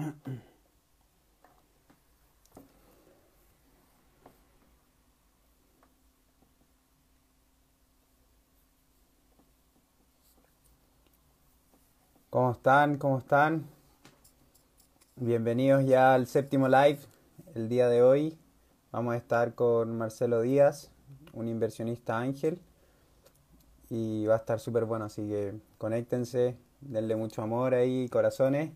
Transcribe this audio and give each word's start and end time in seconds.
¿Cómo 12.30 12.52
están? 12.52 12.98
¿Cómo 12.98 13.18
están? 13.18 13.66
Bienvenidos 15.16 15.84
ya 15.84 16.14
al 16.14 16.26
séptimo 16.26 16.68
live. 16.68 16.98
El 17.54 17.68
día 17.68 17.88
de 17.88 18.02
hoy 18.02 18.38
vamos 18.92 19.14
a 19.14 19.16
estar 19.16 19.54
con 19.54 19.98
Marcelo 19.98 20.42
Díaz, 20.42 20.90
un 21.32 21.48
inversionista 21.48 22.18
ángel. 22.18 22.60
Y 23.90 24.26
va 24.26 24.34
a 24.34 24.38
estar 24.38 24.60
súper 24.60 24.84
bueno, 24.84 25.06
así 25.06 25.28
que 25.28 25.54
conéctense, 25.76 26.56
denle 26.80 27.16
mucho 27.16 27.42
amor 27.42 27.74
ahí, 27.74 28.08
corazones. 28.08 28.70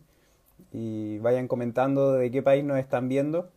Y 0.73 1.19
vayan 1.19 1.49
comentando 1.49 2.13
de 2.13 2.31
qué 2.31 2.43
país 2.43 2.65
nos 2.65 2.79
están 2.79 3.09
viendo. 3.09 3.51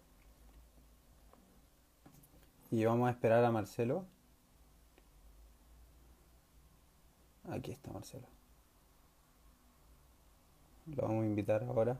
Y 2.69 2.85
vamos 2.85 3.07
a 3.07 3.11
esperar 3.11 3.43
a 3.43 3.51
Marcelo. 3.51 4.05
Aquí 7.49 7.71
está 7.71 7.91
Marcelo. 7.91 8.27
Lo 10.95 11.03
vamos 11.03 11.23
a 11.23 11.27
invitar 11.27 11.63
ahora. 11.63 11.97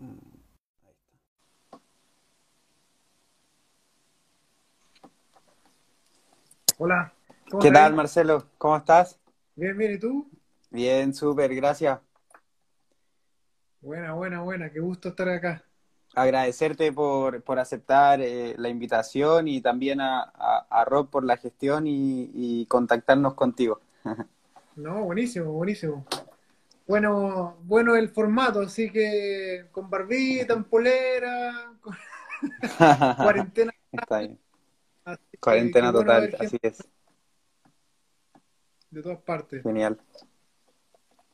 Ahí 0.00 0.08
está. 0.10 0.44
Hola, 6.76 7.12
¿cómo 7.48 7.62
¿Qué 7.62 7.70
tal, 7.70 7.94
Marcelo? 7.94 8.48
¿Cómo 8.58 8.76
estás? 8.76 9.18
Bien, 9.54 9.78
bien, 9.78 9.94
¿y 9.94 9.98
tú? 9.98 10.28
Bien, 10.74 11.14
súper, 11.14 11.54
gracias. 11.54 12.00
Buena, 13.80 14.14
buena, 14.14 14.42
buena, 14.42 14.68
qué 14.72 14.80
gusto 14.80 15.10
estar 15.10 15.28
acá. 15.28 15.64
Agradecerte 16.16 16.92
por, 16.92 17.42
por 17.42 17.58
aceptar 17.60 18.20
eh, 18.20 18.54
la 18.58 18.68
invitación 18.68 19.46
y 19.48 19.60
también 19.60 20.00
a, 20.00 20.22
a, 20.22 20.66
a 20.70 20.84
Rob 20.84 21.08
por 21.10 21.24
la 21.24 21.36
gestión 21.36 21.86
y, 21.86 22.30
y 22.34 22.66
contactarnos 22.66 23.34
contigo. 23.34 23.80
No, 24.76 25.04
buenísimo, 25.04 25.52
buenísimo. 25.52 26.04
Bueno, 26.86 27.56
bueno 27.62 27.96
el 27.96 28.08
formato, 28.10 28.60
así 28.60 28.90
que 28.90 29.66
con 29.72 29.88
barbita, 29.88 30.54
en 30.54 30.64
polera, 30.64 31.72
con 31.80 31.94
cuarentena, 33.16 33.72
Está 33.92 34.18
bien. 34.18 34.38
así 35.04 35.20
que 35.32 35.38
Cuarentena 35.40 35.92
total, 35.92 36.36
así 36.38 36.58
es. 36.62 36.88
de 38.90 39.02
todas 39.02 39.18
partes. 39.18 39.62
Genial. 39.62 39.98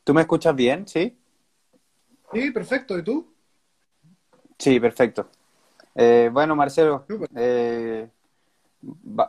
¿Tú 0.03 0.13
me 0.13 0.21
escuchas 0.21 0.55
bien? 0.55 0.87
¿Sí? 0.87 1.17
Sí, 2.33 2.51
perfecto, 2.51 2.97
¿y 2.97 3.03
tú? 3.03 3.33
Sí, 4.57 4.79
perfecto. 4.79 5.27
Eh, 5.95 6.29
bueno, 6.31 6.55
Marcelo, 6.55 7.05
eh, 7.35 8.07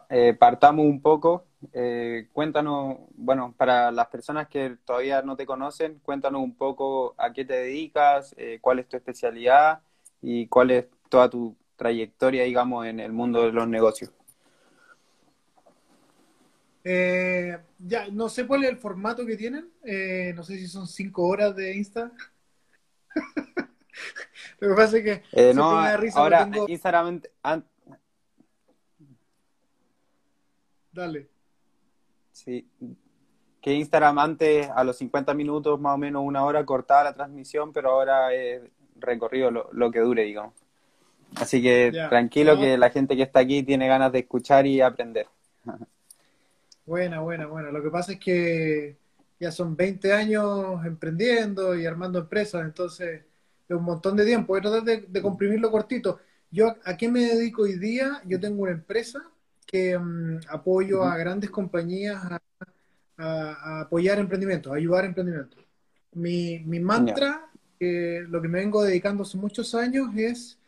eh, 0.08 0.34
partamos 0.38 0.86
un 0.86 1.00
poco. 1.00 1.44
Eh, 1.72 2.28
cuéntanos, 2.32 2.96
bueno, 3.14 3.54
para 3.56 3.90
las 3.90 4.06
personas 4.08 4.48
que 4.48 4.76
todavía 4.84 5.22
no 5.22 5.36
te 5.36 5.46
conocen, 5.46 6.00
cuéntanos 6.02 6.42
un 6.42 6.54
poco 6.54 7.14
a 7.18 7.32
qué 7.32 7.44
te 7.44 7.54
dedicas, 7.54 8.34
eh, 8.36 8.58
cuál 8.60 8.78
es 8.78 8.88
tu 8.88 8.96
especialidad 8.96 9.80
y 10.20 10.46
cuál 10.46 10.70
es 10.70 10.86
toda 11.08 11.28
tu 11.28 11.56
trayectoria, 11.76 12.44
digamos, 12.44 12.86
en 12.86 13.00
el 13.00 13.12
mundo 13.12 13.42
de 13.42 13.52
los 13.52 13.68
negocios. 13.68 14.10
Eh, 16.84 17.58
ya, 17.78 18.08
no 18.08 18.28
sé 18.28 18.46
cuál 18.46 18.64
es 18.64 18.70
el 18.70 18.76
formato 18.76 19.24
que 19.24 19.36
tienen, 19.36 19.70
eh, 19.84 20.32
no 20.34 20.42
sé 20.42 20.56
si 20.56 20.66
son 20.66 20.86
cinco 20.88 21.26
horas 21.28 21.54
de 21.54 21.76
Insta. 21.76 22.12
Lo 24.58 24.68
que 24.70 24.74
pasa 24.74 24.96
es 24.98 25.04
que 25.04 25.10
Eh, 25.32 25.52
siempre 25.52 25.54
no, 25.54 25.70
me 25.70 25.88
da 25.88 25.96
risa 25.96 26.20
ahora 26.20 26.50
tengo... 26.50 26.66
Instagram, 26.68 27.20
an- 27.42 27.64
Dale. 30.92 31.28
sí, 32.32 32.68
que 33.60 33.74
Instagram 33.74 34.18
antes 34.18 34.68
a 34.68 34.82
los 34.84 34.96
50 34.98 35.34
minutos, 35.34 35.80
más 35.80 35.94
o 35.94 35.98
menos 35.98 36.22
una 36.24 36.44
hora, 36.44 36.64
cortaba 36.66 37.04
la 37.04 37.14
transmisión, 37.14 37.72
pero 37.72 37.90
ahora 37.90 38.32
es 38.34 38.62
recorrido 38.96 39.50
lo, 39.50 39.68
lo 39.72 39.90
que 39.90 40.00
dure, 40.00 40.24
digamos. 40.24 40.54
Así 41.36 41.62
que 41.62 41.92
tranquilo 42.10 42.56
no, 42.56 42.60
que 42.60 42.76
la 42.76 42.90
gente 42.90 43.16
que 43.16 43.22
está 43.22 43.40
aquí 43.40 43.62
tiene 43.62 43.88
ganas 43.88 44.12
de 44.12 44.20
escuchar 44.20 44.66
y 44.66 44.80
aprender. 44.80 45.26
Buena, 46.84 47.20
buena, 47.20 47.46
buena. 47.46 47.70
Lo 47.70 47.82
que 47.82 47.90
pasa 47.90 48.12
es 48.12 48.18
que 48.18 48.96
ya 49.38 49.52
son 49.52 49.76
20 49.76 50.12
años 50.12 50.84
emprendiendo 50.84 51.76
y 51.76 51.86
armando 51.86 52.18
empresas, 52.18 52.64
entonces 52.64 53.22
es 53.68 53.76
un 53.76 53.84
montón 53.84 54.16
de 54.16 54.24
tiempo. 54.24 54.48
Voy 54.52 54.58
a 54.60 54.62
tratar 54.62 54.82
de, 54.84 55.00
de 55.08 55.22
comprimirlo 55.22 55.70
cortito. 55.70 56.20
Yo, 56.50 56.74
¿a 56.84 56.96
qué 56.96 57.08
me 57.08 57.20
dedico 57.24 57.62
hoy 57.62 57.78
día? 57.78 58.20
Yo 58.26 58.40
tengo 58.40 58.62
una 58.62 58.72
empresa 58.72 59.22
que 59.66 59.96
mm, 59.98 60.40
apoyo 60.48 61.04
a 61.04 61.16
grandes 61.16 61.50
compañías 61.50 62.16
a, 62.24 62.40
a- 63.18 63.78
a 63.78 63.80
apoyar 63.82 64.18
emprendimientos, 64.18 64.72
a 64.72 64.76
ayudar 64.76 65.04
a 65.04 65.08
emprendimientos. 65.08 65.64
Mi, 66.14 66.60
mi 66.60 66.80
mantra, 66.80 67.50
lo 67.80 68.42
que 68.42 68.48
me 68.48 68.60
vengo 68.60 68.82
dedicando 68.84 69.22
hace 69.24 69.38
muchos 69.38 69.74
años, 69.74 70.08
es 70.16 70.58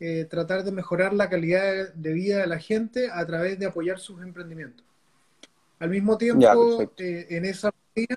eh, 0.00 0.26
tratar 0.26 0.64
de 0.64 0.72
mejorar 0.72 1.12
la 1.14 1.28
calidad 1.30 1.92
de 1.94 2.12
vida 2.12 2.38
de 2.40 2.46
la 2.46 2.58
gente 2.58 3.10
a 3.12 3.24
través 3.26 3.58
de 3.58 3.66
apoyar 3.66 3.98
sus 3.98 4.22
emprendimientos. 4.22 4.86
Al 5.82 5.90
mismo 5.90 6.16
tiempo, 6.18 6.94
eh, 6.98 7.26
en 7.30 7.44
esa 7.44 7.72
medida, 7.96 8.16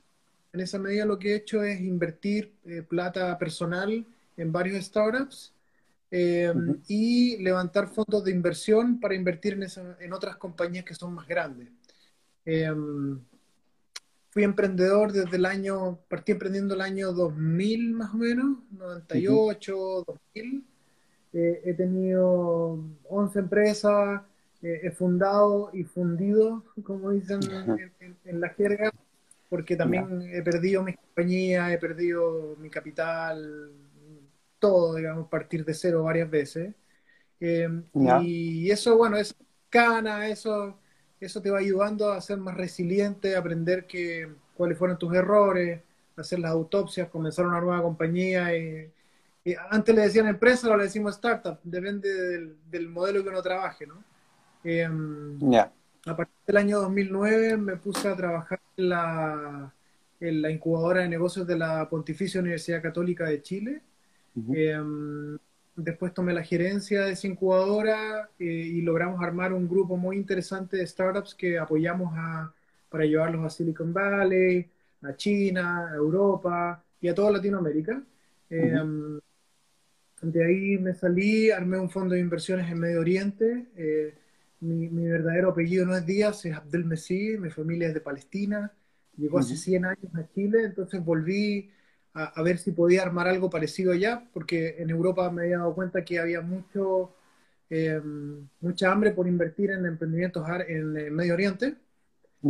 en 0.54 0.60
esa 0.62 0.80
medida 0.80 1.06
lo 1.06 1.18
que 1.20 1.32
he 1.34 1.36
hecho 1.38 1.64
es 1.64 1.82
invertir 1.82 2.54
eh, 2.66 2.84
plata 2.84 3.38
personal 3.40 4.06
en 4.38 4.52
varios 4.52 4.86
startups 4.86 5.54
eh, 6.12 6.54
y 6.88 7.38
levantar 7.38 7.90
fondos 7.90 8.24
de 8.24 8.32
inversión 8.32 9.00
para 9.00 9.16
invertir 9.16 9.54
en, 9.54 9.64
esa- 9.64 9.98
en 10.00 10.14
otras 10.14 10.38
compañías 10.38 10.86
que 10.86 10.96
son 10.96 11.14
más 11.16 11.28
grandes. 11.28 11.70
Eh, 12.46 12.72
fui 14.30 14.44
emprendedor 14.44 15.12
desde 15.12 15.38
el 15.38 15.46
año, 15.46 16.00
partí 16.10 16.32
emprendiendo 16.34 16.74
el 16.76 16.82
año 16.82 17.12
2000 17.14 17.94
más 17.94 18.14
o 18.14 18.18
menos, 18.18 18.58
Ujú. 18.72 18.78
98, 18.78 20.04
2000. 20.06 20.66
Eh, 21.34 21.62
he 21.66 21.74
tenido 21.74 22.80
11 23.10 23.40
empresas, 23.40 24.22
eh, 24.66 24.82
he 24.84 24.92
fundado 24.92 25.72
y 25.74 25.84
fundido, 25.86 26.64
como 26.84 27.12
dicen 27.12 27.42
en, 27.78 27.94
en- 28.02 28.18
en 28.26 28.42
la 28.42 28.50
jerga, 28.50 28.92
porque 29.50 29.76
también 29.78 30.22
he 30.34 30.42
perdido 30.44 30.84
mis 30.84 30.98
compañías, 30.98 31.72
he 31.74 31.78
perdido 31.80 32.56
mi 32.60 32.70
capital, 32.70 33.72
todo, 34.60 34.96
digamos, 34.96 35.28
partir 35.30 35.66
de 35.66 35.74
cero 35.74 36.04
varias 36.04 36.30
veces. 36.30 36.74
Eh, 37.40 37.70
y 38.00 38.70
eso, 38.72 38.98
bueno, 38.98 39.18
es 39.18 39.36
cana, 39.70 40.28
eso, 40.30 40.80
eso 41.20 41.42
te 41.42 41.52
va 41.52 41.60
ayudando 41.60 42.12
a 42.12 42.22
ser 42.22 42.38
más 42.38 42.56
resiliente, 42.56 43.36
a 43.36 43.40
aprender 43.40 43.86
que, 43.88 44.30
cuáles 44.56 44.78
fueron 44.78 44.98
tus 44.98 45.14
errores, 45.16 45.82
hacer 46.18 46.40
las 46.40 46.52
autopsias, 46.52 47.10
comenzar 47.10 47.46
una 47.48 47.62
nueva 47.62 47.82
compañía. 47.84 48.56
Y, 48.58 48.92
y 49.46 49.56
antes 49.70 49.96
le 49.96 50.04
decían 50.04 50.28
empresa, 50.28 50.68
ahora 50.68 50.80
le 50.80 50.84
decimos 50.86 51.16
startup, 51.16 51.60
depende 51.64 52.12
del, 52.14 52.58
del 52.72 52.90
modelo 52.90 53.24
que 53.24 53.30
uno 53.30 53.42
trabaje, 53.42 53.86
¿no? 53.88 54.04
Eh, 54.66 54.90
ya, 55.40 55.72
a 56.06 56.16
partir 56.16 56.36
del 56.46 56.58
año 56.58 56.80
2009 56.82 57.58
me 57.58 57.78
puse 57.78 58.08
a 58.08 58.16
trabajar 58.16 58.60
en 58.78 58.90
la, 58.90 59.74
en 60.20 60.42
la 60.42 60.52
incubadora 60.52 61.02
de 61.02 61.10
negocios 61.10 61.48
de 61.48 61.58
la 61.58 61.88
Pontificia 61.90 62.42
Universidad 62.42 62.82
Católica 62.82 63.26
de 63.26 63.42
Chile. 63.42 63.82
Eh, 64.54 64.78
después 65.76 66.14
tomé 66.14 66.34
la 66.34 66.44
gerencia 66.44 67.06
de 67.06 67.14
esa 67.14 67.28
incubadora 67.28 68.30
eh, 68.38 68.44
y 68.44 68.82
logramos 68.82 69.22
armar 69.22 69.54
un 69.54 69.68
grupo 69.68 69.98
muy 69.98 70.18
interesante 70.18 70.78
de 70.78 70.88
startups 70.88 71.36
que 71.36 71.58
apoyamos 71.58 72.14
a, 72.16 72.54
para 72.90 73.06
llevarlos 73.06 73.46
a 73.46 73.50
Silicon 73.50 73.94
Valley, 73.94 74.70
a 75.02 75.16
China, 75.16 75.90
a 75.92 75.96
Europa 75.96 76.84
y 77.02 77.08
a 77.08 77.16
toda 77.16 77.32
Latinoamérica. 77.32 78.02
Eh, 78.50 78.74
ujú, 78.82 79.22
de 80.22 80.46
ahí 80.46 80.78
me 80.78 80.94
salí, 80.94 81.52
armé 81.52 81.78
un 81.78 81.90
fondo 81.90 82.16
de 82.16 82.22
inversiones 82.22 82.70
en 82.72 82.80
Medio 82.80 83.00
Oriente. 83.00 83.68
Mi, 84.66 84.90
mi 84.90 85.08
verdadero 85.08 85.50
apellido 85.50 85.86
no 85.86 85.96
es 85.96 86.06
Díaz, 86.06 86.46
es 86.46 86.56
Abdel 86.56 86.86
Messi, 86.86 87.38
mi 87.38 87.50
familia 87.50 87.88
es 87.88 87.94
de 87.94 88.02
Palestina. 88.02 88.72
Llegó 89.18 89.40
hace 89.40 89.56
ujú. 89.56 89.58
100 89.58 89.86
años 89.86 90.16
a 90.16 90.28
Chile, 90.34 90.64
entonces 90.66 91.04
volví 91.04 91.72
a, 92.14 92.26
a 92.40 92.44
ver 92.44 92.58
si 92.58 92.72
podía 92.72 93.04
armar 93.04 93.28
algo 93.28 93.50
parecido 93.50 93.94
allá, 93.94 94.24
porque 94.34 94.76
en 94.80 94.90
Europa 94.90 95.30
me 95.32 95.44
había 95.44 95.60
dado 95.60 95.76
cuenta 95.76 96.04
que 96.04 96.20
había 96.20 96.42
mucho, 96.42 97.16
eh, 97.70 98.02
mucha 98.62 98.92
hambre 98.92 99.12
por 99.12 99.28
invertir 99.28 99.72
en 99.72 99.86
emprendimientos 99.86 100.48
en 100.68 100.98
el 100.98 101.12
Medio 101.12 101.34
Oriente. 101.34 101.76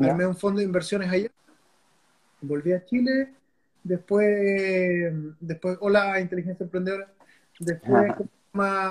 Armé 0.01 0.25
un 0.25 0.35
fondo 0.35 0.59
de 0.59 0.65
inversiones 0.65 1.09
allá, 1.09 1.29
volví 2.41 2.71
a 2.73 2.83
Chile, 2.85 3.33
después, 3.83 4.27
después 5.39 5.77
hola 5.81 6.19
Inteligencia 6.19 6.63
Emprendedora, 6.63 7.11
después 7.59 8.13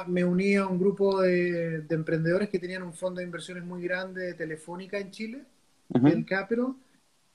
me 0.07 0.25
uní 0.25 0.57
a 0.57 0.67
un 0.67 0.79
grupo 0.79 1.21
de, 1.23 1.81
de 1.83 1.95
emprendedores 1.95 2.49
que 2.49 2.59
tenían 2.59 2.83
un 2.83 2.95
fondo 2.95 3.19
de 3.21 3.25
inversiones 3.25 3.65
muy 3.65 3.83
grande 3.83 4.27
de 4.27 4.35
Telefónica 4.35 4.99
en 4.99 5.11
Chile, 5.11 5.45
ujú, 5.89 6.07
el 6.09 6.25
Capital. 6.25 6.75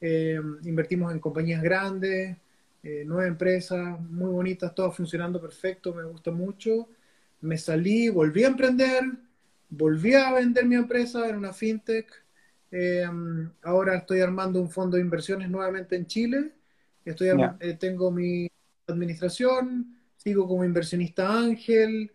Eh, 0.02 0.40
invertimos 0.64 1.12
en 1.12 1.20
compañías 1.20 1.62
grandes, 1.62 2.38
eh, 2.84 3.04
nueve 3.06 3.28
empresas 3.28 4.00
muy 4.00 4.32
bonitas, 4.32 4.74
todas 4.74 4.96
funcionando 4.96 5.42
perfecto, 5.42 5.94
me 5.94 6.04
gusta 6.04 6.32
mucho. 6.32 6.88
Me 7.42 7.58
salí, 7.58 8.10
volví 8.10 8.44
a 8.44 8.48
emprender, 8.48 9.04
volví 9.70 10.14
a 10.14 10.34
vender 10.34 10.66
mi 10.66 10.76
empresa 10.76 11.28
en 11.28 11.38
una 11.38 11.54
fintech. 11.54 12.08
Eh, 12.72 13.08
ahora 13.64 13.96
estoy 13.98 14.22
armando 14.22 14.62
un 14.62 14.70
fondo 14.70 14.98
de 14.98 15.04
inversiones 15.04 15.50
nuevamente 15.50 15.96
en 15.96 16.06
Chile. 16.06 16.52
Estoy 17.04 17.30
eh, 17.60 17.74
tengo 17.80 18.12
mi 18.12 18.50
administración, 18.88 19.96
sigo 20.18 20.48
como 20.48 20.64
inversionista 20.64 21.32
ángel, 21.32 22.12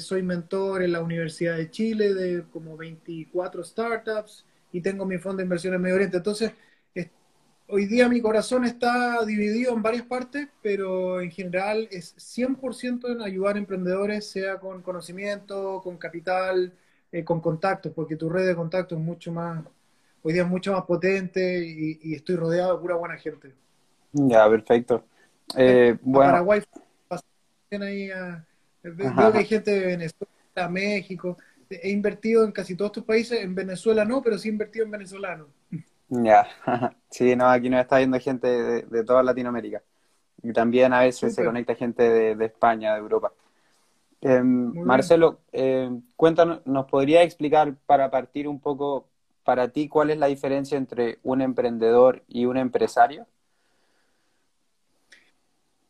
soy 0.00 0.22
mentor 0.22 0.82
en 0.82 0.92
la 0.92 1.02
Universidad 1.02 1.56
de 1.56 1.70
Chile 1.70 2.14
de 2.14 2.44
como 2.52 2.76
24 2.76 3.62
startups 3.62 4.44
y 4.72 4.80
tengo 4.80 5.06
mi 5.06 5.18
fondo 5.18 5.38
de 5.38 5.44
inversiones 5.44 5.76
en 5.76 5.82
Medio 5.82 5.96
Oriente. 5.96 6.16
Entonces, 6.16 6.52
hoy 7.68 7.86
día 7.86 8.08
mi 8.08 8.20
corazón 8.20 8.64
está 8.64 9.24
dividido 9.24 9.72
en 9.72 9.82
varias 9.82 10.04
partes, 10.04 10.48
pero 10.62 11.20
en 11.20 11.30
general 11.30 11.88
es 11.90 12.14
100% 12.16 13.12
en 13.12 13.22
ayudar 13.22 13.56
a 13.56 13.58
emprendedores, 13.58 14.30
sea 14.30 14.58
con 14.58 14.82
conocimiento, 14.82 15.80
con 15.82 15.96
capital, 15.96 16.72
eh, 17.12 17.24
con 17.24 17.40
contactos, 17.40 17.92
porque 17.94 18.16
tu 18.16 18.28
red 18.28 18.46
de 18.46 18.54
contactos 18.54 18.98
es 18.98 19.04
mucho 19.04 19.32
más, 19.32 19.64
hoy 20.22 20.32
día 20.32 20.42
es 20.42 20.48
mucho 20.48 20.72
más 20.72 20.82
potente 20.82 21.64
y, 21.64 22.14
estoy 22.14 22.36
rodeado 22.36 22.74
de 22.74 22.80
pura 22.80 22.96
buena 22.96 23.16
gente. 23.16 23.52
Ya, 24.12 24.48
perfecto. 24.48 25.04
Eh, 25.56 25.96
bueno. 26.02 26.32
Paraguay, 26.32 26.62
ahí 27.70 28.10
veo 28.90 29.32
que 29.32 29.38
hay 29.38 29.44
gente 29.44 29.70
de 29.70 29.86
Venezuela, 29.86 30.68
México. 30.70 31.38
He 31.70 31.90
invertido 31.90 32.44
en 32.44 32.52
casi 32.52 32.76
todos 32.76 32.90
estos 32.90 33.04
países, 33.04 33.40
en 33.40 33.54
Venezuela 33.54 34.04
no, 34.04 34.22
pero 34.22 34.38
sí 34.38 34.48
he 34.48 34.52
invertido 34.52 34.84
en 34.84 34.90
venezolanos. 34.90 35.48
Ya, 36.08 36.46
sí, 37.10 37.34
no, 37.34 37.48
aquí 37.48 37.70
nos 37.70 37.80
está 37.80 37.98
viendo 37.98 38.18
gente 38.20 38.46
de, 38.46 39.04
toda 39.04 39.22
Latinoamérica. 39.22 39.82
Y 40.42 40.52
también 40.52 40.92
a 40.92 41.00
veces 41.00 41.34
se 41.34 41.44
conecta 41.44 41.74
gente 41.74 42.02
de, 42.34 42.44
España, 42.44 42.92
de 42.94 43.00
Europa. 43.00 43.32
Em, 44.20 44.72
Marcelo, 44.84 45.40
eh, 45.52 45.90
cuéntanos, 46.16 46.60
¿nos 46.66 46.86
podría 46.86 47.22
explicar 47.22 47.74
para 47.86 48.10
partir 48.10 48.46
un 48.46 48.60
poco 48.60 49.08
para 49.42 49.68
ti 49.68 49.88
cuál 49.88 50.10
es 50.10 50.18
la 50.18 50.26
diferencia 50.26 50.76
entre 50.76 51.18
un 51.22 51.40
emprendedor 51.40 52.22
y 52.28 52.44
un 52.44 52.58
empresario? 52.58 53.26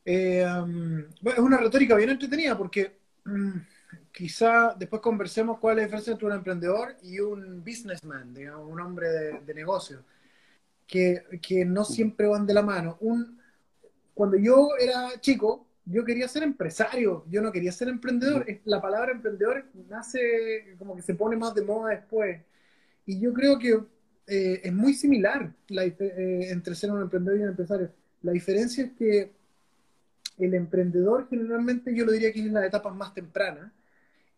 Eh, 0.04 0.44
es 0.44 1.38
una 1.38 1.56
retórica 1.56 1.94
bien 1.94 2.10
entretenida 2.10 2.58
porque 2.58 2.98
mm, 3.24 3.58
quizá 4.12 4.74
después 4.78 5.00
conversemos 5.00 5.58
cuál 5.58 5.78
es 5.78 5.82
la 5.82 5.84
diferencia 5.84 6.12
entre 6.12 6.26
un 6.26 6.32
emprendedor 6.32 6.96
y 7.02 7.20
un 7.20 7.64
businessman, 7.64 8.34
digamos, 8.34 8.70
un 8.70 8.80
hombre 8.80 9.08
de, 9.44 9.54
negocio, 9.54 10.04
que, 10.86 11.24
no 11.66 11.84
siempre 11.84 12.26
van 12.26 12.46
de 12.46 12.54
la 12.54 12.62
mano. 12.62 12.98
Un, 13.00 13.38
cuando 14.12 14.36
yo 14.36 14.68
era 14.78 15.18
chico, 15.20 15.66
yo 15.86 16.04
quería 16.04 16.28
ser 16.28 16.42
empresario, 16.42 17.24
yo 17.28 17.42
no 17.42 17.50
quería 17.52 17.72
ser 17.72 17.88
emprendedor. 17.88 18.46
La 18.64 18.80
palabra 18.80 19.12
emprendedor 19.12 19.66
nace 19.88 20.76
como 20.78 20.94
que 20.96 21.02
se 21.02 21.14
pone 21.14 21.36
más 21.36 21.54
de 21.54 21.62
moda 21.62 21.90
después. 21.90 22.40
Y 23.06 23.20
yo 23.20 23.32
creo 23.32 23.58
que 23.58 23.80
eh, 24.26 24.60
es 24.62 24.72
muy 24.72 24.94
similar 24.94 25.52
eh, 25.68 26.48
entre 26.50 26.74
ser 26.74 26.90
un 26.90 27.02
emprendedor 27.02 27.38
y 27.38 27.42
un 27.42 27.48
empresario. 27.50 27.90
La 28.22 28.32
diferencia 28.32 28.84
es 28.84 28.92
que 28.92 29.32
el 30.38 30.54
emprendedor 30.54 31.28
generalmente 31.28 31.94
yo 31.94 32.04
lo 32.04 32.12
diría 32.12 32.32
que 32.32 32.40
es 32.40 32.46
en 32.46 32.54
las 32.54 32.64
etapas 32.64 32.94
más 32.94 33.14
tempranas, 33.14 33.72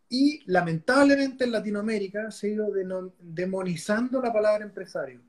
y 0.09 0.41
lamentablemente 0.45 1.43
en 1.43 1.51
Latinoamérica 1.51 2.31
se 2.31 2.47
ha 2.47 2.49
ido 2.51 2.67
demonizando 3.19 4.21
la 4.21 4.31
palabra 4.31 4.63
empresario. 4.63 5.21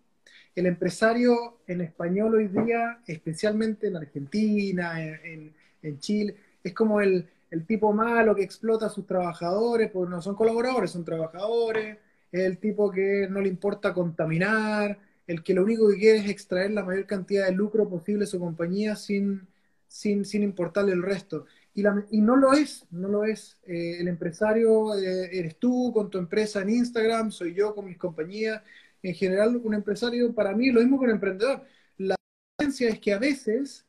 El 0.54 0.66
empresario 0.66 1.60
en 1.66 1.80
español 1.80 2.34
hoy 2.34 2.48
día, 2.48 3.00
especialmente 3.06 3.88
en 3.88 3.96
Argentina, 3.96 5.02
en, 5.04 5.54
Chile, 5.98 6.36
es 6.62 6.74
como 6.74 7.00
el, 7.00 7.28
tipo 7.66 7.92
malo 7.92 8.34
que 8.34 8.42
explota 8.42 8.86
a 8.86 8.90
sus 8.90 9.06
trabajadores, 9.06 9.90
porque 9.90 10.10
no 10.10 10.22
son 10.22 10.34
colaboradores, 10.36 10.90
son 10.90 11.04
trabajadores, 11.04 11.98
es 12.30 12.40
el 12.42 12.58
tipo 12.58 12.90
que 12.90 13.26
no 13.30 13.40
le 13.40 13.48
importa 13.48 13.94
contaminar, 13.94 14.98
el 15.26 15.42
que 15.42 15.54
lo 15.54 15.62
único 15.62 15.88
que 15.88 15.96
quiere 15.96 16.18
es 16.18 16.30
extraer 16.30 16.70
la 16.72 16.84
mayor 16.84 17.06
cantidad 17.06 17.46
de 17.46 17.52
lucro 17.52 17.88
posible 17.88 18.20
de 18.20 18.30
su 18.30 18.38
compañía 18.38 18.96
sin, 18.96 19.46
sin, 19.88 20.24
sin 20.24 20.42
importarle 20.42 20.92
el 20.92 21.02
resto. 21.02 21.46
Y, 21.74 21.82
no 22.20 22.36
lo 22.36 22.52
es, 22.52 22.86
no 22.90 23.08
lo 23.08 23.24
es. 23.24 23.58
Eh, 23.64 24.00
el 24.00 24.08
empresario 24.08 24.94
eh, 24.98 25.30
eres 25.32 25.58
tú 25.58 25.92
con 25.92 26.10
tu 26.10 26.18
empresa 26.18 26.60
en 26.62 26.70
Instagram, 26.70 27.30
soy 27.30 27.54
yo 27.54 27.74
con 27.74 27.86
mis 27.86 27.96
compañías. 27.96 28.62
En 29.02 29.14
general, 29.14 29.60
un 29.62 29.74
empresario 29.74 30.34
para 30.34 30.54
mí 30.54 30.70
lo 30.70 30.80
mismo 30.80 30.98
que 30.98 31.04
un 31.04 31.12
emprendedor. 31.12 31.64
La 31.98 32.16
diferencia 32.58 32.88
es 32.88 32.98
que 32.98 33.12
a 33.12 33.18
veces 33.18 33.86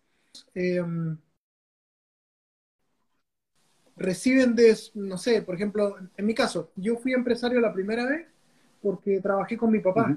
em, 0.53 1.17
reciben 3.95 4.55
de, 4.55 4.77
no 4.93 5.17
sé, 5.17 5.41
por 5.41 5.55
ejemplo, 5.55 5.97
en 6.15 6.25
mi 6.25 6.35
caso, 6.35 6.71
yo 6.75 6.95
fui 6.97 7.13
empresario 7.13 7.59
la 7.59 7.73
primera 7.73 8.05
vez 8.05 8.27
porque 8.81 9.19
trabajé 9.19 9.57
con 9.57 9.71
mi 9.71 9.79
papá 9.79 10.15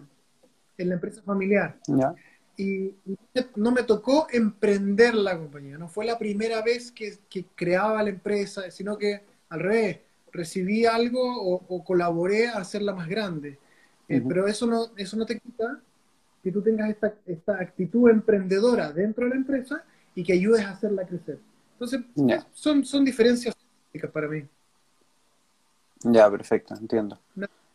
en 0.76 0.88
la 0.88 0.94
empresa 0.94 1.22
familiar 1.22 1.78
y 2.56 2.94
no 3.56 3.70
me 3.70 3.82
tocó 3.82 4.26
emprender 4.30 5.14
la 5.14 5.38
compañía, 5.38 5.78
no 5.78 5.88
fue 5.88 6.04
la 6.04 6.18
primera 6.18 6.62
vez 6.62 6.92
que, 6.92 7.18
creaba 7.54 8.02
la 8.02 8.10
empresa, 8.10 8.70
sino 8.70 8.98
que 8.98 9.22
al 9.48 9.60
revés, 9.60 10.00
recibí 10.32 10.86
algo 10.86 11.20
o, 11.22 11.84
colaboré 11.84 12.48
a 12.48 12.58
hacerla 12.58 12.94
más 12.94 13.08
grande. 13.08 13.58
Eh, 14.08 14.22
pero 14.26 14.46
eso 14.46 14.66
no, 14.66 14.86
eso 14.96 15.16
no 15.16 15.24
te 15.24 15.38
quita 15.38 15.80
que 16.42 16.50
tú 16.50 16.60
tengas 16.60 16.90
esta, 16.90 17.14
esta 17.26 17.54
actitud 17.54 18.10
emprendedora 18.10 18.92
dentro 18.92 19.24
de 19.24 19.30
la 19.30 19.36
empresa 19.36 19.84
y 20.14 20.24
que 20.24 20.32
ayudes 20.32 20.64
a 20.64 20.70
hacerla 20.70 21.06
crecer. 21.06 21.38
Entonces, 21.74 22.00
son, 22.52 22.84
son 22.84 23.04
diferencias 23.04 23.54
para 24.12 24.28
mí. 24.28 24.44
Ya, 26.04 26.30
perfecto, 26.30 26.74
entiendo. 26.74 27.18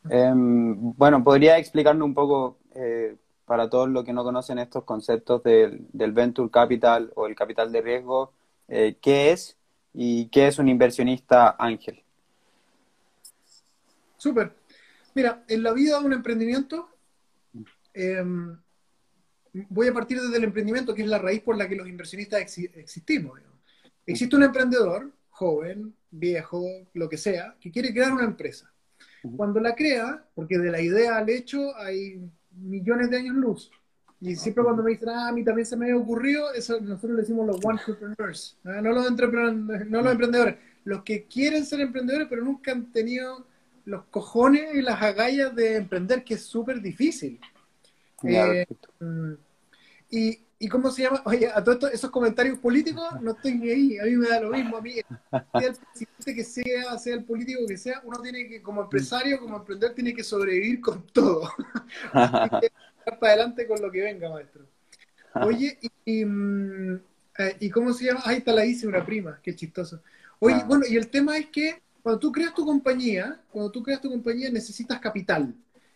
Em, 0.10 0.94
bueno, 0.94 1.24
¿podría 1.24 1.58
explicarme 1.58 2.04
un 2.04 2.14
poco 2.14 2.58
eh, 2.76 3.16
para 3.48 3.70
todos 3.70 3.90
los 3.90 4.04
que 4.04 4.12
no 4.12 4.26
conocen 4.26 4.60
estos 4.60 4.84
conceptos 4.84 5.42
del, 5.42 6.12
venture 6.12 6.52
capital 6.52 7.14
o 7.16 7.28
el 7.28 7.36
capital 7.36 7.72
de 7.72 7.82
riesgo, 7.82 8.34
eh, 8.68 8.98
¿qué 9.02 9.32
es 9.32 9.58
y 9.94 10.28
qué 10.28 10.48
es 10.48 10.60
un 10.60 10.68
inversionista 10.68 11.56
ángel? 11.58 12.04
Súper. 14.18 14.54
Mira, 15.16 15.46
en 15.48 15.64
la 15.64 15.72
vida 15.72 15.98
de 15.98 16.06
un 16.06 16.12
emprendimiento, 16.12 16.90
em, 17.94 18.60
voy 19.70 19.88
a 19.88 19.94
partir 19.94 20.20
desde 20.20 20.36
el 20.36 20.44
emprendimiento, 20.44 20.94
que 20.94 21.04
es 21.04 21.08
la 21.08 21.18
raíz 21.18 21.42
por 21.42 21.58
la 21.58 21.70
que 21.70 21.78
los 21.78 21.88
inversionistas 21.88 22.42
existimos. 22.42 23.40
Existe 24.06 24.36
un 24.36 24.44
emprendedor, 24.44 25.10
joven, 25.30 25.96
viejo, 26.12 26.66
lo 26.94 27.08
que 27.08 27.18
sea, 27.18 27.56
que 27.62 27.72
quiere 27.72 27.94
crear 27.94 28.12
una 28.12 28.26
empresa. 28.26 28.70
Cuando 29.38 29.62
la 29.62 29.74
crea, 29.74 30.26
porque 30.36 30.58
de 30.58 30.70
la 30.70 30.82
idea 30.82 31.18
al 31.18 31.30
hecho 31.30 31.76
hay 31.78 32.30
millones 32.58 33.10
de 33.10 33.18
años 33.18 33.36
luz. 33.36 33.72
Y 34.20 34.36
siempre 34.36 34.64
cuando 34.64 34.82
me 34.82 34.92
dicen, 34.92 35.10
ah, 35.10 35.28
a 35.28 35.32
mí 35.32 35.44
también 35.44 35.66
se 35.66 35.78
me 35.78 35.86
había 35.86 35.98
ocurrido, 35.98 36.52
eso 36.54 36.80
nosotros 36.82 37.12
le 37.12 37.22
decimos 37.22 37.46
los 37.46 37.64
one 37.64 37.80
entrepreneurs, 37.88 38.58
no, 38.64 38.82
los 38.82 39.12
no 39.90 40.02
los 40.02 40.12
emprendedores, 40.12 40.56
los 40.86 41.04
que 41.04 41.26
quieren 41.26 41.66
ser 41.66 41.82
emprendedores 41.82 42.28
pero 42.28 42.44
nunca 42.44 42.72
han 42.72 42.92
tenido 42.92 43.46
los 43.86 44.06
cojones 44.06 44.74
y 44.74 44.82
las 44.82 45.02
agallas 45.02 45.56
de 45.56 45.78
emprender, 45.78 46.24
que 46.24 46.34
es 46.34 46.42
súper 46.42 46.82
difícil. 46.82 47.40
Eh, 48.24 48.66
y, 50.10 50.40
¿Y 50.60 50.68
cómo 50.68 50.90
se 50.90 51.04
llama? 51.04 51.22
Oye, 51.26 51.48
a 51.54 51.64
todos 51.64 51.94
esos 51.94 52.10
comentarios 52.10 52.58
políticos 52.58 53.04
no 53.22 53.32
estoy 53.32 53.56
ni 53.56 53.70
ahí, 53.70 54.00
a 54.00 54.06
mí 54.06 54.16
me 54.16 54.28
da 54.28 54.42
lo 54.42 54.50
mismo, 54.50 54.78
a 54.78 54.82
mí, 54.82 54.94
sea 54.94 55.04
el 55.54 55.76
presidente 55.92 56.36
que 56.36 56.44
sea, 56.44 56.98
sea 56.98 57.16
el 57.16 57.24
político 57.26 57.62
que 57.68 57.78
sea, 57.78 58.02
uno 58.04 58.20
tiene 58.22 58.48
que, 58.48 58.62
como 58.62 58.82
empresario, 58.82 59.40
como 59.40 59.58
emprendedor, 59.58 59.94
tiene 59.94 60.16
que 60.16 60.24
sobrevivir 60.24 60.82
con 60.82 61.06
todo. 61.08 61.52
para 62.12 63.34
adelante 63.34 63.68
con 63.68 63.82
lo 63.82 63.92
que 63.92 64.02
venga, 64.02 64.30
maestro. 64.30 64.66
Oye, 65.36 65.78
y, 66.06 66.26
mm, 66.26 66.96
eh, 67.38 67.58
y, 67.60 67.70
cómo 67.70 67.94
se 67.94 68.06
llama? 68.06 68.22
Ahí 68.26 68.38
está 68.38 68.52
la 68.52 68.66
hice 68.66 68.88
una 68.88 69.06
prima, 69.06 69.40
qué 69.44 69.56
chistoso. 69.56 70.02
Oye, 70.40 70.56
ah. 70.56 70.66
bueno, 70.68 70.86
y 70.90 70.98
el 70.98 71.08
tema 71.10 71.38
es 71.38 71.48
que 71.48 71.82
cuando 72.02 72.20
tú 72.20 72.32
creas 72.32 72.54
tu 72.54 72.66
compañía, 72.66 73.40
cuando 73.52 73.72
tú 73.72 73.84
creas 73.84 74.02
tu 74.02 74.10
compañía 74.10 74.50
necesitas 74.50 75.00
capital. 75.00 75.54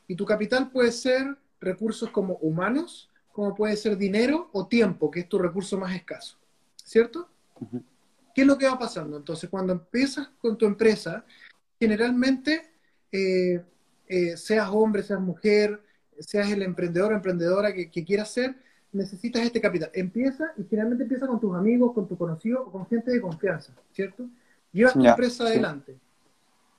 Y 0.07 0.15
tu 0.15 0.25
capital 0.25 0.69
puede 0.69 0.91
ser 0.91 1.37
recursos 1.59 2.09
como 2.09 2.35
humanos, 2.35 3.09
como 3.31 3.55
puede 3.55 3.75
ser 3.77 3.97
dinero 3.97 4.49
o 4.53 4.67
tiempo, 4.67 5.09
que 5.09 5.21
es 5.21 5.29
tu 5.29 5.37
recurso 5.37 5.77
más 5.77 5.95
escaso. 5.95 6.37
¿Cierto? 6.75 7.29
¿Qué 8.33 8.41
es 8.41 8.47
lo 8.47 8.57
que 8.57 8.67
va 8.67 8.77
pasando? 8.77 9.17
Entonces, 9.17 9.49
cuando 9.49 9.73
empiezas 9.73 10.29
con 10.39 10.57
tu 10.57 10.65
empresa, 10.65 11.25
generalmente, 11.79 12.71
eh, 13.11 13.61
eh, 14.07 14.37
seas 14.37 14.69
hombre, 14.71 15.03
seas 15.03 15.21
mujer, 15.21 15.81
seas 16.19 16.51
el 16.51 16.61
emprendedor 16.61 17.11
o 17.11 17.15
emprendedora 17.15 17.73
que, 17.73 17.89
quieras 18.05 18.31
ser, 18.31 18.55
necesitas 18.91 19.43
este 19.43 19.61
capital. 19.61 19.89
Empieza 19.93 20.53
y 20.57 20.63
finalmente 20.63 21.03
empieza 21.03 21.27
con 21.27 21.39
tus 21.39 21.55
amigos, 21.55 21.93
con 21.93 22.07
tu 22.07 22.17
conocido 22.17 22.63
o 22.63 22.71
con 22.71 22.85
gente 22.87 23.11
de 23.11 23.21
confianza, 23.21 23.73
¿cierto? 23.93 24.27
Llevas 24.71 24.93
tu 24.93 25.05
empresa 25.05 25.45
adelante. 25.45 25.97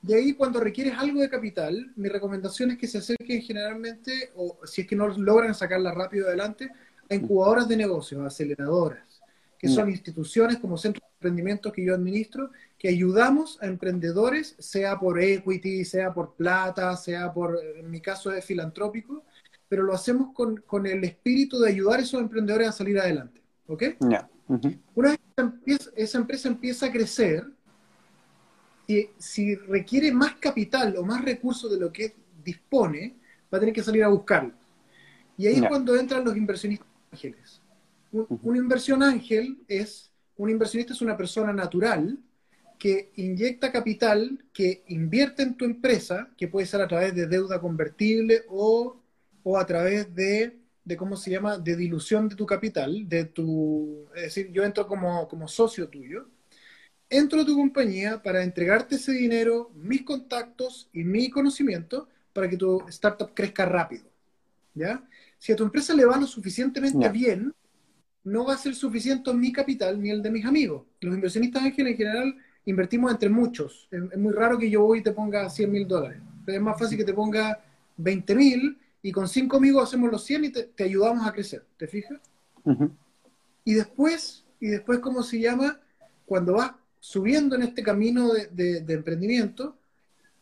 De 0.02 0.16
ahí, 0.16 0.34
cuando 0.34 0.58
requieres 0.58 0.94
algo 0.98 1.20
de 1.20 1.30
capital, 1.30 1.92
mi 1.94 2.08
recomendación 2.08 2.72
es 2.72 2.78
que 2.78 2.88
se 2.88 2.98
acerquen 2.98 3.40
generalmente, 3.40 4.32
o 4.34 4.58
si 4.64 4.82
es 4.82 4.86
que 4.86 4.96
no 4.96 5.06
logran 5.06 5.54
sacarla 5.54 5.92
rápido 5.92 6.26
adelante, 6.26 6.70
a 7.08 7.14
incubadoras 7.14 7.68
de 7.68 7.76
negocios, 7.76 8.20
aceleradoras, 8.24 9.22
que 9.56 9.68
son 9.68 9.88
instituciones 9.88 10.58
como 10.58 10.76
centros 10.76 11.02
de 11.02 11.14
emprendimiento 11.28 11.70
que 11.70 11.84
yo 11.84 11.94
administro, 11.94 12.50
que 12.76 12.88
ayudamos 12.88 13.62
a 13.62 13.66
emprendedores, 13.66 14.56
sea 14.58 14.98
por 14.98 15.20
equity, 15.20 15.84
sea 15.84 16.12
por 16.12 16.34
plata, 16.34 16.96
sea 16.96 17.32
por, 17.32 17.60
en 17.76 17.88
mi 17.88 18.00
caso 18.00 18.32
es 18.32 18.44
filantrópico, 18.44 19.24
pero 19.68 19.84
lo 19.84 19.94
hacemos 19.94 20.34
con, 20.34 20.56
con 20.66 20.84
el 20.86 21.04
espíritu 21.04 21.60
de 21.60 21.70
ayudar 21.70 22.00
a 22.00 22.02
esos 22.02 22.20
emprendedores 22.20 22.68
a 22.68 22.72
salir 22.72 22.98
adelante. 22.98 23.40
¿Ok? 23.68 23.84
Una 24.94 25.10
vez 25.10 25.20
que 25.64 25.78
esa 25.94 26.18
empresa 26.18 26.48
empieza 26.48 26.86
a 26.86 26.92
crecer, 26.92 27.46
y 28.98 29.10
si 29.18 29.54
requiere 29.54 30.12
más 30.12 30.34
capital 30.36 30.96
o 30.96 31.04
más 31.04 31.24
recursos 31.24 31.70
de 31.70 31.78
lo 31.78 31.92
que 31.92 32.14
dispone, 32.44 33.16
va 33.52 33.58
a 33.58 33.60
tener 33.60 33.74
que 33.74 33.82
salir 33.82 34.04
a 34.04 34.08
buscarlo. 34.08 34.52
Y 35.36 35.46
ahí 35.46 35.56
es 35.56 35.62
cuando 35.62 35.96
entran 35.96 36.24
los 36.24 36.36
inversionistas 36.36 36.88
ángeles. 37.10 37.60
Una 38.10 38.58
inversión 38.58 39.02
ángel 39.02 39.58
es, 39.68 40.10
un 40.36 40.50
inversionista 40.50 40.92
es 40.92 41.00
una 41.00 41.16
persona 41.16 41.52
natural 41.52 42.18
que 42.78 43.12
inyecta 43.16 43.70
capital, 43.70 44.44
que 44.52 44.82
invierte 44.88 45.42
en 45.42 45.56
tu 45.56 45.64
empresa, 45.64 46.28
que 46.36 46.48
puede 46.48 46.66
ser 46.66 46.82
a 46.82 46.88
través 46.88 47.14
de 47.14 47.26
deuda 47.26 47.60
convertible 47.60 48.42
o, 48.48 49.00
o 49.44 49.58
a 49.58 49.64
través 49.64 50.12
de, 50.14 50.58
de, 50.84 50.96
¿cómo 50.96 51.16
se 51.16 51.30
llama?, 51.30 51.58
de 51.58 51.76
dilución 51.76 52.28
de 52.28 52.36
tu 52.36 52.44
capital, 52.44 53.08
de 53.08 53.24
tu, 53.26 54.08
es 54.16 54.22
decir, 54.24 54.50
yo 54.50 54.64
entro 54.64 54.86
como, 54.86 55.28
como 55.28 55.46
socio 55.48 55.88
tuyo, 55.88 56.28
entro 57.12 57.42
a 57.42 57.44
tu 57.44 57.54
compañía 57.54 58.22
para 58.22 58.42
entregarte 58.42 58.96
ese 58.96 59.12
dinero, 59.12 59.70
mis 59.74 60.02
contactos 60.02 60.88
y 60.92 61.04
mi 61.04 61.30
conocimiento 61.30 62.08
para 62.32 62.48
que 62.48 62.56
tu 62.56 62.82
startup 62.88 63.32
crezca 63.34 63.66
rápido. 63.66 64.04
¿Ya? 64.74 65.04
Si 65.38 65.52
a 65.52 65.56
tu 65.56 65.64
empresa 65.64 65.94
le 65.94 66.06
va 66.06 66.16
lo 66.16 66.26
suficientemente 66.26 67.08
bien, 67.10 67.54
no 68.24 68.46
va 68.46 68.54
a 68.54 68.58
ser 68.58 68.74
suficiente 68.74 69.32
mi 69.34 69.52
capital 69.52 70.00
ni 70.00 70.10
el 70.10 70.22
de 70.22 70.30
mis 70.30 70.46
amigos. 70.46 70.84
Los 71.00 71.14
inversionistas 71.14 71.62
ángeles 71.62 71.92
en 71.92 71.96
general 71.98 72.36
invertimos 72.64 73.12
entre 73.12 73.28
muchos. 73.28 73.88
Es, 73.90 74.18
muy 74.18 74.32
raro 74.32 74.56
que 74.56 74.70
yo 74.70 74.82
voy 74.82 75.00
y 75.00 75.02
te 75.02 75.12
ponga 75.12 75.50
100 75.50 75.70
mil 75.70 75.86
dólares. 75.86 76.18
es 76.46 76.60
más 76.60 76.78
fácil 76.78 76.96
que 76.96 77.04
te 77.04 77.12
ponga 77.12 77.60
20 77.98 78.34
mil 78.34 78.78
y 79.02 79.12
con 79.12 79.28
cinco 79.28 79.58
amigos 79.58 79.88
hacemos 79.88 80.10
los 80.10 80.24
100 80.24 80.44
y 80.44 80.50
te, 80.50 80.84
ayudamos 80.84 81.26
a 81.26 81.32
crecer. 81.32 81.64
¿Te 81.76 81.86
fijas? 81.86 82.18
Y 83.64 83.74
después, 83.74 84.44
y 84.60 84.68
después, 84.68 85.00
¿cómo 85.00 85.22
se 85.22 85.40
llama? 85.40 85.78
Cuando 86.24 86.54
vas 86.54 86.72
subiendo 87.02 87.56
en 87.56 87.62
este 87.62 87.82
camino 87.82 88.32
de, 88.32 88.84
emprendimiento, 88.88 89.76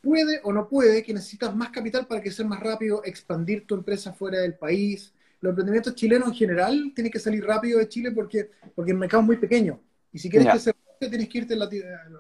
puede 0.03 0.41
o 0.45 0.53
no 0.53 0.69
puede 0.69 1.03
que 1.03 1.15
necesitas 1.15 1.57
más 1.57 1.71
capital 1.71 2.07
para 2.07 2.21
crecer 2.21 2.45
más 2.45 2.61
rápido, 2.61 3.03
expandir 3.03 3.67
tu 3.67 3.77
empresa 3.77 4.13
fuera 4.13 4.41
del 4.41 4.53
país, 4.53 5.11
los 5.41 5.53
emprendimientos 5.53 5.95
chilenos 5.95 6.29
en 6.29 6.35
general 6.35 6.93
tienen 6.95 7.11
que 7.11 7.19
salir 7.19 7.43
rápido 7.47 7.79
de 7.79 7.89
Chile 7.89 8.11
porque, 8.11 8.51
porque 8.75 8.91
el 8.91 8.99
mercado 8.99 9.23
es 9.23 9.27
muy 9.27 9.37
pequeño. 9.39 9.81
Y 10.13 10.19
si 10.19 10.29
quieres 10.29 10.51
crecer 10.51 10.77
rápido, 10.77 11.09
tienes 11.09 11.29
que 11.31 11.39
irte 11.39 11.59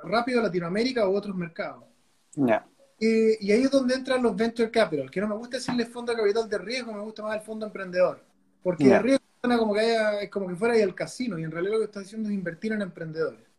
rápido 0.04 0.40
a 0.40 0.44
Latinoamérica 0.44 1.06
o 1.06 1.14
a 1.14 1.18
otros 1.18 1.36
mercados. 1.36 1.84
Y, 2.98 3.52
ahí 3.52 3.62
es 3.62 3.70
donde 3.70 3.94
entran 3.94 4.22
los 4.22 4.34
venture 4.34 4.70
capital, 4.70 5.10
que 5.10 5.20
no 5.20 5.28
me 5.28 5.34
gusta 5.34 5.58
decirle 5.58 5.84
fondo 5.84 6.12
de 6.12 6.18
capital 6.18 6.48
de 6.48 6.56
riesgo, 6.56 6.94
me 6.94 7.02
gusta 7.02 7.22
más 7.22 7.36
el 7.36 7.42
fondo 7.42 7.66
emprendedor. 7.66 8.24
Porque 8.62 8.90
el 8.90 9.02
riesgo 9.02 9.24
suena 9.42 9.58
como 9.58 9.74
que, 9.74 10.22
es 10.22 10.30
como 10.30 10.48
que 10.48 10.54
fuera 10.54 10.72
ahí 10.72 10.80
el 10.80 10.94
casino, 10.94 11.38
y 11.38 11.44
en 11.44 11.50
realidad 11.50 11.74
lo 11.74 11.78
que 11.80 11.84
está 11.84 12.00
haciendo 12.00 12.30
es 12.30 12.34
invertir 12.34 12.72
en 12.72 12.80
emprendedores. 12.80 13.49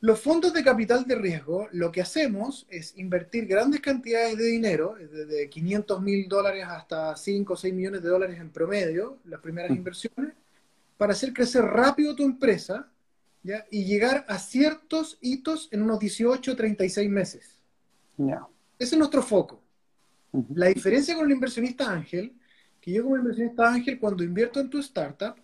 Los 0.00 0.20
fondos 0.20 0.52
de 0.52 0.64
capital 0.64 1.04
de 1.04 1.14
riesgo, 1.14 1.68
lo 1.70 1.92
que 1.92 2.00
hacemos 2.00 2.66
es 2.68 2.98
invertir 2.98 3.46
grandes 3.46 3.80
cantidades 3.80 4.36
de 4.36 4.46
dinero, 4.46 4.96
desde 4.98 5.48
500 5.48 6.02
mil 6.02 6.28
dólares 6.28 6.64
hasta 6.66 7.14
5 7.16 7.52
o 7.52 7.56
6 7.56 7.72
millones 7.72 8.02
de 8.02 8.08
dólares 8.08 8.40
en 8.40 8.50
promedio, 8.50 9.18
las 9.26 9.40
primeras 9.40 9.70
mm. 9.70 9.74
inversiones, 9.74 10.32
para 10.96 11.12
hacer 11.12 11.32
crecer 11.32 11.62
rápido 11.62 12.16
tu 12.16 12.24
empresa 12.24 12.88
¿ya? 13.44 13.64
y 13.70 13.84
llegar 13.84 14.24
a 14.28 14.38
ciertos 14.38 15.18
hitos 15.20 15.68
en 15.70 15.82
unos 15.82 16.00
18 16.00 16.50
o 16.50 16.56
36 16.56 17.08
meses. 17.08 17.62
Ese 18.18 18.94
es 18.94 18.98
nuestro 18.98 19.22
foco. 19.22 19.62
La 20.54 20.66
diferencia 20.66 21.14
con 21.14 21.26
el 21.26 21.32
inversionista 21.32 21.90
ángel, 21.90 22.32
que 22.80 22.90
yo 22.90 23.04
como 23.04 23.16
inversionista 23.16 23.72
ángel, 23.72 24.00
cuando 24.00 24.24
invierto 24.24 24.58
en 24.58 24.68
tu 24.68 24.78
startup, 24.78 25.36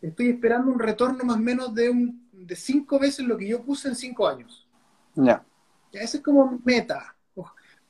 estoy 0.00 0.28
esperando 0.28 0.70
un 0.70 0.78
retorno 0.78 1.24
más 1.24 1.36
o 1.36 1.40
menos 1.40 1.74
de 1.74 1.90
un 1.90 2.25
de 2.44 2.56
cinco 2.56 2.98
veces 2.98 3.26
lo 3.26 3.36
que 3.36 3.48
yo 3.48 3.62
puse 3.62 3.88
en 3.88 3.96
cinco 3.96 4.26
años. 4.28 4.66
Ya. 5.14 5.44
Ese 5.92 6.18
es 6.18 6.22
como 6.22 6.60
meta. 6.64 7.14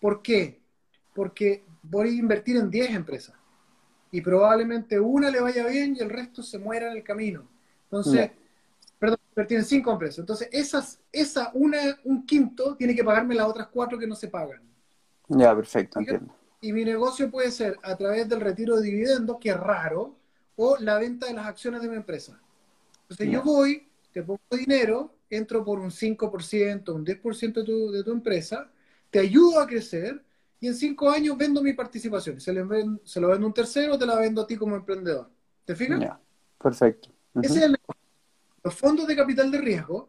¿Por 0.00 0.22
qué? 0.22 0.60
Porque 1.14 1.64
voy 1.82 2.08
a 2.08 2.12
invertir 2.12 2.56
en 2.56 2.70
10 2.70 2.90
empresas 2.90 3.34
y 4.10 4.20
probablemente 4.20 4.98
una 5.00 5.30
le 5.30 5.40
vaya 5.40 5.66
bien 5.66 5.96
y 5.96 6.00
el 6.00 6.10
resto 6.10 6.42
se 6.42 6.58
muera 6.58 6.90
en 6.90 6.96
el 6.96 7.02
camino. 7.02 7.46
Entonces, 7.84 8.30
perdón, 8.98 9.18
invertir 9.30 9.58
en 9.58 9.64
cinco 9.64 9.92
empresas. 9.92 10.20
Entonces, 10.20 10.48
esas, 10.52 11.00
esa 11.12 11.50
una, 11.54 11.78
un 12.04 12.24
quinto 12.24 12.76
tiene 12.76 12.94
que 12.94 13.04
pagarme 13.04 13.34
las 13.34 13.46
otras 13.46 13.68
cuatro 13.68 13.98
que 13.98 14.06
no 14.06 14.14
se 14.14 14.28
pagan. 14.28 14.62
Ya, 15.28 15.54
perfecto, 15.54 15.98
entiendo. 15.98 16.34
Y 16.60 16.72
mi 16.72 16.84
negocio 16.84 17.30
puede 17.30 17.50
ser 17.50 17.78
a 17.82 17.96
través 17.96 18.28
del 18.28 18.40
retiro 18.40 18.76
de 18.76 18.82
dividendos, 18.82 19.38
que 19.40 19.50
es 19.50 19.56
raro, 19.56 20.16
o 20.56 20.76
la 20.78 20.98
venta 20.98 21.26
de 21.26 21.34
las 21.34 21.46
acciones 21.46 21.82
de 21.82 21.88
mi 21.88 21.96
empresa. 21.96 22.40
Entonces, 23.02 23.30
yo 23.30 23.42
voy, 23.42 23.85
te 24.16 24.22
pongo 24.22 24.40
dinero, 24.50 25.14
entro 25.28 25.62
por 25.62 25.78
un 25.78 25.90
5%, 25.90 26.94
un 26.94 27.04
10% 27.04 27.52
de 27.52 27.64
tu, 27.64 27.90
de 27.90 28.02
tu 28.02 28.12
empresa, 28.12 28.72
te 29.10 29.18
ayudo 29.18 29.60
a 29.60 29.66
crecer 29.66 30.24
y 30.58 30.68
en 30.68 30.74
cinco 30.74 31.10
años 31.10 31.36
vendo 31.36 31.62
mi 31.62 31.74
participación. 31.74 32.40
Se, 32.40 32.50
lo 32.54 32.66
vendo 32.66 32.98
a 33.14 33.36
un 33.46 33.52
tercero, 33.52 33.98
te 33.98 34.06
la 34.06 34.16
vendo 34.16 34.40
a 34.40 34.46
ti 34.46 34.56
como 34.56 34.74
emprendedor. 34.74 35.28
¿Te 35.66 35.76
fijas? 35.76 36.00
perfecto. 36.58 37.10
Los 38.64 38.74
fondos 38.74 39.06
de 39.06 39.16
capital 39.16 39.50
de 39.50 39.58
riesgo 39.58 40.08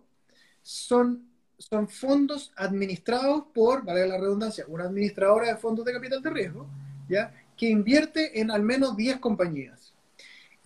son, 0.61 1.27
son 1.57 1.89
fondos 1.89 2.53
administrados 2.55 3.47
por, 3.53 3.83
vale 3.83 4.07
la 4.07 4.17
redundancia, 4.17 4.63
una 4.69 4.85
administradora 4.85 5.47
de 5.47 5.57
fondos 5.57 5.83
de 5.83 5.91
capital 5.91 6.21
de 6.21 6.29
riesgo, 6.29 6.65
¿ya? 7.09 7.33
que 7.57 7.67
invierte 7.67 8.39
en 8.39 8.51
al 8.51 8.63
menos 8.63 8.95
10 8.95 9.19
compañías. 9.19 9.86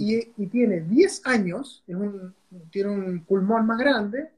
Y, 0.01 0.31
y 0.37 0.47
tiene 0.47 0.81
10 0.81 1.21
años, 1.25 1.83
es 1.87 1.95
un, 1.95 2.33
tiene 2.71 2.89
un 2.89 3.23
pulmón 3.23 3.65
más 3.65 3.77
grande 3.77 4.31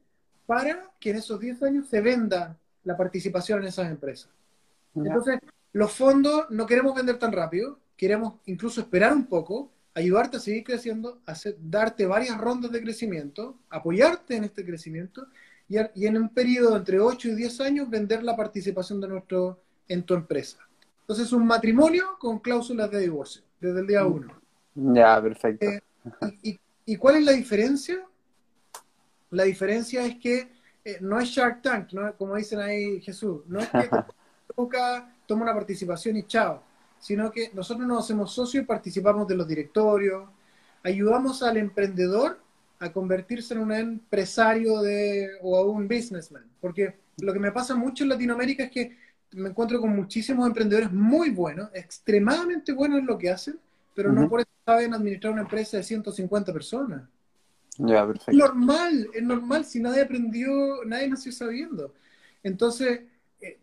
para 0.46 0.90
que 1.00 1.10
en 1.10 1.16
esos 1.16 1.40
10 1.40 1.62
años 1.62 1.88
se 1.88 2.00
venda 2.00 2.58
la 2.84 2.96
participación 2.96 3.60
en 3.60 3.68
esas 3.68 3.90
empresas. 3.90 4.30
Entonces, 4.94 5.38
los 5.72 5.92
fondos 5.92 6.46
no 6.50 6.66
queremos 6.66 6.94
vender 6.94 7.18
tan 7.18 7.32
rápido, 7.32 7.78
queremos 7.96 8.34
incluso 8.46 8.80
esperar 8.82 9.12
un 9.14 9.26
poco, 9.26 9.70
ayudarte 9.94 10.36
a 10.36 10.40
seguir 10.40 10.64
creciendo, 10.64 11.20
hacer, 11.26 11.56
darte 11.60 12.06
varias 12.06 12.38
rondas 12.38 12.70
de 12.70 12.82
crecimiento, 12.82 13.56
apoyarte 13.70 14.36
en 14.36 14.44
este 14.44 14.64
crecimiento 14.64 15.26
y, 15.68 15.76
y, 15.94 16.06
en 16.06 16.18
un 16.18 16.28
periodo 16.28 16.76
entre 16.76 17.00
8 17.00 17.28
y 17.28 17.34
10 17.36 17.60
años 17.62 17.90
vender 17.90 18.22
la 18.22 18.36
participación 18.36 19.00
de 19.00 19.08
nuestro 19.08 19.60
en 19.88 20.02
tu 20.02 20.14
empresa. 20.14 20.58
Entonces, 21.00 21.32
un 21.32 21.46
matrimonio 21.46 22.16
con 22.18 22.38
cláusulas 22.38 22.90
de 22.90 23.00
divorcio, 23.00 23.42
desde 23.60 23.80
el 23.80 23.86
día 23.86 24.04
1. 24.04 24.43
Ya, 24.74 25.22
perfecto. 25.22 25.66
Eh, 25.66 25.80
y, 26.42 26.60
¿Y 26.86 26.96
cuál 26.96 27.16
es 27.16 27.24
la 27.24 27.32
diferencia? 27.32 28.02
La 29.30 29.44
diferencia 29.44 30.04
es 30.04 30.16
que 30.16 30.48
eh, 30.84 30.98
no 31.00 31.18
es 31.18 31.28
Shark 31.30 31.62
Tank, 31.62 31.92
¿no? 31.92 32.14
como 32.16 32.36
dicen 32.36 32.60
ahí 32.60 33.00
Jesús, 33.00 33.42
no 33.46 33.60
es 33.60 33.68
que 33.70 33.88
nunca 34.56 35.14
toma 35.26 35.42
una 35.42 35.54
participación 35.54 36.16
y 36.18 36.24
chao, 36.24 36.62
sino 36.98 37.30
que 37.30 37.50
nosotros 37.54 37.86
nos 37.88 38.04
hacemos 38.04 38.32
socios 38.32 38.62
y 38.62 38.66
participamos 38.66 39.26
de 39.26 39.36
los 39.36 39.48
directorios, 39.48 40.28
ayudamos 40.82 41.42
al 41.42 41.56
emprendedor 41.56 42.38
a 42.80 42.92
convertirse 42.92 43.54
en 43.54 43.60
un 43.60 43.72
empresario 43.72 44.82
de, 44.82 45.30
o 45.40 45.56
a 45.56 45.64
un 45.64 45.88
businessman, 45.88 46.44
porque 46.60 46.96
lo 47.18 47.32
que 47.32 47.38
me 47.38 47.50
pasa 47.50 47.74
mucho 47.74 48.04
en 48.04 48.10
Latinoamérica 48.10 48.64
es 48.64 48.70
que 48.70 48.98
me 49.32 49.48
encuentro 49.48 49.80
con 49.80 49.96
muchísimos 49.96 50.46
emprendedores 50.46 50.92
muy 50.92 51.30
buenos, 51.30 51.70
extremadamente 51.72 52.72
buenos 52.72 52.98
en 52.98 53.06
lo 53.06 53.16
que 53.16 53.30
hacen, 53.30 53.58
pero 53.94 54.12
no 54.12 54.28
por 54.28 54.40
eso 54.40 54.50
saben 54.64 54.92
administrar 54.92 55.32
una 55.32 55.42
empresa 55.42 55.76
de 55.76 55.82
150 55.84 56.52
personas. 56.52 57.08
Ya, 57.78 58.06
perfecto. 58.06 58.30
Es 58.30 58.36
normal, 58.36 59.08
es 59.14 59.22
normal, 59.22 59.64
si 59.64 59.80
nadie 59.80 60.02
aprendió, 60.02 60.84
nadie 60.84 61.08
nació 61.08 61.32
sabiendo. 61.32 61.94
Entonces, 62.42 63.02
eh, 63.40 63.58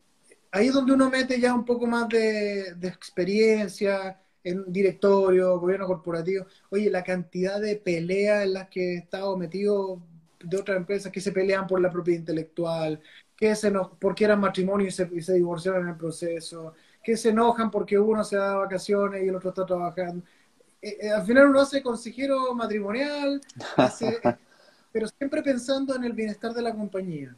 ahí 0.51 0.67
es 0.67 0.73
donde 0.73 0.93
uno 0.93 1.09
mete 1.09 1.39
ya 1.39 1.53
un 1.53 1.65
poco 1.65 1.87
más 1.87 2.09
de, 2.09 2.75
experiencia 2.81 4.19
en 4.43 4.71
directorio, 4.71 5.59
gobierno 5.59 5.87
corporativo. 5.87 6.45
Oye, 6.69 6.89
la 6.89 7.03
cantidad 7.03 7.59
de 7.61 7.75
peleas 7.75 8.43
en 8.43 8.53
las 8.53 8.69
que 8.69 8.95
he 8.95 8.97
estado 8.97 9.37
metido 9.37 10.01
de 10.43 10.57
otras 10.57 10.77
empresas 10.77 11.11
que 11.11 11.21
se 11.21 11.31
pelean 11.31 11.67
por 11.67 11.79
la 11.79 11.91
propiedad 11.91 12.19
intelectual, 12.19 12.99
que 13.35 13.55
se 13.55 13.69
nos, 13.69 13.89
porque 13.99 14.25
eran 14.25 14.39
matrimonio 14.39 14.87
y 14.87 14.91
se, 14.91 15.09
y 15.13 15.21
se 15.21 15.33
divorciaron 15.35 15.83
en 15.83 15.89
el 15.89 15.97
proceso, 15.97 16.73
que 17.03 17.17
se 17.17 17.29
enojan 17.29 17.71
porque 17.71 17.97
uno 17.97 18.23
se 18.23 18.37
da 18.37 18.55
vacaciones 18.55 19.23
y 19.23 19.27
el 19.27 19.35
otro 19.35 19.49
está 19.49 19.65
trabajando. 19.65 20.23
Eh, 20.81 20.97
eh, 21.01 21.09
al 21.09 21.25
final 21.25 21.49
uno 21.49 21.61
hace 21.61 21.81
consejero 21.81 22.53
matrimonial, 22.55 23.41
pero 24.91 25.07
siempre 25.07 25.41
pensando 25.41 25.95
en 25.95 26.03
el 26.03 26.13
bienestar 26.13 26.53
de 26.53 26.61
la 26.61 26.73
compañía. 26.73 27.35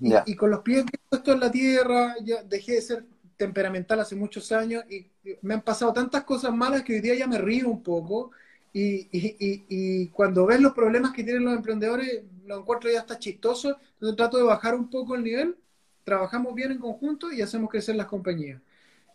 Y, 0.00 0.36
con 0.36 0.50
los 0.50 0.60
pies 0.60 0.84
puestos 1.08 1.34
en 1.34 1.40
la 1.40 1.50
tierra, 1.50 2.14
ya 2.22 2.44
dejé 2.44 2.74
de 2.74 2.82
ser 2.82 3.04
temperamental 3.36 3.98
hace 3.98 4.14
muchos 4.14 4.52
años 4.52 4.84
y 4.88 5.10
me 5.42 5.54
han 5.54 5.62
pasado 5.62 5.92
tantas 5.92 6.22
cosas 6.22 6.54
malas 6.54 6.82
que 6.82 6.94
hoy 6.94 7.00
día 7.00 7.16
ya 7.16 7.26
me 7.26 7.38
río 7.38 7.68
un 7.68 7.82
poco 7.82 8.30
Y, 8.72 9.08
y, 9.10 9.64
y, 9.68 10.08
cuando 10.08 10.46
ves 10.46 10.60
los 10.60 10.72
problemas 10.72 11.12
que 11.12 11.24
tienen 11.24 11.44
los 11.44 11.56
emprendedores, 11.56 12.22
lo 12.46 12.60
encuentro 12.60 12.90
ya 12.90 13.00
está 13.00 13.18
chistoso. 13.18 13.76
Entonces 13.94 14.16
trato 14.16 14.36
de 14.36 14.44
bajar 14.44 14.76
un 14.76 14.88
poco 14.88 15.16
el 15.16 15.24
nivel, 15.24 15.56
trabajamos 16.04 16.54
bien 16.54 16.70
en 16.72 16.78
conjunto 16.78 17.32
y 17.32 17.42
hacemos 17.42 17.68
crecer 17.70 17.96
las 17.96 18.06
compañías. 18.06 18.60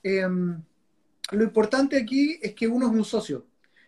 Em, 0.03 0.61
lo 1.31 1.43
importante 1.43 1.97
aquí 1.97 2.37
es 2.41 2.53
que 2.53 2.67
uno 2.67 2.87
es 2.87 2.91
un 2.91 3.05
socio 3.05 3.45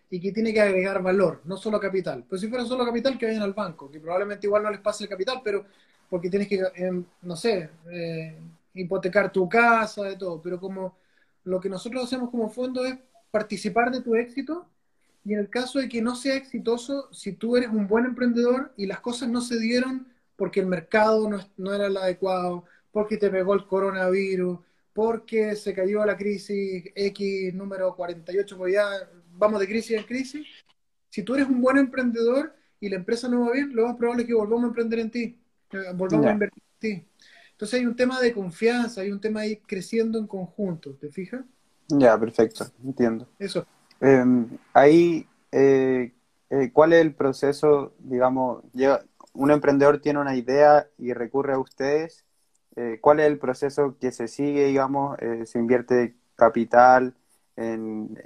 y 0.09 0.19
que 0.19 0.31
tiene 0.31 0.53
que 0.53 0.61
agregar 0.61 1.01
valor, 1.03 1.41
no 1.45 1.57
solo 1.57 1.79
capital. 1.79 2.23
Pues 2.27 2.41
si 2.41 2.47
fuera 2.47 2.65
solo 2.65 2.85
capital, 2.85 3.17
que 3.17 3.25
vayan 3.25 3.41
al 3.43 3.53
banco, 3.53 3.91
que 3.91 3.99
probablemente 3.99 4.47
igual 4.47 4.63
no 4.63 4.71
les 4.71 4.79
pase 4.79 5.03
el 5.03 5.09
capital, 5.09 5.41
pero 5.43 5.65
porque 6.09 6.29
tienes 6.29 6.47
que, 6.47 6.61
em, 6.75 7.03
no 7.23 7.35
sé, 7.35 7.69
eh, 7.91 8.37
hipotecar 8.73 9.31
tu 9.31 9.49
casa, 9.49 10.03
de 10.03 10.15
todo. 10.15 10.41
Pero 10.41 10.59
como 10.59 10.97
lo 11.43 11.59
que 11.59 11.69
nosotros 11.69 12.03
hacemos 12.05 12.29
como 12.29 12.49
fondo 12.49 12.85
es 12.85 12.97
participar 13.31 13.91
de 13.91 14.01
tu 14.01 14.15
éxito 14.15 14.67
y 15.25 15.33
en 15.33 15.39
el 15.39 15.49
caso 15.49 15.79
de 15.79 15.89
que 15.89 16.01
no 16.01 16.15
sea 16.15 16.35
exitoso, 16.35 17.09
si 17.11 17.33
tú 17.33 17.57
eres 17.57 17.69
un 17.69 17.87
buen 17.87 18.05
emprendedor 18.05 18.71
y 18.77 18.85
las 18.85 18.99
cosas 18.99 19.29
no 19.29 19.41
se 19.41 19.59
dieron 19.59 20.07
porque 20.35 20.59
el 20.59 20.67
mercado 20.67 21.29
no, 21.29 21.39
no 21.57 21.73
era 21.73 21.87
el 21.87 21.97
adecuado, 21.97 22.65
porque 22.91 23.17
te 23.17 23.29
pegó 23.29 23.53
el 23.53 23.65
coronavirus, 23.65 24.59
porque 24.95 25.57
se 25.57 25.73
cayó 25.73 26.05
la 26.05 26.15
crisis 26.15 26.85
X 26.95 27.53
número 27.53 27.93
48, 27.93 28.57
pues 28.57 28.75
ya 28.75 28.87
vamos 29.33 29.59
de 29.59 29.67
crisis 29.67 29.97
en 29.97 30.05
crisis. 30.05 30.47
Si 31.09 31.21
tú 31.21 31.35
eres 31.35 31.49
un 31.49 31.61
buen 31.61 31.77
emprendedor 31.77 32.55
y 32.79 32.87
la 32.87 32.95
empresa 32.95 33.27
no 33.27 33.41
va 33.41 33.51
bien, 33.51 33.75
lo 33.75 33.87
más 33.87 33.97
probable 33.97 34.23
es 34.23 34.27
que 34.29 34.33
volvamos 34.33 34.63
a 34.63 34.67
emprender 34.67 34.99
en 34.99 35.11
ti, 35.11 35.37
eh, 35.73 35.91
volvamos 35.93 36.27
a 36.27 36.31
invertir 36.31 36.63
en 36.63 36.79
ti. 36.79 37.07
Entonces 37.51 37.77
hay 37.77 37.85
un 37.85 37.95
tema 37.97 38.21
de 38.21 38.33
confianza, 38.33 39.01
hay 39.01 39.11
un 39.11 39.19
tema 39.19 39.41
ahí 39.41 39.57
creciendo 39.57 40.17
en 40.17 40.27
conjunto, 40.27 40.93
¿te 40.93 41.09
fijas? 41.09 41.43
Ya, 41.89 42.17
perfecto, 42.17 42.65
entiendo. 42.81 43.27
Eso. 43.37 43.67
Em, 43.99 44.47
ahí, 44.71 45.27
eh, 45.51 46.13
eh, 46.49 46.69
¿cuál 46.71 46.93
es 46.93 47.01
el 47.01 47.13
proceso, 47.13 47.93
digamos, 47.99 48.63
un 49.33 49.51
emprendedor 49.51 49.99
tiene 49.99 50.19
una 50.19 50.37
idea 50.37 50.87
y 50.97 51.11
recurre 51.11 51.53
a 51.53 51.59
ustedes? 51.59 52.24
Eh, 52.75 52.99
¿Cuál 53.01 53.19
es 53.19 53.27
el 53.27 53.37
proceso 53.37 53.95
que 53.99 54.11
se 54.11 54.27
sigue, 54.27 54.65
digamos? 54.65 55.17
¿Se 55.45 55.59
invierte 55.59 56.15
capital? 56.35 57.13
En, 57.57 58.17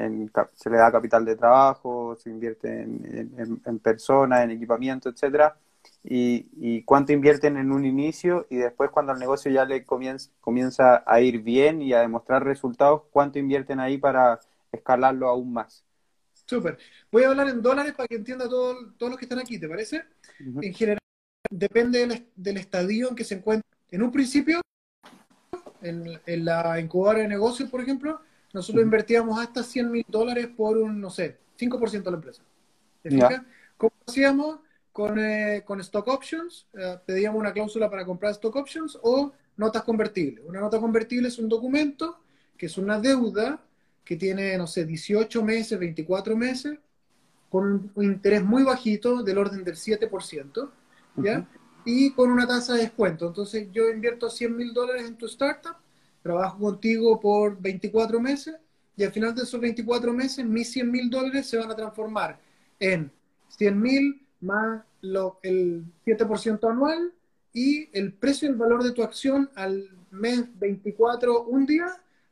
se 0.55 0.69
le 0.69 0.77
da 0.77 0.91
capital 0.91 1.23
de 1.23 1.35
trabajo, 1.35 2.15
se 2.15 2.29
invierte 2.31 2.81
en, 2.81 3.33
en, 3.37 3.61
en 3.63 3.79
personas, 3.79 4.43
en 4.43 4.51
equipamiento, 4.51 5.09
etcétera 5.09 5.55
y, 6.03 6.83
cuánto 6.83 7.11
invierten 7.11 7.57
en 7.57 7.71
un 7.71 7.85
inicio 7.85 8.47
y 8.49 8.57
después 8.57 8.89
cuando 8.89 9.11
el 9.11 9.19
negocio 9.19 9.51
ya 9.51 9.65
le 9.65 9.83
comienza, 9.83 10.31
comienza 10.39 11.03
a 11.05 11.21
ir 11.21 11.41
bien 11.41 11.81
y 11.81 11.93
a 11.93 11.99
demostrar 11.99 12.43
resultados, 12.43 13.03
cuánto 13.11 13.39
invierten 13.39 13.79
ahí 13.79 13.97
para 13.97 14.39
escalarlo 14.71 15.27
aún 15.27 15.53
más. 15.53 15.83
Súper. 16.45 16.77
Voy 17.11 17.23
a 17.23 17.29
hablar 17.29 17.49
en 17.49 17.61
dólares 17.61 17.93
para 17.93 18.07
que 18.07 18.15
entienda 18.15 18.47
todo, 18.47 18.93
todos 18.97 19.11
los 19.11 19.19
que 19.19 19.25
están 19.25 19.39
aquí, 19.39 19.59
¿te 19.59 19.67
parece? 19.67 20.03
En 20.39 20.73
general, 20.73 20.99
depende 21.49 22.25
del, 22.35 22.57
estadio 22.57 23.09
en 23.09 23.15
que 23.15 23.23
se 23.23 23.35
encuentra. 23.35 23.69
En 23.91 24.03
un 24.03 24.11
principio, 24.11 24.61
en, 25.81 26.19
la 26.45 26.79
incubadora 26.79 27.19
de 27.19 27.27
negocios, 27.27 27.69
por 27.69 27.81
ejemplo, 27.81 28.21
nosotros 28.53 28.83
invertíamos 28.83 29.39
hasta 29.39 29.63
100 29.63 29.91
mil 29.91 30.05
dólares 30.07 30.47
por 30.55 30.77
un, 30.77 30.99
no 30.99 31.09
sé, 31.09 31.37
5% 31.57 32.03
de 32.03 32.11
la 32.11 32.17
empresa. 32.17 32.43
¿Te 33.01 33.09
fijas? 33.09 33.41
¿Cómo 33.77 33.93
hacíamos? 34.07 34.59
con, 34.99 35.17
eh, 35.17 35.63
con 35.65 35.79
stock 35.79 36.07
options, 36.09 36.67
eh, 36.73 36.97
pedíamos 37.05 37.39
una 37.39 37.53
cláusula 37.53 37.89
para 37.89 38.05
comprar 38.05 38.33
stock 38.33 38.55
options 38.55 38.99
o 39.01 39.31
notas 39.55 39.83
convertibles. 39.83 40.43
Una 40.45 40.59
nota 40.59 40.77
convertible 40.77 41.29
es 41.29 41.39
un 41.39 41.47
documento 41.47 42.19
que 42.57 42.65
es 42.65 42.77
una 42.77 42.99
deuda 42.99 43.63
que 44.03 44.17
tiene, 44.17 44.57
no 44.57 44.67
sé, 44.67 44.83
18 44.83 45.41
meses, 45.41 45.79
24 45.79 46.35
meses, 46.35 46.77
con 47.49 47.91
un 47.95 48.03
interés 48.03 48.43
muy 48.43 48.63
bajito, 48.63 49.23
del 49.23 49.37
orden 49.37 49.63
del 49.63 49.75
7%, 49.75 50.69
¿ya? 51.15 51.47
Y 51.91 52.11
con 52.11 52.29
una 52.29 52.45
tasa 52.45 52.75
de 52.75 52.81
descuento. 52.81 53.25
Entonces, 53.25 53.67
yo 53.71 53.89
invierto 53.89 54.29
100 54.29 54.55
mil 54.55 54.73
dólares 54.73 55.07
en 55.07 55.15
tu 55.15 55.25
startup, 55.25 55.75
trabajo 56.21 56.59
contigo 56.59 57.19
por 57.19 57.59
24 57.59 58.19
meses, 58.19 58.55
y 58.95 59.03
al 59.03 59.11
final 59.11 59.33
de 59.33 59.41
esos 59.41 59.59
24 59.59 60.13
meses, 60.13 60.45
mis 60.45 60.71
100 60.71 60.91
mil 60.91 61.09
dólares 61.09 61.47
se 61.47 61.57
van 61.57 61.71
a 61.71 61.75
transformar 61.75 62.39
en 62.79 63.11
100 63.47 63.81
mil 63.81 64.21
más 64.39 64.83
lo, 65.01 65.39
el 65.41 65.83
7% 66.05 66.69
anual 66.69 67.11
y 67.53 67.89
el 67.97 68.13
precio 68.13 68.47
y 68.47 68.51
el 68.51 68.57
valor 68.57 68.83
de 68.83 68.91
tu 68.91 69.01
acción 69.01 69.49
al 69.55 69.89
mes 70.11 70.45
24, 70.59 71.45
un 71.45 71.65
día, 71.65 71.87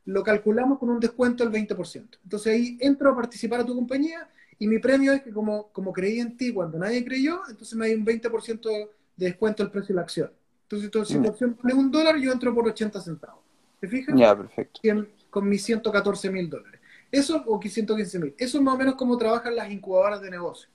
lo 0.05 0.21
calculamos 0.21 0.77
con 0.77 0.91
un 0.91 0.99
descuento 0.99 1.43
del 1.43 1.67
20%. 1.67 2.19
Entonces 2.23 2.53
ahí 2.53 2.77
entro 2.79 3.09
a 3.09 3.15
participar 3.15 3.61
a 3.61 3.65
tu 3.65 3.73
compañía 3.73 4.29
y 4.59 4.67
mi 4.67 4.77
premio 4.77 5.13
es 5.13 5.23
que 5.23 5.31
como, 5.31 5.69
como 5.71 5.91
creí 5.91 6.19
en 6.19 6.37
ti 6.37 6.53
cuando 6.53 6.77
nadie 6.77 7.03
creyó, 7.03 7.41
entonces 7.49 7.75
me 7.75 7.87
hay 7.87 7.95
un 7.95 8.05
20% 8.05 8.69
de 8.69 8.89
descuento 9.17 9.63
el 9.63 9.71
precio 9.71 9.89
de 9.89 9.95
la 9.95 10.01
acción. 10.03 10.31
Entonces, 10.63 10.89
si 11.07 11.19
tu 11.19 11.27
acción 11.27 11.57
vale 11.61 11.75
un 11.75 11.91
dólar, 11.91 12.17
yo 12.17 12.31
entro 12.31 12.53
por 12.53 12.67
80 12.67 13.01
centavos. 13.01 13.43
¿Te 13.79 13.87
fijas? 13.87 14.15
Ya, 14.17 14.35
perfecto. 14.35 14.81
con 15.29 15.47
mis 15.49 15.63
114 15.63 16.29
mil 16.31 16.49
dólares. 16.49 16.79
Eso, 17.11 17.43
o 17.45 17.61
115 17.61 18.19
mil. 18.19 18.35
Eso 18.37 18.57
es 18.57 18.63
más 18.63 18.75
o 18.75 18.77
menos 18.77 18.95
como 18.95 19.17
trabajan 19.17 19.55
las 19.55 19.71
incubadoras 19.71 20.21
de 20.21 20.31
negocio 20.31 20.69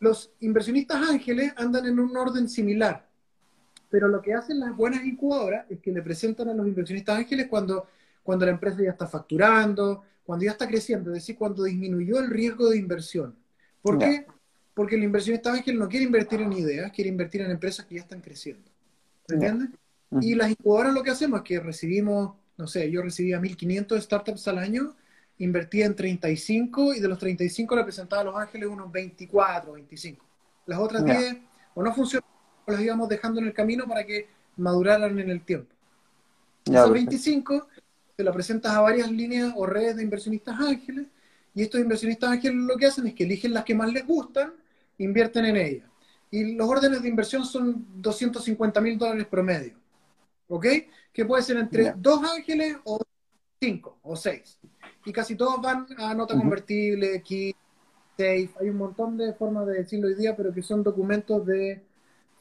los 0.00 0.32
inversionistas 0.40 1.08
ángeles 1.08 1.52
andan 1.56 1.86
en 1.86 2.00
un 2.00 2.16
orden 2.16 2.48
similar, 2.48 3.06
pero 3.90 4.08
lo 4.08 4.20
que 4.20 4.34
hacen 4.34 4.58
las 4.58 4.74
buenas 4.74 5.04
incubadoras 5.04 5.70
es 5.70 5.78
que 5.78 5.92
le 5.92 6.02
presentan 6.02 6.48
a 6.48 6.54
los 6.54 6.66
inversionistas 6.66 7.18
ángeles 7.18 7.46
cuando, 7.48 7.86
cuando 8.22 8.46
la 8.46 8.52
empresa 8.52 8.82
ya 8.82 8.90
está 8.90 9.06
facturando, 9.06 10.02
cuando 10.24 10.46
ya 10.46 10.52
está 10.52 10.66
creciendo, 10.66 11.10
es 11.10 11.16
decir, 11.16 11.36
cuando 11.36 11.64
disminuyó 11.64 12.18
el 12.18 12.30
riesgo 12.30 12.70
de 12.70 12.78
inversión. 12.78 13.36
¿Por 13.82 13.98
qué? 13.98 14.26
Porque 14.74 14.96
el 14.96 15.02
inversionista 15.02 15.52
ángel 15.52 15.78
no 15.78 15.88
quiere 15.88 16.06
invertir 16.06 16.40
en 16.40 16.52
ideas, 16.52 16.92
quiere 16.92 17.10
invertir 17.10 17.42
en 17.42 17.50
empresas 17.50 17.86
que 17.86 17.96
ya 17.96 18.02
están 18.02 18.20
creciendo. 18.20 18.70
¿Entiendes? 19.28 19.70
Y 20.20 20.34
las 20.34 20.50
incubadoras 20.50 20.92
lo 20.92 21.02
que 21.02 21.10
hacemos 21.10 21.40
es 21.40 21.44
que 21.44 21.60
recibimos, 21.60 22.36
no 22.56 22.66
sé, 22.66 22.90
yo 22.90 23.02
recibía 23.02 23.40
1.500 23.40 24.00
startups 24.00 24.48
al 24.48 24.58
año 24.58 24.94
invertía 25.40 25.86
en 25.86 25.96
35 25.96 26.94
y 26.94 27.00
de 27.00 27.08
los 27.08 27.18
35 27.18 27.76
le 27.76 27.84
presentaba 27.84 28.22
a 28.22 28.24
Los 28.26 28.36
Ángeles 28.36 28.68
unos 28.68 28.92
24, 28.92 29.72
25. 29.72 30.24
Las 30.66 30.78
otras 30.78 31.04
10 31.04 31.36
o 31.74 31.82
no 31.82 31.94
funcionaban 31.94 32.30
o 32.66 32.72
las 32.72 32.80
íbamos 32.80 33.08
dejando 33.08 33.40
en 33.40 33.46
el 33.46 33.54
camino 33.54 33.86
para 33.86 34.04
que 34.04 34.28
maduraran 34.56 35.18
en 35.18 35.30
el 35.30 35.40
tiempo. 35.40 35.74
Esos 36.66 36.92
25 36.92 37.68
te 38.16 38.22
lo 38.22 38.32
presentas 38.34 38.72
a 38.72 38.80
varias 38.82 39.10
líneas 39.10 39.52
o 39.56 39.64
redes 39.64 39.96
de 39.96 40.02
inversionistas 40.02 40.60
ángeles 40.60 41.06
y 41.54 41.62
estos 41.62 41.80
inversionistas 41.80 42.30
ángeles 42.30 42.56
lo 42.56 42.76
que 42.76 42.86
hacen 42.86 43.06
es 43.06 43.14
que 43.14 43.24
eligen 43.24 43.54
las 43.54 43.64
que 43.64 43.74
más 43.74 43.90
les 43.92 44.06
gustan, 44.06 44.52
invierten 45.04 45.44
en 45.46 45.56
ellas. 45.56 45.88
Y 46.30 46.54
los 46.54 46.68
órdenes 46.68 47.02
de 47.02 47.08
inversión 47.08 47.44
son 47.44 47.86
250 48.00 48.80
mil 48.80 48.96
dólares 48.96 49.26
promedio. 49.26 49.74
¿Ok? 50.48 50.66
Que 51.12 51.24
puede 51.24 51.42
ser 51.42 51.56
entre 51.56 51.92
dos 51.96 52.22
ángeles 52.22 52.76
o 52.84 53.00
cinco 53.60 53.98
o 54.02 54.16
seis 54.16 54.58
y 55.04 55.12
casi 55.12 55.34
todos 55.34 55.60
van 55.60 55.86
a 55.96 56.14
nota 56.14 56.36
convertible, 56.36 57.22
key, 57.22 57.54
safe. 58.16 58.50
Hay 58.60 58.68
un 58.68 58.76
montón 58.76 59.16
de 59.16 59.32
formas 59.32 59.66
de 59.66 59.74
decirlo 59.74 60.08
hoy 60.08 60.14
día, 60.14 60.36
pero 60.36 60.52
que 60.52 60.62
son 60.62 60.82
documentos 60.82 61.44
de. 61.46 61.82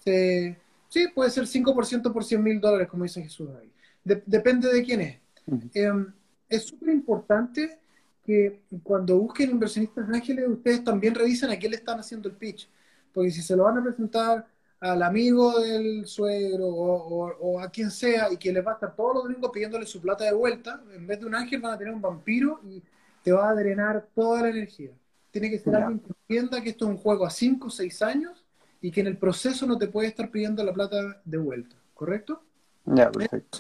sí, 0.04 1.08
puede 1.14 1.30
ser 1.30 1.46
5% 1.46 2.12
por 2.12 2.24
100 2.24 2.44
mil 2.44 2.60
dólares, 2.60 2.88
como 2.90 3.04
dice 3.04 3.24
Jesús 3.24 3.50
ahí. 3.60 3.72
depende 4.04 4.72
de 4.72 4.84
quién 4.84 5.02
es. 5.02 5.20
Em, 5.74 6.12
es 6.48 6.64
súper 6.66 6.90
importante 6.90 7.80
que 8.26 8.62
cuando 8.84 9.18
busquen 9.18 9.52
inversionistas 9.52 10.08
ángeles, 10.10 10.48
ustedes 10.48 10.84
también 10.84 11.16
revisen 11.16 11.50
a 11.50 11.58
quién 11.58 11.72
le 11.72 11.78
están 11.78 12.00
haciendo 12.00 12.30
el 12.30 12.36
pitch. 12.36 12.70
Porque 13.14 13.32
si 13.32 13.42
se 13.42 13.56
lo 13.56 13.64
van 13.64 13.78
a 13.78 13.84
presentar 13.84 14.48
al 14.80 15.04
amigo 15.04 15.60
del 15.60 16.06
suegro 16.06 16.68
o, 16.68 17.60
a 17.60 17.70
quien 17.70 17.92
sea 17.92 18.32
y 18.32 18.38
que 18.38 18.54
les 18.54 18.66
va 18.66 18.72
a 18.72 18.74
estar 18.76 18.96
todos 18.96 19.16
los 19.16 19.24
domingos 19.24 19.52
pidiéndole 19.52 19.86
su 19.86 20.00
plata 20.00 20.24
de 20.24 20.34
vuelta, 20.34 20.82
en 20.94 21.06
vez 21.06 21.20
de 21.20 21.26
un 21.26 21.36
ángel 21.36 21.60
van 21.62 21.74
a 21.74 21.78
tener 21.78 21.94
un 21.94 22.02
vampiro 22.02 22.62
y 22.64 22.82
te 23.24 23.32
va 23.32 23.50
a 23.50 23.56
drenar 23.56 24.08
toda 24.16 24.44
la 24.44 24.50
energía. 24.50 24.92
Tiene 25.32 25.50
que 25.50 25.60
ser 25.60 25.76
alguien 25.76 26.00
que 26.00 26.08
entienda 26.08 26.62
que 26.62 26.70
esto 26.70 26.86
es 26.86 26.92
un 26.92 26.98
juego 26.98 27.26
a 27.26 27.30
5 27.30 27.68
o 27.68 27.70
6 27.70 28.02
años 28.02 28.46
y 28.82 28.92
que 28.92 29.02
en 29.02 29.08
el 29.08 29.18
proceso 29.18 29.66
no 29.66 29.78
te 29.78 29.88
puede 29.88 30.08
estar 30.08 30.32
pidiendo 30.32 30.64
la 30.64 30.74
plata 30.74 31.22
de 31.26 31.38
vuelta, 31.38 31.76
¿correcto? 31.94 32.42
Ya, 32.86 33.12
perfecto. 33.12 33.60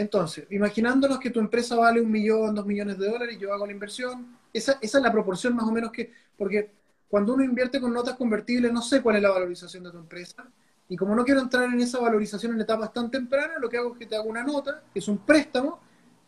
Entonces, 0.00 0.46
imaginándonos 0.50 1.18
que 1.18 1.30
tu 1.30 1.40
empresa 1.40 1.74
vale 1.76 2.02
un 2.02 2.10
millón, 2.10 2.54
dos 2.54 2.66
millones 2.66 2.98
de 2.98 3.08
dólares 3.08 3.36
y 3.36 3.38
yo 3.38 3.52
hago 3.52 3.66
la 3.66 3.72
inversión, 3.72 4.36
esa, 4.52 4.78
esa 4.82 4.98
es 4.98 5.04
la 5.04 5.10
proporción 5.10 5.56
más 5.56 5.66
o 5.66 5.72
menos 5.72 5.90
que, 5.90 6.12
porque 6.36 6.70
cuando 7.08 7.32
uno 7.32 7.42
invierte 7.42 7.80
con 7.80 7.94
notas 7.94 8.14
convertibles, 8.16 8.70
no 8.72 8.82
sé 8.82 9.00
cuál 9.00 9.16
es 9.16 9.22
la 9.22 9.30
valorización 9.30 9.84
de 9.84 9.90
tu 9.90 9.98
empresa. 9.98 10.46
Y 10.88 10.96
como 10.96 11.14
no 11.14 11.24
quiero 11.24 11.40
entrar 11.40 11.64
en 11.64 11.80
esa 11.80 11.98
valorización 11.98 12.52
en 12.52 12.60
etapas 12.60 12.92
tan 12.92 13.10
tempranas, 13.10 13.56
lo 13.58 13.68
que 13.68 13.78
hago 13.78 13.92
es 13.92 13.98
que 13.98 14.06
te 14.06 14.16
hago 14.16 14.28
una 14.28 14.44
nota, 14.44 14.82
que 14.92 14.98
es 14.98 15.08
un 15.08 15.18
préstamo, 15.18 15.80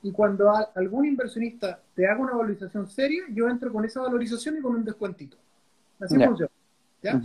y 0.02 0.12
cuando 0.12 0.50
algún 0.74 1.04
inversionista 1.04 1.78
te 1.94 2.06
haga 2.06 2.20
una 2.20 2.32
valorización 2.32 2.88
seria, 2.88 3.24
yo 3.30 3.48
entro 3.48 3.70
con 3.70 3.84
esa 3.84 4.00
valorización 4.00 4.56
y 4.56 4.60
con 4.60 4.76
un 4.76 4.84
descuentito. 4.84 5.36
Así 6.00 6.16
funciona. 6.16 6.50
¿ya? 7.02 7.20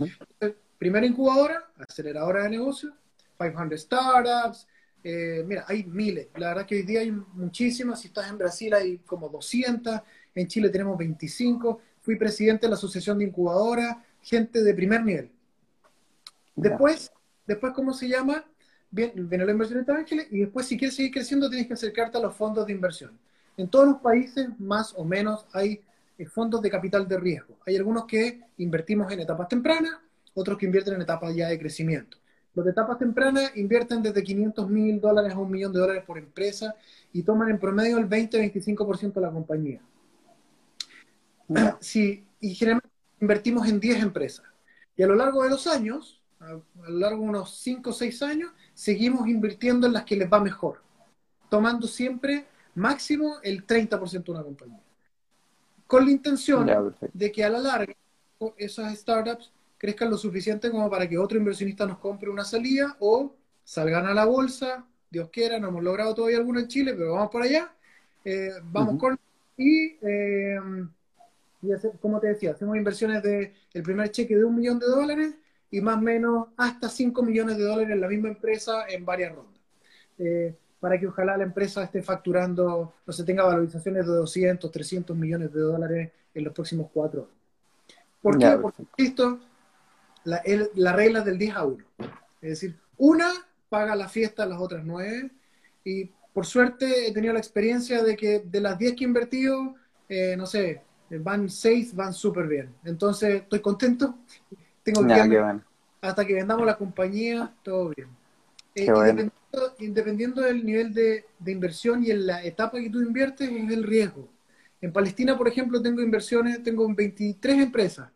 primera 0.76 1.06
incubadora, 1.06 1.64
aceleradora 1.78 2.42
de 2.42 2.50
negocios, 2.50 2.92
500 3.38 3.80
startups, 3.80 4.66
eh, 5.04 5.44
mira, 5.46 5.64
hay 5.68 5.84
miles. 5.84 6.28
La 6.36 6.48
verdad 6.48 6.66
que 6.66 6.76
hoy 6.76 6.82
día 6.82 7.00
hay 7.00 7.12
muchísimas. 7.12 8.00
Si 8.00 8.08
estás 8.08 8.28
en 8.28 8.38
Brasil 8.38 8.74
hay 8.74 8.98
como 8.98 9.28
200, 9.28 10.00
en 10.34 10.48
Chile 10.48 10.70
tenemos 10.70 10.98
25 10.98 11.80
fui 12.04 12.16
presidente 12.16 12.66
de 12.66 12.70
la 12.70 12.76
Asociación 12.76 13.18
de 13.18 13.24
Incubadoras, 13.24 13.96
gente 14.20 14.62
de 14.62 14.74
primer 14.74 15.02
nivel. 15.02 15.30
Después, 16.54 17.10
después 17.46 17.72
¿cómo 17.72 17.94
se 17.94 18.08
llama? 18.08 18.44
viene 18.90 19.44
la 19.44 19.50
inversión 19.50 19.84
de 19.84 19.92
ángeles 19.92 20.28
y 20.30 20.38
después 20.38 20.66
si 20.66 20.78
quieres 20.78 20.94
seguir 20.94 21.10
creciendo 21.10 21.48
tienes 21.48 21.66
que 21.66 21.74
acercarte 21.74 22.16
a 22.16 22.20
los 22.20 22.36
fondos 22.36 22.64
de 22.66 22.72
inversión. 22.72 23.18
En 23.56 23.68
todos 23.68 23.86
los 23.86 23.96
países, 23.96 24.48
más 24.60 24.94
o 24.96 25.04
menos, 25.04 25.46
hay 25.52 25.80
eh, 26.16 26.26
fondos 26.26 26.62
de 26.62 26.70
capital 26.70 27.08
de 27.08 27.18
riesgo. 27.18 27.56
Hay 27.66 27.74
algunos 27.74 28.04
que 28.04 28.42
invertimos 28.58 29.10
en 29.10 29.20
etapas 29.20 29.48
tempranas, 29.48 29.94
otros 30.34 30.58
que 30.58 30.66
invierten 30.66 30.94
en 30.94 31.02
etapas 31.02 31.34
ya 31.34 31.48
de 31.48 31.58
crecimiento. 31.58 32.18
Los 32.54 32.64
de 32.64 32.70
etapas 32.70 32.98
tempranas 32.98 33.56
invierten 33.56 34.02
desde 34.02 34.22
500 34.22 34.70
mil 34.70 35.00
dólares 35.00 35.32
a 35.32 35.38
un 35.38 35.50
millón 35.50 35.72
de 35.72 35.80
dólares 35.80 36.04
por 36.06 36.18
empresa 36.18 36.76
y 37.12 37.22
toman 37.22 37.50
en 37.50 37.58
promedio 37.58 37.98
el 37.98 38.08
20-25% 38.08 39.14
de 39.14 39.20
la 39.20 39.30
compañía. 39.30 39.80
Sí, 41.80 42.24
y 42.40 42.54
generalmente 42.54 42.88
invertimos 43.20 43.68
en 43.68 43.80
10 43.80 44.02
empresas. 44.02 44.46
Y 44.96 45.02
a 45.02 45.06
lo 45.06 45.16
largo 45.16 45.42
de 45.42 45.50
los 45.50 45.66
años, 45.66 46.22
a, 46.38 46.52
lo 46.52 46.98
largo 46.98 47.22
de 47.22 47.28
unos 47.28 47.58
5 47.58 47.90
o 47.90 47.92
6 47.92 48.22
años, 48.22 48.52
seguimos 48.72 49.28
invirtiendo 49.28 49.86
en 49.86 49.92
las 49.92 50.04
que 50.04 50.16
les 50.16 50.32
va 50.32 50.40
mejor, 50.40 50.80
tomando 51.48 51.88
siempre 51.88 52.46
máximo 52.74 53.38
el 53.42 53.66
30% 53.66 54.24
de 54.24 54.30
una 54.30 54.42
compañía. 54.42 54.80
Con 55.86 56.04
la 56.04 56.10
intención 56.10 56.94
de 57.12 57.32
que 57.32 57.44
a 57.44 57.50
la 57.50 57.58
larga 57.58 57.94
esas 58.56 58.96
startups 58.98 59.52
crezcan 59.84 60.08
lo 60.08 60.16
suficiente 60.16 60.70
como 60.70 60.88
para 60.88 61.06
que 61.06 61.18
otro 61.18 61.36
inversionista 61.36 61.84
nos 61.84 61.98
compre 61.98 62.30
una 62.30 62.42
salida 62.42 62.96
o 63.00 63.34
salgan 63.64 64.06
a 64.06 64.14
la 64.14 64.24
bolsa, 64.24 64.82
Dios 65.10 65.28
quiera, 65.28 65.58
no 65.58 65.68
hemos 65.68 65.84
logrado 65.84 66.14
todavía 66.14 66.38
alguno 66.38 66.58
en 66.58 66.68
Chile, 66.68 66.94
pero 66.94 67.12
vamos 67.12 67.30
por 67.30 67.42
allá, 67.42 67.70
eh, 68.24 68.52
vamos 68.62 68.98
con... 68.98 69.18
Y, 69.58 69.98
eh, 70.00 70.58
como 72.00 72.18
te 72.18 72.28
decía, 72.28 72.52
hacemos 72.52 72.78
inversiones 72.78 73.22
de 73.22 73.52
el 73.74 73.82
primer 73.82 74.10
cheque 74.10 74.34
de 74.34 74.44
un 74.44 74.56
millón 74.56 74.78
de 74.78 74.86
dólares 74.86 75.34
y 75.70 75.82
más 75.82 75.98
o 75.98 76.00
menos 76.00 76.48
hasta 76.56 76.88
5 76.88 77.22
millones 77.22 77.58
de 77.58 77.64
dólares 77.64 77.90
en 77.90 78.00
la 78.00 78.08
misma 78.08 78.28
empresa 78.28 78.86
en 78.88 79.04
varias 79.04 79.34
rondas. 79.34 79.60
Eh, 80.18 80.54
para 80.80 80.98
que 80.98 81.08
ojalá 81.08 81.36
la 81.36 81.44
empresa 81.44 81.84
esté 81.84 82.02
facturando, 82.02 82.94
no 83.06 83.12
se 83.12 83.22
tenga 83.24 83.44
valorizaciones 83.44 84.06
de 84.06 84.12
200, 84.12 84.70
300 84.70 85.14
millones 85.14 85.52
de 85.52 85.60
dólares 85.60 86.10
en 86.34 86.44
los 86.44 86.54
próximos 86.54 86.88
cuatro 86.90 87.20
años. 87.20 87.34
¿Por 88.22 88.38
qué? 88.38 88.58
Porque, 88.60 88.82
insisto, 88.96 89.38
la, 90.24 90.42
la 90.74 90.92
regla 90.92 91.20
del 91.20 91.38
10 91.38 91.56
a 91.56 91.64
1. 91.64 91.84
Es 92.42 92.50
decir, 92.50 92.78
una 92.96 93.30
paga 93.68 93.96
la 93.96 94.08
fiesta 94.08 94.44
a 94.44 94.46
las 94.46 94.60
otras 94.60 94.84
nueve 94.84 95.30
y 95.84 96.10
por 96.32 96.46
suerte 96.46 97.08
he 97.08 97.12
tenido 97.12 97.32
la 97.32 97.38
experiencia 97.38 98.02
de 98.02 98.16
que 98.16 98.40
de 98.40 98.60
las 98.60 98.78
10 98.78 98.94
que 98.96 99.04
he 99.04 99.06
invertido, 99.06 99.74
eh, 100.08 100.34
no 100.36 100.46
sé, 100.46 100.82
van 101.10 101.48
6, 101.48 101.94
van 101.94 102.12
súper 102.12 102.46
bien. 102.46 102.74
Entonces 102.84 103.42
estoy 103.42 103.60
contento. 103.60 104.18
Tengo 104.82 105.06
que 105.06 105.60
hasta 106.00 106.26
que 106.26 106.34
vendamos 106.34 106.66
la 106.66 106.76
compañía, 106.76 107.52
todo 107.62 107.90
bien. 107.96 108.08
Eh, 108.74 108.86
independiendo, 109.78 110.42
del 110.42 110.66
nivel 110.66 110.92
de, 110.92 111.24
inversión 111.46 112.04
y 112.04 112.10
en 112.10 112.26
la 112.26 112.44
etapa 112.44 112.78
que 112.78 112.90
tú 112.90 113.00
inviertes, 113.00 113.48
es 113.48 113.70
el 113.70 113.84
riesgo. 113.84 114.28
En 114.80 114.92
Palestina, 114.92 115.38
por 115.38 115.48
ejemplo, 115.48 115.80
tengo 115.80 116.02
inversiones, 116.02 116.62
tengo 116.62 116.92
23 116.92 117.58
empresas. 117.58 118.10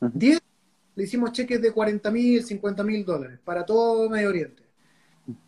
10 0.00 0.40
le 0.98 1.04
hicimos 1.04 1.30
cheques 1.30 1.62
de 1.62 1.70
40 1.70 2.10
mil, 2.10 2.44
50 2.44 2.82
mil 2.82 3.04
dólares 3.04 3.38
para 3.44 3.64
todo 3.64 4.10
Medio 4.10 4.30
Oriente. 4.30 4.64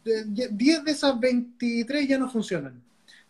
10 0.04 0.84
de 0.84 0.90
esas 0.92 1.18
23 1.18 2.06
ya 2.06 2.18
no 2.18 2.30
funcionan. 2.30 2.80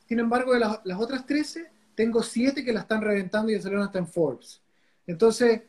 Sin 0.07 0.19
embargo, 0.19 0.53
de 0.53 0.61
las, 0.61 0.99
otras 0.99 1.25
13, 1.25 1.71
tengo 1.95 2.23
7 2.23 2.63
que 2.63 2.75
la 2.75 2.81
están 2.81 3.01
reventando 3.01 3.51
y 3.51 3.55
ya 3.55 3.63
salieron 3.63 3.87
hasta 3.87 4.01
en 4.01 4.07
Forbes. 4.07 4.61
Entonces, 5.07 5.63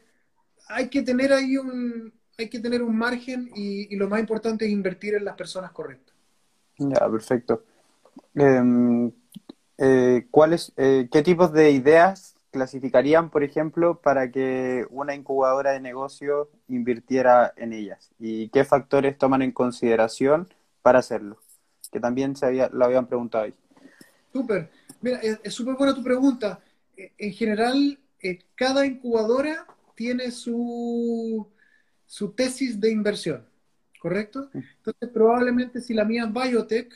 hay 0.67 0.89
que 0.89 1.01
tener 1.03 1.31
ahí 1.31 1.55
un, 1.55 2.11
hay 2.37 2.49
que 2.49 2.59
tener 2.59 2.83
un 2.83 2.97
margen 2.97 3.49
y, 3.55 3.95
lo 3.95 4.09
más 4.09 4.19
importante 4.19 4.65
es 4.65 4.71
invertir 4.71 5.15
en 5.15 5.23
las 5.23 5.37
personas 5.37 5.71
correctas. 5.71 6.13
Ya, 6.77 7.09
perfecto. 7.09 7.63
Em, 8.35 9.09
eh, 9.77 10.27
¿cuáles, 10.29 10.73
eh, 10.75 11.07
¿Qué 11.09 11.21
tipos 11.21 11.53
de 11.53 11.71
ideas 11.71 12.35
clasificarían, 12.51 13.29
por 13.29 13.43
ejemplo, 13.43 14.01
para 14.01 14.31
que 14.31 14.85
una 14.89 15.15
incubadora 15.15 15.71
de 15.71 15.79
negocio 15.79 16.49
invirtiera 16.67 17.53
en 17.55 17.73
ellas? 17.73 18.11
¿Y 18.19 18.49
qué 18.49 18.63
factores 18.63 19.17
toman 19.17 19.41
en 19.41 19.51
consideración 19.51 20.47
para 20.81 20.99
hacerlo? 20.99 21.39
Que 21.91 21.99
también 21.99 22.35
se 22.35 22.45
había, 22.45 22.69
lo 22.69 22.85
habían 22.85 23.07
preguntado 23.07 23.45
ahí. 23.45 23.53
Súper. 24.31 24.69
Mira, 25.01 25.19
es 25.21 25.53
súper 25.53 25.75
buena 25.75 25.95
tu 25.95 26.03
pregunta. 26.03 26.59
E, 26.95 27.11
en 27.17 27.33
general, 27.33 27.99
eh, 28.21 28.39
cada 28.55 28.85
incubadora 28.85 29.65
tiene 29.95 30.31
su, 30.31 31.47
su 32.05 32.31
tesis 32.31 32.79
de 32.79 32.91
inversión, 32.91 33.45
¿correcto? 33.99 34.49
Entonces, 34.53 35.09
probablemente 35.13 35.81
si 35.81 35.93
la 35.93 36.05
mía 36.05 36.25
es 36.25 36.33
biotech, 36.33 36.93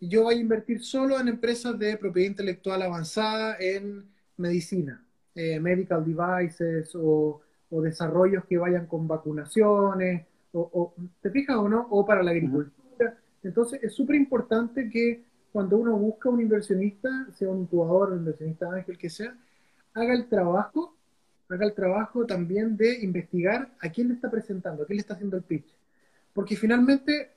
yo 0.00 0.24
voy 0.24 0.36
a 0.36 0.40
invertir 0.40 0.84
solo 0.84 1.18
en 1.18 1.28
empresas 1.28 1.78
de 1.78 1.96
propiedad 1.96 2.30
intelectual 2.30 2.82
avanzada 2.82 3.56
en 3.58 4.08
medicina, 4.36 5.04
eh, 5.34 5.60
medical 5.60 6.04
devices 6.04 6.92
o, 6.94 7.42
desarrollos 7.70 8.44
que 8.46 8.56
vayan 8.56 8.86
con 8.86 9.06
vacunaciones, 9.06 10.24
o, 10.52 10.94
¿te 11.20 11.30
fijas 11.30 11.56
o 11.56 11.68
no? 11.68 11.86
O 11.90 12.06
para 12.06 12.22
la 12.22 12.30
agricultura. 12.30 13.18
Entonces, 13.42 13.82
es 13.82 13.92
súper 13.92 14.16
importante 14.16 14.88
que 14.88 15.24
cuando 15.52 15.76
uno 15.76 15.96
busca 15.98 16.30
un 16.30 16.40
inversionista, 16.40 17.28
sea 17.34 17.50
un 17.50 17.62
incubador, 17.62 18.12
un 18.12 18.20
inversionista 18.20 18.72
ángel 18.72 18.96
que 18.96 19.10
sea, 19.10 19.36
haga 19.92 20.14
el 20.14 20.26
trabajo 20.26 20.96
haga 21.48 21.66
el 21.66 21.74
trabajo 21.74 22.26
también 22.26 22.76
de 22.76 22.98
investigar 23.04 23.70
a 23.80 23.90
quién 23.90 24.08
le 24.08 24.14
está 24.14 24.30
presentando, 24.30 24.82
a 24.82 24.86
quién 24.86 24.96
le 24.96 25.00
está 25.00 25.14
haciendo 25.14 25.36
el 25.36 25.44
pitch. 25.44 25.74
Porque 26.32 26.56
finalmente, 26.56 27.30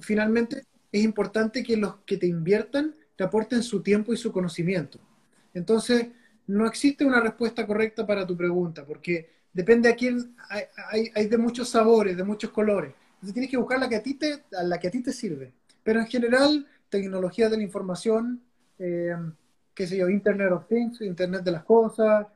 finalmente 0.00 0.64
es 0.92 1.02
importante 1.02 1.62
que 1.62 1.76
los 1.76 1.96
que 2.04 2.16
te 2.16 2.26
inviertan 2.26 2.94
te 3.16 3.24
aporten 3.24 3.62
su 3.62 3.82
tiempo 3.82 4.12
y 4.12 4.16
su 4.16 4.30
conocimiento. 4.30 5.00
Entonces, 5.56 6.08
no 6.46 6.66
existe 6.66 7.04
una 7.04 7.20
respuesta 7.20 7.66
correcta 7.66 8.06
para 8.06 8.26
tu 8.26 8.36
pregunta, 8.36 8.84
porque 8.84 9.30
depende 9.52 9.88
a 9.88 9.96
quién, 9.96 10.36
hay, 10.50 11.10
hay, 11.14 11.26
de 11.28 11.38
muchos 11.38 11.70
sabores, 11.70 12.14
de 12.14 12.24
muchos 12.24 12.50
colores. 12.50 12.92
Entonces 13.14 13.32
tienes 13.32 13.50
que 13.50 13.56
buscar 13.56 13.80
la 13.80 13.88
que 13.88 13.96
a 13.96 14.02
ti 14.02 14.14
te, 14.14 14.44
a 14.54 14.62
la 14.62 14.78
que 14.78 14.88
a 14.88 14.90
ti 14.90 15.02
te 15.02 15.12
sirve. 15.12 15.54
Pero 15.82 16.00
en 16.00 16.06
general, 16.06 16.66
tecnología 16.90 17.48
de 17.48 17.56
la 17.56 17.62
información, 17.62 18.42
eh, 18.78 19.16
qué 19.74 19.86
sé 19.86 19.96
yo, 19.96 20.10
Internet 20.10 20.52
of 20.52 20.66
Things, 20.68 21.00
Internet 21.00 21.42
de 21.42 21.52
las 21.52 21.64
cosas, 21.64 22.26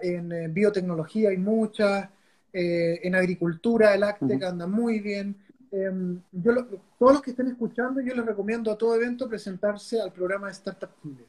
en 0.00 0.32
eh, 0.32 0.48
biotecnología 0.48 1.28
hay 1.28 1.36
muchas, 1.36 2.08
eh, 2.50 2.98
en 3.02 3.14
agricultura 3.14 3.94
el 3.94 4.04
ACTEC 4.04 4.42
anda 4.42 4.66
muy 4.66 5.00
bien. 5.00 5.36
Em, 5.70 6.18
yo 6.32 6.66
todos 6.98 7.12
los 7.12 7.22
que 7.22 7.32
estén 7.32 7.48
escuchando, 7.48 8.00
yo 8.00 8.14
les 8.14 8.24
recomiendo 8.24 8.70
a 8.72 8.78
todo 8.78 8.94
evento 8.94 9.28
presentarse 9.28 10.00
al 10.00 10.12
programa 10.12 10.46
de 10.46 10.52
Startup 10.52 10.90
Chile. 11.02 11.26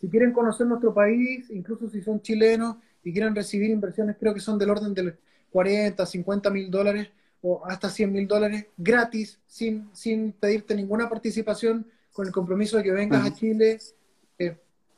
Si 0.00 0.08
quieren 0.08 0.32
conocer 0.32 0.66
nuestro 0.66 0.94
país, 0.94 1.50
incluso 1.50 1.88
si 1.88 2.00
son 2.02 2.20
chilenos 2.20 2.76
y 3.02 3.12
quieren 3.12 3.34
recibir 3.34 3.70
inversiones, 3.70 4.16
creo 4.18 4.34
que 4.34 4.40
son 4.40 4.58
del 4.58 4.70
orden 4.70 4.94
de 4.94 5.16
40, 5.50 6.04
50 6.04 6.50
mil 6.50 6.70
dólares 6.70 7.08
o 7.42 7.64
hasta 7.66 7.88
100 7.88 8.12
mil 8.12 8.26
dólares 8.26 8.66
gratis, 8.76 9.38
sin, 9.46 9.88
sin 9.92 10.32
pedirte 10.32 10.74
ninguna 10.74 11.08
participación, 11.08 11.86
con 12.12 12.26
el 12.26 12.32
compromiso 12.32 12.76
de 12.76 12.82
que 12.82 12.90
vengas 12.90 13.24
a 13.24 13.32
Chile, 13.32 13.78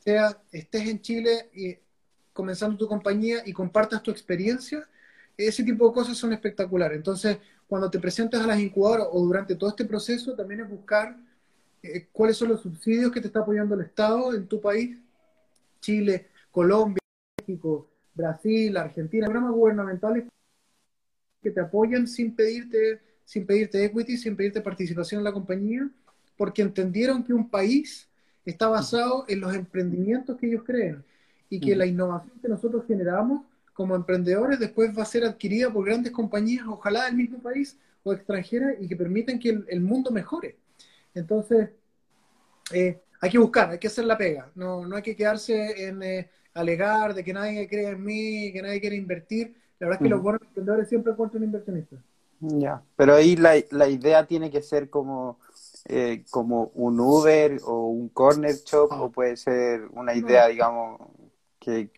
sea, 0.01 0.41
estés 0.51 0.87
en 0.87 1.01
Chile 1.01 1.49
y 1.53 1.77
comenzando 2.33 2.77
tu 2.77 2.87
compañía 2.87 3.43
y 3.45 3.53
compartas 3.53 4.01
tu 4.01 4.09
experiencia, 4.11 4.87
ese 5.37 5.63
tipo 5.63 5.87
de 5.87 5.93
cosas 5.93 6.17
son 6.17 6.33
espectaculares. 6.33 6.97
Entonces, 6.97 7.37
cuando 7.67 7.89
te 7.89 7.99
presentas 7.99 8.41
a 8.41 8.47
las 8.47 8.59
incubadoras 8.59 9.07
o 9.11 9.23
durante 9.23 9.55
todo 9.55 9.69
este 9.69 9.85
proceso, 9.85 10.35
también 10.35 10.61
es 10.61 10.69
buscar 10.69 11.17
eh, 11.83 12.07
cuáles 12.11 12.37
son 12.37 12.49
los 12.49 12.61
subsidios 12.61 13.11
que 13.11 13.21
te 13.21 13.27
está 13.27 13.39
apoyando 13.39 13.75
el 13.75 13.81
Estado 13.81 14.33
en 14.33 14.47
tu 14.47 14.61
país, 14.61 14.97
Chile, 15.79 16.27
Colombia, 16.51 17.01
México, 17.39 17.89
Brasil, 18.13 18.75
Argentina, 18.77 19.25
programas 19.25 19.53
gubernamentales 19.53 20.25
que 21.41 21.51
te 21.51 21.59
apoyan 21.59 22.07
sin 22.07 22.35
pedirte, 22.35 23.01
sin 23.25 23.45
pedirte 23.45 23.83
equity, 23.83 24.17
sin 24.17 24.35
pedirte 24.35 24.61
participación 24.61 25.19
en 25.19 25.25
la 25.25 25.33
compañía, 25.33 25.89
porque 26.37 26.61
entendieron 26.61 27.23
que 27.23 27.33
un 27.33 27.49
país 27.49 28.07
está 28.45 28.67
basado 28.67 29.25
en 29.27 29.39
los 29.39 29.53
emprendimientos 29.53 30.37
que 30.37 30.47
ellos 30.47 30.63
creen 30.65 31.03
y 31.49 31.59
que 31.59 31.75
la 31.75 31.85
innovación 31.85 32.39
que 32.41 32.47
nosotros 32.47 32.85
generamos 32.87 33.43
como 33.73 33.95
emprendedores 33.95 34.59
después 34.59 34.97
va 34.97 35.03
a 35.03 35.05
ser 35.05 35.23
adquirida 35.25 35.71
por 35.71 35.85
grandes 35.85 36.11
compañías, 36.11 36.65
ojalá 36.67 37.05
del 37.05 37.15
mismo 37.15 37.39
país 37.39 37.77
o 38.03 38.13
extranjeras, 38.13 38.75
y 38.79 38.87
que 38.87 38.95
permiten 38.95 39.39
que 39.39 39.49
el, 39.67 39.81
mundo 39.81 40.11
mejore. 40.11 40.57
Entonces, 41.13 41.69
eh, 42.73 43.01
hay 43.19 43.29
que 43.29 43.37
buscar, 43.37 43.69
hay 43.69 43.79
que 43.79 43.87
hacer 43.87 44.05
la 44.05 44.17
pega, 44.17 44.49
no, 44.55 44.85
no 44.85 44.95
hay 44.95 45.01
que 45.01 45.15
quedarse 45.15 45.87
en 45.87 46.01
eh, 46.03 46.29
alegar 46.53 47.13
de 47.13 47.23
que 47.23 47.33
nadie 47.33 47.67
cree 47.67 47.89
en 47.89 48.03
mí, 48.03 48.51
que 48.51 48.61
nadie 48.61 48.81
quiere 48.81 48.95
invertir. 48.95 49.55
La 49.79 49.87
verdad 49.87 50.01
es 50.01 50.05
que 50.05 50.09
los 50.09 50.21
buenos 50.21 50.41
emprendedores 50.43 50.89
siempre 50.89 51.11
encuentran 51.11 51.43
inversionistas. 51.43 51.99
Ya, 52.39 52.81
pero 52.95 53.15
ahí 53.15 53.35
la, 53.35 53.53
la 53.71 53.87
idea 53.87 54.25
tiene 54.25 54.49
que 54.49 54.61
ser 54.61 54.89
como 54.89 55.37
eh, 55.85 56.23
como 56.29 56.71
un 56.75 56.99
Uber 56.99 57.59
o 57.65 57.87
un 57.87 58.09
corner 58.09 58.55
shop 58.55 58.89
ah. 58.91 59.01
o 59.01 59.11
puede 59.11 59.35
ser 59.35 59.87
una 59.91 60.13
idea, 60.13 60.47
digamos, 60.47 61.01
que, 61.59 61.89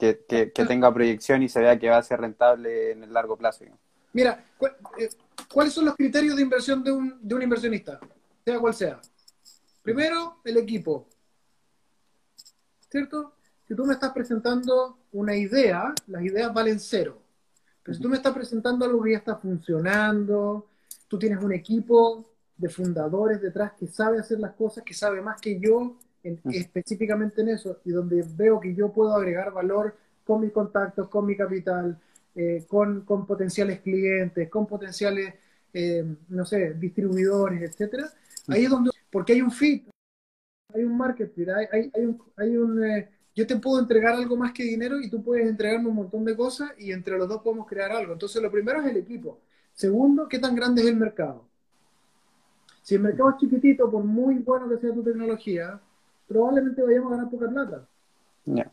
tenga 0.67 0.93
proyección 0.93 1.43
y 1.43 1.49
se 1.49 1.59
vea 1.59 1.77
que 1.77 1.89
va 1.89 1.97
a 1.97 2.03
ser 2.03 2.21
rentable 2.21 2.91
en 2.91 3.03
el 3.03 3.13
largo 3.13 3.35
plazo. 3.35 3.65
Mira, 4.13 4.45
eh, 4.97 5.09
¿cuáles 5.51 5.73
son 5.73 5.85
los 5.85 5.95
criterios 5.95 6.35
de 6.35 6.41
inversión 6.41 6.83
de 6.83 6.91
un, 6.91 7.19
de 7.21 7.35
un 7.35 7.41
inversionista? 7.41 7.99
Sea 8.43 8.59
cual 8.59 8.73
sea. 8.73 9.01
Primero, 9.81 10.37
el 10.43 10.57
equipo. 10.57 11.07
¿Cierto? 12.89 13.33
Si 13.67 13.75
tú 13.75 13.85
me 13.85 13.93
estás 13.93 14.11
presentando 14.11 14.99
una 15.13 15.35
idea, 15.35 15.93
las 16.07 16.23
ideas 16.23 16.53
valen 16.53 16.79
cero. 16.79 17.21
Pero 17.81 17.95
si 17.95 18.01
tú 18.01 18.09
me 18.09 18.17
estás 18.17 18.33
presentando 18.33 18.85
algo 18.85 19.01
que 19.01 19.11
ya 19.11 19.17
está 19.17 19.35
funcionando, 19.35 20.67
tú 21.07 21.17
tienes 21.17 21.43
un 21.43 21.53
equipo 21.53 22.25
de 22.57 22.69
fundadores 22.69 23.41
detrás 23.41 23.73
que 23.73 23.87
sabe 23.87 24.19
hacer 24.19 24.39
las 24.39 24.53
cosas, 24.53 24.83
que 24.83 24.93
sabe 24.93 25.21
más 25.21 25.41
que 25.41 25.59
yo 25.59 25.97
específicamente 26.23 27.41
en 27.41 27.49
eso, 27.49 27.81
y 27.83 27.91
donde 27.91 28.23
veo 28.35 28.59
que 28.59 28.73
yo 28.73 28.93
puedo 28.93 29.13
agregar 29.13 29.51
valor 29.51 29.97
con 30.23 30.39
mis 30.39 30.53
contactos, 30.53 31.09
con 31.09 31.25
mi 31.25 31.35
capital, 31.35 31.99
eh, 32.35 32.63
con, 32.67 33.01
con, 33.01 33.27
potenciales 33.27 33.81
clientes, 33.81 34.49
con 34.49 34.65
potenciales, 34.65 35.33
eh, 35.73 36.05
no 36.29 36.45
sé, 36.45 36.75
distribuidores, 36.75 37.61
etcétera. 37.61 38.09
Ahí 38.47 38.65
es 38.65 38.69
donde, 38.69 38.91
porque 39.09 39.33
hay 39.33 39.41
un 39.41 39.51
fit, 39.51 39.87
hay 40.73 40.83
un 40.83 40.97
marketing, 40.97 41.47
hay, 41.49 41.89
hay, 41.93 42.05
un, 42.05 42.21
hay 42.35 42.57
un 42.57 42.83
eh, 42.83 43.09
yo 43.35 43.47
te 43.47 43.55
puedo 43.57 43.79
entregar 43.79 44.13
algo 44.13 44.35
más 44.35 44.51
que 44.51 44.63
dinero 44.63 44.99
y 44.99 45.09
tú 45.09 45.23
puedes 45.23 45.47
entregarme 45.47 45.89
un 45.89 45.95
montón 45.95 46.23
de 46.23 46.35
cosas 46.35 46.71
y 46.77 46.91
entre 46.91 47.17
los 47.17 47.27
dos 47.27 47.41
podemos 47.41 47.67
crear 47.67 47.91
algo. 47.91 48.13
Entonces, 48.13 48.41
lo 48.41 48.51
primero 48.51 48.81
es 48.81 48.87
el 48.87 48.97
equipo. 48.97 49.39
Segundo, 49.73 50.27
¿qué 50.27 50.37
tan 50.37 50.55
grande 50.55 50.81
es 50.81 50.87
el 50.87 50.97
mercado? 50.97 51.45
Si 52.83 52.95
el 52.95 53.01
mercado 53.01 53.31
es 53.31 53.37
chiquitito, 53.37 53.89
por 53.89 54.03
muy 54.03 54.35
bueno 54.35 54.69
que 54.69 54.77
sea 54.77 54.93
tu 54.93 55.01
tecnología, 55.01 55.79
probablemente 56.27 56.83
vayamos 56.83 57.11
a 57.11 57.15
ganar 57.15 57.31
poca 57.31 57.49
plata. 57.49 57.87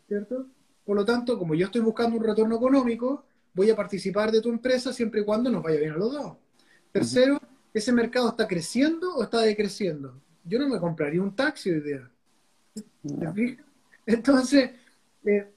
¿Cierto? 0.09 0.47
Por 0.85 0.97
lo 0.97 1.05
tanto, 1.05 1.39
como 1.39 1.55
yo 1.55 1.67
estoy 1.67 1.81
buscando 1.81 2.19
un 2.19 2.25
retorno 2.25 2.57
económico, 2.57 3.25
voy 3.55 3.71
a 3.71 3.77
participar 3.77 4.31
de 4.31 4.43
tu 4.43 4.51
empresa 4.51 4.93
siempre 4.93 5.23
y 5.23 5.25
cuando 5.25 5.49
nos 5.49 5.63
vaya 5.63 5.79
bien 5.79 5.93
a 5.93 5.97
los 5.97 6.13
dos. 6.13 6.37
Tercero, 6.93 7.41
¿ese 7.73 7.93
mercado 7.93 8.29
está 8.29 8.47
creciendo 8.47 9.15
o 9.15 9.23
está 9.23 9.41
decreciendo? 9.41 10.15
Yo 10.45 10.59
no 10.59 10.69
me 10.69 10.79
compraría 10.79 11.23
un 11.23 11.35
taxi 11.35 11.71
hoy 11.71 11.81
día. 11.81 12.11
Entonces, 14.07 14.71
eh, 15.25 15.49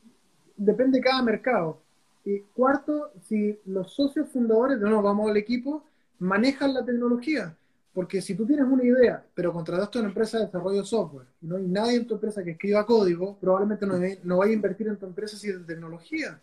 depende 0.56 1.00
de 1.00 1.04
cada 1.04 1.22
mercado. 1.22 1.82
Y 2.26 2.40
cuarto, 2.56 3.12
si 3.28 3.60
los 3.66 3.94
socios 3.94 4.30
fundadores, 4.30 4.80
de 4.80 4.86
nuevo 4.86 5.02
vamos 5.02 5.30
al 5.30 5.38
equipo, 5.38 5.84
manejan 6.20 6.74
la 6.74 6.86
tecnología. 6.86 7.56
Porque 7.94 8.22
si 8.22 8.34
tú 8.34 8.46
tienes 8.46 8.66
una 8.66 8.84
idea, 8.84 9.24
pero 9.36 9.54
contrataste 9.54 10.00
a 10.00 10.02
una 10.02 10.10
empresa 10.10 10.40
de 10.40 10.46
desarrollo 10.46 10.80
de 10.80 10.86
software 10.86 11.28
y 11.42 11.46
no 11.46 11.58
hay 11.58 11.68
nadie 11.68 11.98
en 11.98 12.08
tu 12.08 12.16
empresa 12.16 12.44
que 12.44 12.52
escriba 12.52 12.86
código, 12.86 13.38
probablemente 13.40 13.86
no, 13.86 14.00
no 14.24 14.38
vaya 14.38 14.52
a 14.52 14.56
invertir 14.56 14.88
en 14.88 14.98
tu 14.98 15.06
empresa 15.06 15.38
si 15.38 15.50
es 15.50 15.60
de 15.60 15.74
tecnología. 15.76 16.40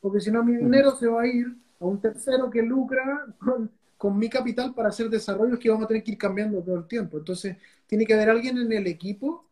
Porque 0.00 0.20
si 0.20 0.30
no, 0.30 0.44
mi 0.44 0.56
dinero 0.56 0.94
se 0.96 1.08
va 1.08 1.22
a 1.22 1.26
ir 1.26 1.56
a 1.80 1.84
un 1.84 2.00
tercero 2.00 2.48
que 2.50 2.62
lucra 2.62 3.26
con, 3.38 3.68
con 4.02 4.18
mi 4.18 4.28
capital 4.28 4.74
para 4.74 4.88
hacer 4.88 5.08
desarrollos 5.08 5.60
que 5.60 5.70
vamos 5.70 5.84
a 5.84 5.86
tener 5.86 6.02
que 6.02 6.10
ir 6.10 6.18
cambiando 6.18 6.60
todo 6.60 6.74
el 6.74 6.88
tiempo. 6.88 7.18
Entonces, 7.18 7.56
tiene 7.86 8.04
que 8.04 8.14
haber 8.14 8.30
alguien 8.30 8.58
en 8.58 8.72
el 8.72 8.88
equipo 8.88 9.44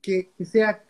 que, 0.00 0.30
que 0.38 0.44
sea, 0.44 0.84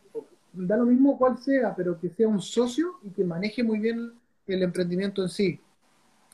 da 0.52 0.76
lo 0.76 0.84
mismo 0.84 1.16
cuál 1.16 1.38
sea, 1.38 1.74
pero 1.74 1.98
que 1.98 2.10
sea 2.10 2.28
un 2.28 2.42
socio 2.42 3.00
y 3.02 3.08
que 3.08 3.24
maneje 3.24 3.62
muy 3.62 3.78
bien 3.78 4.12
el 4.46 4.62
emprendimiento 4.62 5.22
en 5.22 5.30
sí. 5.30 5.58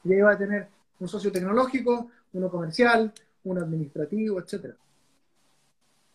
Y 0.02 0.14
ahí 0.14 0.20
va 0.20 0.32
a 0.32 0.37
tener 0.37 0.66
un 0.98 1.06
socio 1.06 1.30
tecnológico, 1.30 2.10
uno 2.32 2.50
comercial, 2.50 3.12
un 3.44 3.58
administrativo, 3.58 4.40
etcétera. 4.40 4.74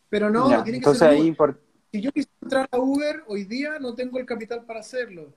Pero 0.09 0.29
no, 0.29 0.61
tiene 0.61 0.81
que 0.81 0.93
ser. 0.93 1.37
Si 1.89 2.01
yo 2.01 2.11
quisiera 2.11 2.37
entrar 2.41 2.69
a 2.69 2.79
Uber 2.79 3.23
hoy 3.27 3.45
día, 3.45 3.79
no 3.79 3.95
tengo 3.95 4.19
el 4.19 4.25
capital 4.25 4.65
para 4.65 4.81
hacerlo. 4.81 5.33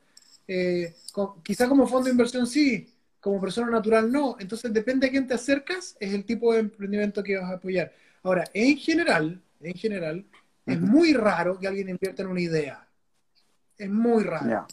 Eh, 0.48 0.92
quizá 1.44 1.68
como 1.68 1.86
fondo 1.86 2.06
de 2.06 2.10
inversión 2.10 2.44
sí, 2.44 2.92
como 3.22 3.40
persona 3.40 3.70
natural 3.70 4.10
no. 4.10 4.36
Entonces 4.40 4.72
depende 4.72 5.06
a 5.06 5.10
quién 5.10 5.26
te 5.26 5.34
acercas, 5.34 5.96
es 6.00 6.12
el 6.12 6.24
tipo 6.24 6.52
de 6.52 6.60
emprendimiento 6.60 7.22
que 7.22 7.38
vas 7.38 7.50
a 7.50 7.54
apoyar. 7.54 7.92
Ahora, 8.22 8.44
en 8.52 8.76
general, 8.76 9.40
en 9.60 9.74
general, 9.74 10.26
es 10.66 10.80
muy 10.80 11.14
raro 11.14 11.58
que 11.58 11.68
alguien 11.68 11.88
invierta 11.88 12.22
en 12.22 12.28
una 12.28 12.40
idea. 12.40 12.86
Es 13.78 13.88
muy 13.88 14.24
raro. 14.24 14.66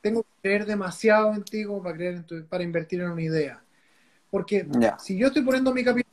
Tengo 0.00 0.22
que 0.22 0.28
creer 0.42 0.64
demasiado 0.66 1.34
en 1.34 1.44
ti 1.44 1.64
como 1.64 1.82
para, 1.82 1.96
creer 1.96 2.24
para 2.48 2.64
invertir 2.64 3.00
en 3.00 3.10
una 3.10 3.22
idea. 3.22 3.62
Porque 4.30 4.66
si 4.98 5.18
yo 5.18 5.28
estoy 5.28 5.42
poniendo 5.42 5.72
mi 5.72 5.84
capital 5.84 6.12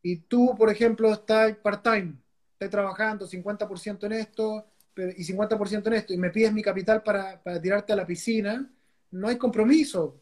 y 0.00 0.16
tú, 0.16 0.54
por 0.56 0.70
ejemplo, 0.70 1.12
estás 1.12 1.56
part-time, 1.56 2.14
estás 2.52 2.70
trabajando 2.70 3.26
50% 3.26 4.06
en 4.06 4.12
esto 4.12 4.64
y 4.96 5.24
50% 5.24 5.86
en 5.88 5.94
esto, 5.94 6.12
y 6.14 6.18
me 6.18 6.30
pides 6.30 6.52
mi 6.52 6.62
capital 6.62 7.02
para, 7.02 7.40
tirarte 7.60 7.92
a 7.92 7.96
la 7.96 8.06
piscina, 8.06 8.70
no 9.10 9.26
hay 9.26 9.36
compromiso. 9.36 10.20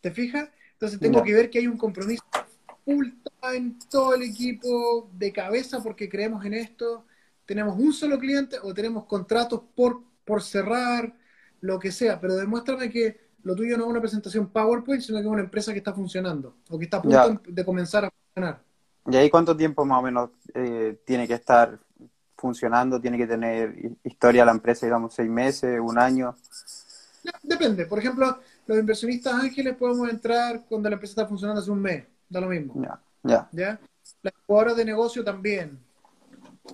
¿Te 0.00 0.10
fijas? 0.10 0.48
Entonces 0.72 0.98
tengo 1.00 1.22
que 1.22 1.34
ver 1.34 1.50
que 1.50 1.58
hay 1.58 1.66
un 1.66 1.78
compromiso 1.78 2.22
full 2.84 3.08
time, 3.40 3.74
todo 3.90 4.14
el 4.14 4.22
equipo 4.22 5.10
de 5.12 5.32
cabeza 5.32 5.82
porque 5.82 6.08
creemos 6.08 6.44
en 6.44 6.54
esto. 6.54 7.06
Tenemos 7.44 7.78
un 7.78 7.92
solo 7.92 8.18
cliente 8.18 8.56
o 8.62 8.74
tenemos 8.74 9.04
contratos 9.04 9.62
por, 9.74 10.02
por 10.24 10.42
cerrar, 10.42 11.14
lo 11.60 11.78
que 11.78 11.92
sea, 11.92 12.20
pero 12.20 12.36
demuéstrame 12.36 12.90
que 12.90 13.26
lo 13.42 13.54
tuyo 13.54 13.76
no 13.76 13.84
es 13.84 13.90
una 13.90 14.00
presentación 14.00 14.48
PowerPoint, 14.48 15.02
sino 15.02 15.18
que 15.18 15.24
es 15.24 15.30
una 15.30 15.42
empresa 15.42 15.72
que 15.72 15.78
está 15.78 15.92
funcionando 15.92 16.56
o 16.68 16.78
que 16.78 16.84
está 16.84 16.98
a 16.98 17.02
punto 17.02 17.40
de 17.46 17.64
comenzar 17.64 18.04
a 18.04 18.10
funcionar. 18.10 18.62
¿Y 19.08 19.16
ahí 19.16 19.30
cuánto 19.30 19.56
tiempo 19.56 19.84
más 19.84 20.00
o 20.00 20.02
menos 20.02 20.30
eh, 20.54 20.98
tiene 21.04 21.28
que 21.28 21.34
estar 21.34 21.78
funcionando? 22.36 23.00
¿Tiene 23.00 23.16
que 23.16 23.26
tener 23.26 23.96
historia 24.02 24.44
la 24.44 24.50
empresa, 24.50 24.86
digamos, 24.86 25.14
seis 25.14 25.30
meses, 25.30 25.78
un 25.80 25.98
año? 25.98 26.34
Depende. 27.42 27.86
Por 27.86 28.00
ejemplo, 28.00 28.40
los 28.66 28.78
inversionistas 28.78 29.34
ángeles 29.34 29.76
podemos 29.76 30.08
entrar 30.08 30.64
cuando 30.68 30.88
la 30.88 30.94
empresa 30.94 31.12
está 31.12 31.26
funcionando 31.26 31.60
hace 31.60 31.70
un 31.70 31.80
mes. 31.80 32.04
Da 32.28 32.40
lo 32.40 32.48
mismo. 32.48 32.74
Ya, 32.82 33.00
ya. 33.22 33.48
¿Ya? 33.52 33.80
Las 34.22 34.34
jugadoras 34.46 34.76
de 34.76 34.84
negocio 34.84 35.24
también. 35.24 35.78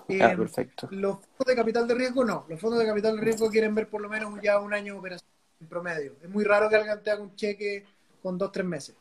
Eh, 0.09 0.19
perfecto. 0.37 0.89
Los 0.91 1.19
fondos 1.37 1.47
de 1.47 1.55
capital 1.55 1.87
de 1.87 1.95
riesgo 1.95 2.25
no. 2.25 2.47
Los 2.49 2.59
fondos 2.61 2.79
de 2.79 2.87
capital 2.87 3.17
de 3.17 3.23
riesgo 3.23 3.51
quieren 3.51 3.75
ver 3.75 3.89
por 3.89 4.01
lo 4.01 4.09
menos 4.09 4.41
ya 4.43 4.59
un 4.59 4.73
año 4.73 4.95
de 4.95 4.99
operación 4.99 5.29
en 5.61 5.67
promedio. 5.67 6.15
Es 6.23 6.31
muy 6.31 6.45
raro 6.45 6.69
que 6.69 6.77
alguien 6.77 7.03
te 7.03 7.11
haga 7.11 7.23
un 7.23 7.37
cheque 7.37 7.85
con 8.23 8.39
dos, 8.39 8.51
tres 8.53 8.67
meses. 8.67 8.95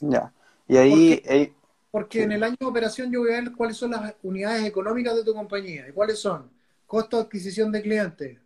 Ya. 0.00 0.32
Y 0.68 0.76
ahí... 0.76 1.54
Porque, 1.90 2.24
en 2.24 2.32
el 2.32 2.42
año 2.42 2.56
de 2.58 2.66
operación 2.66 3.12
yo 3.12 3.20
voy 3.20 3.32
a 3.32 3.40
ver 3.40 3.52
cuáles 3.52 3.76
son 3.76 3.92
las 3.92 4.14
unidades 4.24 4.64
económicas 4.64 5.14
de 5.14 5.22
tu 5.22 5.32
compañía. 5.32 5.88
¿Y 5.88 5.92
cuáles 5.92 6.18
son? 6.18 6.50
Costo 6.88 7.18
de 7.18 7.22
adquisición 7.22 7.70
de 7.70 7.82
clientes, 7.82 8.36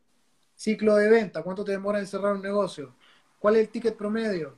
ciclo 0.55 0.97
de 0.97 1.09
venta, 1.09 1.43
cuánto 1.43 1.65
te 1.65 1.73
demora 1.73 1.99
en 1.99 2.07
cerrar 2.07 2.35
un 2.35 2.43
negocio, 2.43 2.95
cuál 3.39 3.57
es 3.57 3.63
el 3.63 3.69
ticket 3.69 3.97
promedio, 3.97 4.55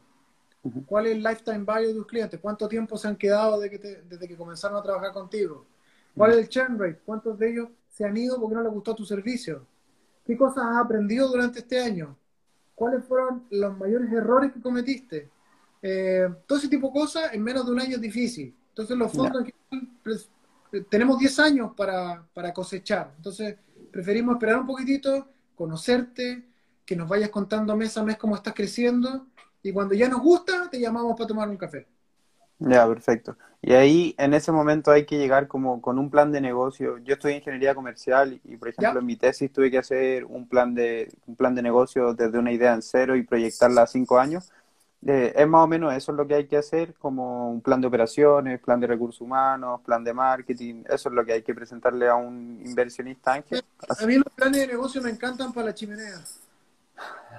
cuál 0.86 1.06
es 1.06 1.12
el 1.12 1.22
lifetime 1.22 1.64
value 1.64 1.88
de 1.88 1.94
tus 1.94 2.06
clientes, 2.06 2.40
cuánto 2.40 2.68
tiempo 2.68 2.96
se 2.96 3.08
han 3.08 3.16
quedado 3.16 3.58
desde 3.60 3.78
que, 3.78 4.02
desde 4.08 4.28
que 4.28 4.36
comenzaron 4.36 4.78
a 4.78 4.82
trabajar 4.82 5.12
contigo, 5.12 5.66
cuál 6.14 6.32
es 6.32 6.38
el 6.38 6.48
churn 6.48 6.78
rate, 6.78 7.00
cuántos 7.04 7.38
de 7.38 7.50
ellos 7.50 7.68
se 7.88 8.04
han 8.04 8.16
ido 8.16 8.40
porque 8.40 8.54
no 8.54 8.62
les 8.62 8.72
gustó 8.72 8.94
tu 8.94 9.04
servicio, 9.04 9.66
qué 10.24 10.36
cosas 10.36 10.64
has 10.64 10.84
aprendido 10.84 11.28
durante 11.28 11.60
este 11.60 11.80
año, 11.80 12.16
cuáles 12.74 13.04
fueron 13.04 13.44
los 13.50 13.76
mayores 13.76 14.10
errores 14.12 14.52
que 14.52 14.60
cometiste. 14.60 15.28
Eh, 15.82 16.28
todo 16.46 16.58
ese 16.58 16.68
tipo 16.68 16.88
de 16.88 16.92
cosas 16.92 17.32
en 17.32 17.42
menos 17.42 17.66
de 17.66 17.72
un 17.72 17.80
año 17.80 17.96
es 17.96 18.00
difícil. 18.00 18.54
Entonces 18.70 18.96
los 18.96 19.12
fondos 19.12 19.44
pues, 20.02 20.30
tenemos 20.88 21.18
10 21.18 21.38
años 21.40 21.72
para, 21.76 22.24
cosechar. 22.54 23.12
Entonces 23.16 23.56
preferimos 23.90 24.34
esperar 24.34 24.60
un 24.60 24.66
poquitito, 24.66 25.28
conocerte, 25.54 26.44
que 26.90 26.96
nos 26.96 27.08
vayas 27.08 27.30
contando 27.30 27.76
mes 27.76 27.96
a 27.96 28.02
mes 28.02 28.16
cómo 28.16 28.34
estás 28.34 28.52
creciendo 28.52 29.28
y 29.62 29.72
cuando 29.72 29.94
ya 29.94 30.08
nos 30.08 30.20
gusta 30.20 30.68
te 30.68 30.80
llamamos 30.80 31.16
para 31.16 31.28
tomar 31.28 31.48
un 31.48 31.56
café. 31.56 31.86
Ya, 32.58 32.84
perfecto. 32.88 33.36
Y 33.62 33.74
ahí 33.74 34.12
en 34.18 34.34
ese 34.34 34.50
momento 34.50 34.90
hay 34.90 35.06
que 35.06 35.16
llegar 35.16 35.46
como 35.46 35.80
con 35.80 36.00
un 36.00 36.10
plan 36.10 36.32
de 36.32 36.40
negocio. 36.40 36.98
Yo 36.98 37.14
estoy 37.14 37.30
en 37.30 37.38
ingeniería 37.38 37.76
comercial 37.76 38.40
y, 38.42 38.56
por 38.56 38.70
ejemplo, 38.70 38.98
en 38.98 39.06
mi 39.06 39.14
tesis 39.14 39.52
tuve 39.52 39.70
que 39.70 39.78
hacer 39.78 40.24
un 40.24 40.48
plan 40.48 40.74
de 40.74 41.12
un 41.28 41.36
plan 41.36 41.54
de 41.54 41.62
negocio 41.62 42.12
desde 42.12 42.36
una 42.40 42.50
idea 42.50 42.74
en 42.74 42.82
cero 42.82 43.14
y 43.14 43.22
proyectarla 43.22 43.82
a 43.82 43.86
cinco 43.86 44.18
años. 44.18 44.50
Eh, 45.06 45.32
es 45.36 45.46
más 45.46 45.62
o 45.62 45.68
menos 45.68 45.94
eso 45.94 46.10
es 46.10 46.18
lo 46.18 46.26
que 46.26 46.34
hay 46.34 46.48
que 46.48 46.56
hacer, 46.56 46.94
como 46.94 47.52
un 47.52 47.60
plan 47.60 47.80
de 47.80 47.86
operaciones, 47.86 48.58
plan 48.58 48.80
de 48.80 48.88
recursos 48.88 49.20
humanos, 49.20 49.80
plan 49.82 50.02
de 50.02 50.12
marketing. 50.12 50.82
Eso 50.88 51.08
es 51.08 51.14
lo 51.14 51.24
que 51.24 51.34
hay 51.34 51.42
que 51.42 51.54
presentarle 51.54 52.08
a 52.08 52.16
un 52.16 52.60
inversionista 52.64 53.34
ángel. 53.34 53.62
A 53.96 54.06
mí 54.06 54.16
los 54.16 54.34
planes 54.34 54.62
de 54.62 54.66
negocio 54.66 55.00
me 55.00 55.10
encantan 55.10 55.52
para 55.52 55.66
la 55.66 55.74
chimenea. 55.74 56.20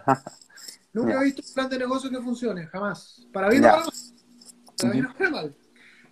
Nunca 0.93 1.21
he 1.21 1.25
visto 1.25 1.41
un 1.47 1.53
plan 1.53 1.69
de 1.69 1.79
negocio 1.79 2.09
que 2.09 2.21
funcione, 2.21 2.67
jamás. 2.67 3.25
Para 3.31 3.49
mí 3.49 3.59
no 3.59 3.69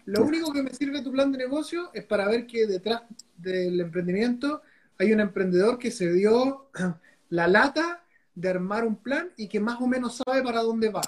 lo 0.05 0.23
único 0.23 0.51
que 0.51 0.63
me 0.63 0.73
sirve 0.73 1.03
tu 1.03 1.11
plan 1.11 1.31
de 1.31 1.37
negocio 1.37 1.91
es 1.93 2.03
para 2.03 2.27
ver 2.27 2.47
que 2.47 2.65
detrás 2.65 3.03
del 3.37 3.79
emprendimiento 3.79 4.63
hay 4.97 5.13
un 5.13 5.19
emprendedor 5.19 5.77
que 5.77 5.91
se 5.91 6.11
dio 6.11 6.69
la 7.29 7.47
lata 7.47 8.03
de 8.33 8.49
armar 8.49 8.85
un 8.85 8.95
plan 8.95 9.29
y 9.37 9.47
que 9.47 9.59
más 9.59 9.79
o 9.81 9.87
menos 9.87 10.17
sabe 10.25 10.41
para 10.41 10.63
dónde 10.63 10.89
va. 10.89 11.01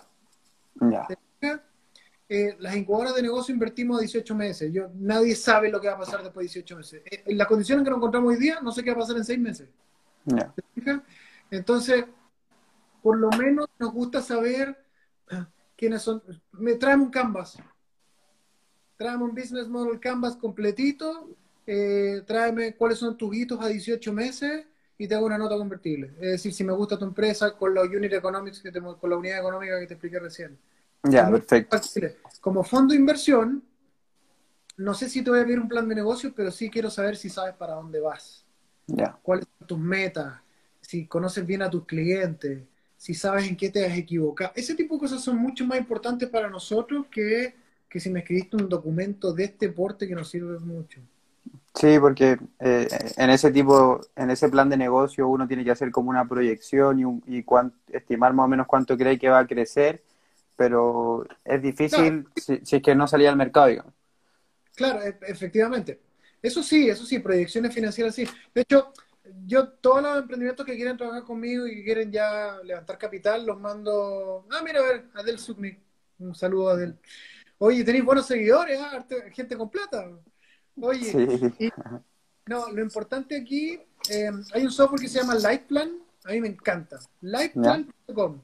Eh, 2.30 2.56
las 2.60 2.76
incubadoras 2.76 3.16
de 3.16 3.24
negocio 3.24 3.54
invertimos 3.54 4.00
18 4.00 4.36
meses. 4.36 4.72
Yo, 4.72 4.90
nadie 4.94 5.36
sabe 5.36 5.70
lo 5.70 5.82
que 5.82 5.88
va 5.88 5.96
a 5.96 6.00
pasar 6.00 6.24
después 6.24 6.46
de 6.46 6.62
18 6.62 6.78
meses. 6.78 7.02
En 7.06 7.32
eh, 7.34 7.36
la 7.36 7.46
condición 7.46 7.80
en 7.80 7.84
que 7.84 7.90
nos 7.90 7.98
encontramos 7.98 8.32
hoy 8.32 8.40
día, 8.40 8.60
no 8.62 8.72
sé 8.72 8.84
qué 8.84 8.92
va 8.92 8.98
a 8.98 9.00
pasar 9.00 9.18
en 9.18 9.26
6 9.26 9.40
meses. 9.40 9.70
Entonces, 11.50 12.06
por 13.02 13.18
lo 13.18 13.30
menos 13.32 13.68
nos 13.80 13.92
gusta 13.92 14.22
saber 14.22 14.78
quiénes 15.76 16.02
son. 16.02 16.22
Me 16.54 16.76
traen 16.76 17.02
un 17.02 17.10
canvas. 17.10 17.58
Tráeme 18.98 19.24
un 19.24 19.36
business 19.36 19.68
model 19.68 20.00
canvas 20.00 20.36
completito. 20.36 21.30
Eh, 21.66 22.22
tráeme 22.26 22.76
cuáles 22.76 22.98
son 22.98 23.18
tus 23.18 23.36
hitos 23.36 23.60
a 23.62 23.68
18 23.68 24.14
meses 24.14 24.66
y 24.98 25.08
te 25.08 25.16
hago 25.16 25.26
una 25.26 25.38
nota 25.38 25.58
convertible. 25.58 26.14
Es 26.20 26.32
decir, 26.34 26.54
si 26.54 26.64
me 26.64 26.74
gusta 26.74 26.98
tu 26.98 27.06
empresa 27.06 27.58
con 27.58 27.74
la 27.74 27.82
unit 27.82 28.14
economics 28.14 28.62
que 28.62 28.72
con 28.72 29.10
la 29.10 29.18
unidad 29.18 29.40
económica 29.40 29.80
que 29.80 29.88
te 29.88 29.94
expliqué 29.96 30.20
recién. 30.20 30.58
Ya, 31.04 31.30
perfecto. 31.30 31.78
Como 32.40 32.64
fondo 32.64 32.94
de 32.94 33.00
inversión, 33.00 33.64
no 34.78 34.94
sé 34.94 35.10
si 35.10 35.24
te 35.24 35.32
voy 35.32 35.40
a 35.40 35.44
pedir 35.44 35.60
un 35.60 35.68
plan 35.68 35.88
de 35.90 35.96
negocio, 35.96 36.34
pero 36.36 36.52
sí 36.52 36.70
quiero 36.70 36.90
saber 36.90 37.16
si 37.18 37.30
sabes 37.30 37.56
para 37.56 37.74
dónde 37.74 38.00
vas. 38.00 38.46
Ya. 38.88 39.18
¿Cuáles 39.22 39.48
son 39.58 39.68
tus 39.68 39.80
metas? 39.80 40.40
Si 40.82 41.08
conoces 41.08 41.46
bien 41.46 41.62
a 41.62 41.70
tus 41.70 41.86
clientes, 41.86 42.62
si 43.02 43.16
sabes 43.16 43.48
en 43.48 43.58
qué 43.58 43.72
te 43.72 43.84
has 43.84 43.98
equivocado. 43.98 44.52
Ese 44.56 44.76
tipo 44.76 44.94
de 44.94 45.00
cosas 45.00 45.24
son 45.24 45.36
mucho 45.38 45.66
más 45.66 45.80
importantes 45.80 46.30
para 46.30 46.52
nosotros 46.52 47.08
que, 47.10 47.56
que 47.90 48.00
si 48.00 48.12
me 48.12 48.20
escribiste 48.20 48.58
un 48.58 48.70
documento 48.70 49.34
de 49.34 49.46
este 49.46 49.70
porte 49.70 50.08
que 50.08 50.14
nos 50.14 50.30
sirve 50.30 50.60
mucho. 50.60 51.02
Sí, 51.74 51.98
porque 52.00 52.38
eh, 52.60 52.88
en 53.18 53.32
ese 53.32 53.50
tipo, 53.50 54.02
en 54.16 54.30
ese 54.30 54.50
plan 54.50 54.70
de 54.70 54.78
negocio 54.78 55.28
uno 55.28 55.48
tiene 55.48 55.64
que 55.64 55.72
hacer 55.72 55.90
como 55.90 56.12
una 56.12 56.28
proyección 56.28 57.24
y, 57.26 57.38
y 57.40 57.46
estimar 57.92 58.36
más 58.36 58.46
o 58.46 58.48
menos 58.48 58.68
cuánto 58.68 58.96
cree 58.96 59.18
que 59.18 59.30
va 59.30 59.40
a 59.40 59.48
crecer, 59.48 60.04
pero 60.56 61.26
es 61.44 61.60
difícil 61.60 62.28
si, 62.36 62.60
si, 62.64 62.76
es 62.76 62.84
que 62.84 62.94
no 62.94 63.08
salía 63.08 63.32
al 63.32 63.36
mercado, 63.36 63.66
digamos. 63.66 63.94
Claro, 64.76 65.02
e, 65.02 65.18
efectivamente. 65.28 66.00
Eso 66.40 66.62
sí, 66.62 66.88
eso 66.88 67.04
sí, 67.04 67.18
proyecciones 67.18 67.74
financieras 67.74 68.14
sí. 68.14 68.28
De 68.54 68.62
hecho, 68.62 68.94
yo 69.46 69.70
todos 69.70 70.02
los 70.02 70.18
emprendimientos 70.18 70.66
que 70.66 70.76
quieren 70.76 70.98
trabajar 70.98 71.24
conmigo 71.24 71.68
y 71.68 71.76
que 71.76 71.84
quieren 71.84 72.12
ya 72.12 72.58
levantar 72.64 72.98
capital, 72.98 73.46
los 73.46 73.60
mando... 73.60 74.46
Ah, 74.52 74.62
mira, 74.64 74.80
a 74.80 74.84
ver, 74.84 75.06
Adel 75.14 75.40
Suknik. 75.40 75.80
Un 76.20 76.36
saludo 76.36 76.70
a 76.70 76.74
Adel. 76.74 76.98
Oye, 77.58 77.84
tenéis 77.84 78.04
buenos 78.04 78.26
seguidores, 78.26 78.80
¿ah? 78.80 79.06
gente 79.32 79.58
con 79.58 79.70
plata. 79.70 80.10
Oye, 80.80 81.72
no, 82.48 82.72
lo 82.72 82.82
importante 82.82 83.36
aquí, 83.38 83.80
eh, 84.10 84.32
hay 84.54 84.66
un 84.66 84.72
software 84.72 85.02
que 85.02 85.08
se 85.08 85.20
llama 85.20 85.36
Lightplan, 85.36 86.00
a 86.24 86.32
mí 86.32 86.42
me 86.42 86.48
encanta. 86.48 87.00
Lightplan.com. 87.22 88.42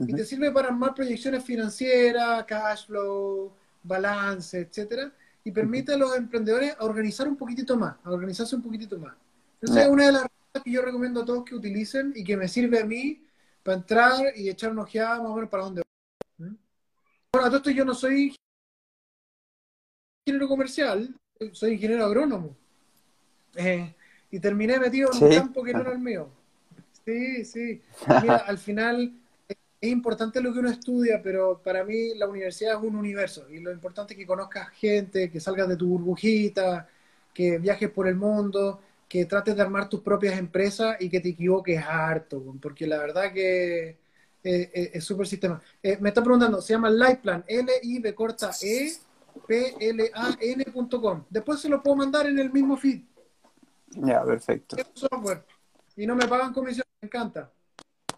Y 0.00 0.14
te 0.14 0.24
sirve 0.24 0.50
para 0.50 0.68
armar 0.68 0.94
proyecciones 0.94 1.44
financieras, 1.44 2.44
cash 2.44 2.86
flow, 2.86 3.52
balance, 3.82 4.58
etcétera 4.58 5.12
y 5.44 5.50
permite 5.52 5.92
a 5.92 5.98
los 5.98 6.16
emprendedores 6.16 6.74
a 6.78 6.84
organizar 6.84 7.28
un 7.28 7.36
poquitito 7.36 7.76
más, 7.76 7.96
a 8.02 8.10
organizarse 8.10 8.56
un 8.56 8.62
poquitito 8.62 8.98
más. 8.98 9.14
Esa 9.64 9.82
es 9.82 9.88
una 9.88 10.06
de 10.06 10.12
las 10.12 10.26
que 10.62 10.70
yo 10.70 10.82
recomiendo 10.82 11.22
a 11.22 11.24
todos 11.24 11.44
que 11.44 11.54
utilicen 11.54 12.12
y 12.14 12.22
que 12.22 12.36
me 12.36 12.48
sirve 12.48 12.80
a 12.80 12.84
mí 12.84 13.24
para 13.62 13.78
entrar 13.78 14.36
y 14.36 14.48
echar 14.48 14.70
una 14.70 14.82
ojeada 14.82 15.22
más 15.22 15.30
o 15.30 15.34
menos 15.34 15.50
para 15.50 15.64
dónde 15.64 15.82
voy. 16.38 16.46
¿Mm? 16.46 16.56
Bueno, 17.32 17.46
a 17.46 17.50
todo 17.50 17.56
esto 17.56 17.70
yo 17.70 17.84
no 17.84 17.94
soy 17.94 18.36
ingeniero 20.26 20.48
comercial, 20.48 21.14
soy 21.52 21.72
ingeniero 21.72 22.04
agrónomo. 22.04 22.56
Eh, 23.56 23.94
y 24.30 24.38
terminé 24.38 24.78
metido 24.78 25.10
en 25.12 25.24
un 25.24 25.30
campo 25.30 25.62
que 25.62 25.72
no 25.72 25.80
era 25.80 25.92
el 25.92 25.98
mío. 25.98 26.28
Sí, 27.04 27.44
sí. 27.44 27.82
Mira, 28.22 28.36
al 28.36 28.58
final 28.58 29.12
es 29.48 29.90
importante 29.90 30.40
lo 30.40 30.52
que 30.52 30.58
uno 30.58 30.70
estudia, 30.70 31.20
pero 31.22 31.60
para 31.62 31.84
mí 31.84 32.14
la 32.14 32.26
universidad 32.26 32.78
es 32.78 32.82
un 32.82 32.96
universo 32.96 33.48
y 33.50 33.60
lo 33.60 33.70
importante 33.72 34.14
es 34.14 34.18
que 34.18 34.26
conozcas 34.26 34.70
gente, 34.70 35.30
que 35.30 35.40
salgas 35.40 35.68
de 35.68 35.76
tu 35.76 35.86
burbujita, 35.86 36.88
que 37.32 37.58
viajes 37.58 37.90
por 37.90 38.08
el 38.08 38.16
mundo, 38.16 38.80
que 39.14 39.26
trates 39.26 39.54
de 39.54 39.62
armar 39.62 39.88
tus 39.88 40.00
propias 40.00 40.36
empresas 40.36 40.96
y 40.98 41.08
que 41.08 41.20
te 41.20 41.28
equivoques 41.28 41.80
harto, 41.80 42.42
porque 42.60 42.84
la 42.84 42.98
verdad 42.98 43.32
que 43.32 43.90
eh, 43.90 43.96
eh, 44.42 44.90
es 44.92 45.04
súper 45.04 45.28
sistema. 45.28 45.62
Eh, 45.80 45.98
me 46.00 46.08
está 46.08 46.20
preguntando, 46.20 46.60
se 46.60 46.72
llama 46.72 46.90
Lightplan, 46.90 47.44
L-I-B 47.46 48.12
corta 48.12 48.50
E 48.60 48.92
P-L-A-N.com. 49.46 51.26
Después 51.30 51.60
se 51.60 51.68
lo 51.68 51.80
puedo 51.80 51.94
mandar 51.94 52.26
en 52.26 52.40
el 52.40 52.50
mismo 52.50 52.76
feed. 52.76 53.02
Ya, 53.90 54.24
perfecto. 54.24 54.76
Y 55.94 56.08
no 56.08 56.16
me 56.16 56.26
pagan 56.26 56.52
comisión, 56.52 56.84
me 57.00 57.06
encanta. 57.06 57.52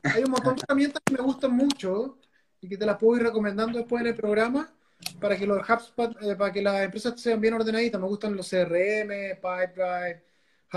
Hay 0.02 0.24
un 0.24 0.30
montón 0.30 0.56
de 0.56 0.62
herramientas 0.66 1.02
que 1.04 1.12
me 1.12 1.22
gustan 1.22 1.52
mucho 1.52 2.16
y 2.58 2.70
que 2.70 2.78
te 2.78 2.86
las 2.86 2.96
puedo 2.96 3.18
ir 3.18 3.24
recomendando 3.24 3.76
después 3.76 4.00
en 4.00 4.06
el 4.06 4.14
programa 4.14 4.72
para 5.20 5.36
que 5.36 5.46
los 5.46 5.58
HubSpot, 5.58 6.38
para 6.38 6.50
que 6.50 6.62
las 6.62 6.80
empresas 6.80 7.20
sean 7.20 7.38
bien 7.38 7.52
ordenaditas. 7.52 8.00
Me 8.00 8.06
gustan 8.06 8.34
los 8.34 8.48
CRM, 8.48 9.36
Pipedrive, 9.42 10.24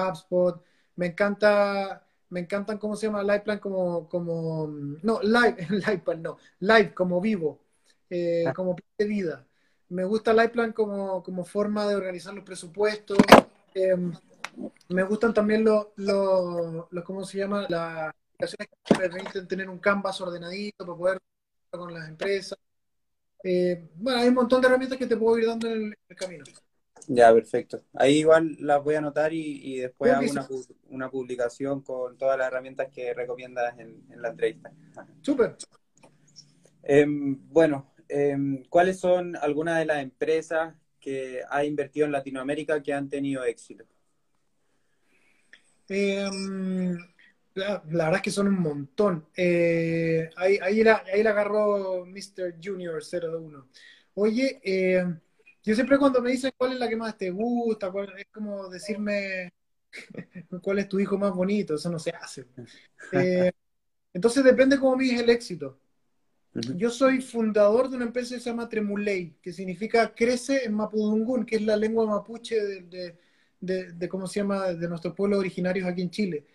HubSpot. 0.07 0.63
Me 0.95 1.07
encanta, 1.07 2.05
me 2.29 2.41
encantan 2.41 2.77
cómo 2.77 2.95
se 2.95 3.07
llama 3.07 3.23
Liveplan 3.23 3.59
como, 3.59 4.07
como, 4.09 4.67
no, 4.67 5.21
Live, 5.21 5.57
Liveplan 5.69 6.21
no, 6.21 6.38
Live 6.59 6.93
como 6.93 7.21
vivo, 7.21 7.59
eh, 8.09 8.45
ah. 8.47 8.53
como 8.53 8.75
de 8.97 9.05
vida. 9.05 9.45
Me 9.89 10.03
gusta 10.03 10.33
Liveplan 10.33 10.73
como, 10.73 11.23
como 11.23 11.45
forma 11.45 11.88
de 11.88 11.95
organizar 11.95 12.33
los 12.33 12.43
presupuestos. 12.43 13.17
Em, 13.73 14.13
me 14.89 15.03
gustan 15.03 15.33
también 15.33 15.63
los, 15.63 15.88
los, 15.95 17.03
¿cómo 17.03 17.23
se 17.23 17.38
llama? 17.38 17.65
La, 17.69 18.13
que 18.38 18.95
permiten 18.95 19.47
tener 19.47 19.69
un 19.69 19.79
canvas 19.79 20.19
ordenadito 20.21 20.85
para 20.85 20.97
poder 20.97 21.19
con 21.71 21.93
las 21.93 22.07
empresas. 22.07 22.57
Eh, 23.43 23.89
bueno, 23.95 24.19
hay 24.19 24.27
un 24.27 24.33
montón 24.33 24.62
de 24.62 24.67
herramientas 24.67 24.97
que 24.97 25.07
te 25.07 25.17
puedo 25.17 25.38
ir 25.38 25.47
dando 25.47 25.67
en 25.67 25.95
el, 26.07 26.15
camino. 26.15 26.43
Ya, 27.11 27.33
perfecto. 27.33 27.81
Ahí 27.95 28.19
igual 28.19 28.55
las 28.59 28.83
voy 28.83 28.93
a 28.93 28.99
anotar 28.99 29.33
y, 29.33 29.79
después 29.79 30.11
hago 30.11 30.29
una, 30.29 30.47
una, 30.89 31.09
publicación 31.09 31.81
con 31.81 32.15
todas 32.19 32.37
las 32.37 32.47
herramientas 32.47 32.89
que 32.93 33.15
recomiendas 33.15 33.79
en, 33.79 34.03
la 34.15 34.29
entrevista. 34.29 34.71
Súper. 35.19 35.57
Em, 36.83 37.35
bueno, 37.49 37.95
em, 38.07 38.63
¿cuáles 38.69 38.99
son 38.99 39.35
algunas 39.37 39.79
de 39.79 39.85
las 39.85 40.03
empresas 40.03 40.75
que 40.99 41.41
ha 41.49 41.65
invertido 41.65 42.05
en 42.05 42.11
Latinoamérica 42.11 42.83
que 42.83 42.93
han 42.93 43.09
tenido 43.09 43.43
éxito? 43.43 43.85
Eh, 45.89 46.29
la, 47.55 47.81
verdad 47.85 48.15
es 48.17 48.21
que 48.21 48.29
son 48.29 48.49
un 48.49 48.59
montón. 48.59 49.25
Eh, 49.35 50.29
ahí, 50.35 50.59
ahí, 50.61 50.83
la, 50.83 51.03
ahí 51.11 51.23
la 51.23 51.31
agarró 51.31 52.05
Mr. 52.05 52.59
Junior 52.63 53.01
01. 53.01 53.67
Oye, 54.13 54.61
eh, 54.63 55.03
yo 55.63 55.75
siempre 55.75 55.97
cuando 55.97 56.21
me 56.21 56.31
dicen 56.31 56.51
cuál 56.57 56.73
es 56.73 56.79
la 56.79 56.87
que 56.89 56.95
más 56.95 57.17
te 57.17 57.29
gusta, 57.29 57.91
es 58.17 58.25
como 58.31 58.69
decirme 58.69 59.53
cuál 60.61 60.79
es 60.79 60.89
tu 60.89 60.99
hijo 60.99 61.17
más 61.17 61.33
bonito, 61.33 61.75
eso 61.75 61.89
no 61.89 61.99
se 61.99 62.11
hace. 62.11 62.45
Eh, 63.11 63.51
entonces 64.13 64.43
depende 64.43 64.79
cómo 64.79 64.95
mides 64.95 65.21
el 65.21 65.29
éxito. 65.29 65.79
Yo 66.75 66.89
soy 66.89 67.21
fundador 67.21 67.89
de 67.89 67.95
una 67.95 68.05
empresa 68.05 68.35
que 68.35 68.41
se 68.41 68.49
llama 68.49 68.67
Tremulei, 68.67 69.35
que 69.41 69.53
significa 69.53 70.13
crece 70.13 70.65
en 70.65 70.73
Mapudungun, 70.73 71.45
que 71.45 71.57
es 71.57 71.61
la 71.61 71.77
lengua 71.77 72.05
mapuche 72.07 72.59
de, 72.59 73.15
de, 73.61 73.93
de, 73.93 74.09
¿cómo 74.09 74.27
se 74.27 74.39
llama?, 74.39 74.73
de 74.73 74.87
nuestros 74.87 75.13
pueblos 75.13 75.39
originarios 75.39 75.87
aquí 75.87 76.01
en 76.01 76.09
Chile. 76.09 76.45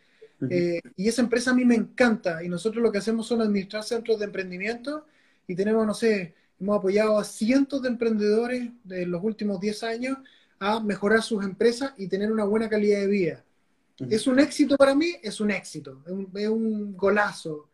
Eh, 0.50 0.80
y 0.96 1.08
esa 1.08 1.22
empresa 1.22 1.52
a 1.52 1.54
mí 1.54 1.64
me 1.64 1.74
encanta 1.76 2.42
y 2.42 2.48
nosotros 2.48 2.82
lo 2.82 2.92
que 2.92 2.98
hacemos 2.98 3.26
son 3.26 3.40
administrar 3.40 3.82
centros 3.82 4.18
de 4.18 4.26
emprendimiento 4.26 5.06
y 5.46 5.54
tenemos, 5.54 5.86
no 5.86 5.94
sé, 5.94 6.34
hemos 6.60 6.78
apoyado 6.78 7.18
a 7.18 7.24
cientos 7.24 7.82
de 7.82 7.88
emprendedores 7.88 8.70
de 8.84 9.06
los 9.06 9.22
últimos 9.22 9.60
10 9.60 9.82
años 9.82 10.18
a 10.58 10.80
mejorar 10.80 11.22
sus 11.22 11.44
empresas 11.44 11.92
y 11.96 12.08
tener 12.08 12.32
una 12.32 12.44
buena 12.44 12.68
calidad 12.68 13.00
de 13.00 13.06
vida. 13.06 13.44
¿Es 14.10 14.26
un 14.26 14.40
éxito 14.40 14.76
para 14.76 14.94
mí? 14.94 15.14
Es 15.22 15.40
un 15.40 15.50
éxito, 15.50 16.02
es 16.34 16.48
un, 16.48 16.96
golazo. 16.96 17.68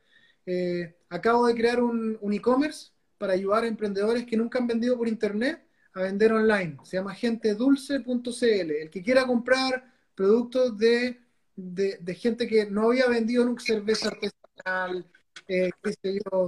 Eh, 0.45 0.97
acabo 1.09 1.47
de 1.47 1.55
crear 1.55 1.83
un, 1.83 2.19
un 2.21 2.33
e-commerce 2.33 2.91
para 3.17 3.35
ayudar 3.35 3.65
a 3.65 3.69
emprendedores 3.69 4.27
que 4.27 4.37
nunca 4.37 4.59
han 4.59 4.67
vendido 4.67 4.97
por 4.97 5.09
internet 5.09 5.65
a 5.95 6.03
vender 6.03 6.33
online. 6.33 6.79
Se 6.85 6.97
llama 6.97 7.15
gentedulce.cl. 7.15 8.71
El 8.71 8.91
que 8.91 9.03
quiera 9.03 9.27
comprar 9.27 9.93
productos 10.15 10.77
de 10.77 11.21
de, 11.61 12.15
gente 12.15 12.47
que 12.47 12.67
no 12.71 12.89
había 12.89 13.07
vendido 13.07 13.45
nunca 13.45 13.65
cerveza 13.65 14.09
artesanal, 14.09 15.07
eh, 15.49 15.71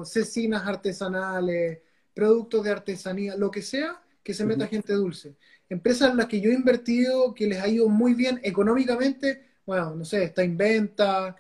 cecinas 0.05 0.67
artesanales, 0.67 1.81
productos 2.15 2.65
de 2.65 2.71
artesanía, 2.71 3.37
lo 3.37 3.51
que 3.51 3.63
sea, 3.63 4.03
que 4.23 4.35
se 4.35 4.45
meta 4.45 4.67
gente 4.67 4.93
dulce. 4.93 5.37
Empresas 5.69 6.11
en 6.11 6.19
las 6.19 6.27
que 6.27 6.41
yo 6.41 6.51
he 6.51 6.55
invertido, 6.55 7.35
que 7.35 7.47
les 7.47 7.61
ha 7.61 7.69
ido 7.69 7.89
muy 7.89 8.15
bien 8.15 8.41
económicamente, 8.43 9.47
bueno, 9.65 9.95
no 9.95 10.05
sé, 10.05 10.25
está 10.25 10.45
Inventa, 10.45 11.37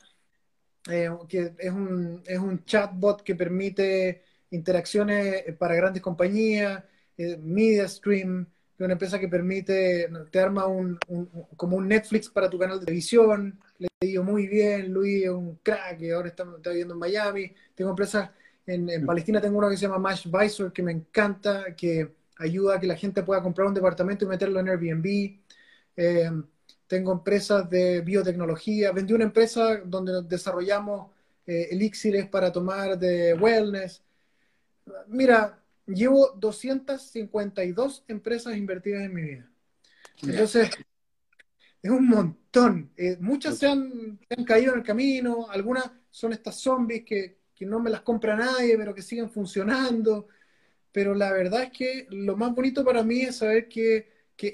eh, 0.91 1.11
que 1.29 1.55
es 1.59 1.73
un, 1.73 2.23
es 2.27 2.39
un 2.39 2.64
chatbot 2.64 3.23
que 3.23 3.35
permite 3.35 4.23
interacciones 4.51 5.45
para 5.59 5.75
grandes 5.75 6.03
compañías, 6.03 6.83
eh, 7.16 7.37
MediaStream, 7.37 8.47
una 8.85 8.95
empresa 8.95 9.18
que 9.18 9.29
permite, 9.29 10.11
te 10.31 10.41
arma 10.41 10.66
un, 10.66 10.99
como 11.57 11.77
un 11.77 11.89
Netflix 11.89 12.29
para 12.29 12.51
tu 12.51 12.59
canal 12.59 12.79
de 12.79 12.87
televisión, 12.87 13.59
le 13.79 13.89
digo 14.01 14.25
muy 14.25 14.47
bien, 14.49 14.93
Luis 14.93 15.25
es 15.25 15.31
un 15.31 15.57
crack, 15.62 16.01
y 16.01 16.11
ahora 16.11 16.29
está, 16.29 16.45
está 16.57 16.70
viviendo 16.70 16.95
en 16.95 17.01
Miami, 17.01 17.55
tengo 17.75 17.91
empresas, 17.91 18.31
en, 18.67 18.89
en, 18.89 19.07
Palestina 19.07 19.41
tengo 19.41 19.59
una 19.59 19.69
que 19.69 19.77
se 19.77 19.87
llama 19.87 19.99
Mashvisor, 19.99 20.73
que 20.73 20.83
me 20.83 20.93
encanta, 20.93 21.75
que 21.75 22.15
ayuda 22.39 22.77
a 22.77 22.81
que 22.81 22.87
la 22.87 22.97
gente 22.97 23.23
pueda 23.23 23.43
comprar 23.43 23.67
un 23.69 23.75
departamento 23.75 24.25
y 24.25 24.29
meterlo 24.29 24.61
en 24.61 24.69
Airbnb. 24.69 25.39
Eh, 25.97 26.31
tengo 26.87 27.13
empresas 27.13 27.69
de 27.71 28.01
biotecnología, 28.01 28.93
vendí 28.93 29.15
una 29.15 29.25
empresa 29.25 29.79
donde 29.85 30.23
desarrollamos 30.23 31.11
eh, 31.47 31.69
elixires 31.71 32.29
para 32.29 32.53
tomar 32.53 32.99
de 32.99 33.35
wellness. 33.35 34.03
Mira, 35.09 35.59
llevo 35.87 36.33
252 36.37 38.05
empresas 38.09 38.57
invertidas 38.57 39.03
en 39.03 39.15
mi 39.15 39.23
vida. 39.23 39.51
Entonces, 40.23 40.71
es 41.83 41.91
un 41.91 42.09
montón. 42.09 42.93
Eh, 42.97 43.17
muchas 43.21 43.59
se 43.59 43.67
han, 43.67 44.19
han, 44.37 44.45
caído 44.45 44.73
en 44.73 44.81
el 44.81 44.85
camino, 44.85 45.51
algunas 45.51 45.91
son 46.11 46.33
estas 46.33 46.57
zombies 46.57 47.05
que, 47.05 47.41
que, 47.55 47.66
no 47.66 47.80
me 47.80 47.90
las 47.90 48.03
compra 48.03 48.36
nadie, 48.36 48.76
pero 48.76 48.94
que 48.94 49.03
siguen 49.03 49.30
funcionando. 49.30 50.28
Pero 50.90 51.14
la 51.14 51.32
verdad 51.32 51.64
es 51.64 51.70
que 51.70 52.07
lo 52.11 52.36
más 52.36 52.55
bonito 52.55 52.84
para 52.84 53.03
mí 53.03 53.22
es 53.22 53.36
saber 53.36 53.68
que, 53.68 54.11
que 54.36 54.53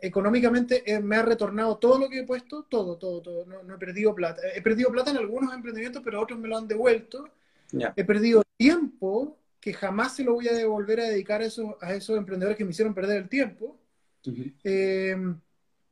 económicamente 0.00 0.84
me 1.02 1.16
ha 1.16 1.22
retornado 1.22 1.78
todo 1.78 1.98
lo 1.98 2.08
que 2.08 2.20
he 2.20 2.24
puesto, 2.24 2.64
todo, 2.64 2.96
todo, 2.96 3.20
todo. 3.20 3.46
No, 3.46 3.62
no, 3.62 3.74
he 3.74 3.78
perdido 3.78 4.14
plata. 4.14 4.42
He 4.54 4.62
perdido 4.62 4.90
plata 4.90 5.10
en 5.10 5.16
algunos 5.16 5.52
emprendimientos, 5.52 6.02
pero 6.04 6.20
otros 6.20 6.38
me 6.38 6.48
lo 6.48 6.56
han 6.56 6.68
devuelto. 6.68 7.28
He 7.96 8.04
perdido 8.04 8.42
tiempo 8.56 9.38
que 9.60 9.72
jamás 9.72 10.14
se 10.14 10.22
lo 10.22 10.34
voy 10.34 10.46
a 10.46 10.52
devolver 10.52 11.00
a 11.00 11.08
dedicar 11.08 11.40
a 11.40 11.46
esos, 11.46 11.74
a 11.80 11.92
esos 11.92 12.16
emprendedores 12.16 12.56
que 12.56 12.64
me 12.64 12.70
hicieron 12.70 12.94
perder 12.94 13.22
el 13.22 13.28
tiempo. 13.28 13.76
eh, 14.62 15.16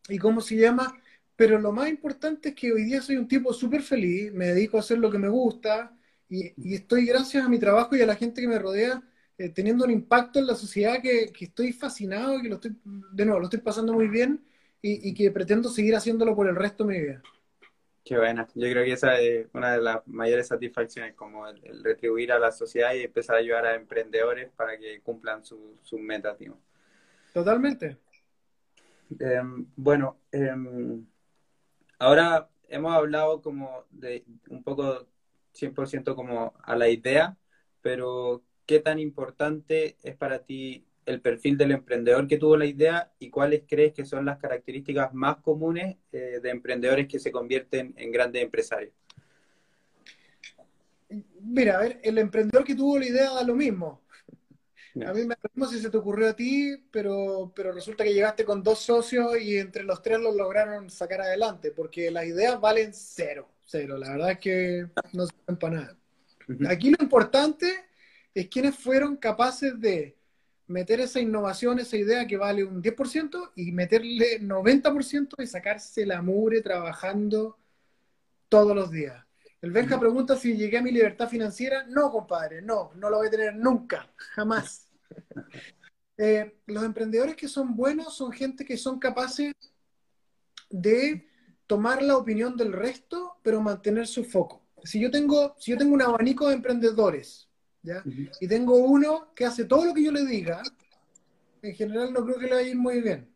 ¿Y 0.08 0.18
cómo 0.18 0.40
se 0.40 0.56
llama? 0.56 0.96
Pero 1.36 1.58
lo 1.58 1.72
más 1.72 1.88
importante 1.88 2.50
es 2.50 2.54
que 2.54 2.72
hoy 2.72 2.84
día 2.84 3.02
soy 3.02 3.16
un 3.16 3.26
tipo 3.26 3.52
súper 3.52 3.82
feliz, 3.82 4.32
me 4.32 4.46
dedico 4.46 4.76
a 4.76 4.80
hacer 4.80 4.98
lo 4.98 5.10
que 5.10 5.18
me 5.18 5.28
gusta 5.28 5.96
y, 6.28 6.52
y, 6.56 6.74
estoy, 6.74 7.06
gracias 7.06 7.44
a 7.44 7.48
mi 7.48 7.58
trabajo 7.58 7.96
y 7.96 8.02
a 8.02 8.06
la 8.06 8.16
gente 8.16 8.40
que 8.40 8.48
me 8.48 8.58
rodea, 8.58 9.02
eh, 9.38 9.48
teniendo 9.48 9.84
un 9.84 9.90
impacto 9.90 10.38
en 10.38 10.46
la 10.46 10.54
sociedad 10.54 11.00
que, 11.02 11.32
que, 11.32 11.46
estoy 11.46 11.72
fascinado, 11.72 12.40
que 12.40 12.48
lo 12.48 12.56
estoy, 12.56 12.76
de 12.84 13.24
nuevo, 13.24 13.40
lo 13.40 13.46
estoy 13.46 13.60
pasando 13.60 13.92
muy 13.92 14.08
bien 14.08 14.44
y, 14.80 15.08
y, 15.08 15.14
que 15.14 15.30
pretendo 15.30 15.68
seguir 15.68 15.94
haciéndolo 15.96 16.34
por 16.34 16.48
el 16.48 16.56
resto 16.56 16.84
de 16.84 16.94
mi 16.94 17.00
vida. 17.00 17.22
Qué 18.04 18.18
buena. 18.18 18.46
Yo 18.54 18.70
creo 18.70 18.84
que 18.84 18.92
esa 18.92 19.18
es 19.18 19.46
una 19.54 19.72
de 19.72 19.80
las 19.80 20.06
mayores 20.06 20.48
satisfacciones, 20.48 21.14
como 21.14 21.48
el, 21.48 21.58
el 21.64 21.82
retribuir 21.82 22.32
a 22.32 22.38
la 22.38 22.52
sociedad 22.52 22.92
y 22.94 23.02
empezar 23.02 23.36
a 23.36 23.38
ayudar 23.38 23.64
a 23.64 23.74
emprendedores 23.74 24.50
para 24.54 24.78
que 24.78 25.00
cumplan 25.00 25.44
sus 25.44 25.58
su 25.82 25.98
metas. 25.98 26.36
Tío. 26.36 26.58
Totalmente. 27.32 27.96
Eh, 29.18 29.42
bueno, 29.76 30.18
eh, 30.32 30.54
ahora 31.98 32.48
hemos 32.68 32.94
hablado 32.94 33.42
como 33.42 33.84
de 33.90 34.24
un 34.48 34.62
poco 34.62 35.06
100% 35.54 36.14
como 36.14 36.54
a 36.62 36.76
la 36.76 36.88
idea, 36.88 37.36
pero 37.80 38.42
¿qué 38.66 38.80
tan 38.80 38.98
importante 38.98 39.96
es 40.02 40.16
para 40.16 40.40
ti 40.40 40.86
el 41.06 41.20
perfil 41.20 41.56
del 41.58 41.72
emprendedor 41.72 42.26
que 42.26 42.38
tuvo 42.38 42.56
la 42.56 42.66
idea 42.66 43.12
y 43.18 43.30
cuáles 43.30 43.62
crees 43.68 43.92
que 43.92 44.04
son 44.04 44.24
las 44.24 44.38
características 44.38 45.12
más 45.12 45.36
comunes 45.36 45.96
eh, 46.12 46.40
de 46.42 46.50
emprendedores 46.50 47.06
que 47.06 47.18
se 47.18 47.30
convierten 47.30 47.94
en 47.96 48.10
grandes 48.10 48.42
empresarios? 48.42 48.92
Mira, 51.40 51.76
a 51.76 51.80
ver, 51.82 52.00
el 52.02 52.18
emprendedor 52.18 52.64
que 52.64 52.74
tuvo 52.74 52.98
la 52.98 53.06
idea 53.06 53.30
da 53.32 53.44
lo 53.44 53.54
mismo. 53.54 54.02
A 55.04 55.12
mí 55.12 55.24
me 55.24 55.34
no 55.54 55.66
sé 55.66 55.76
si 55.76 55.82
se 55.82 55.90
te 55.90 55.96
ocurrió 55.96 56.28
a 56.28 56.36
ti, 56.36 56.76
pero, 56.90 57.52
pero 57.54 57.72
resulta 57.72 58.04
que 58.04 58.14
llegaste 58.14 58.44
con 58.44 58.62
dos 58.62 58.78
socios 58.78 59.40
y 59.40 59.58
entre 59.58 59.82
los 59.82 60.00
tres 60.00 60.20
los 60.20 60.36
lograron 60.36 60.88
sacar 60.88 61.20
adelante, 61.20 61.72
porque 61.72 62.12
las 62.12 62.26
ideas 62.26 62.60
valen 62.60 62.94
cero, 62.94 63.48
cero. 63.64 63.96
La 63.98 64.10
verdad 64.10 64.30
es 64.32 64.38
que 64.38 64.86
no 65.12 65.26
sirven 65.26 65.56
para 65.58 65.76
nada. 65.76 65.96
Aquí 66.68 66.90
lo 66.90 67.02
importante 67.02 67.86
es 68.34 68.48
quienes 68.48 68.76
fueron 68.76 69.16
capaces 69.16 69.80
de 69.80 70.16
meter 70.66 71.00
esa 71.00 71.20
innovación, 71.20 71.78
esa 71.78 71.96
idea 71.96 72.26
que 72.26 72.36
vale 72.36 72.64
un 72.64 72.82
10% 72.82 73.52
y 73.56 73.72
meterle 73.72 74.40
90% 74.40 75.42
y 75.42 75.46
sacarse 75.46 76.06
la 76.06 76.22
mugre 76.22 76.62
trabajando 76.62 77.58
todos 78.48 78.74
los 78.74 78.90
días. 78.90 79.24
El 79.60 79.72
Benja 79.72 79.98
pregunta 79.98 80.36
si 80.36 80.56
llegué 80.56 80.78
a 80.78 80.82
mi 80.82 80.90
libertad 80.90 81.28
financiera. 81.28 81.84
No, 81.86 82.10
compadre, 82.10 82.60
no, 82.60 82.92
no 82.96 83.08
lo 83.08 83.18
voy 83.18 83.28
a 83.28 83.30
tener 83.30 83.56
nunca, 83.56 84.12
jamás. 84.16 84.88
Eh, 86.16 86.60
los 86.66 86.84
emprendedores 86.84 87.34
que 87.34 87.48
son 87.48 87.74
buenos 87.74 88.16
son 88.16 88.30
gente 88.30 88.64
que 88.64 88.76
son 88.76 89.00
capaces 89.00 89.52
de 90.70 91.26
tomar 91.66 92.02
la 92.02 92.16
opinión 92.16 92.56
del 92.56 92.72
resto, 92.72 93.23
pero 93.44 93.60
mantener 93.60 94.06
su 94.06 94.24
foco. 94.24 94.62
Si 94.82 94.98
yo 94.98 95.10
tengo, 95.10 95.54
si 95.58 95.70
yo 95.70 95.76
tengo 95.76 95.92
un 95.94 96.02
abanico 96.02 96.48
de 96.48 96.54
emprendedores, 96.54 97.46
¿ya? 97.82 98.02
Y 98.40 98.48
tengo 98.48 98.76
uno 98.78 99.34
que 99.34 99.44
hace 99.44 99.66
todo 99.66 99.84
lo 99.84 99.94
que 99.94 100.02
yo 100.02 100.10
le 100.10 100.24
diga, 100.24 100.62
en 101.60 101.74
general 101.74 102.10
no 102.12 102.24
creo 102.24 102.38
que 102.38 102.46
le 102.46 102.54
vaya 102.54 102.66
a 102.66 102.70
ir 102.70 102.76
muy 102.76 103.02
bien. 103.02 103.28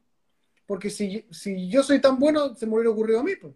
Porque 0.67 0.89
si, 0.89 1.27
si 1.31 1.69
yo 1.69 1.83
soy 1.83 2.01
tan 2.01 2.19
bueno, 2.19 2.55
se 2.55 2.67
me 2.67 2.75
hubiera 2.75 2.91
ocurrido 2.91 3.21
a 3.21 3.23
mí. 3.23 3.37
Pues. 3.37 3.55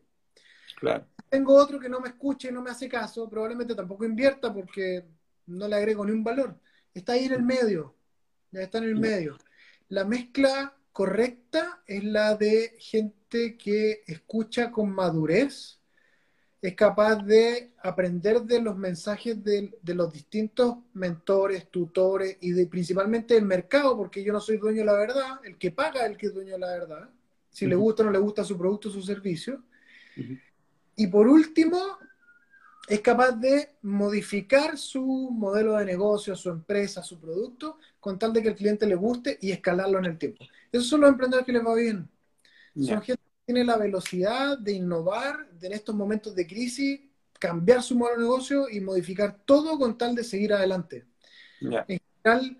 Claro. 0.78 1.06
Tengo 1.30 1.54
otro 1.54 1.80
que 1.80 1.88
no 1.88 2.00
me 2.00 2.10
escuche, 2.10 2.52
no 2.52 2.60
me 2.60 2.70
hace 2.70 2.86
caso, 2.86 3.28
probablemente 3.30 3.74
tampoco 3.74 4.04
invierta 4.04 4.52
porque 4.52 5.06
no 5.46 5.68
le 5.68 5.76
agrego 5.76 6.04
ni 6.04 6.12
un 6.12 6.22
valor. 6.22 6.58
Está 6.92 7.14
ahí 7.14 7.24
en 7.24 7.32
el 7.32 7.42
medio, 7.42 7.94
ya 8.50 8.60
está 8.60 8.76
en 8.78 8.84
el 8.84 8.96
medio. 8.96 9.38
La 9.88 10.04
mezcla 10.04 10.76
correcta 10.92 11.82
es 11.86 12.04
la 12.04 12.36
de 12.36 12.76
gente 12.78 13.56
que 13.56 14.02
escucha 14.06 14.70
con 14.70 14.94
madurez, 14.94 15.81
es 16.62 16.76
capaz 16.76 17.16
de 17.16 17.72
aprender 17.82 18.42
de 18.42 18.60
los 18.60 18.76
mensajes 18.76 19.42
de, 19.42 19.76
de 19.82 19.94
los 19.94 20.12
distintos 20.12 20.76
mentores, 20.94 21.68
tutores 21.68 22.38
y 22.40 22.52
de, 22.52 22.66
principalmente 22.68 23.34
del 23.34 23.44
mercado, 23.44 23.96
porque 23.96 24.22
yo 24.22 24.32
no 24.32 24.40
soy 24.40 24.58
dueño 24.58 24.78
de 24.78 24.84
la 24.84 24.92
verdad, 24.92 25.40
el 25.44 25.58
que 25.58 25.72
paga 25.72 26.04
es 26.04 26.12
el 26.12 26.16
que 26.16 26.28
es 26.28 26.34
dueño 26.34 26.52
de 26.52 26.58
la 26.60 26.68
verdad, 26.68 27.10
si 27.50 27.64
uh 27.64 27.66
-huh. 27.66 27.70
le 27.70 27.76
gusta 27.76 28.02
o 28.02 28.06
no 28.06 28.12
le 28.12 28.18
gusta 28.20 28.44
su 28.44 28.56
producto 28.56 28.88
o 28.88 28.92
su 28.92 29.02
servicio. 29.02 29.60
Uh 30.16 30.20
-huh. 30.20 30.40
Y 30.94 31.06
por 31.08 31.26
último, 31.26 31.78
es 32.86 33.00
capaz 33.00 33.32
de 33.32 33.70
modificar 33.82 34.78
su 34.78 35.30
modelo 35.32 35.76
de 35.76 35.84
negocio, 35.84 36.36
su 36.36 36.50
empresa, 36.50 37.02
su 37.02 37.18
producto, 37.18 37.78
con 37.98 38.18
tal 38.18 38.32
de 38.32 38.40
que 38.42 38.48
el 38.48 38.54
cliente 38.54 38.86
le 38.86 38.94
guste 38.94 39.38
y 39.40 39.50
escalarlo 39.50 39.98
en 39.98 40.04
el 40.04 40.18
tiempo. 40.18 40.44
Esos 40.70 40.88
son 40.88 41.00
los 41.00 41.10
emprendedores 41.10 41.46
que 41.46 41.52
les 41.52 41.64
va 41.64 41.74
bien. 41.74 42.08
Yeah. 42.74 42.94
Son 42.94 43.02
gente 43.02 43.21
tiene 43.44 43.64
la 43.64 43.76
velocidad 43.76 44.58
de 44.58 44.72
innovar 44.72 45.50
de 45.52 45.66
en 45.68 45.72
estos 45.72 45.94
momentos 45.94 46.34
de 46.34 46.46
crisis, 46.46 47.00
cambiar 47.38 47.82
su 47.82 47.96
modelo 47.96 48.18
de 48.18 48.22
negocio 48.24 48.68
y 48.70 48.80
modificar 48.80 49.42
todo 49.44 49.78
con 49.78 49.98
tal 49.98 50.14
de 50.14 50.24
seguir 50.24 50.52
adelante. 50.52 51.06
Yeah. 51.60 51.84
En 51.88 52.00
general, 52.22 52.58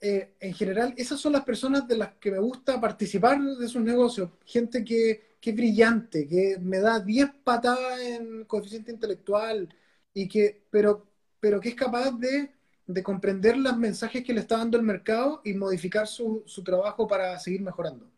eh, 0.00 0.34
en 0.40 0.54
general, 0.54 0.94
esas 0.96 1.20
son 1.20 1.32
las 1.32 1.44
personas 1.44 1.86
de 1.88 1.96
las 1.96 2.14
que 2.14 2.30
me 2.30 2.38
gusta 2.38 2.80
participar 2.80 3.40
de 3.40 3.68
sus 3.68 3.82
negocios. 3.82 4.30
Gente 4.44 4.84
que, 4.84 5.36
que 5.40 5.50
es 5.50 5.56
brillante, 5.56 6.28
que 6.28 6.58
me 6.60 6.80
da 6.80 7.00
10 7.00 7.30
patadas 7.44 8.00
en 8.00 8.44
coeficiente 8.44 8.92
intelectual, 8.92 9.68
y 10.12 10.28
que, 10.28 10.64
pero, 10.70 11.06
pero 11.38 11.60
que 11.60 11.70
es 11.70 11.74
capaz 11.74 12.10
de, 12.12 12.50
de 12.86 13.02
comprender 13.02 13.56
los 13.56 13.76
mensajes 13.76 14.24
que 14.24 14.32
le 14.32 14.40
está 14.40 14.58
dando 14.58 14.76
el 14.76 14.84
mercado 14.84 15.40
y 15.44 15.54
modificar 15.54 16.06
su, 16.06 16.42
su 16.46 16.62
trabajo 16.64 17.06
para 17.06 17.38
seguir 17.38 17.62
mejorando. 17.62 18.10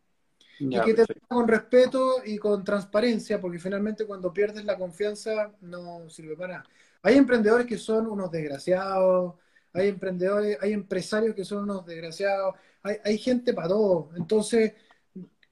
Ya, 0.59 0.83
y 0.83 0.85
que 0.85 0.95
te 0.95 1.05
trata 1.05 1.27
con 1.29 1.49
respeto 1.49 2.17
y 2.25 2.39
con 2.39 2.65
transparencia, 2.65 3.41
porque 3.41 3.59
finalmente 3.59 4.07
cuando 4.07 4.33
pierdes 4.33 4.65
la 4.65 4.77
confianza 4.77 5.53
no 5.61 6.09
sirve 6.09 6.37
para 6.37 6.59
nada. 6.59 6.65
Hay 7.03 7.17
emprendedores 7.17 7.67
que 7.67 7.79
son 7.79 8.07
unos 8.07 8.31
desgraciados, 8.31 9.35
hay 9.73 9.89
emprendedores, 9.89 10.59
hay 10.61 10.73
empresarios 10.73 11.35
que 11.35 11.45
son 11.45 11.65
unos 11.65 11.85
desgraciados, 11.87 12.55
hay, 12.83 12.97
hay 13.05 13.19
gente 13.19 13.53
para 13.55 13.69
todo. 13.69 14.11
Entonces, 14.17 14.75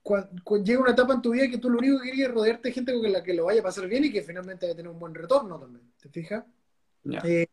cuando, 0.01 0.29
cuando 0.43 0.65
llega 0.65 0.81
una 0.81 0.91
etapa 0.91 1.13
en 1.13 1.21
tu 1.21 1.31
vida 1.31 1.49
que 1.49 1.57
tú 1.57 1.69
lo 1.69 1.79
único 1.79 1.97
que 1.97 2.11
quieres 2.11 2.27
es 2.27 2.33
rodearte 2.33 2.69
de 2.69 2.73
gente 2.73 2.93
con 2.93 3.11
la 3.11 3.23
que 3.23 3.33
lo 3.33 3.45
vaya 3.45 3.59
a 3.59 3.63
pasar 3.63 3.87
bien 3.87 4.05
y 4.05 4.11
que 4.11 4.21
finalmente 4.21 4.65
vaya 4.65 4.73
a 4.73 4.77
tener 4.77 4.91
un 4.91 4.99
buen 4.99 5.13
retorno 5.13 5.59
también. 5.59 5.91
¿Te 5.99 6.09
fijas? 6.09 6.43
Yeah. 7.03 7.21
Eh, 7.25 7.47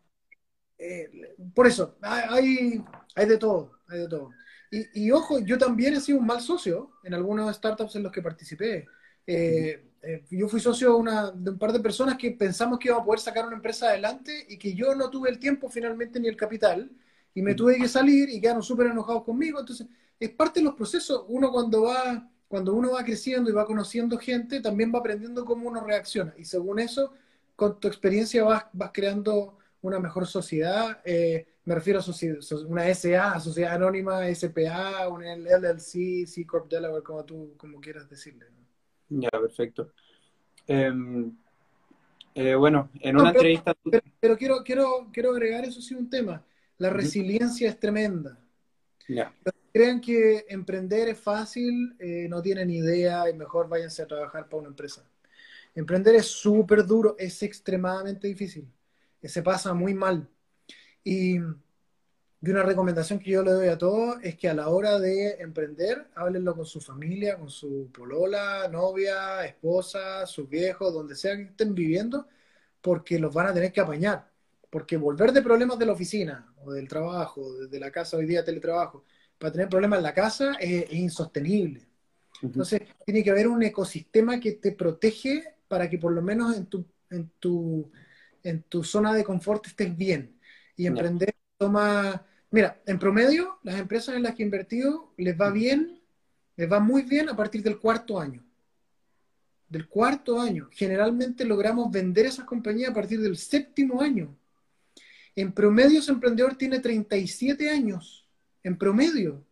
eh, 0.79 1.35
por 1.55 1.67
eso, 1.67 1.97
hay, 2.03 2.83
hay 3.15 3.27
de 3.27 3.37
todo, 3.37 3.73
hay 3.89 3.99
de 4.01 4.09
todo. 4.09 4.31
Y, 4.71 5.07
y, 5.07 5.11
ojo, 5.11 5.39
yo 5.39 5.57
también 5.59 5.95
he 5.95 6.01
sido 6.01 6.19
un 6.19 6.27
mal 6.27 6.41
socio 6.41 6.91
en 7.05 7.15
algunas 7.15 7.57
startups 7.57 7.97
en 7.97 8.03
los 8.03 8.13
que 8.13 8.23
participé. 8.23 8.87
Eh, 9.27 9.85
eh, 10.03 10.25
yo 10.31 10.49
fui 10.49 10.61
socio 10.61 10.97
una, 10.97 11.31
de 11.31 11.51
un 11.51 11.59
par 11.59 11.73
de 11.73 11.81
personas 11.81 12.17
que 12.17 12.31
pensamos 12.31 12.79
que 12.79 12.89
íbamos 12.89 13.03
a 13.03 13.07
poder 13.07 13.21
sacar 13.21 13.47
una 13.47 13.57
empresa 13.57 13.89
adelante 13.89 14.47
y 14.49 14.59
que 14.59 14.75
yo 14.75 14.95
no 14.95 15.11
tuve 15.11 15.31
el 15.31 15.39
tiempo 15.39 15.69
finalmente 15.69 16.21
ni 16.21 16.29
el 16.29 16.37
capital 16.37 16.91
y 17.35 17.43
me 17.43 17.55
tuve 17.55 17.77
que 17.77 17.89
salir 17.89 18.29
y 18.31 18.41
quedaron 18.41 18.63
súper 18.63 18.87
enojados 18.89 19.25
conmigo. 19.25 19.61
Entonces, 19.61 19.87
es 20.19 20.31
parte 20.31 20.61
de 20.61 20.65
los 20.65 20.75
procesos. 20.75 21.25
Uno 21.29 21.51
cuando 21.53 21.83
va, 21.83 22.31
cuando 22.49 22.75
uno 22.75 22.93
va 22.93 23.05
creciendo 23.05 23.51
y 23.51 23.53
va 23.53 23.67
conociendo 23.67 24.19
gente, 24.19 24.61
también 24.61 24.93
va 24.95 25.01
aprendiendo 25.01 25.45
cómo 25.45 25.69
uno 25.69 25.85
reacciona. 25.85 26.35
Y 26.39 26.45
según 26.45 26.79
eso, 26.79 27.13
con 27.57 27.79
tu 27.81 27.89
experiencia 27.89 28.45
vas, 28.45 28.65
vas 28.73 28.91
creando 28.93 29.58
una 29.83 29.99
mejor 30.01 30.27
sociedad. 30.27 31.01
Eh, 31.05 31.47
me 31.65 31.75
refiero 31.75 32.01
a 32.01 32.67
una 32.67 32.95
SA, 32.95 33.41
Sociedad 33.41 33.75
Anónima, 33.75 34.23
SPA, 34.35 35.09
una 35.09 35.35
LLC, 35.35 36.27
C 36.27 36.47
Corp 36.47 36.71
Delaware, 36.71 37.03
como 37.03 37.25
tú 37.25 37.55
como 37.57 37.81
quieras 37.81 38.09
decirle. 38.09 38.47
¿no? 38.51 39.21
Ya, 39.21 39.31
perfecto. 39.31 39.93
Eh, 40.67 40.93
eh, 42.35 42.55
bueno, 42.55 42.91
en 43.01 43.17
no, 43.17 43.23
una 43.23 43.33
pero, 43.33 43.41
entrevista... 43.41 43.75
Pero, 43.91 44.03
pero, 44.21 44.37
quiero, 44.37 44.63
quiero, 44.63 45.09
quiero 45.13 45.31
agregar 45.33 45.65
eso 45.65 45.81
sí 45.81 45.95
un 45.95 46.09
tema. 46.09 46.45
La 46.79 46.91
resiliencia 46.91 47.67
uh 47.67 47.71
-huh. 47.71 47.75
es 47.75 47.81
tremenda. 47.81 48.39
Ya. 49.09 49.35
Creen 49.73 50.01
que 50.01 50.45
emprender 50.49 51.09
es 51.09 51.19
fácil, 51.19 51.97
eh, 51.99 52.27
no 52.29 52.43
tienen 52.43 52.71
idea 52.71 53.29
y 53.29 53.35
mejor 53.35 53.69
váyanse 53.69 54.03
a 54.03 54.07
trabajar 54.07 54.49
para 54.49 54.61
una 54.61 54.69
empresa. 54.69 55.05
Emprender 55.75 56.15
es 56.15 56.27
súper 56.27 56.87
duro, 56.87 57.17
es 57.19 57.43
extremadamente 57.43 58.29
difícil, 58.29 58.69
se 59.23 59.43
pasa 59.43 59.75
muy 59.75 59.95
mal. 59.95 60.29
Y, 61.05 61.39
una 62.41 62.63
recomendación 62.63 63.19
que 63.19 63.33
yo 63.33 63.43
le 63.43 63.51
doy 63.51 63.69
a 63.69 63.79
todos 63.79 64.19
es 64.23 64.37
que 64.37 64.49
a 64.49 64.55
la 64.55 64.69
hora 64.69 65.01
de 65.01 65.41
emprender, 65.41 66.09
háblenlo 66.15 66.55
con 66.55 66.67
su 66.67 66.81
familia, 66.81 67.37
con 67.37 67.51
su 67.51 67.91
polola, 67.93 68.69
novia, 68.69 69.45
esposa, 69.45 70.25
sus 70.25 70.49
viejos, 70.49 70.95
donde 70.95 71.17
sea 71.17 71.37
que 71.37 71.43
estén 71.43 71.75
viviendo, 71.75 72.29
porque 72.81 73.19
los 73.19 73.35
van 73.35 73.49
a 73.49 73.55
tener 73.55 73.73
que 73.73 73.81
apañar. 73.81 74.31
Porque 74.71 74.97
volver 74.97 75.33
de 75.33 75.43
problemas 75.43 75.79
de 75.79 75.87
la 75.87 75.93
oficina 75.93 76.53
o 76.65 76.73
del 76.73 76.87
trabajo, 76.87 77.53
de 77.67 77.81
la 77.81 77.91
casa 77.91 78.17
hoy 78.17 78.27
día 78.27 78.45
teletrabajo, 78.45 79.05
para 79.39 79.53
tener 79.53 79.69
problemas 79.69 79.99
en 79.99 80.03
la 80.05 80.15
casa 80.15 80.55
es, 80.61 80.93
insostenible. 80.93 81.89
Entonces, 82.43 82.83
tiene 83.05 83.25
que 83.25 83.31
haber 83.31 83.49
un 83.49 83.63
ecosistema 83.65 84.39
que 84.39 84.53
te 84.53 84.73
protege 84.73 85.57
para 85.67 85.91
que 85.91 85.99
por 85.99 86.13
lo 86.13 86.23
menos 86.23 86.57
en 86.57 86.67
tu, 86.67 86.87
en 87.11 87.31
tu, 87.41 87.91
en 88.49 88.63
tu 88.63 88.83
zona 88.83 89.13
de 89.13 89.25
confort 89.25 89.67
estés 89.67 89.97
bien. 89.97 90.39
Y 90.77 90.87
emprender 90.87 91.35
toma... 91.57 92.25
Mira, 92.51 92.81
en 92.87 92.99
promedio, 92.99 93.59
las 93.63 93.79
empresas 93.79 94.17
en 94.17 94.23
las 94.23 94.35
que 94.35 94.43
he 94.43 94.47
invertido 94.47 95.13
les 95.19 95.39
va 95.39 95.51
bien, 95.51 96.01
les 96.57 96.71
va 96.71 96.81
muy 96.81 97.03
bien 97.03 97.29
a 97.29 97.37
partir 97.37 97.63
del 97.63 97.79
cuarto 97.79 98.19
año. 98.19 98.43
Del 99.69 99.87
cuarto 99.87 100.41
año. 100.41 100.71
Generalmente 100.73 101.45
logramos 101.45 101.91
vender 101.91 102.25
esas 102.25 102.47
compañías 102.47 102.91
a 102.91 102.95
partir 102.95 103.21
del 103.21 103.37
séptimo 103.37 104.01
año. 104.01 104.35
En 105.37 105.53
promedio, 105.53 105.99
ese 105.99 106.11
emprendedor 106.11 106.57
tiene 106.57 106.79
37 106.79 107.69
años 107.69 108.27
en 108.63 108.79
promedio. 108.79 109.45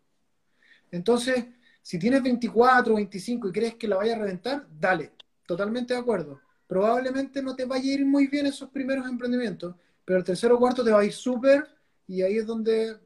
Entonces, 0.91 1.45
si 1.83 1.99
tienes 1.99 2.23
24 2.23 2.95
o 2.95 2.97
25 2.97 3.49
y 3.49 3.53
crees 3.53 3.75
que 3.75 3.89
la 3.89 3.97
vaya 3.97 4.15
a 4.15 4.19
reventar, 4.19 4.67
dale, 4.81 5.13
totalmente 5.47 5.93
de 5.93 6.01
acuerdo. 6.01 6.41
Probablemente 6.67 7.43
no 7.43 7.55
te 7.55 7.65
vaya 7.65 7.91
a 7.91 7.95
ir 7.95 8.05
muy 8.05 8.27
bien 8.27 8.47
esos 8.47 8.71
primeros 8.71 9.07
emprendimientos, 9.09 9.75
pero 10.05 10.19
el 10.19 10.25
tercero 10.25 10.57
o 10.57 10.59
cuarto 10.59 10.85
te 10.85 10.91
va 10.91 11.01
a 11.01 11.05
ir 11.05 11.13
súper 11.13 11.67
y 12.07 12.23
ahí 12.23 12.39
es 12.39 12.47
donde 12.47 12.97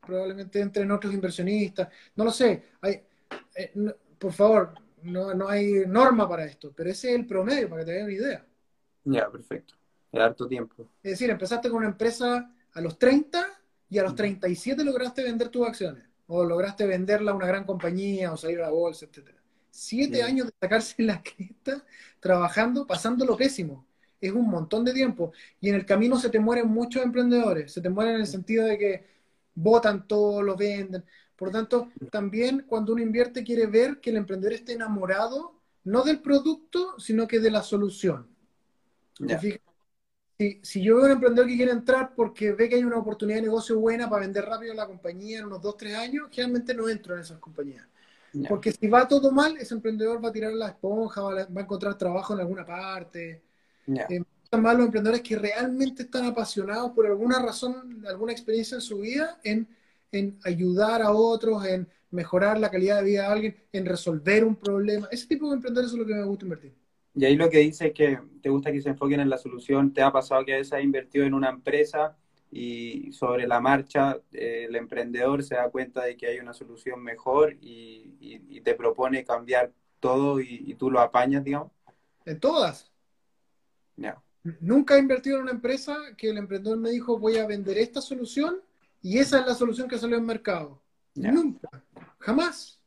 probablemente 0.00 0.60
entren 0.60 0.90
otros 0.90 1.12
inversionistas. 1.12 1.88
No 2.16 2.24
lo 2.24 2.30
sé, 2.30 2.70
hay, 2.80 3.02
eh, 3.54 3.72
por 4.18 4.32
favor, 4.32 4.74
no, 5.02 5.34
no, 5.34 5.48
hay 5.48 5.84
norma 5.86 6.28
para 6.28 6.44
esto, 6.44 6.72
pero 6.74 6.90
ese 6.90 7.10
es 7.10 7.16
el 7.16 7.26
promedio 7.26 7.68
para 7.68 7.82
que 7.82 7.86
te 7.86 7.92
den 7.92 8.04
una 8.04 8.12
idea. 8.12 8.46
Ya, 9.04 9.30
perfecto. 9.30 9.74
De 10.12 10.20
harto 10.20 10.46
tiempo. 10.46 10.88
Es 11.02 11.12
decir, 11.12 11.30
empezaste 11.30 11.68
con 11.68 11.78
una 11.78 11.88
empresa 11.88 12.52
a 12.72 12.80
los 12.80 12.98
30 12.98 13.46
y 13.88 13.98
a 13.98 14.02
los 14.02 14.14
37 14.14 14.84
lograste 14.84 15.22
vender 15.22 15.48
tus 15.48 15.66
acciones, 15.66 16.04
o 16.26 16.44
lograste 16.44 16.86
venderla 16.86 17.32
a 17.32 17.34
una 17.34 17.46
gran 17.46 17.64
compañía, 17.64 18.32
o 18.32 18.36
salir 18.36 18.58
a 18.60 18.62
la 18.62 18.70
bolsa, 18.70 19.06
etc. 19.06 19.39
Siete 19.70 20.22
años 20.22 20.46
de 20.46 20.52
sacarse 20.60 21.02
la 21.02 21.22
cresta, 21.22 21.84
trabajando, 22.18 22.86
pasando 22.86 23.24
lo 23.24 23.36
pésimo. 23.36 23.86
Es 24.20 24.32
un 24.32 24.48
montón 24.50 24.84
de 24.84 24.92
tiempo. 24.92 25.32
Y 25.60 25.68
en 25.68 25.76
el 25.76 25.86
camino 25.86 26.18
se 26.18 26.28
te 26.28 26.40
mueren 26.40 26.68
muchos 26.68 27.02
emprendedores. 27.02 27.72
Se 27.72 27.80
te 27.80 27.88
mueren 27.88 28.14
en 28.14 28.20
el 28.20 28.26
sentido 28.26 28.66
de 28.66 28.78
que 28.78 29.06
votan 29.54 30.06
todo, 30.06 30.42
lo 30.42 30.56
venden. 30.56 31.04
Por 31.36 31.48
lo 31.48 31.52
tanto, 31.52 31.90
también 32.10 32.66
cuando 32.68 32.92
uno 32.92 33.02
invierte 33.02 33.42
quiere 33.44 33.66
ver 33.66 34.00
que 34.00 34.10
el 34.10 34.16
emprendedor 34.16 34.52
esté 34.52 34.74
enamorado, 34.74 35.54
no 35.84 36.02
del 36.02 36.20
producto, 36.20 36.98
sino 36.98 37.26
que 37.26 37.40
de 37.40 37.50
la 37.50 37.62
solución 37.62 38.28
si, 40.62 40.82
yo 40.82 40.96
veo 40.96 41.04
un 41.06 41.10
emprendedor 41.12 41.48
que 41.48 41.56
quiere 41.56 41.72
entrar 41.72 42.14
porque 42.14 42.52
ve 42.52 42.68
que 42.68 42.76
hay 42.76 42.84
una 42.84 42.98
oportunidad 42.98 43.38
de 43.38 43.42
negocio 43.42 43.78
buena 43.78 44.08
para 44.08 44.22
vender 44.22 44.44
rápido 44.44 44.72
la 44.74 44.86
compañía 44.86 45.40
en 45.40 45.46
unos 45.46 45.60
2, 45.60 45.76
3 45.76 45.96
años, 45.96 46.28
generalmente 46.30 46.74
no 46.74 46.88
entro 46.88 47.14
en 47.14 47.20
esas 47.20 47.38
compañías. 47.38 47.86
Porque 48.48 48.72
si 48.72 48.86
va 48.88 49.08
todo 49.08 49.32
mal, 49.32 49.56
ese 49.56 49.74
emprendedor 49.74 50.24
va 50.24 50.28
a 50.28 50.32
tirar 50.32 50.52
la 50.52 50.68
esponja, 50.68 51.20
va 51.20 51.40
a, 51.40 51.60
encontrar 51.60 51.98
trabajo 51.98 52.34
en 52.34 52.40
alguna 52.40 52.64
parte. 52.64 53.42
Yeah. 53.86 54.06
Eh, 54.08 54.22
más 54.58 54.76
los 54.76 54.86
emprendedores 54.86 55.22
que 55.22 55.36
realmente 55.36 56.02
están 56.02 56.24
apasionados 56.24 56.90
por 56.92 57.06
alguna 57.06 57.40
razón, 57.40 58.04
alguna 58.06 58.32
experiencia 58.32 58.74
en 58.76 58.80
su 58.80 58.98
vida, 58.98 59.38
en, 59.44 59.68
en 60.10 60.38
ayudar 60.44 61.02
a 61.02 61.12
otros, 61.12 61.64
en 61.64 61.88
mejorar 62.10 62.58
la 62.58 62.70
calidad 62.70 62.98
de 62.98 63.04
vida 63.04 63.22
de 63.22 63.28
alguien, 63.28 63.56
en 63.72 63.86
resolver 63.86 64.44
un 64.44 64.56
problema. 64.56 65.08
Ese 65.10 65.28
tipo 65.28 65.48
de 65.48 65.54
emprendedores 65.54 65.92
es 65.92 65.98
lo 65.98 66.06
que 66.06 66.14
me 66.14 66.24
gusta 66.24 66.44
invertir. 66.44 66.74
Y 67.14 67.24
ahí 67.24 67.36
lo 67.36 67.48
que 67.50 67.58
dice 67.58 67.88
es 67.88 67.92
que 67.92 68.18
te 68.42 68.48
gusta 68.48 68.72
que 68.72 68.80
se 68.80 68.88
enfoquen 68.88 69.20
en 69.20 69.30
la 69.30 69.38
solución. 69.38 69.92
¿Te 69.92 70.02
ha 70.02 70.12
pasado 70.12 70.44
que 70.44 70.54
a 70.54 70.56
veces 70.56 70.72
has 70.72 70.82
invertido 70.82 71.24
en 71.24 71.34
una 71.34 71.50
empresa 71.50 72.16
y 72.50 73.12
sobre 73.12 73.46
la 73.46 73.60
marcha 73.60 74.18
eh, 74.32 74.66
el 74.68 74.74
emprendedor 74.74 75.42
se 75.42 75.54
da 75.54 75.70
cuenta 75.70 76.02
de 76.02 76.16
que 76.16 76.26
hay 76.26 76.38
una 76.38 76.52
solución 76.52 77.02
mejor 77.02 77.56
y, 77.60 78.60
te 78.64 78.74
propone 78.74 79.24
cambiar 79.24 79.72
todo 80.00 80.38
y, 80.38 80.74
tú 80.74 80.90
lo 80.90 81.00
apañas, 81.00 81.42
digamos? 81.42 81.72
En 82.24 82.38
todas. 82.38 82.90
Nunca 84.60 84.96
he 84.96 84.98
invertido 84.98 85.36
en 85.36 85.42
una 85.42 85.52
empresa 85.52 85.96
que 86.16 86.30
el 86.30 86.38
emprendedor 86.38 86.78
me 86.78 86.90
dijo 86.90 87.18
voy 87.18 87.36
a 87.36 87.46
vender 87.46 87.76
esta 87.76 88.00
solución 88.00 88.60
y 89.02 89.18
esa 89.18 89.40
es 89.40 89.46
la 89.46 89.54
solución 89.54 89.88
que 89.88 89.98
salió 89.98 90.16
en 90.16 90.24
mercado. 90.24 90.82
Nunca, 91.14 91.68
jamás. 92.18 92.80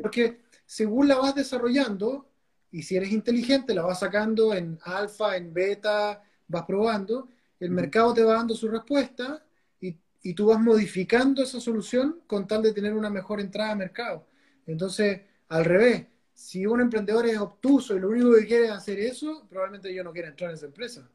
Porque 0.00 0.40
según 0.66 1.08
la 1.08 1.16
vas 1.16 1.34
desarrollando, 1.34 2.28
y 2.70 2.82
si 2.82 2.96
eres 2.96 3.12
inteligente, 3.12 3.74
la 3.74 3.82
vas 3.82 4.00
sacando 4.00 4.52
en 4.52 4.78
alfa, 4.82 5.36
en 5.36 5.54
beta, 5.54 6.22
vas 6.46 6.64
probando, 6.66 7.28
el 7.60 7.70
mercado 7.70 8.14
te 8.14 8.22
va 8.24 8.34
dando 8.34 8.54
su 8.54 8.68
respuesta 8.68 9.44
y, 9.80 9.96
y, 10.22 10.34
tú 10.34 10.46
vas 10.46 10.60
modificando 10.60 11.42
esa 11.42 11.60
solución 11.60 12.20
con 12.26 12.46
tal 12.46 12.62
de 12.62 12.72
tener 12.72 12.94
una 12.94 13.10
mejor 13.10 13.40
entrada 13.40 13.72
al 13.72 13.78
mercado. 13.78 14.26
Entonces, 14.66 15.22
al 15.48 15.64
revés, 15.64 16.06
si 16.34 16.66
un 16.66 16.80
emprendedor 16.80 17.26
es 17.26 17.38
obtuso 17.38 17.96
y 17.96 18.00
lo 18.00 18.10
único 18.10 18.34
que 18.34 18.46
quiere 18.46 18.66
es 18.66 18.70
hacer 18.70 19.00
eso, 19.00 19.46
probablemente 19.48 19.92
yo 19.92 20.04
no 20.04 20.12
quiera 20.12 20.28
entrar 20.28 20.50
en 20.50 20.56
esa 20.56 20.66
empresa. 20.66 21.10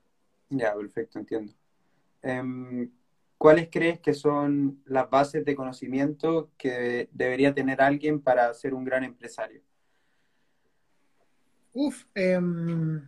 Ya, 0.50 0.76
perfecto, 0.76 1.20
entiendo. 1.20 1.54
Em, 2.22 2.90
¿Cuáles 3.38 3.68
crees 3.70 4.00
que 4.00 4.14
son 4.14 4.82
las 4.86 5.10
bases 5.10 5.44
de 5.44 5.56
conocimiento 5.56 6.50
que 6.58 7.10
debería 7.12 7.54
tener 7.54 7.82
alguien 7.82 8.22
para 8.22 8.54
ser 8.54 8.74
un 8.74 8.86
gran 8.86 9.04
empresario? 9.04 9.62
Uf, 11.74 12.06
em, 12.16 13.04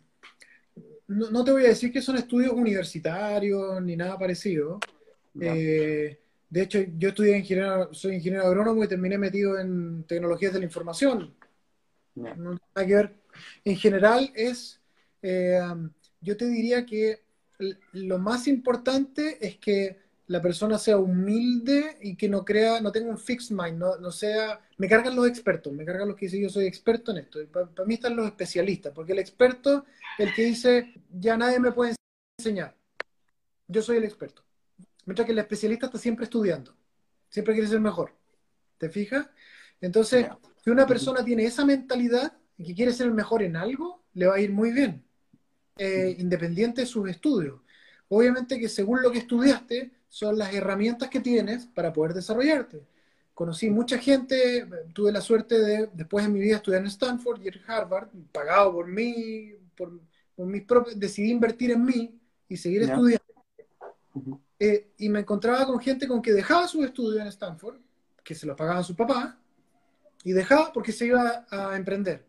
no, 1.07 1.43
te 1.43 1.51
voy 1.51 1.65
a 1.65 1.69
decir 1.69 1.91
que 1.91 2.01
son 2.01 2.17
estudios 2.17 2.53
universitarios 2.53 3.81
ni 3.81 3.95
nada 3.95 4.17
parecido. 4.17 4.79
Eh, 5.39 6.19
de 6.49 6.61
hecho, 6.61 6.79
yo 6.97 7.09
estudié 7.09 7.37
ingeniero, 7.37 7.93
soy 7.93 8.15
ingeniero 8.15 8.45
agrónomo 8.45 8.83
y 8.83 8.87
terminé 8.87 9.17
metido 9.17 9.59
en 9.59 10.03
tecnologías 10.03 10.53
de 10.53 10.59
la 10.59 10.65
información. 10.65 11.35
No 12.15 12.31
tiene 12.33 12.59
nada 12.75 12.87
que 12.87 12.95
ver. 12.95 13.15
En 13.65 13.75
general 13.75 14.31
es, 14.35 14.81
eh, 15.21 15.59
yo 16.21 16.37
te 16.37 16.47
diría 16.47 16.85
que 16.85 17.23
lo 17.93 18.17
más 18.19 18.47
importante 18.47 19.37
es 19.45 19.57
que 19.57 20.04
la 20.27 20.41
persona 20.41 20.77
sea 20.77 20.97
humilde 20.97 21.97
y 22.01 22.15
que 22.15 22.27
no 22.27 22.43
crea, 22.43 22.81
no 22.81 22.91
tenga 22.91 23.09
un 23.09 23.17
fixed 23.17 23.55
mind, 23.55 23.77
no, 23.77 23.97
no 23.97 24.11
sea, 24.11 24.59
me 24.77 24.87
cargan 24.87 25.15
los 25.15 25.27
expertos, 25.27 25.71
me 25.71 25.85
cargan 25.85 26.07
los 26.07 26.17
que 26.17 26.25
dicen 26.25 26.41
yo 26.41 26.49
soy 26.49 26.65
experto 26.65 27.11
en 27.11 27.19
esto. 27.19 27.39
Para, 27.47 27.69
mí 27.85 27.93
están 27.93 28.15
los 28.15 28.25
especialistas, 28.25 28.91
porque 28.93 29.13
el 29.13 29.19
experto, 29.19 29.85
el 30.17 30.33
que 30.33 30.45
dice, 30.45 30.93
ya 31.11 31.37
nadie 31.37 31.59
me 31.59 31.71
puede 31.71 31.95
enseñar. 32.39 32.75
Yo 33.67 33.81
soy 33.81 33.97
el 33.97 34.03
experto. 34.03 34.43
Mientras 35.05 35.25
que 35.25 35.31
el 35.31 35.39
especialista 35.39 35.85
está 35.87 35.99
siempre 35.99 36.25
estudiando, 36.25 36.75
siempre 37.29 37.53
quiere 37.53 37.69
ser 37.69 37.79
mejor. 37.79 38.11
¿Te 38.77 38.89
fijas? 38.89 39.29
Entonces, 39.79 40.27
si 40.63 40.69
una 40.71 40.87
persona 40.87 41.23
tiene 41.23 41.45
esa 41.45 41.65
mentalidad 41.65 42.33
y 42.57 42.65
que 42.65 42.73
quiere 42.73 42.93
ser 42.93 43.07
el 43.07 43.13
mejor 43.13 43.43
en 43.43 43.55
algo, 43.55 44.03
le 44.13 44.25
va 44.25 44.35
a 44.35 44.39
ir 44.39 44.51
muy 44.51 44.71
bien, 44.71 45.05
eh, 45.77 46.15
independiente 46.17 46.81
de 46.81 46.87
sus 46.87 47.07
estudios. 47.07 47.61
Obviamente 48.07 48.59
que 48.59 48.69
según 48.69 49.01
lo 49.01 49.11
que 49.11 49.19
estudiaste, 49.19 49.91
son 50.15 50.37
las 50.37 50.53
herramientas 50.53 51.09
que 51.09 51.19
tienes 51.19 51.65
para 51.65 51.91
poder 51.91 52.13
desarrollarte. 52.13 52.81
Conocí 53.33 53.69
mucha 53.69 53.97
gente, 53.97 54.65
tuve 54.93 55.11
la 55.11 55.19
suerte 55.19 55.59
de, 55.59 55.89
después 55.91 56.23
de 56.23 56.31
mi 56.31 56.39
vida, 56.39 56.55
estudiar 56.55 56.79
en 56.79 56.87
Stanford 56.87 57.41
y 57.41 57.49
en 57.49 57.61
Harvard, 57.67 58.07
pagado 58.31 58.71
por 58.71 58.87
mí, 58.87 59.51
por, 59.75 59.91
mis 60.37 60.63
propios, 60.63 60.97
decidí 60.97 61.31
invertir 61.31 61.71
en 61.71 61.83
mí 61.83 62.17
y 62.47 62.55
seguir 62.55 62.83
estudiando. 62.83 63.25
Eh, 64.57 64.93
y 64.99 65.09
me 65.09 65.19
encontraba 65.19 65.65
con 65.65 65.81
gente 65.81 66.07
con 66.07 66.21
que 66.21 66.31
dejaba 66.31 66.65
su 66.69 66.81
estudio 66.85 67.19
en 67.19 67.27
Stanford, 67.27 67.81
que 68.23 68.35
se 68.35 68.45
lo 68.45 68.55
pagaba 68.55 68.83
su 68.83 68.95
papá, 68.95 69.37
y 70.23 70.31
dejaba 70.31 70.71
porque 70.71 70.93
se 70.93 71.07
iba 71.07 71.45
a 71.49 71.75
emprender. 71.75 72.25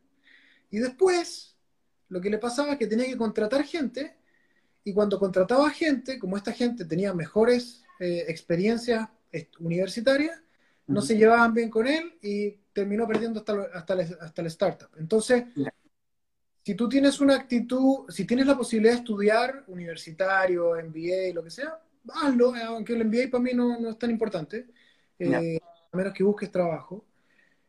Y 0.73 0.79
después, 0.79 1.55
lo 2.09 2.21
que 2.21 2.31
le 2.31 2.39
pasaba 2.39 2.73
es 2.73 2.79
que 2.79 2.89
tenía 2.89 3.07
que 3.07 3.17
contratar 3.17 3.63
gente 3.63 4.17
y 4.87 4.95
cuando 4.95 5.19
contrataba 5.19 5.69
gente, 5.71 6.17
como 6.17 6.37
esta 6.37 6.53
gente 6.53 6.85
tenía 6.85 7.13
mejores 7.13 7.83
eh, 7.99 8.25
experiencias 8.29 9.09
universitarias, 9.59 10.41
no 10.87 11.03
se 11.03 11.17
llevaban 11.17 11.53
bien 11.53 11.69
con 11.69 11.89
él 11.89 12.17
y 12.23 12.53
terminó 12.73 13.05
perdiendo 13.09 13.41
hasta, 13.41 13.63
hasta, 13.75 13.95
hasta 14.21 14.43
la 14.43 14.49
startup. 14.49 14.89
Entonces, 14.97 15.43
si 16.63 16.77
tú 16.77 16.89
tienes 16.89 17.21
una 17.21 17.35
actitud, 17.35 18.09
si 18.09 18.25
tienes 18.25 18.47
la 18.47 18.57
posibilidad 18.57 18.93
de 18.93 18.99
estudiar 19.01 19.65
universitario, 19.67 20.77
MBA, 20.77 21.35
lo 21.35 21.43
que 21.43 21.51
sea, 21.51 21.83
hazlo, 22.23 22.55
aunque 22.55 22.93
el 22.93 23.05
MBA 23.07 23.29
para 23.29 23.43
mí 23.43 23.51
no, 23.55 23.81
no 23.81 23.91
es 23.91 23.99
tan 23.99 24.13
importante. 24.13 24.69
Eh, 25.19 25.59
a 25.93 25.97
menos 25.97 26.13
que 26.13 26.23
busques 26.23 26.53
trabajo, 26.53 27.05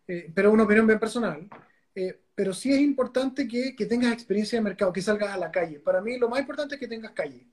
eh, 0.08 0.32
pero 0.36 0.52
una 0.52 0.66
opinión 0.66 0.86
bien 0.86 1.00
personal. 1.00 1.50
Eh, 1.96 2.20
pero 2.38 2.54
sí 2.54 2.72
es 2.72 2.80
importante 2.82 3.48
que, 3.48 3.76
que, 3.76 3.88
tengas 3.88 4.14
experiencia 4.14 4.60
de 4.60 4.64
mercado, 4.64 4.94
que 4.94 5.02
salgas 5.02 5.34
a 5.34 5.38
la 5.38 5.52
calle. 5.52 5.80
Para 5.80 6.02
mí 6.02 6.20
lo 6.20 6.30
más 6.30 6.40
importante 6.40 6.76
es 6.76 6.80
que 6.80 6.88
tengas 6.88 7.12
calle. 7.14 7.48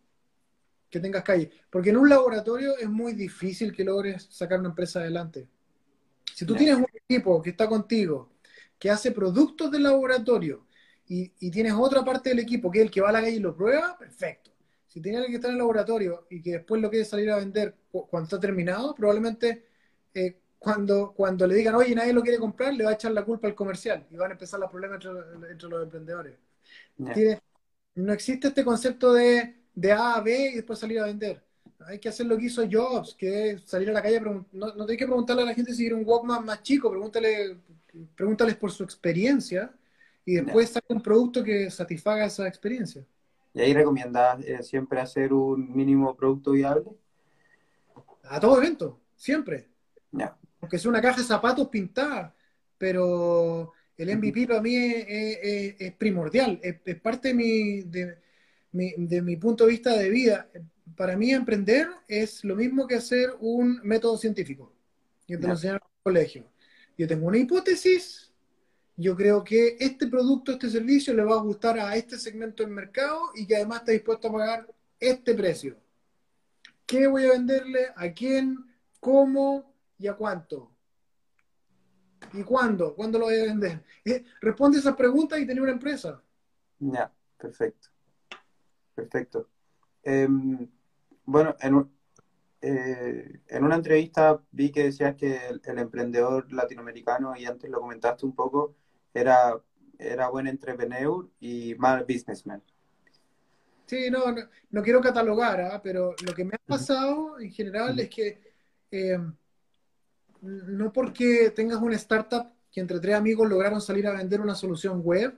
Que 0.91 1.01
tengas 1.01 1.23
calle. 1.23 1.51
Porque 1.71 1.89
en 1.89 1.97
un 1.97 2.07
laboratorio 2.07 2.77
es 2.77 2.91
muy 2.91 3.15
difícil 3.15 3.75
que 3.75 3.83
logres 3.83 4.29
sacar 4.31 4.61
una 4.61 4.69
empresa 4.69 5.01
adelante. 5.01 5.49
Si 6.35 6.45
tú 6.45 6.55
tienes 6.55 6.77
un 6.77 6.87
equipo 6.93 7.41
que 7.41 7.49
está 7.49 7.67
contigo, 7.67 8.35
que 8.79 8.91
hace 8.91 9.11
productos 9.11 9.71
de 9.71 9.81
laboratorio, 9.81 10.67
y, 11.09 11.33
y, 11.41 11.51
tienes 11.51 11.73
otra 11.73 12.05
parte 12.05 12.29
del 12.29 12.41
equipo 12.41 12.71
que 12.71 12.81
es 12.81 12.85
el 12.85 12.91
que 12.91 13.01
va 13.01 13.09
a 13.09 13.13
la 13.13 13.23
calle 13.23 13.37
y 13.37 13.41
lo 13.41 13.57
prueba, 13.57 13.97
perfecto. 13.97 14.51
Si 14.87 15.01
tienes 15.01 15.23
alguien 15.23 15.33
que 15.33 15.37
está 15.37 15.49
en 15.49 15.55
el 15.55 15.61
laboratorio 15.61 16.27
y 16.29 16.43
que 16.43 16.53
después 16.53 16.83
lo 16.83 16.91
quiere 16.91 17.07
salir 17.07 17.31
a 17.31 17.37
vender 17.37 17.75
cuando 17.91 18.25
está 18.25 18.39
terminado, 18.39 18.95
probablemente 18.95 19.65
eh, 20.13 20.43
cuando, 20.65 21.13
cuando 21.13 21.47
le 21.47 21.55
digan, 21.57 21.75
oye, 21.75 21.95
nadie 21.95 22.15
lo 22.15 22.23
quiere 22.23 22.39
comprar, 22.39 22.73
le 22.73 22.85
va 22.85 22.91
a 22.91 22.95
echar 22.95 23.13
la 23.13 23.25
culpa 23.25 23.47
al 23.47 23.55
comercial 23.55 24.07
y 24.11 24.17
van 24.17 24.31
a 24.31 24.33
empezar 24.33 24.59
los 24.59 24.71
problemas 24.71 24.97
entre, 25.05 25.69
los 25.69 25.83
emprendedores. 25.83 26.35
no 27.95 28.13
existe 28.13 28.49
este 28.49 28.65
concepto 28.65 29.13
de, 29.13 29.55
de 29.75 29.93
A 29.93 30.15
a 30.15 30.21
B 30.23 30.51
y 30.53 30.57
después 30.57 30.79
salir 30.79 30.99
a 31.01 31.05
vender. 31.05 31.45
Hay 31.87 31.99
que 31.99 32.09
hacer 32.09 32.25
lo 32.27 32.39
que 32.39 32.47
hizo 32.47 32.63
Jobs, 32.71 33.15
que 33.15 33.51
es 33.51 33.63
salir 33.65 33.91
a 33.91 33.93
la 33.93 34.03
calle. 34.03 34.21
No, 34.21 34.75
no 34.75 34.87
hay 34.89 34.97
que 34.97 35.07
preguntarle 35.07 35.43
a 35.43 35.47
la 35.47 35.55
gente 35.55 35.73
si 35.73 35.83
quiere 35.83 35.95
un 35.95 36.07
Walkman 36.07 36.45
más 36.45 36.63
chico, 36.63 36.91
pregúntale, 36.91 37.59
pregúntales 38.17 38.57
por 38.57 38.73
su 38.73 38.83
experiencia 38.83 39.71
y 40.25 40.37
después 40.37 40.71
sacar 40.71 40.97
un 40.97 41.03
producto 41.03 41.45
que 41.45 41.71
satisfaga 41.71 42.25
esa 42.25 42.49
experiencia. 42.49 43.05
¿Y 43.53 43.61
ahí 43.61 43.75
recomiendas 43.75 44.43
eh, 44.45 44.63
siempre 44.63 45.01
hacer 45.01 45.33
un 45.33 45.75
mínimo 45.77 46.17
producto 46.17 46.53
viable? 46.53 46.85
A 48.25 48.41
todo 48.41 48.57
evento, 48.57 48.99
siempre. 49.15 49.69
Aunque 50.65 50.79
sea 50.79 50.89
una 50.89 51.03
caja 51.03 51.21
de 51.21 51.27
zapatos 51.27 51.69
pintada, 51.69 52.35
pero 52.79 53.75
el 53.99 54.17
MVP 54.17 54.47
para 54.47 54.63
mí 54.63 54.75
es, 54.75 55.93
primordial, 55.99 56.59
es, 56.63 57.01
parte 57.03 57.29
de 57.29 57.35
mi, 57.35 57.83
de, 57.83 59.21
mi, 59.21 59.37
punto 59.37 59.67
de 59.67 59.73
vista 59.73 59.95
de 59.95 60.09
vida. 60.09 60.49
Para 60.97 61.19
mí 61.19 61.33
emprender 61.33 61.89
es 62.09 62.43
lo 62.45 62.57
mismo 62.57 62.87
que 62.87 62.95
hacer 62.95 63.35
un 63.41 63.79
método 63.83 64.17
científico. 64.17 64.73
Yo 65.29 65.39
te 65.39 65.49
lo 65.49 65.53
en 65.53 65.75
el 65.75 65.81
colegio. 66.03 66.47
Yo 66.97 67.07
tengo 67.07 67.27
una 67.27 67.37
hipótesis, 67.37 68.33
yo 68.97 69.15
creo 69.15 69.45
que 69.45 69.77
este 69.79 70.07
producto, 70.07 70.53
este 70.53 70.71
servicio 70.71 71.13
le 71.13 71.25
va 71.25 71.35
a 71.35 71.43
gustar 71.43 71.79
a 71.79 71.95
este 71.95 72.17
segmento 72.19 72.63
del 72.63 72.73
mercado 72.73 73.21
y 73.35 73.47
que 73.47 73.57
además 73.57 73.81
está 73.81 73.93
dispuesto 73.93 74.29
a 74.29 74.33
pagar 74.33 74.75
este 74.99 75.35
precio. 75.35 75.77
¿Qué 76.87 77.07
voy 77.07 77.27
a 77.27 77.33
venderle? 77.33 77.89
¿A 77.97 78.11
quién? 78.13 78.65
¿Cómo? 78.99 79.74
¿Y 79.99 80.07
a 80.07 80.15
cuánto? 80.15 80.75
¿Y 82.33 82.43
cuándo? 82.43 82.95
¿Cuándo 82.95 83.19
lo 83.19 83.27
voy 83.27 83.39
a 83.41 83.45
vender? 83.45 83.85
Eh, 84.05 84.25
responde 84.41 84.79
esas 84.79 84.97
preguntas 84.97 85.39
y 85.39 85.47
tener 85.47 85.63
una 85.63 85.73
empresa. 85.73 86.23
Ya, 86.79 87.13
perfecto. 87.39 87.89
Perfecto. 88.95 89.49
Em, 90.03 90.69
bueno, 91.25 91.57
en, 91.61 91.91
eh, 92.61 93.41
en, 93.49 93.65
una 93.65 93.77
entrevista 93.77 94.41
vi 94.51 94.71
que 94.71 94.85
decías 94.85 95.15
que 95.17 95.39
el, 95.65 95.79
emprendedor 95.79 96.53
latinoamericano, 96.53 97.37
y 97.37 97.47
antes 97.47 97.71
lo 97.71 97.81
comentaste 97.81 98.27
un 98.27 98.35
poco, 98.35 98.75
era, 99.13 99.61
era 99.99 100.29
buen 100.29 100.47
entrepreneur 100.47 101.29
y 101.41 101.75
mal 101.77 102.05
businessman. 102.05 102.63
Sí, 103.87 104.11
no, 104.11 104.25
no, 104.71 104.83
quiero 104.83 105.01
catalogar, 105.01 105.61
¿ah? 105.61 105.81
pero 105.83 106.15
lo 106.25 106.33
que 106.33 106.45
me 106.45 106.55
ha 106.55 106.67
pasado 106.67 107.39
en 107.39 107.51
general 107.51 107.99
es 108.01 108.09
que 108.09 108.41
eh, 108.91 109.19
no 110.45 110.93
porque 110.93 111.51
tengas 111.51 111.81
una 111.81 111.97
startup 111.97 112.53
que 112.71 112.81
entre 112.81 113.01
tres 113.01 113.15
amigos 113.15 113.49
lograron 113.49 113.81
salir 113.81 114.07
a 114.07 114.13
vender 114.13 114.41
una 114.41 114.55
solución 114.55 115.01
web, 115.03 115.35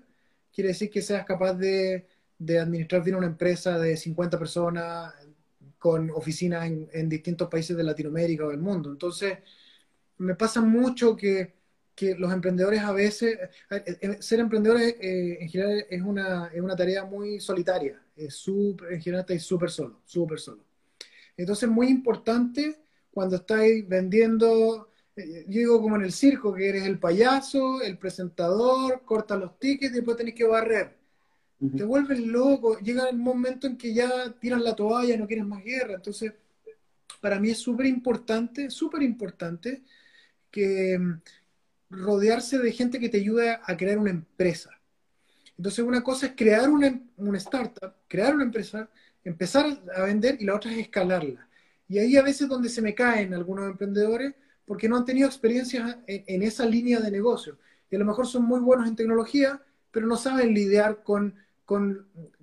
quiere 0.52 0.68
decir 0.68 0.90
que 0.90 1.02
seas 1.02 1.24
capaz 1.24 1.54
de, 1.54 2.06
administrar 2.40 3.02
bien 3.02 3.16
una 3.16 3.26
empresa 3.26 3.78
de 3.78 3.96
50 3.96 4.38
personas 4.38 5.14
con 5.78 6.10
oficinas 6.10 6.66
en, 6.66 7.08
distintos 7.08 7.48
países 7.48 7.76
de 7.76 7.84
Latinoamérica 7.84 8.46
o 8.46 8.50
del 8.50 8.60
mundo. 8.60 8.90
Entonces, 8.90 9.38
me 10.18 10.34
pasa 10.34 10.60
mucho 10.60 11.16
que 11.16 11.56
que 11.96 12.14
los 12.14 12.30
emprendedores 12.30 12.82
a 12.82 12.92
veces, 12.92 13.38
eh, 13.70 13.98
eh, 14.02 14.16
ser 14.20 14.40
emprendedores 14.40 14.96
eh, 15.00 15.38
en 15.40 15.48
general 15.48 15.86
es 15.88 16.02
una, 16.02 16.48
es 16.48 16.60
una 16.60 16.76
tarea 16.76 17.06
muy 17.06 17.40
solitaria, 17.40 18.00
es 18.14 18.34
super, 18.34 18.92
en 18.92 19.00
general 19.00 19.22
estáis 19.22 19.42
súper 19.42 19.70
solo, 19.70 20.02
súper 20.04 20.38
solo. 20.38 20.62
Entonces 21.38 21.68
es 21.68 21.74
muy 21.74 21.88
importante 21.88 22.82
cuando 23.10 23.36
estáis 23.36 23.88
vendiendo, 23.88 24.90
yo 25.16 25.42
digo 25.46 25.80
como 25.80 25.96
en 25.96 26.02
el 26.02 26.12
circo, 26.12 26.54
que 26.54 26.68
eres 26.68 26.84
el 26.84 26.98
payaso, 26.98 27.80
el 27.82 27.98
presentador, 27.98 29.02
cortas 29.04 29.38
los 29.38 29.58
tickets 29.58 29.92
y 29.92 29.96
después 29.96 30.16
tenés 30.16 30.34
que 30.34 30.44
barrer. 30.44 30.96
Te 31.74 31.84
vuelves 31.84 32.20
loco, 32.20 32.78
llega 32.80 33.08
el 33.08 33.16
momento 33.16 33.66
en 33.66 33.78
que 33.78 33.94
ya 33.94 34.30
tiras 34.38 34.60
la 34.60 34.76
toalla 34.76 35.16
no 35.16 35.26
quieres 35.26 35.46
más 35.46 35.64
guerra. 35.64 35.94
Entonces, 35.94 36.34
para 37.20 37.40
mí 37.40 37.50
es 37.50 37.58
súper 37.58 37.86
importante, 37.86 38.68
súper 38.70 39.02
importante 39.02 39.82
que, 40.50 41.00
rodearse 41.90 42.58
de 42.58 42.72
gente 42.72 42.98
que 42.98 43.08
te 43.08 43.18
ayude 43.18 43.50
a 43.50 43.76
crear 43.76 43.98
una 43.98 44.10
empresa. 44.10 44.70
Entonces, 45.56 45.84
una 45.84 46.02
cosa 46.02 46.26
es 46.26 46.32
crear 46.36 46.68
una, 46.68 47.00
startup, 47.38 47.94
crear 48.08 48.34
una 48.34 48.44
empresa, 48.44 48.90
empezar 49.24 49.66
a 49.94 50.02
vender 50.02 50.36
y 50.40 50.44
la 50.44 50.54
otra 50.54 50.72
es 50.72 50.78
escalarla. 50.78 51.48
Y 51.88 51.98
ahí 51.98 52.16
a 52.16 52.22
veces 52.22 52.48
donde 52.48 52.68
se 52.68 52.82
me 52.82 52.94
caen 52.94 53.32
algunos 53.32 53.70
emprendedores 53.70 54.34
porque 54.66 54.88
no 54.88 54.96
han 54.96 55.04
tenido 55.04 55.28
experiencia 55.28 56.02
en, 56.06 56.42
esa 56.42 56.66
línea 56.66 57.00
de 57.00 57.10
negocio. 57.10 57.56
Y 57.90 57.96
a 57.96 57.98
lo 58.00 58.04
mejor 58.04 58.26
son 58.26 58.44
muy 58.44 58.60
buenos 58.60 58.88
en 58.88 58.96
tecnología, 58.96 59.62
pero 59.90 60.06
no 60.06 60.16
saben 60.16 60.52
lidiar 60.52 61.02
con, 61.02 61.34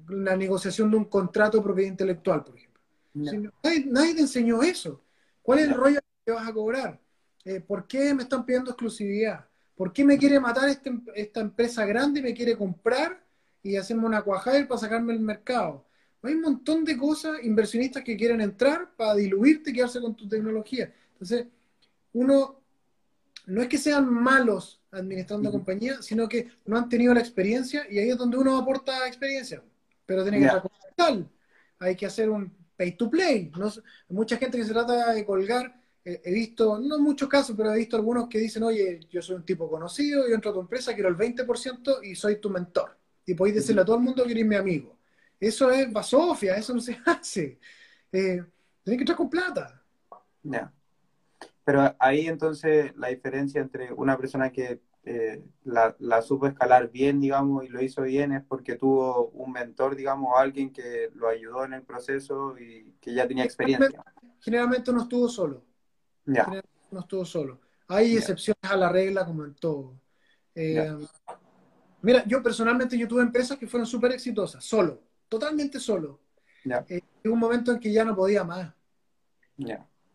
la 0.08 0.36
negociación 0.36 0.90
de 0.90 0.98
un 0.98 1.06
contrato 1.06 1.58
de 1.58 1.64
propiedad 1.64 1.92
intelectual, 1.92 2.44
por 2.44 2.56
ejemplo. 2.56 2.82
nadie, 3.14 4.16
te 4.16 4.22
enseñó 4.22 4.64
eso. 4.64 5.02
¿Cuál 5.42 5.60
es 5.60 5.68
el 5.68 5.74
rollo 5.74 6.00
que 6.26 6.32
vas 6.32 6.48
a 6.48 6.54
cobrar? 6.54 7.00
Eh, 7.46 7.60
¿por 7.60 7.88
qué 7.88 8.14
me 8.14 8.24
están 8.24 8.46
pidiendo 8.46 8.72
exclusividad? 8.72 9.46
¿Por 9.76 9.92
qué 9.92 10.06
me 10.06 10.18
quiere 10.18 10.40
matar 10.40 10.70
este, 10.70 10.92
esta 11.16 11.42
empresa 11.42 11.86
grande 11.86 12.22
y 12.22 12.24
me 12.24 12.34
quiere 12.34 12.58
comprar 12.58 13.22
y 13.62 13.76
hacerme 13.76 14.06
una 14.06 14.22
cuajada 14.22 14.66
para 14.66 14.80
sacarme 14.80 15.14
el 15.14 15.20
mercado? 15.20 15.86
Hay 16.22 16.36
un 16.36 16.42
montón 16.42 16.86
de 16.86 16.98
cosas, 16.98 17.44
inversionistas 17.44 18.02
que 18.02 18.16
quieren 18.16 18.40
entrar 18.40 18.96
para 18.96 19.16
diluirte 19.16 19.72
y 19.72 19.74
quedarse 19.74 20.00
con 20.00 20.16
tu 20.16 20.26
tecnología. 20.28 20.94
Entonces, 21.12 21.48
uno 22.14 22.62
no 23.46 23.62
es 23.62 23.68
que 23.68 23.78
sean 23.78 24.12
malos 24.12 24.82
administrando 24.92 25.52
compañías, 25.52 26.06
sino 26.06 26.28
que 26.30 26.50
no 26.66 26.78
han 26.78 26.88
tenido 26.88 27.14
la 27.14 27.20
experiencia 27.20 27.86
y 27.90 28.00
ahí 28.00 28.10
es 28.10 28.18
donde 28.18 28.38
uno 28.38 28.58
aporta 28.58 29.08
experiencia. 29.08 29.62
Pero 30.06 30.24
tiene 30.24 30.40
que 30.40 30.46
yeah. 30.46 31.30
Hay 31.80 31.96
que 31.96 32.06
hacer 32.06 32.30
un 32.30 32.52
pay 32.78 32.96
to 32.96 33.10
play. 33.10 33.52
¿no? 33.58 33.72
Mucha 34.10 34.38
gente 34.38 34.58
que 34.58 34.64
se 34.64 34.72
trata 34.72 35.14
de 35.14 35.26
colgar 35.26 35.84
he 36.06 36.34
visto, 36.34 36.80
no 36.80 37.00
muchos 37.00 37.30
casos, 37.30 37.56
pero 37.56 37.74
he 37.74 37.78
visto 37.78 37.96
algunos 37.96 38.28
que 38.28 38.38
dicen, 38.38 38.64
oye, 38.64 39.00
yo 39.10 39.22
soy 39.22 39.38
un 39.38 39.46
tipo 39.46 39.70
conocido, 39.70 40.28
yo 40.28 40.36
entro 40.36 40.52
a 40.52 40.54
tu 40.54 40.60
empresa, 40.60 40.94
quiero 40.94 41.10
el 41.10 41.16
20% 41.16 42.00
y 42.04 42.16
soy 42.16 42.42
tu 42.42 42.50
mentor. 42.50 42.98
Y 43.26 43.34
podéis 43.36 43.58
decirle 43.58 43.82
a 43.82 43.86
todo 43.86 43.96
el 43.96 44.02
mundo 44.02 44.26
que 44.26 44.32
eres 44.32 44.46
mi 44.46 44.56
amigo. 44.56 44.98
Eso 45.40 45.72
es 45.72 45.92
basofia, 45.92 46.56
eso 46.56 46.74
no 46.74 46.82
se 46.82 46.98
hace. 47.06 47.60
Eh, 48.12 48.44
que 48.84 48.92
entrar 48.92 49.18
con 49.18 49.30
plata. 49.30 49.82
Ya. 50.44 50.74
Pero 51.64 51.96
ahí 52.00 52.28
entonces 52.28 52.96
la 52.98 53.08
diferencia 53.08 53.62
entre 53.62 53.94
una 53.94 54.18
persona 54.18 54.52
que 54.52 54.82
eh, 55.06 55.44
la, 55.64 55.96
la, 56.00 56.22
supo 56.22 56.48
escalar 56.48 56.90
bien, 56.90 57.20
digamos, 57.20 57.66
y 57.66 57.70
lo 57.70 57.82
hizo 57.82 58.04
bien 58.04 58.32
es 58.32 58.44
porque 58.44 58.76
tuvo 58.76 59.30
un 59.30 59.52
mentor, 59.52 59.96
digamos, 59.96 60.34
alguien 60.38 60.72
que 60.72 61.10
lo 61.14 61.28
ayudó 61.28 61.66
en 61.66 61.74
el 61.74 61.84
proceso 61.84 62.58
y 62.58 62.96
que 63.02 63.14
ya 63.14 63.28
tenía 63.28 63.44
experiencia. 63.44 64.04
generalmente 64.40 64.94
no 64.94 65.02
estuvo 65.02 65.28
solo 65.28 65.64
no 66.26 67.00
estuvo 67.00 67.26
solo. 67.26 67.60
Hay 67.88 68.18
excepciones 68.18 68.64
a 68.64 68.78
la 68.78 68.90
regla 68.90 69.26
como 69.26 69.44
en 69.44 69.56
todo. 69.56 70.00
Eh, 70.56 70.96
mira, 72.02 72.24
yo 72.26 72.42
personalmente 72.42 72.98
yo 72.98 73.08
tuve 73.08 73.24
empresas 73.24 73.58
que 73.58 73.68
fueron 73.68 73.86
súper 73.86 74.12
exitosas, 74.12 74.64
solo, 74.64 75.02
totalmente 75.28 75.80
solo. 75.80 76.20
Eh, 76.88 77.02
un 77.26 77.40
momento 77.40 77.72
en 77.72 77.80
que 77.80 77.92
ya 77.92 78.06
no 78.06 78.16
podía 78.16 78.44
más. 78.44 78.74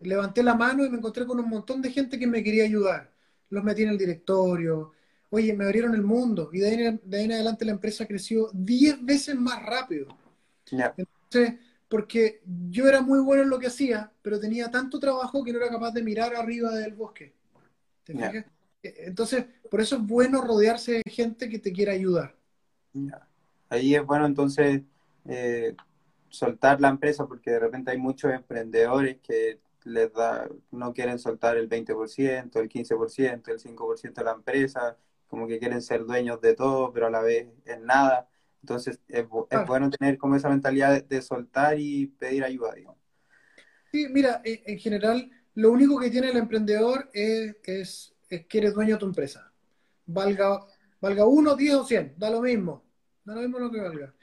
Levanté 0.01 0.43
la 0.43 0.55
mano 0.55 0.85
y 0.85 0.91
me 0.91 0.99
encontré 0.99 1.27
con 1.27 1.41
un 1.41 1.49
montón 1.49 1.83
de 1.83 1.91
gente 1.91 2.19
que 2.19 2.27
me 2.27 2.43
quería 2.43 2.65
ayudar. 2.65 3.13
Los 3.51 3.65
metí 3.65 3.83
en 3.83 3.91
el 3.91 3.99
directorio. 3.99 4.93
Oye, 5.31 5.53
me 5.55 5.65
abrieron 5.65 5.95
el 5.95 6.03
mundo. 6.03 6.51
Y 6.53 6.61
de 6.61 6.69
ahí, 6.69 7.01
de 7.03 7.19
ahí 7.19 7.25
en 7.25 7.33
adelante 7.33 7.65
la 7.65 7.73
empresa 7.73 8.07
creció 8.07 8.51
10 8.53 9.05
veces 9.05 9.35
más 9.35 9.63
rápido. 9.65 10.09
Entonces, 10.71 11.59
porque 11.89 12.43
yo 12.71 12.87
era 12.87 13.01
muy 13.01 13.21
bueno 13.21 13.43
en 13.43 13.51
lo 13.51 13.59
que 13.59 13.67
hacía, 13.67 14.13
pero 14.23 14.39
tenía 14.39 14.71
tanto 14.71 14.99
trabajo 14.99 15.43
que 15.43 15.53
no 15.53 15.59
era 15.59 15.71
capaz 15.71 15.93
de 15.93 16.03
mirar 16.03 16.35
arriba 16.35 16.75
del 16.75 16.95
bosque. 16.95 17.35
E, 18.07 18.45
entonces, 18.83 19.45
por 19.71 19.81
eso 19.81 19.97
es 19.97 20.03
bueno 20.03 20.43
rodearse 20.43 21.03
de 21.05 21.11
gente 21.11 21.49
que 21.49 21.59
te 21.59 21.73
quiera 21.73 21.93
ayudar. 21.93 22.35
Ahí 23.69 23.95
es 23.95 24.05
bueno 24.05 24.27
entonces 24.27 24.83
eh, 25.27 25.75
soltar 26.29 26.81
la 26.81 26.89
empresa, 26.89 27.27
porque 27.27 27.51
de 27.51 27.61
repente 27.61 27.91
hay 27.91 27.99
muchos 27.99 28.33
emprendedores 28.33 29.19
que 29.23 29.59
les 29.85 30.13
da, 30.13 30.49
no 30.71 30.93
quieren 30.93 31.19
soltar 31.19 31.57
el 31.57 31.69
20%, 31.69 32.61
el 32.61 32.69
15%, 32.69 33.49
el 33.49 33.59
5% 33.59 34.15
de 34.15 34.25
la 34.25 34.33
empresa, 34.33 34.97
como 35.27 35.47
que 35.47 35.59
quieren 35.59 35.83
ser 35.83 36.05
dueños 36.05 36.41
de 36.41 36.55
todo, 36.55 36.93
pero 36.93 37.07
a 37.07 37.11
la 37.11 37.21
vez 37.21 37.49
en 37.65 37.85
nada. 37.85 38.29
Entonces 38.63 38.99
es, 39.09 39.27
bueno 39.29 39.91
tener 39.91 40.19
como 40.19 40.35
esa 40.35 40.49
mentalidad 40.49 41.03
de, 41.05 41.23
soltar 41.23 41.79
y 41.79 42.07
pedir 42.07 42.45
ayuda, 42.45 42.75
digamos. 42.75 42.99
Sí, 43.93 44.07
mira, 44.11 44.43
en, 44.45 44.79
general, 44.79 45.31
lo 45.55 45.71
único 45.71 45.99
que 45.99 46.11
tiene 46.11 46.31
el 46.31 46.37
emprendedor 46.37 47.09
es, 47.13 47.57
es, 47.65 48.15
es 48.29 48.47
que 48.47 48.59
eres 48.59 48.75
dueño 48.75 48.95
de 48.95 49.01
tu 49.01 49.07
empresa. 49.07 49.51
Valga, 50.07 50.61
valga 51.01 51.27
uno, 51.27 51.55
diez 51.55 51.75
o 51.75 51.85
cien, 51.85 52.15
da 52.17 52.31
lo 52.31 52.43
mismo. 52.43 52.85
Da 53.25 53.35
lo 53.35 53.43
mismo 53.43 53.59
lo 53.59 53.71
que 53.71 53.81
valga. 53.81 54.15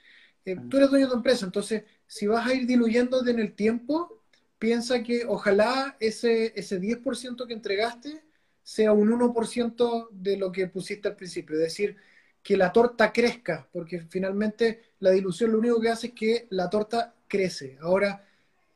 Eh, 0.44 0.56
tú 0.70 0.76
eres 0.76 0.90
dueño 0.90 1.06
de 1.06 1.10
tu 1.10 1.16
empresa, 1.16 1.44
entonces 1.44 1.82
si 2.06 2.26
vas 2.26 2.46
a 2.46 2.54
ir 2.54 2.66
diluyéndote 2.66 3.30
en 3.32 3.40
el 3.40 3.54
tiempo, 3.54 4.22
piensa 4.58 5.02
que 5.02 5.24
ojalá 5.26 5.96
ese, 6.00 6.52
ese 6.58 6.80
10% 6.80 7.46
que 7.46 7.54
entregaste 7.54 8.24
sea 8.62 8.92
un 8.92 9.10
1% 9.10 10.08
de 10.10 10.36
lo 10.36 10.50
que 10.52 10.66
pusiste 10.68 11.08
al 11.08 11.16
principio. 11.16 11.56
Es 11.56 11.62
decir, 11.62 11.96
que 12.42 12.56
la 12.56 12.72
torta 12.72 13.12
crezca, 13.12 13.68
porque 13.72 14.02
finalmente 14.08 14.82
la 15.00 15.10
dilución 15.10 15.52
lo 15.52 15.58
único 15.58 15.80
que 15.80 15.88
hace 15.88 16.08
es 16.08 16.12
que 16.14 16.46
la 16.50 16.70
torta 16.70 17.14
crece. 17.28 17.78
Ahora, 17.80 18.24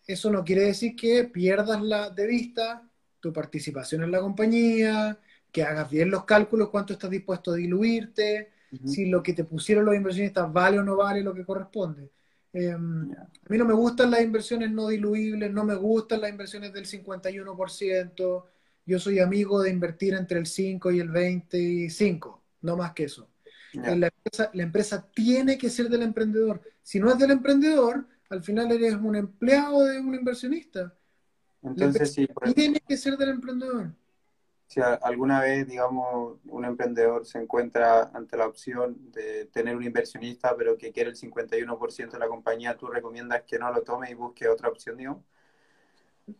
eso 0.06 0.30
no 0.30 0.44
quiere 0.44 0.62
decir 0.62 0.96
que 0.96 1.24
pierdas 1.24 1.80
la, 1.82 2.10
de 2.10 2.26
vista 2.26 2.88
tu 3.20 3.32
participación 3.32 4.02
en 4.02 4.10
la 4.10 4.20
compañía, 4.20 5.18
que 5.52 5.62
hagas 5.62 5.90
bien 5.90 6.10
los 6.10 6.24
cálculos, 6.24 6.70
cuánto 6.70 6.92
estás 6.94 7.10
dispuesto 7.10 7.52
a 7.52 7.56
diluirte, 7.56 8.50
si 8.84 9.06
lo 9.06 9.22
que 9.22 9.32
te 9.34 9.44
pusieron 9.44 9.84
los 9.84 9.94
inversionistas 9.94 10.52
vale 10.52 10.78
o 10.78 10.82
no 10.82 10.96
vale 10.96 11.22
lo 11.22 11.34
que 11.34 11.44
corresponde. 11.44 12.10
Em, 12.52 13.12
a 13.12 13.48
mí 13.48 13.58
no 13.58 13.64
me 13.64 13.74
gustan 13.74 14.10
las 14.10 14.22
inversiones 14.22 14.70
no 14.70 14.88
diluibles, 14.88 15.52
no 15.52 15.64
me 15.64 15.74
gustan 15.74 16.20
las 16.20 16.30
inversiones 16.30 16.72
del 16.72 16.86
51%. 16.86 18.46
Yo 18.86 18.98
soy 18.98 19.20
amigo 19.20 19.62
de 19.62 19.70
invertir 19.70 20.14
entre 20.14 20.38
el 20.38 20.46
5 20.46 20.90
y 20.90 21.00
el 21.00 21.08
25, 21.10 22.42
no 22.62 22.76
más 22.76 22.92
que 22.92 23.04
eso. 23.04 23.28
La, 23.72 24.08
empresa, 24.08 24.50
la, 24.52 24.62
empresa, 24.64 25.08
tiene 25.14 25.56
que 25.56 25.70
ser 25.70 25.88
del 25.88 26.02
emprendedor. 26.02 26.60
Si 26.82 26.98
no 26.98 27.10
es 27.10 27.18
del 27.18 27.30
emprendedor, 27.30 28.04
al 28.28 28.42
final 28.42 28.72
eres 28.72 28.94
un 28.94 29.14
empleado 29.14 29.84
de 29.84 30.00
un 30.00 30.14
inversionista. 30.14 30.92
Entonces, 31.62 32.12
sí, 32.12 32.26
tiene 32.54 32.80
que 32.80 32.96
ser 32.96 33.16
del 33.16 33.28
emprendedor 33.28 33.92
si 34.70 34.80
alguna 34.80 35.40
vez, 35.40 35.66
digamos, 35.66 36.38
un 36.44 36.64
emprendedor 36.64 37.26
se 37.26 37.40
encuentra 37.40 38.12
ante 38.14 38.36
la 38.36 38.46
opción 38.46 39.10
de 39.10 39.46
tener 39.46 39.74
un 39.74 39.82
inversionista, 39.82 40.56
pero 40.56 40.78
que 40.78 40.92
quiere 40.92 41.10
el 41.10 41.16
51% 41.16 42.12
de 42.12 42.18
la 42.20 42.28
compañía, 42.28 42.76
¿tú 42.76 42.86
recomiendas 42.86 43.42
que 43.42 43.58
no 43.58 43.72
lo 43.72 43.82
tome 43.82 44.12
y 44.12 44.14
busque 44.14 44.46
otra 44.46 44.68
opción, 44.68 44.96
digamos? 44.96 45.24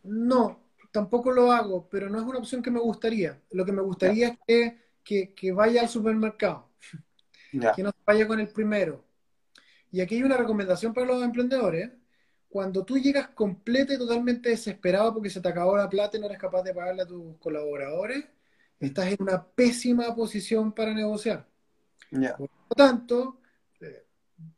No, 0.03 0.63
tampoco 0.93 1.33
lo 1.33 1.51
hago, 1.51 1.89
pero 1.89 2.09
no 2.09 2.19
es 2.19 2.23
una 2.23 2.39
opción 2.39 2.61
que 2.61 2.71
me 2.71 2.79
gustaría. 2.79 3.37
Lo 3.51 3.65
que 3.65 3.73
me 3.73 3.81
gustaría 3.81 4.39
es 4.47 4.75
que, 5.03 5.51
vaya 5.53 5.81
al 5.81 5.89
supermercado, 5.89 6.69
que 7.51 7.83
no 7.83 7.89
se 7.89 7.99
vaya 8.05 8.25
con 8.27 8.39
el 8.39 8.47
primero. 8.47 9.03
Y 9.91 9.99
aquí 9.99 10.15
hay 10.15 10.23
una 10.23 10.37
recomendación 10.37 10.93
para 10.93 11.07
los 11.07 11.21
emprendedores. 11.21 11.91
Cuando 12.51 12.85
tú 12.85 12.97
llegas 12.99 13.29
completo 13.29 13.93
y 13.93 13.97
totalmente 13.97 14.49
desesperado 14.49 15.13
porque 15.13 15.29
se 15.29 15.41
te 15.41 15.49
acabó 15.49 15.77
la 15.77 15.89
plata 15.89 16.17
y 16.17 16.19
no 16.19 16.27
eres 16.27 16.39
capaz 16.39 16.63
de 16.63 16.73
pagarle 16.73 17.03
a 17.03 17.07
tus 17.07 17.37
colaboradores, 17.39 18.25
estás 18.79 19.07
en 19.07 19.17
una 19.21 19.43
pésima 19.47 20.13
posición 20.15 20.73
para 20.73 20.93
negociar. 20.93 21.47
Por 22.37 22.49
lo 22.69 22.75
tanto, 22.75 23.39
eh, 23.81 24.05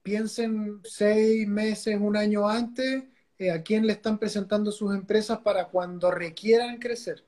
piensen 0.01 0.81
seis 0.83 1.47
meses, 1.47 1.97
un 1.99 2.17
año 2.17 2.49
antes, 2.49 3.05
eh, 3.37 3.51
a 3.51 3.61
quién 3.63 3.85
le 3.87 3.93
están 3.93 4.17
presentando 4.19 4.71
sus 4.71 4.95
empresas 4.95 5.39
para 5.39 5.67
cuando 5.69 6.11
requieran 6.11 6.79
crecer. 6.79 7.25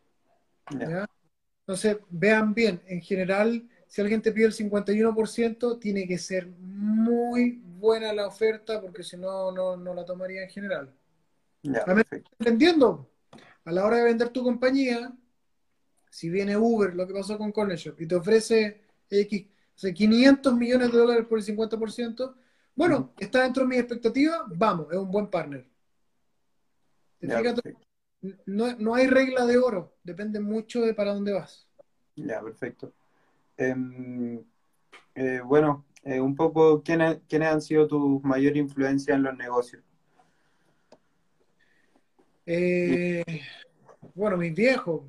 Entonces, 1.61 1.97
vean 2.09 2.53
bien, 2.53 2.81
en 2.87 3.01
general, 3.01 3.67
si 3.87 4.01
alguien 4.01 4.21
te 4.21 4.31
pide 4.31 4.45
el 4.47 4.53
51%, 4.53 5.79
tiene 5.79 6.07
que 6.07 6.17
ser 6.17 6.47
muy 6.47 7.61
buena 7.85 8.11
la 8.13 8.27
oferta 8.27 8.81
porque 8.81 9.03
si 9.03 9.15
no, 9.15 9.51
no, 9.51 9.93
la 9.93 10.03
tomaría 10.03 10.43
en 10.43 10.49
general. 10.49 10.93
Ya, 11.61 11.85
entendiendo, 12.39 13.09
a 13.63 13.71
la 13.71 13.85
hora 13.85 13.97
de 13.97 14.03
vender 14.03 14.29
tu 14.29 14.43
compañía, 14.43 15.15
si 16.09 16.29
viene 16.29 16.57
Uber, 16.57 16.95
lo 16.95 17.05
que 17.05 17.13
pasó 17.13 17.37
con 17.37 17.51
Shop, 17.51 17.99
y 17.99 18.07
te 18.07 18.15
ofrece 18.15 18.81
X, 19.09 19.47
500 19.93 20.55
millones 20.55 20.91
de 20.91 20.97
dólares 20.97 21.25
por 21.27 21.37
el 21.37 21.45
50%, 21.45 22.35
bueno, 22.75 23.13
está 23.19 23.43
dentro 23.43 23.63
de 23.63 23.69
mis 23.69 23.79
expectativas, 23.79 24.41
vamos, 24.47 24.87
es 24.91 24.97
un 24.97 25.11
buen 25.11 25.27
partner. 25.29 25.65
no, 28.45 28.75
no, 28.77 28.95
hay 28.95 29.07
regla 29.07 29.45
de 29.45 29.57
oro, 29.57 29.95
depende 30.03 30.39
mucho 30.39 30.81
de 30.81 30.93
para 30.93 31.13
dónde 31.13 31.33
vas. 31.33 31.67
Ya, 32.15 32.41
perfecto. 32.41 32.93
Em, 33.57 34.43
eh, 35.15 35.41
bueno, 35.43 35.85
eh, 36.05 36.21
un 36.21 36.35
poco, 36.35 36.83
¿quiénes, 36.83 37.17
¿quiénes 37.27 37.49
han 37.49 37.61
sido 37.61 37.87
tus 37.87 38.23
mayor 38.23 38.55
influencia 38.55 39.15
en 39.15 39.23
los 39.23 39.35
negocios? 39.35 39.81
Eh, 42.45 43.23
bueno, 44.13 44.37
mis 44.37 44.53
viejos, 44.53 45.01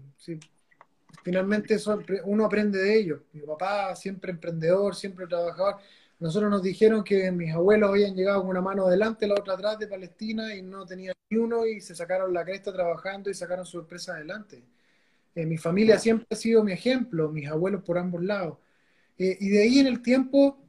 finalmente 1.23 1.77
uno 2.25 2.47
aprende 2.47 2.79
de 2.79 2.97
ellos. 2.97 3.21
Mi 3.35 3.43
papá 3.43 3.95
siempre 3.95 4.33
emprendedor, 4.33 4.97
siempre 4.97 5.27
trabajador. 5.27 5.77
Nosotros 6.19 6.51
nos 6.51 6.63
dijeron 6.63 7.05
que 7.05 7.31
mis 7.31 7.53
abuelos 7.53 7.91
habían 7.91 8.17
llegado 8.17 8.41
con 8.41 8.49
una 8.49 8.63
mano 8.63 8.87
adelante, 8.87 9.27
la 9.27 9.35
otra 9.35 9.53
atrás 9.53 9.79
de 9.79 9.89
Palestina 9.89 10.55
y 10.55 10.63
no 10.63 10.87
tenían 10.87 11.13
ni 11.29 11.37
uno 11.37 11.67
y 11.67 11.83
se 11.83 11.95
sacaron 11.95 12.33
la 12.33 12.43
cresta 12.43 12.73
trabajando 12.73 13.29
y 13.29 13.35
sacaron 13.35 13.67
su 13.67 13.81
empresa 13.81 14.15
adelante. 14.15 14.65
Eh, 15.35 15.45
mi 15.45 15.59
familia 15.59 15.99
siempre 15.99 16.27
ha 16.31 16.37
sido 16.37 16.65
mi 16.65 16.73
ejemplo, 16.73 17.31
mis 17.31 17.49
abuelos 17.49 17.83
por 17.83 17.99
ambos 17.99 18.23
lados. 18.23 18.57
y 19.19 19.49
de 19.51 19.63
ahí 19.63 19.79
en 19.79 19.87
el 19.89 20.01
tiempo 20.01 20.66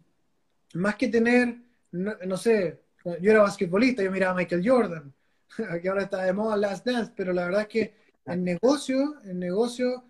más 0.73 0.95
que 0.95 1.07
tener, 1.07 1.57
no, 1.91 2.37
sé, 2.37 2.81
yo 3.03 3.31
era 3.31 3.41
basquetbolista, 3.41 4.03
yo 4.03 4.11
miraba 4.11 4.33
a 4.33 4.35
Michael 4.35 4.67
Jordan, 4.67 5.13
que 5.81 5.89
ahora 5.89 6.03
está 6.03 6.23
de 6.23 6.33
moda 6.33 6.57
Last 6.57 6.85
Dance, 6.85 7.13
pero 7.15 7.33
la 7.33 7.45
verdad 7.45 7.61
es 7.61 7.67
que 7.67 7.93
el 8.25 8.43
negocio, 8.43 9.19
el 9.23 9.39
negocio 9.39 10.03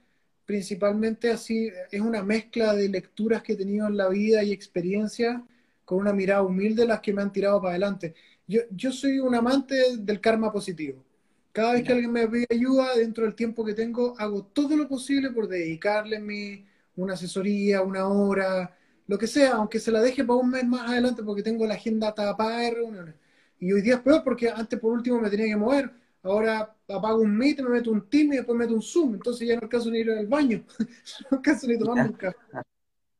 principalmente 0.46 1.30
así 1.30 1.70
es 1.92 2.02
una 2.02 2.24
mezcla 2.24 2.74
de 2.74 2.90
lecturas 2.90 3.44
que 3.44 3.54
he 3.54 3.58
tenido 3.58 3.88
en 3.88 3.98
la 3.98 4.08
vida 4.08 4.44
y 4.44 4.54
experiencias 4.54 5.42
con 5.84 6.00
una 6.00 6.14
mirada 6.14 6.42
humilde 6.42 6.86
las 6.86 7.02
que 7.02 7.14
me 7.14 7.22
han 7.22 7.32
tirado 7.32 7.62
para 7.62 7.72
adelante. 7.72 8.16
Yo, 8.48 8.62
yo 8.72 8.92
soy 8.92 9.20
un 9.20 9.36
amante 9.36 9.98
del 9.98 10.22
karma 10.22 10.52
positivo. 10.52 11.04
Cada 11.52 11.74
vez 11.74 11.84
que 11.84 11.92
alguien 11.92 12.12
me 12.12 12.28
pide 12.28 12.48
ayuda, 12.52 12.96
dentro 12.96 13.24
del 13.24 13.36
tiempo 13.36 13.66
que 13.66 13.74
tengo, 13.74 14.14
hago 14.20 14.46
todo 14.46 14.78
lo 14.78 14.88
posible 14.88 15.32
por 15.32 15.48
dedicarle 15.48 16.20
mi, 16.20 16.66
una 16.96 17.16
asesoría, 17.16 17.82
una 17.82 18.08
hora, 18.08 18.77
lo 19.08 19.18
que 19.18 19.28
sea, 19.28 19.54
aunque 19.56 19.80
se 19.80 19.92
la 19.92 20.02
deje 20.02 20.24
para 20.24 20.40
un 20.40 20.50
mes 20.50 20.66
más 20.66 20.90
adelante 20.90 21.24
porque 21.24 21.42
tengo 21.42 21.66
la 21.66 21.76
agenda 21.76 22.14
tapada 22.14 22.60
de 22.60 22.72
reuniones. 22.72 23.16
Y 23.60 23.72
hoy 23.72 23.82
día 23.82 23.96
es 23.96 24.02
peor 24.02 24.24
porque 24.24 24.50
antes 24.50 24.80
por 24.80 24.92
último 24.94 25.20
me 25.20 25.30
tenía 25.30 25.48
que 25.48 25.56
mover, 25.56 25.92
ahora 26.22 26.76
apago 26.88 27.22
un 27.22 27.36
Meet, 27.36 27.62
me 27.62 27.70
meto 27.70 27.92
un 27.92 28.10
Team 28.10 28.34
y 28.34 28.36
después 28.38 28.58
meto 28.58 28.74
un 28.74 28.82
Zoom, 28.82 29.16
entonces 29.16 29.48
ya 29.48 29.56
no 29.56 29.62
alcanzo 29.64 29.90
ni 29.90 30.00
ir 30.00 30.12
al 30.12 30.28
baño, 30.28 30.64
no 31.32 31.38
alcanzo 31.38 31.68
ni 31.68 31.80
tomar 31.80 32.06
un 32.06 32.14
café. 32.14 32.38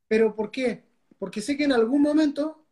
Pero 0.08 0.36
¿por 0.36 0.52
qué? 0.52 0.84
Porque 1.18 1.42
sé 1.42 1.58
que 1.58 1.64
en 1.64 1.72
algún 1.72 2.02
momento, 2.02 2.66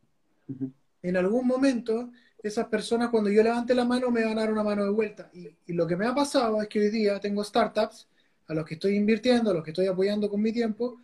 en 1.01 1.17
algún 1.17 1.47
momento, 1.47 2.11
esas 2.43 2.67
personas 2.67 3.09
cuando 3.09 3.29
yo 3.29 3.41
levante 3.41 3.73
la 3.73 3.85
mano 3.85 4.11
me 4.11 4.23
van 4.23 4.37
a 4.37 4.41
dar 4.41 4.51
una 4.51 4.63
mano 4.63 4.83
de 4.83 4.91
vuelta. 4.91 5.29
Y, 5.33 5.49
y 5.65 5.73
lo 5.73 5.87
que 5.87 5.95
me 5.95 6.05
ha 6.05 6.13
pasado 6.13 6.61
es 6.61 6.67
que 6.67 6.79
hoy 6.79 6.89
día 6.89 7.19
tengo 7.19 7.43
startups 7.43 8.07
a 8.47 8.53
los 8.53 8.65
que 8.65 8.75
estoy 8.75 8.95
invirtiendo, 8.95 9.51
a 9.51 9.53
los 9.53 9.63
que 9.63 9.71
estoy 9.71 9.87
apoyando 9.87 10.29
con 10.29 10.41
mi 10.41 10.51
tiempo, 10.53 10.99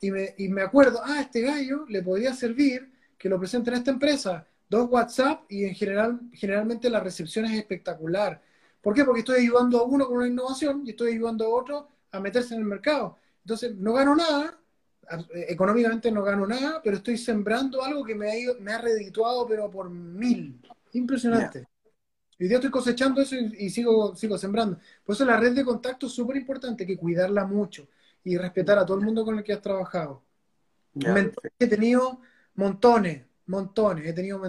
y 0.00 0.10
me, 0.10 0.34
y 0.36 0.48
me 0.48 0.62
acuerdo, 0.62 1.00
ah, 1.04 1.20
este 1.20 1.42
gallo 1.42 1.86
le 1.88 2.02
podría 2.02 2.34
servir 2.34 2.90
que 3.18 3.28
lo 3.28 3.38
presente 3.38 3.70
en 3.70 3.76
esta 3.76 3.90
empresa, 3.90 4.46
dos 4.68 4.88
WhatsApp 4.90 5.44
y 5.48 5.64
en 5.64 5.74
general, 5.74 6.20
generalmente 6.32 6.90
la 6.90 7.00
recepción 7.00 7.46
es 7.46 7.52
espectacular. 7.52 8.42
¿Por 8.80 8.94
qué? 8.94 9.04
Porque 9.04 9.20
estoy 9.20 9.40
ayudando 9.40 9.80
a 9.80 9.84
uno 9.84 10.06
con 10.06 10.18
una 10.18 10.28
innovación 10.28 10.82
y 10.86 10.90
estoy 10.90 11.14
ayudando 11.14 11.46
a 11.46 11.48
otro 11.48 11.88
a 12.12 12.20
meterse 12.20 12.54
en 12.54 12.60
el 12.60 12.66
mercado. 12.66 13.16
Entonces, 13.42 13.74
no 13.76 13.94
gano 13.94 14.14
nada, 14.14 14.58
económicamente 15.48 16.10
no 16.10 16.22
gano 16.22 16.46
nada, 16.46 16.80
pero 16.82 16.96
estoy 16.96 17.16
sembrando 17.16 17.82
algo 17.82 18.04
que 18.04 18.14
me 18.14 18.30
ha, 18.30 18.36
ido, 18.36 18.56
me 18.60 18.72
ha 18.72 18.78
redituado, 18.78 19.46
pero 19.46 19.70
por 19.70 19.88
mil. 19.88 20.60
Impresionante. 20.92 21.66
Hoy 22.38 22.48
día 22.48 22.56
estoy 22.56 22.70
cosechando 22.70 23.22
eso 23.22 23.34
y, 23.34 23.70
sigo, 23.70 24.14
sigo 24.14 24.36
sembrando. 24.36 24.78
Por 25.04 25.14
eso 25.14 25.24
la 25.24 25.38
red 25.38 25.54
de 25.54 25.64
contacto 25.64 26.06
es 26.06 26.12
súper 26.12 26.36
importante, 26.36 26.82
hay 26.82 26.88
que 26.88 26.98
cuidarla 26.98 27.46
mucho 27.46 27.88
y 28.26 28.36
respetar 28.36 28.76
a 28.76 28.84
todo 28.84 28.98
el 28.98 29.04
mundo 29.04 29.24
con 29.24 29.38
el 29.38 29.44
que 29.44 29.52
has 29.52 29.62
trabajado. 29.62 30.20
he 31.60 31.66
tenido 31.68 32.20
montones, 32.56 33.24
montones. 33.46 34.04
He 34.04 34.12
tenido, 34.12 34.42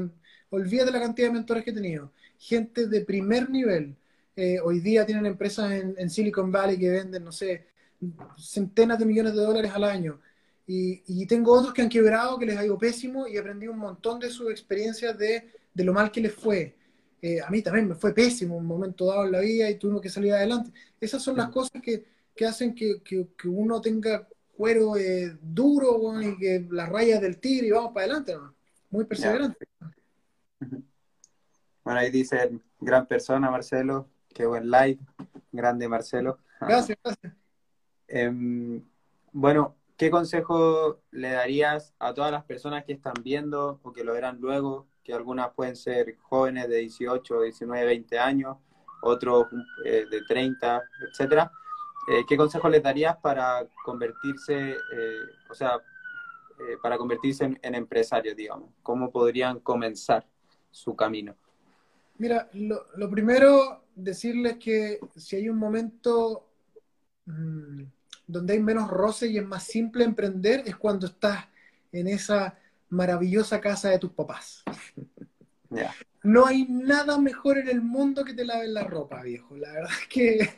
olvídate 0.50 0.92
la 0.92 1.00
cantidad 1.00 1.28
de 1.28 1.34
mentores 1.34 1.64
que 1.64 1.70
he 1.70 1.74
tenido. 1.74 2.12
Gente 2.40 2.88
de 2.88 3.02
primer 3.02 3.52
nivel. 3.52 3.96
Eh, 4.36 4.60
hoy 4.64 4.80
día 4.80 5.06
tienen 5.06 5.28
empresas 5.28 5.72
en, 5.72 6.10
Silicon 6.10 6.52
Valley 6.52 6.80
que 6.80 6.90
venden, 6.90 7.24
no 7.24 7.32
sé, 7.32 7.68
centenas 8.36 8.98
de 8.98 9.06
millones 9.06 9.36
de 9.36 9.42
dólares 9.42 9.72
al 9.72 9.84
año. 9.84 10.20
Y, 10.66 11.28
tengo 11.28 11.54
otros 11.54 11.72
que 11.72 11.84
han 11.84 11.90
quebrado, 11.90 12.40
que 12.40 12.48
les 12.48 12.58
ha 12.58 12.66
ido 12.66 12.80
pésimo 12.80 13.28
y 13.28 13.38
aprendí 13.38 13.68
un 13.68 13.78
montón 13.78 14.20
de 14.20 14.32
sus 14.32 14.50
experiencias 14.50 15.16
de, 15.20 15.52
de 15.72 15.84
lo 15.84 15.94
mal 15.94 16.12
que 16.12 16.22
les 16.22 16.34
fue. 16.34 16.76
Eh, 17.22 17.42
a 17.42 17.50
mí 17.52 17.62
también 17.62 17.88
me 17.88 17.96
fue 17.96 18.12
pésimo 18.12 18.58
un 18.58 18.66
momento 18.66 19.06
dado 19.06 19.26
en 19.26 19.32
la 19.34 19.40
vida 19.40 19.70
y 19.70 19.76
tuvimos 19.76 20.02
que 20.02 20.10
salir 20.10 20.34
adelante. 20.34 20.72
Esas 21.00 21.22
son 21.22 21.38
las 21.38 21.50
cosas 21.50 21.80
que, 21.80 22.17
que 22.38 22.46
hacen 22.46 22.74
que, 22.74 23.02
que, 23.04 23.48
uno 23.48 23.82
tenga 23.82 24.28
cuero 24.56 24.96
eh, 24.96 25.38
duro 25.42 26.22
y 26.22 26.38
que 26.38 26.66
las 26.72 26.88
rayas 26.88 27.20
del 27.20 27.40
tigre 27.40 27.68
y 27.68 27.72
vamos 27.72 27.92
para 27.94 28.06
adelante. 28.06 28.36
Muy 28.90 29.04
perseverante. 29.06 29.68
Bueno, 31.84 32.02
ahí 32.02 32.12
dice, 32.12 32.52
gran 32.82 33.08
persona 33.08 33.50
Marcelo, 33.50 34.10
qué 34.34 34.46
buen 34.46 34.70
live, 34.70 35.00
grande 35.54 35.88
Marcelo. 35.88 36.40
Gracias, 36.60 36.98
gracias. 37.02 37.34
Em, 38.10 38.84
bueno, 39.32 39.78
¿qué 39.96 40.12
consejo 40.12 41.00
le 41.12 41.32
darías 41.32 41.94
a 41.98 42.14
todas 42.14 42.30
las 42.30 42.44
personas 42.44 42.84
que 42.84 42.92
están 42.92 43.14
viendo 43.24 43.80
o 43.84 43.94
que 43.94 44.04
lo 44.04 44.12
verán 44.12 44.38
luego? 44.42 44.86
Que 45.02 45.14
algunas 45.14 45.54
pueden 45.54 45.78
ser 45.78 46.18
jóvenes 46.18 46.68
de 46.68 46.80
18, 46.80 47.44
19, 47.44 47.86
20 47.86 48.20
años, 48.20 48.58
otros 49.02 49.48
eh, 49.86 50.04
de 50.12 50.22
30, 50.28 50.84
etcétera. 51.10 51.50
Eh, 52.08 52.24
¿Qué 52.28 52.38
consejo 52.38 52.70
les 52.70 52.82
darías 52.82 53.18
para 53.18 53.68
convertirse, 53.84 54.72
eh, 54.72 55.20
o 55.50 55.54
sea, 55.54 55.80
para 56.82 56.98
convertirse 56.98 57.46
en, 57.46 57.60
en, 57.62 57.76
empresarios, 57.76 58.36
digamos? 58.36 58.72
¿Cómo 58.82 59.12
podrían 59.12 59.60
comenzar 59.60 60.26
su 60.72 60.96
camino? 60.96 61.36
Mira, 62.18 62.50
lo, 62.54 62.88
lo 62.96 63.10
primero, 63.12 63.84
decirles 63.96 64.58
que 64.58 65.00
si 65.16 65.36
hay 65.36 65.50
un 65.50 65.58
momento 65.58 66.48
mm, 67.26 67.84
donde 68.28 68.54
hay 68.54 68.60
menos 68.60 68.90
roce 68.90 69.28
y 69.28 69.38
es 69.38 69.46
más 69.46 69.64
simple 69.64 70.04
emprender 70.04 70.64
es 70.66 70.76
cuando 70.76 71.08
estás 71.08 71.46
en 71.92 72.08
esa 72.08 72.58
maravillosa 72.90 73.62
casa 73.62 73.90
de 73.90 74.00
tus 74.00 74.12
papás. 74.12 74.64
No 76.24 76.46
hay 76.46 76.66
nada 76.68 77.20
mejor 77.20 77.58
en 77.58 77.70
el 77.70 77.82
mundo 77.82 78.26
que 78.26 78.34
te 78.34 78.44
laven 78.44 78.74
la 78.74 78.84
ropa, 78.84 79.22
viejo. 79.22 79.56
La 79.56 79.72
verdad 79.72 79.92
es 80.02 80.08
que... 80.08 80.50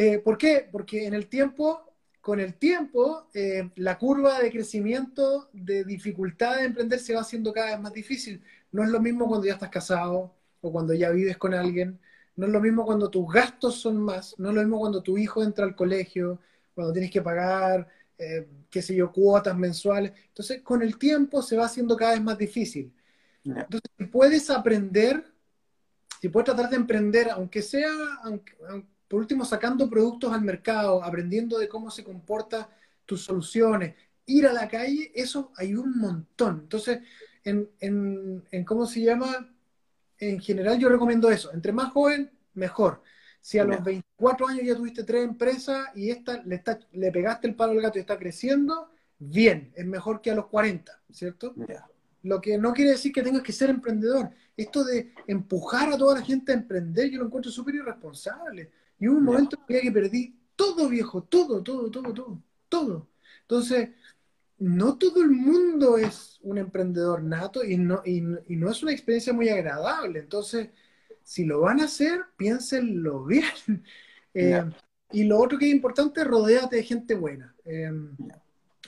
Eh, 0.00 0.20
¿Por 0.20 0.38
qué? 0.38 0.68
Porque 0.70 1.06
en 1.06 1.14
el 1.14 1.26
tiempo, 1.26 1.92
con 2.20 2.38
el 2.38 2.54
tiempo, 2.54 3.26
eh, 3.34 3.68
la 3.74 3.98
curva 3.98 4.38
de 4.38 4.52
crecimiento, 4.52 5.50
de 5.52 5.82
dificultad 5.82 6.58
de 6.58 6.66
emprender 6.66 7.00
se 7.00 7.14
va 7.14 7.22
haciendo 7.22 7.52
cada 7.52 7.72
vez 7.72 7.80
más 7.80 7.92
difícil. 7.92 8.40
No 8.70 8.84
es 8.84 8.90
lo 8.90 9.00
mismo 9.00 9.26
cuando 9.26 9.48
ya 9.48 9.54
estás 9.54 9.70
casado 9.70 10.32
o 10.60 10.70
cuando 10.70 10.94
ya 10.94 11.10
vives 11.10 11.36
con 11.36 11.52
alguien. 11.52 11.98
No 12.36 12.46
es 12.46 12.52
lo 12.52 12.60
mismo 12.60 12.86
cuando 12.86 13.10
tus 13.10 13.26
gastos 13.32 13.80
son 13.80 13.96
más, 14.00 14.36
no 14.38 14.50
es 14.50 14.54
lo 14.54 14.60
mismo 14.60 14.78
cuando 14.78 15.02
tu 15.02 15.18
hijo 15.18 15.42
entra 15.42 15.64
al 15.64 15.74
colegio, 15.74 16.38
cuando 16.76 16.92
tienes 16.92 17.10
que 17.10 17.20
pagar, 17.20 17.88
eh, 18.18 18.46
qué 18.70 18.80
sé 18.82 18.94
yo, 18.94 19.10
cuotas 19.10 19.56
mensuales. 19.56 20.12
Entonces, 20.28 20.62
con 20.62 20.80
el 20.82 20.96
tiempo 20.96 21.42
se 21.42 21.56
va 21.56 21.64
haciendo 21.66 21.96
cada 21.96 22.12
vez 22.12 22.22
más 22.22 22.38
difícil. 22.38 22.92
Entonces, 23.44 23.90
si 23.98 24.04
puedes 24.06 24.48
aprender, 24.48 25.24
si 26.20 26.28
puedes 26.28 26.44
tratar 26.44 26.70
de 26.70 26.76
emprender, 26.76 27.30
aunque 27.30 27.62
sea, 27.62 27.90
por 29.08 29.20
último, 29.20 29.44
sacando 29.44 29.88
productos 29.88 30.32
al 30.32 30.42
mercado, 30.42 31.02
aprendiendo 31.02 31.58
de 31.58 31.68
cómo 31.68 31.90
se 31.90 32.04
comportan 32.04 32.66
tus 33.06 33.24
soluciones, 33.24 33.94
ir 34.26 34.46
a 34.46 34.52
la 34.52 34.68
calle, 34.68 35.10
eso 35.14 35.52
ayuda 35.56 35.84
un 35.84 35.98
montón. 35.98 36.60
Entonces, 36.62 37.00
en, 37.42 37.70
en, 37.80 38.44
en 38.50 38.64
¿cómo 38.64 38.86
se 38.86 39.00
llama? 39.00 39.48
en 40.18 40.40
general 40.40 40.78
yo 40.78 40.88
recomiendo 40.88 41.30
eso. 41.30 41.52
Entre 41.52 41.72
más 41.72 41.92
joven, 41.92 42.30
mejor. 42.54 43.02
Si 43.40 43.58
a 43.58 43.64
los 43.64 43.82
24 43.82 44.48
años 44.48 44.62
ya 44.64 44.74
tuviste 44.74 45.04
tres 45.04 45.24
empresas 45.24 45.88
y 45.94 46.10
esta 46.10 46.42
le, 46.42 46.56
está, 46.56 46.78
le 46.92 47.10
pegaste 47.12 47.46
el 47.46 47.54
palo 47.54 47.72
al 47.72 47.80
gato 47.80 47.98
y 47.98 48.00
está 48.00 48.18
creciendo, 48.18 48.90
bien, 49.18 49.72
es 49.74 49.86
mejor 49.86 50.20
que 50.20 50.30
a 50.30 50.34
los 50.34 50.46
40, 50.46 51.00
¿cierto? 51.10 51.54
Lo 52.24 52.40
que 52.40 52.58
no 52.58 52.72
quiere 52.72 52.90
decir 52.90 53.12
que 53.12 53.22
tengas 53.22 53.42
que 53.42 53.52
ser 53.52 53.70
emprendedor. 53.70 54.30
Esto 54.56 54.84
de 54.84 55.12
empujar 55.28 55.92
a 55.92 55.96
toda 55.96 56.16
la 56.18 56.24
gente 56.24 56.52
a 56.52 56.56
emprender, 56.56 57.10
yo 57.10 57.20
lo 57.20 57.26
encuentro 57.26 57.50
súper 57.50 57.76
irresponsable. 57.76 58.70
Y 58.98 59.08
hubo 59.08 59.18
un 59.18 59.24
momento 59.24 59.58
en 59.68 59.80
que 59.80 59.92
perdí 59.92 60.36
todo, 60.56 60.88
viejo, 60.88 61.22
todo, 61.22 61.62
todo, 61.62 61.90
todo, 61.90 62.12
todo, 62.12 62.42
todo. 62.68 63.08
Entonces, 63.42 63.90
no 64.58 64.98
todo 64.98 65.22
el 65.22 65.30
mundo 65.30 65.98
es 65.98 66.38
un 66.42 66.58
emprendedor 66.58 67.22
nato 67.22 67.64
y 67.64 67.76
no, 67.76 68.02
y, 68.04 68.20
no 68.20 68.70
es 68.70 68.82
una 68.82 68.92
experiencia 68.92 69.32
muy 69.32 69.48
agradable. 69.48 70.18
Entonces, 70.18 70.70
si 71.22 71.44
lo 71.44 71.60
van 71.60 71.80
a 71.80 71.84
hacer, 71.84 72.20
piénsenlo 72.36 73.24
bien. 73.26 73.84
Eh, 74.34 74.62
y 75.12 75.24
lo 75.24 75.38
otro 75.38 75.58
que 75.58 75.66
es 75.66 75.74
importante, 75.74 76.24
rodéate 76.24 76.76
de 76.76 76.82
gente 76.82 77.14
buena. 77.14 77.54
Eh, 77.64 77.90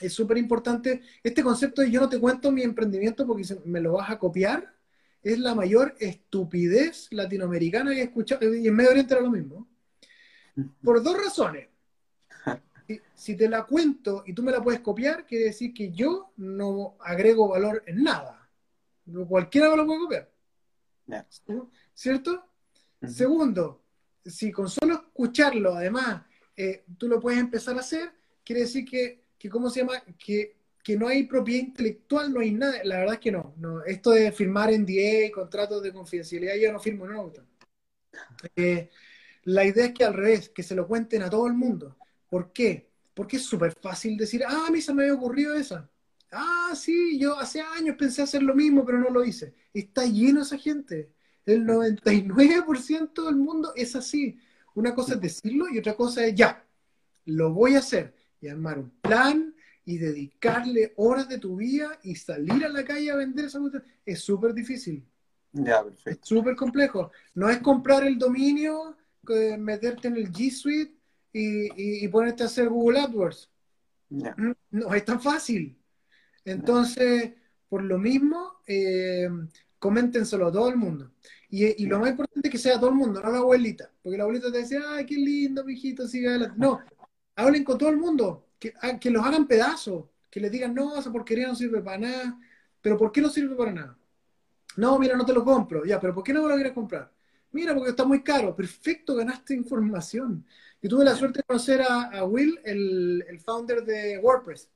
es 0.01 0.13
súper 0.13 0.37
importante. 0.37 1.01
Este 1.23 1.43
concepto 1.43 1.81
de 1.81 1.91
yo 1.91 2.01
no 2.01 2.09
te 2.09 2.19
cuento 2.19 2.51
mi 2.51 2.63
emprendimiento 2.63 3.25
porque 3.25 3.43
me 3.65 3.79
lo 3.79 3.93
vas 3.93 4.09
a 4.09 4.19
copiar, 4.19 4.73
es 5.23 5.39
la 5.39 5.53
mayor 5.55 5.95
estupidez 5.99 7.07
latinoamericana 7.11 7.91
que 7.91 8.01
he 8.01 8.03
escuchado. 8.03 8.53
Y 8.53 8.67
en 8.67 8.75
Medio 8.75 8.91
Oriente 8.91 9.13
era 9.13 9.23
lo 9.23 9.31
mismo. 9.31 9.67
Por 10.83 11.01
dos 11.01 11.17
razones 11.17 11.67
si 13.13 13.35
te 13.35 13.47
la 13.47 13.63
cuento 13.63 14.23
y 14.25 14.33
tú 14.33 14.43
me 14.43 14.51
la 14.51 14.61
puedes 14.61 14.81
copiar, 14.81 15.25
quiere 15.25 15.45
decir 15.45 15.73
que 15.73 15.91
yo 15.91 16.31
no 16.37 16.95
agrego 16.99 17.47
valor 17.47 17.83
en 17.85 18.03
nada. 18.03 18.49
Cualquiera 19.27 19.69
me 19.69 19.77
lo 19.77 19.85
puede 19.85 19.99
copiar. 19.99 20.31
¿Cierto? 21.93 22.45
Segundo, 23.05 23.81
si 24.25 24.51
con 24.51 24.69
solo 24.69 24.95
escucharlo, 24.95 25.75
además, 25.75 26.23
eh, 26.55 26.83
tú 26.97 27.07
lo 27.07 27.19
puedes 27.19 27.39
empezar 27.39 27.75
a 27.75 27.81
hacer, 27.81 28.11
quiere 28.43 28.61
decir 28.61 28.85
que, 28.85 29.23
que 29.37 29.49
¿cómo 29.49 29.69
se 29.69 29.81
llama? 29.81 30.01
Que, 30.17 30.55
que, 30.83 30.95
no 30.95 31.07
hay 31.07 31.23
propiedad 31.23 31.67
intelectual, 31.67 32.31
no 32.33 32.39
hay 32.39 32.51
nada. 32.51 32.79
La 32.83 32.99
verdad 32.99 33.15
es 33.15 33.19
que 33.19 33.31
no. 33.31 33.53
no. 33.57 33.83
Esto 33.83 34.11
de 34.11 34.31
firmar 34.31 34.71
NDA, 34.71 35.31
contratos 35.33 35.81
de 35.81 35.93
confidencialidad, 35.93 36.55
yo 36.55 36.71
no 36.71 36.79
firmo, 36.79 37.07
no. 37.07 37.31
Eh, 38.55 38.89
la 39.43 39.65
idea 39.65 39.85
es 39.85 39.93
que 39.93 40.03
al 40.03 40.13
revés, 40.13 40.49
que 40.49 40.63
se 40.63 40.75
lo 40.75 40.87
cuenten 40.87 41.23
a 41.23 41.29
todo 41.29 41.47
el 41.47 41.53
mundo. 41.53 41.97
¿Por 42.29 42.51
qué? 42.53 42.89
Porque 43.13 43.37
es 43.37 43.43
súper 43.43 43.73
fácil 43.73 44.17
decir, 44.17 44.43
ah, 44.47 44.65
a 44.67 44.71
mí 44.71 44.81
se 44.81 44.93
me 44.93 45.03
había 45.03 45.15
ocurrido 45.15 45.55
esa. 45.55 45.89
Ah, 46.31 46.73
sí, 46.75 47.19
yo 47.19 47.37
hace 47.37 47.61
años 47.61 47.97
pensé 47.97 48.21
hacer 48.21 48.41
lo 48.41 48.55
mismo, 48.55 48.85
pero 48.85 48.99
no 48.99 49.09
lo 49.09 49.23
hice. 49.23 49.53
Está 49.73 50.05
lleno 50.05 50.43
esa 50.43 50.57
gente. 50.57 51.11
El 51.45 51.65
99% 51.65 53.25
del 53.25 53.35
mundo 53.35 53.73
es 53.75 53.95
así. 53.95 54.37
Una 54.75 54.95
cosa 54.95 55.15
es 55.15 55.21
decirlo 55.21 55.65
y 55.69 55.79
otra 55.79 55.95
cosa 55.95 56.25
es 56.25 56.35
ya, 56.35 56.65
lo 57.25 57.51
voy 57.51 57.75
a 57.75 57.79
hacer. 57.79 58.15
Y 58.39 58.47
armar 58.47 58.79
un 58.79 58.89
plan 59.01 59.53
y 59.85 59.97
dedicarle 59.97 60.93
horas 60.95 61.27
de 61.27 61.37
tu 61.37 61.57
vida 61.57 61.99
y 62.03 62.15
salir 62.15 62.63
a 62.63 62.69
la 62.69 62.85
calle 62.85 63.11
a 63.11 63.17
vender 63.17 63.45
esa 63.45 63.59
cosa. 63.59 63.83
Es 64.05 64.21
súper 64.21 64.53
difícil. 64.53 65.05
Ya, 65.51 65.83
perfecto. 65.83 66.09
Es 66.09 66.19
súper 66.21 66.55
complejo. 66.55 67.11
No 67.35 67.49
es 67.49 67.57
comprar 67.59 68.05
el 68.05 68.17
dominio, 68.17 68.95
eh, 69.29 69.57
meterte 69.57 70.07
en 70.07 70.17
el 70.17 70.31
G 70.31 70.51
Suite 70.51 70.93
y, 71.33 72.07
ponerte 72.07 72.43
a 72.43 72.47
hacer 72.47 72.69
Google 72.69 72.99
AdWords. 72.99 73.49
Mm, 74.09 74.51
no. 74.71 74.93
es 74.93 75.05
tan 75.05 75.21
fácil. 75.21 75.77
Entonces, 76.43 77.33
por 77.69 77.83
lo 77.83 77.97
mismo, 77.97 78.61
eh, 78.67 79.29
coméntenselo 79.79 80.47
a 80.47 80.51
todo 80.51 80.69
el 80.69 80.75
mundo. 80.75 81.11
Y, 81.49 81.85
lo 81.85 81.99
más 81.99 82.11
importante 82.11 82.47
es 82.47 82.51
que 82.51 82.57
sea 82.57 82.79
todo 82.79 82.89
el 82.89 82.95
mundo, 82.95 83.21
no 83.21 83.31
la 83.31 83.39
abuelita. 83.39 83.91
Porque 84.01 84.17
la 84.17 84.23
abuelita 84.23 84.51
te 84.51 84.59
decía, 84.59 84.81
ay, 84.87 85.05
qué 85.05 85.15
lindo, 85.15 85.63
mijito, 85.65 86.07
sigue 86.07 86.29
adelante. 86.29 86.55
No, 86.57 86.79
hablen 87.35 87.63
con 87.63 87.77
todo 87.77 87.89
el 87.89 87.97
mundo, 87.97 88.47
que, 88.57 88.73
ah, 88.81 88.97
que 88.99 89.09
los 89.09 89.25
hagan 89.25 89.47
pedazos, 89.47 90.05
que 90.29 90.39
les 90.39 90.51
digan, 90.51 90.73
no, 90.73 90.97
esa 90.97 91.11
porquería 91.11 91.47
no 91.47 91.55
sirve 91.55 91.81
para 91.81 91.97
nada. 91.97 92.39
¿Pero 92.81 92.97
por 92.97 93.11
qué 93.11 93.21
no 93.21 93.29
sirve 93.29 93.55
para 93.55 93.71
nada? 93.73 93.97
No, 94.77 94.97
mira, 94.97 95.15
no 95.17 95.25
te 95.25 95.33
lo 95.33 95.43
compro. 95.43 95.85
Ya, 95.85 95.99
pero 95.99 96.13
¿por 96.13 96.23
qué 96.23 96.33
no 96.33 96.43
me 96.43 96.49
lo 96.49 96.55
quieres 96.55 96.73
comprar? 96.73 97.11
Mira, 97.51 97.73
porque 97.73 97.89
está 97.89 98.05
muy 98.05 98.23
caro. 98.23 98.55
Perfecto, 98.55 99.15
ganaste 99.15 99.53
información. 99.53 100.45
Y 100.81 100.87
tuve 100.87 101.05
la 101.05 101.15
suerte 101.15 101.39
de 101.39 101.43
conocer 101.43 101.81
a, 101.81 102.23
Will, 102.25 102.59
el, 102.63 103.23
el, 103.27 103.39
founder 103.39 103.83
de 103.83 104.17
WordPress. 104.17 104.69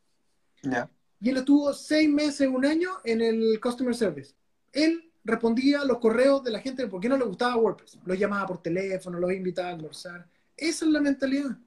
Y 1.21 1.29
él 1.29 1.37
estuvo 1.37 1.73
seis 1.73 2.09
meses, 2.09 2.47
un 2.47 2.65
año 2.65 2.89
en 3.03 3.21
el 3.21 3.59
Customer 3.59 3.95
Service. 3.95 4.33
Él 4.71 5.11
respondía 5.23 5.81
a 5.81 5.85
los 5.85 5.97
correos 5.97 6.43
de 6.43 6.51
la 6.51 6.59
gente 6.59 6.83
de 6.83 6.87
por 6.87 7.01
qué 7.01 7.09
no 7.09 7.17
le 7.17 7.25
gustaba 7.25 7.55
WordPress. 7.55 7.97
Los 8.05 8.19
llamaba 8.19 8.45
por 8.45 8.61
teléfono, 8.61 9.19
los 9.19 9.31
invitaba 9.31 9.69
a 9.69 9.73
almorzar. 9.73 10.27
Esa 10.55 10.85
es 10.85 10.91
la 10.91 11.01
mentalidad. 11.01 11.57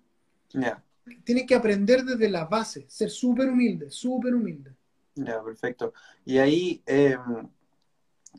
Yeah. 0.50 0.82
Tiene 1.24 1.44
que 1.44 1.54
aprender 1.54 2.04
desde 2.04 2.28
la 2.28 2.44
base, 2.44 2.84
ser 2.88 3.10
súper 3.10 3.48
humilde, 3.48 3.90
súper 3.90 4.34
humilde. 4.34 4.72
Ya, 5.14 5.42
perfecto. 5.42 5.92
Y 6.24 6.38
ahí, 6.38 6.82
em, 6.86 7.48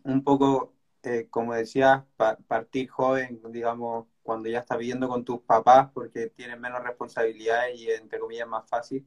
un 0.04 0.24
poco, 0.24 0.74
eh, 1.04 1.28
como 1.30 1.54
decías, 1.54 2.04
partir 2.48 2.90
joven, 2.90 3.42
digamos, 3.50 4.08
cuando 4.22 4.50
ya 4.50 4.60
estás 4.60 4.78
viviendo 4.78 5.08
con 5.08 5.24
tus 5.24 5.42
papás 5.42 5.90
porque 5.94 6.28
tienes 6.28 6.60
menos 6.60 6.84
responsabilidades 6.84 7.80
y 7.80 7.90
entre 7.90 8.20
comillas 8.20 8.48
más 8.48 8.68
fácil, 8.68 9.06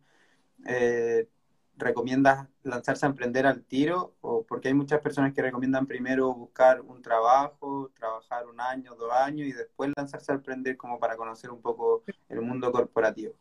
eh, 0.67 1.29
¿recomiendas 1.77 2.49
lanzarse 2.63 3.07
a 3.07 3.11
emprender 3.11 3.47
al 3.47 3.63
tiro? 3.65 4.15
O 4.21 4.43
porque 4.45 4.69
hay 4.69 4.75
muchas 4.75 5.01
personas 5.01 5.33
que 5.35 5.43
recomiendan 5.43 5.87
primero 5.87 6.33
buscar 6.35 6.81
un 6.81 7.03
trabajo, 7.03 7.91
trabajar 7.95 8.47
un 8.47 8.61
año, 8.61 8.95
dos 8.95 9.13
años 9.13 9.47
y 9.47 9.53
después 9.53 9.93
lanzarse 9.97 10.33
a 10.33 10.37
emprender 10.37 10.77
como 10.77 10.99
para 10.99 11.17
conocer 11.17 11.51
un 11.51 11.61
poco 11.61 12.05
el 12.29 12.41
mundo 12.41 12.73
corporativo. 12.73 13.35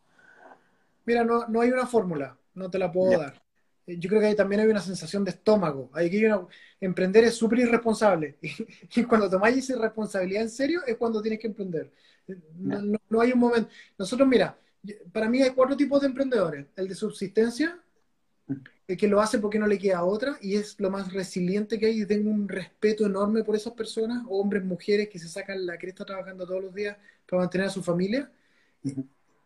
Mira, 1.06 1.24
no, 1.24 1.48
no 1.48 1.62
hay 1.62 1.72
una 1.72 1.88
fórmula, 1.88 2.38
no 2.54 2.70
te 2.70 2.78
la 2.78 2.92
puedo 2.92 3.18
dar. 3.18 3.42
Eh, 3.86 3.98
yo 3.98 4.10
creo 4.10 4.22
que 4.22 4.28
ahí 4.28 4.36
también 4.36 4.62
hay 4.62 4.68
una 4.68 4.82
sensación 4.82 5.24
de 5.24 5.32
estómago. 5.32 5.90
Hay 5.94 6.10
que 6.10 6.34
emprender 6.80 7.24
es 7.24 7.36
súper 7.36 7.60
irresponsable. 7.60 8.38
Y, 8.96 9.04
cuando 9.04 9.30
tomáis 9.30 9.58
esa 9.58 9.82
responsabilidad 9.82 10.44
en 10.44 10.50
serio 10.50 10.82
es 10.86 10.98
cuando 10.98 11.22
tienes 11.22 11.40
que 11.40 11.48
emprender. 11.48 11.92
No, 13.10 13.22
hay 13.22 13.32
un 13.32 13.40
momento. 13.40 13.70
Nosotros, 13.98 14.28
mira, 14.28 14.58
para 15.12 15.30
mí 15.30 15.42
hay 15.42 15.52
cuatro 15.52 15.76
tipos 15.76 16.02
de 16.02 16.08
emprendedores. 16.08 16.68
El 16.76 16.88
de 16.88 16.96
subsistencia, 16.96 17.80
el 18.88 18.98
que 18.98 19.08
lo 19.08 19.22
hace 19.22 19.40
porque 19.40 19.60
no 19.60 19.68
le 19.68 19.78
queda 19.78 20.04
otra 20.04 20.38
y 20.42 20.56
es 20.56 20.80
lo 20.80 20.90
más 20.90 21.12
resiliente 21.14 21.80
que 21.80 21.88
hay 21.88 22.02
y 22.02 22.06
tengo 22.06 22.30
un 22.30 22.48
respeto 22.48 23.06
enorme 23.06 23.44
por 23.44 23.56
esas 23.56 23.74
personas, 23.74 24.24
hombres, 24.30 24.64
mujeres 24.64 25.10
que 25.10 25.20
se 25.20 25.28
sacan 25.28 25.66
la 25.66 25.78
cresta 25.78 26.06
trabajando 26.06 26.46
todos 26.46 26.64
los 26.64 26.74
días 26.74 26.98
para 27.28 27.44
mantener 27.44 27.68
a 27.68 27.72
su 27.72 27.84
familia. 27.84 28.32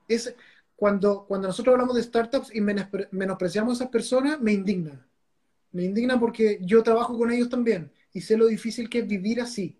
Es, 0.07 0.35
cuando, 0.75 1.25
cuando 1.25 1.47
nosotros 1.47 1.73
hablamos 1.73 1.95
de 1.95 2.03
startups 2.03 2.53
y 2.53 2.61
menospreciamos 2.61 3.71
a 3.71 3.83
esas 3.83 3.91
personas, 3.91 4.39
me 4.41 4.53
indigna. 4.53 5.07
Me 5.71 5.83
indigna 5.83 6.19
porque 6.19 6.59
yo 6.61 6.83
trabajo 6.83 7.17
con 7.17 7.31
ellos 7.31 7.49
también 7.49 7.91
y 8.13 8.21
sé 8.21 8.37
lo 8.37 8.47
difícil 8.47 8.89
que 8.89 8.99
es 8.99 9.07
vivir 9.07 9.41
así. 9.41 9.77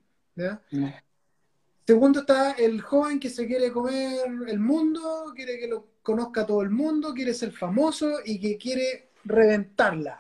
Segundo 1.86 2.22
está 2.22 2.52
el 2.54 2.82
joven 2.82 3.20
que 3.20 3.30
se 3.30 3.46
quiere 3.46 3.72
comer 3.72 4.20
el 4.48 4.60
mundo, 4.60 5.32
quiere 5.36 5.60
que 5.60 5.68
lo 5.68 5.88
conozca 6.02 6.46
todo 6.46 6.62
el 6.62 6.70
mundo, 6.70 7.14
quiere 7.14 7.34
ser 7.34 7.52
famoso 7.52 8.20
y 8.26 8.40
que 8.40 8.58
quiere 8.58 9.12
reventarla. 9.24 10.20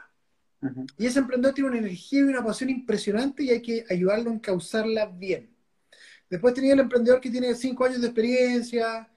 Y 0.97 1.05
ese 1.05 1.19
emprendedor 1.19 1.53
tiene 1.53 1.69
una 1.69 1.79
energía 1.79 2.19
y 2.19 2.23
una 2.23 2.43
pasión 2.43 2.69
impresionante 2.69 3.43
y 3.43 3.49
hay 3.49 3.61
que 3.61 3.85
ayudarlo 3.89 4.31
en 4.31 4.39
causarla 4.39 5.05
bien. 5.05 5.49
Después 6.29 6.53
tenía 6.53 6.73
el 6.73 6.79
emprendedor 6.79 7.21
que 7.21 7.29
tiene 7.29 7.53
cinco 7.53 7.85
años 7.85 8.01
de 8.01 8.07
experiencia, 8.07 9.07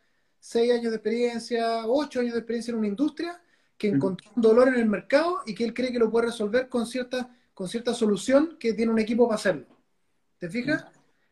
seis 0.41 0.73
años 0.73 0.91
de 0.91 0.97
experiencia, 0.97 1.87
ocho 1.87 2.21
años 2.21 2.35
de 2.35 2.41
experiencia 2.41 2.73
en 2.73 2.79
una 2.79 2.89
industria, 2.89 3.41
que 3.77 3.89
encontró 3.89 4.31
un 4.35 4.43
dolor 4.43 4.69
en 4.69 4.75
el 4.75 4.87
mercado 4.87 5.43
y 5.47 5.55
que 5.55 5.65
él 5.65 5.73
cree 5.73 5.93
que 5.93 5.99
lo 5.99 6.11
puede 6.11 6.27
resolver 6.27 6.69
con 6.69 6.87
cierta, 6.87 7.31
con 7.55 7.69
cierta 7.69 7.95
solución 7.95 8.57
que 8.59 8.73
tiene 8.75 8.91
un 8.91 8.99
equipo 8.99 9.29
para 9.29 9.37
hacerlo. 9.37 9.67
¿Te 10.39 10.51
fijas? 10.51 10.85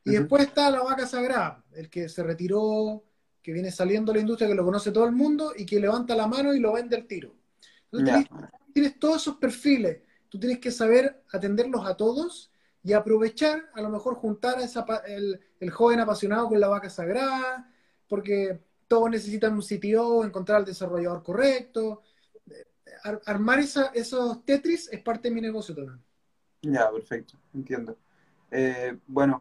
Y 0.04 0.12
después 0.12 0.44
está 0.44 0.70
la 0.70 0.82
vaca 0.82 1.06
sagrada, 1.06 1.64
el 1.72 1.90
que 1.90 2.08
se 2.08 2.22
retiró, 2.22 3.02
que 3.42 3.52
viene 3.52 3.72
saliendo 3.72 4.12
de 4.12 4.18
la 4.18 4.22
industria, 4.22 4.48
que 4.48 4.54
lo 4.54 4.64
conoce 4.64 4.92
todo 4.92 5.04
el 5.04 5.12
mundo 5.12 5.52
y 5.56 5.66
que 5.66 5.80
levanta 5.80 6.14
la 6.14 6.28
mano 6.28 6.54
y 6.54 6.60
lo 6.60 6.72
vende 6.72 6.96
al 6.96 7.06
tiro. 7.06 7.34
Entonces 7.90 8.26
tienes, 8.72 8.98
todos 8.98 9.22
esos 9.22 9.36
perfiles, 9.36 9.98
tú 10.28 10.38
tienes 10.38 10.58
que 10.58 10.70
saber 10.70 11.24
atenderlos 11.32 11.84
a 11.86 11.96
todos 11.96 12.52
y 12.84 12.92
aprovechar, 12.92 13.70
a 13.74 13.80
lo 13.80 13.88
mejor 13.88 14.14
juntar 14.14 14.58
a 14.58 14.64
esa, 14.64 14.84
el, 15.06 15.40
el 15.58 15.70
joven 15.70 15.98
apasionado 15.98 16.48
con 16.48 16.60
la 16.60 16.68
vaca 16.68 16.90
sagrada, 16.90 17.72
porque 18.06 18.60
todos 18.88 19.10
necesitan 19.10 19.54
un 19.54 19.62
CTO, 19.62 20.24
encontrar 20.24 20.58
al 20.58 20.64
desarrollador 20.64 21.22
correcto. 21.22 22.02
armar 23.26 23.58
esos 23.60 24.44
Tetris 24.44 24.88
es 24.92 25.00
parte 25.02 25.28
de 25.28 25.34
mi 25.34 25.40
negocio 25.40 25.74
también. 25.74 26.02
Ya, 26.62 26.90
perfecto, 26.90 27.38
entiendo. 27.54 27.96
Eh, 28.50 28.98
bueno, 29.06 29.40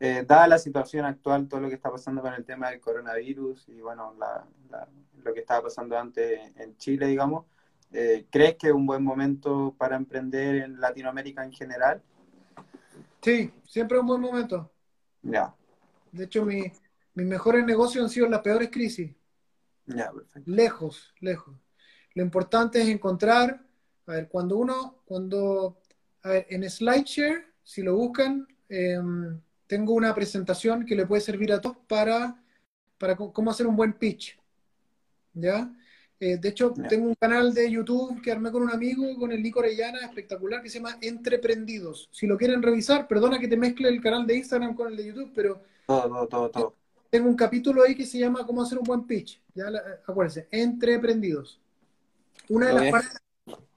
eh, 0.00 0.24
dada 0.26 0.48
la 0.48 0.58
situación 0.58 1.04
actual, 1.04 1.48
todo 1.48 1.60
lo 1.60 1.68
que 1.68 1.76
está 1.76 1.90
pasando 1.90 2.20
con 2.22 2.34
el 2.34 2.44
tema 2.44 2.70
del 2.70 2.80
coronavirus 2.80 3.68
y 3.68 3.80
bueno, 3.80 4.14
lo 5.22 5.34
que 5.34 5.40
estaba 5.40 5.62
pasando 5.62 5.96
antes 5.98 6.54
en 6.56 6.76
Chile, 6.76 7.06
digamos, 7.06 7.46
eh, 7.92 8.26
¿crees 8.30 8.56
que 8.56 8.68
es 8.68 8.72
un 8.72 8.86
buen 8.86 9.04
momento 9.04 9.74
para 9.78 9.96
emprender 9.96 10.56
en 10.56 10.80
Latinoamérica 10.80 11.44
en 11.44 11.52
general? 11.52 12.02
Sí, 13.22 13.52
siempre 13.64 13.96
es 13.96 14.02
un 14.02 14.08
buen 14.08 14.20
momento. 14.20 14.70
Ya. 15.22 15.54
De 16.10 16.24
hecho, 16.24 16.44
mi, 16.44 16.70
mis 17.14 17.26
mejores 17.26 17.64
negocios 17.64 18.04
han 18.04 18.10
sido 18.10 18.28
las 18.28 18.40
peores 18.40 18.70
crisis. 18.70 19.14
Perfecto. 19.86 20.50
Lejos, 20.50 21.14
lejos. 21.20 21.54
Lo 22.14 22.22
importante 22.22 22.80
es 22.80 22.88
encontrar, 22.88 23.64
a 24.06 24.12
ver, 24.12 24.28
cuando 24.28 24.56
uno, 24.56 25.02
cuando, 25.04 25.78
a 26.22 26.28
ver, 26.28 26.46
en 26.50 26.68
SlideShare, 26.68 27.46
si 27.62 27.82
lo 27.82 27.94
buscan, 27.96 28.46
em, 28.68 29.40
tengo 29.66 29.94
una 29.94 30.14
presentación 30.14 30.84
que 30.84 30.94
le 30.94 31.06
puede 31.06 31.22
servir 31.22 31.52
a 31.52 31.60
todos 31.60 31.76
para, 31.88 32.42
para 32.98 33.16
cómo 33.16 33.50
hacer 33.50 33.66
un 33.66 33.76
buen 33.76 33.92
pitch. 33.94 34.38
¿Ya? 35.34 35.72
Eh, 36.20 36.36
de 36.38 36.48
hecho, 36.48 36.72
tengo 36.88 37.08
un 37.08 37.14
canal 37.16 37.52
de 37.52 37.70
YouTube 37.70 38.22
que 38.22 38.30
armé 38.30 38.52
con 38.52 38.62
un 38.62 38.70
amigo, 38.70 39.16
con 39.18 39.32
el 39.32 39.42
Nico 39.42 39.58
Orellana, 39.58 39.98
espectacular, 39.98 40.62
que 40.62 40.70
se 40.70 40.78
llama 40.78 40.96
Entreprendidos. 41.00 42.08
Si 42.12 42.26
lo 42.26 42.38
quieren 42.38 42.62
revisar, 42.62 43.08
perdona 43.08 43.38
que 43.38 43.48
te 43.48 43.56
mezcle 43.56 43.88
el 43.88 44.00
canal 44.00 44.26
de 44.26 44.36
Instagram 44.36 44.74
con 44.74 44.88
el 44.88 44.96
de 44.96 45.06
YouTube, 45.06 45.32
pero... 45.34 45.60
Todo, 45.86 46.08
todo, 46.08 46.26
todo, 46.28 46.50
todo 46.50 46.83
tengo 47.14 47.28
un 47.28 47.36
capítulo 47.36 47.84
ahí 47.84 47.94
que 47.94 48.06
se 48.06 48.18
llama 48.18 48.44
Cómo 48.44 48.60
hacer 48.60 48.76
un 48.76 48.82
buen 48.82 49.06
pitch. 49.06 49.40
Ya, 49.54 49.66
acuérdense, 50.04 50.48
entreprendidos. 50.50 51.60
Una 52.48 52.66
de 52.66 52.74
las, 52.74 52.90
partes, 52.90 53.20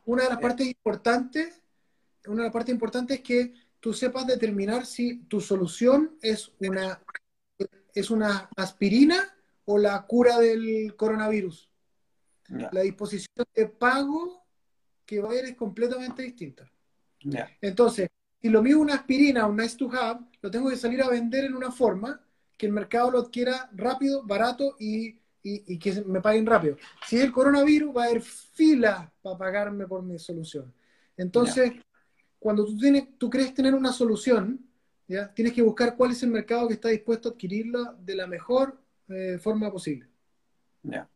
una 0.06 0.24
de 0.24 0.30
las 0.30 0.40
partes 0.40 0.66
importantes, 0.66 1.62
una 2.26 2.38
de 2.38 2.44
las 2.46 2.52
partes 2.52 2.74
importantes 2.74 3.18
es 3.18 3.24
que 3.24 3.54
tú 3.80 3.94
sepas 3.94 4.26
determinar 4.26 4.88
si 4.88 5.20
tu 5.26 5.40
solución 5.40 6.18
es 6.20 6.52
una, 6.62 7.00
es 7.94 8.10
una 8.10 8.50
aspirina 8.58 9.38
o 9.66 9.78
la 9.78 10.04
cura 10.08 10.40
del 10.40 10.96
coronavirus. 10.96 11.70
La 12.72 12.82
disposición 12.82 13.46
de 13.54 13.68
pago 13.68 14.48
que 15.06 15.20
va 15.20 15.30
a 15.30 15.36
ir 15.36 15.46
es 15.46 15.56
completamente 15.56 16.24
distinta. 16.24 16.68
Entonces, 17.62 18.10
si 18.42 18.50
lo 18.50 18.64
mío 18.64 18.78
es 18.78 18.82
una 18.82 18.96
aspirina, 18.96 19.46
un 19.46 19.58
nice 19.58 19.78
to 19.78 19.92
have, 19.92 20.22
lo 20.42 20.50
tengo 20.50 20.72
que 20.72 20.76
salir 20.76 21.04
a 21.04 21.10
vender 21.10 21.46
en 21.46 21.54
una 21.54 21.72
forma 21.72 22.20
que 22.58 22.66
el 22.66 22.72
mercado 22.72 23.12
lo 23.12 23.20
adquiera 23.20 23.70
rápido, 23.74 24.24
barato 24.24 24.76
y, 24.80 25.20
que 25.80 26.04
me 26.06 26.20
paguen 26.20 26.46
rápido. 26.46 26.78
Si 27.06 27.16
es 27.16 27.24
el 27.24 27.32
coronavirus, 27.32 27.96
va 27.96 28.04
a 28.04 28.08
haber 28.08 28.22
fila 28.22 29.14
para 29.22 29.38
pagarme 29.38 29.88
por 29.88 30.04
mi 30.04 30.20
solución. 30.20 30.74
Entonces, 31.16 31.72
cuando 32.38 32.66
tú, 32.66 32.78
tienes, 32.78 33.18
tú 33.18 33.30
crees 33.30 33.54
tener 33.54 33.74
una 33.74 33.94
solución, 33.94 34.60
¿ya? 35.08 35.34
tienes 35.34 35.54
que 35.54 35.62
buscar 35.62 35.96
cuál 35.96 36.12
es 36.12 36.22
el 36.24 36.32
mercado 36.32 36.68
que 36.68 36.74
está 36.74 36.90
dispuesto 36.90 37.30
a 37.30 37.32
adquirirla 37.32 37.96
de 38.00 38.16
la 38.16 38.28
mejor 38.28 38.78
eh, 39.08 39.38
forma 39.38 39.72
posible. 39.72 40.10
Ya, 40.84 41.08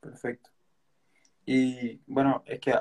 perfecto. 0.00 0.50
Y 1.46 2.00
bueno, 2.06 2.42
es 2.46 2.60
que 2.60 2.74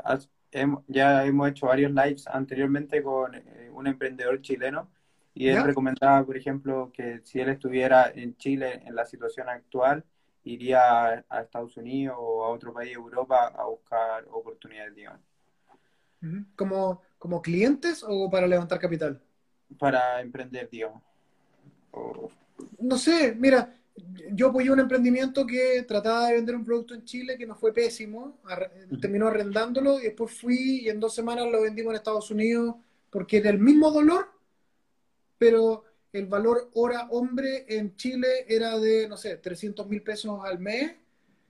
ya 0.88 1.26
hemos 1.26 1.50
hecho 1.50 1.68
varios 1.68 1.92
lives 1.92 2.28
anteriormente 2.28 3.04
con 3.04 3.36
eh, 3.36 3.70
un 3.72 3.88
emprendedor 3.88 4.42
chileno 4.42 4.90
y 5.40 5.50
él 5.50 5.64
recomendaba, 5.64 6.26
por 6.26 6.36
ejemplo, 6.36 6.92
que 6.92 7.22
si 7.24 7.40
él 7.40 7.50
estuviera 7.50 8.12
en 8.14 8.36
Chile 8.38 8.82
en 8.84 8.96
la 8.96 9.06
situación 9.06 9.48
actual, 9.50 10.04
iría 10.44 11.24
a, 11.30 11.42
Estados 11.42 11.78
Unidos 11.78 12.18
o 12.20 12.44
a 12.44 12.50
otro 12.50 12.74
país 12.74 12.90
de 12.90 12.96
Europa 12.96 13.54
a 13.56 13.66
buscar 13.66 14.26
oportunidades, 14.32 14.96
digamos. 14.96 15.22
¿Como, 16.56 17.04
¿Como 17.20 17.40
clientes 17.40 18.04
o 18.08 18.32
para 18.32 18.48
levantar 18.48 18.80
capital? 18.80 19.22
Para 19.78 20.22
emprender, 20.22 20.68
digamos. 20.72 21.04
No 22.80 22.98
sé, 22.98 23.36
mira, 23.38 23.76
yo 24.32 24.48
apoyé 24.48 24.72
un 24.72 24.80
emprendimiento 24.80 25.46
que 25.46 25.84
trataba 25.88 26.30
de 26.30 26.36
vender 26.36 26.56
un 26.56 26.66
producto 26.66 26.96
en 26.96 27.06
Chile 27.06 27.38
que 27.38 27.46
nos 27.46 27.60
fue 27.60 27.72
pésimo, 27.72 28.40
terminó 29.00 29.28
arrendándolo 29.28 30.00
y 30.00 30.06
después 30.06 30.32
fui 30.32 30.82
y 30.86 30.90
en 30.90 31.00
dos 31.00 31.14
semanas 31.14 31.46
lo 31.52 31.62
vendimos 31.62 31.92
en 31.92 31.98
Estados 31.98 32.32
Unidos 32.32 32.76
porque 33.12 33.38
era 33.38 33.52
el 33.52 33.60
mismo 33.60 33.92
dolor 33.92 34.37
pero 35.38 35.84
el 36.14 36.26
valor 36.26 36.70
hora 36.74 37.08
hombre 37.12 37.66
en 37.68 37.96
Chile 37.96 38.46
era 38.48 38.78
de, 38.80 39.08
no 39.08 39.18
sé, 39.18 39.38
300 39.38 39.88
mil 39.88 40.02
pesos 40.02 40.40
al 40.44 40.60
mes 40.60 40.96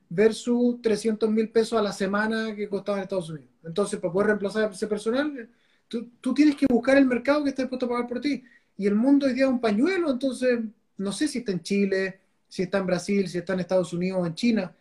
versus 0.09 0.81
300 0.81 1.29
mil 1.29 1.49
pesos 1.49 1.77
a 1.77 1.81
la 1.81 1.91
semana 1.91 2.55
que 2.55 2.69
costaba 2.69 2.97
en 2.97 3.03
Estados 3.03 3.29
Unidos. 3.29 3.49
Entonces, 3.63 3.99
para 3.99 4.13
poder 4.13 4.27
reemplazar 4.27 4.71
ese 4.71 4.87
personal, 4.87 5.49
tú, 5.87 6.09
tú, 6.21 6.33
tienes 6.33 6.55
que 6.55 6.65
buscar 6.69 6.97
el 6.97 7.05
mercado 7.05 7.43
que 7.43 7.49
esté 7.49 7.63
dispuesto 7.63 7.85
a 7.85 7.89
pagar 7.89 8.07
por 8.07 8.21
ti. 8.21 8.43
Y 8.77 8.87
el 8.87 8.95
mundo 8.95 9.25
hoy 9.25 9.33
día 9.33 9.45
es 9.45 9.51
un 9.51 9.59
pañuelo, 9.59 10.11
entonces 10.11 10.59
no 10.97 11.11
sé 11.11 11.27
si 11.27 11.39
está 11.39 11.51
en 11.51 11.61
Chile, 11.61 12.19
si 12.47 12.63
está 12.63 12.77
en 12.79 12.85
Brasil, 12.85 13.27
si 13.27 13.37
está 13.37 13.53
en 13.53 13.59
Estados 13.59 13.91
Unidos 13.93 14.19
o 14.21 14.25
en 14.25 14.35
China. 14.35 14.75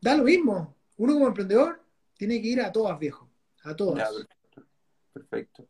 Da 0.00 0.16
lo 0.16 0.24
mismo. 0.24 0.74
Uno 0.96 1.14
como 1.14 1.28
emprendedor 1.28 1.80
tiene 2.16 2.40
que 2.40 2.48
ir 2.48 2.60
a 2.60 2.72
todas, 2.72 2.98
viejo. 2.98 3.28
A 3.62 3.74
todas. 3.74 4.26
perfecto. 5.12 5.66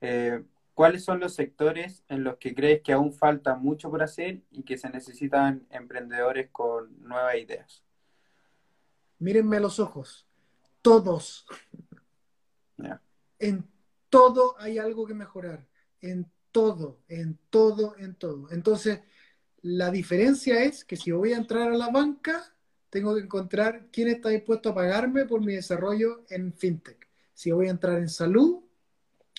Eh, 0.00 0.42
¿Cuáles 0.78 1.02
son 1.02 1.18
los 1.18 1.34
sectores 1.34 2.04
en 2.08 2.22
los 2.22 2.36
que 2.36 2.54
crees 2.54 2.82
que 2.82 2.92
aún 2.92 3.12
falta 3.12 3.56
mucho 3.56 3.90
por 3.90 4.00
hacer 4.00 4.42
y 4.52 4.62
que 4.62 4.78
se 4.78 4.88
necesitan 4.88 5.66
emprendedores 5.70 6.50
con 6.52 7.02
nuevas 7.02 7.34
ideas? 7.34 7.82
Mírenme 9.18 9.58
los 9.58 9.80
ojos. 9.80 10.28
Todos. 10.80 11.46
En 13.40 13.68
todo 14.08 14.54
hay 14.60 14.78
algo 14.78 15.04
que 15.04 15.14
mejorar. 15.14 15.66
En 16.00 16.30
todo, 16.52 17.00
en 17.08 17.36
todo, 17.50 17.96
en 17.98 18.14
todo. 18.14 18.48
Entonces, 18.52 19.00
la 19.62 19.90
diferencia 19.90 20.62
es 20.62 20.84
que 20.84 20.94
si 20.94 21.10
voy 21.10 21.32
a 21.32 21.38
entrar 21.38 21.72
a 21.72 21.76
la 21.76 21.90
banca, 21.90 22.54
tengo 22.88 23.16
que 23.16 23.22
encontrar 23.22 23.88
quién 23.90 24.06
está 24.06 24.28
dispuesto 24.28 24.68
a 24.68 24.76
pagarme 24.76 25.24
por 25.24 25.40
mi 25.40 25.54
desarrollo 25.54 26.24
en 26.30 26.52
fintech. 26.52 27.08
Si 27.34 27.50
voy 27.50 27.66
a 27.66 27.72
entrar 27.72 27.98
en 27.98 28.08
salud, 28.08 28.62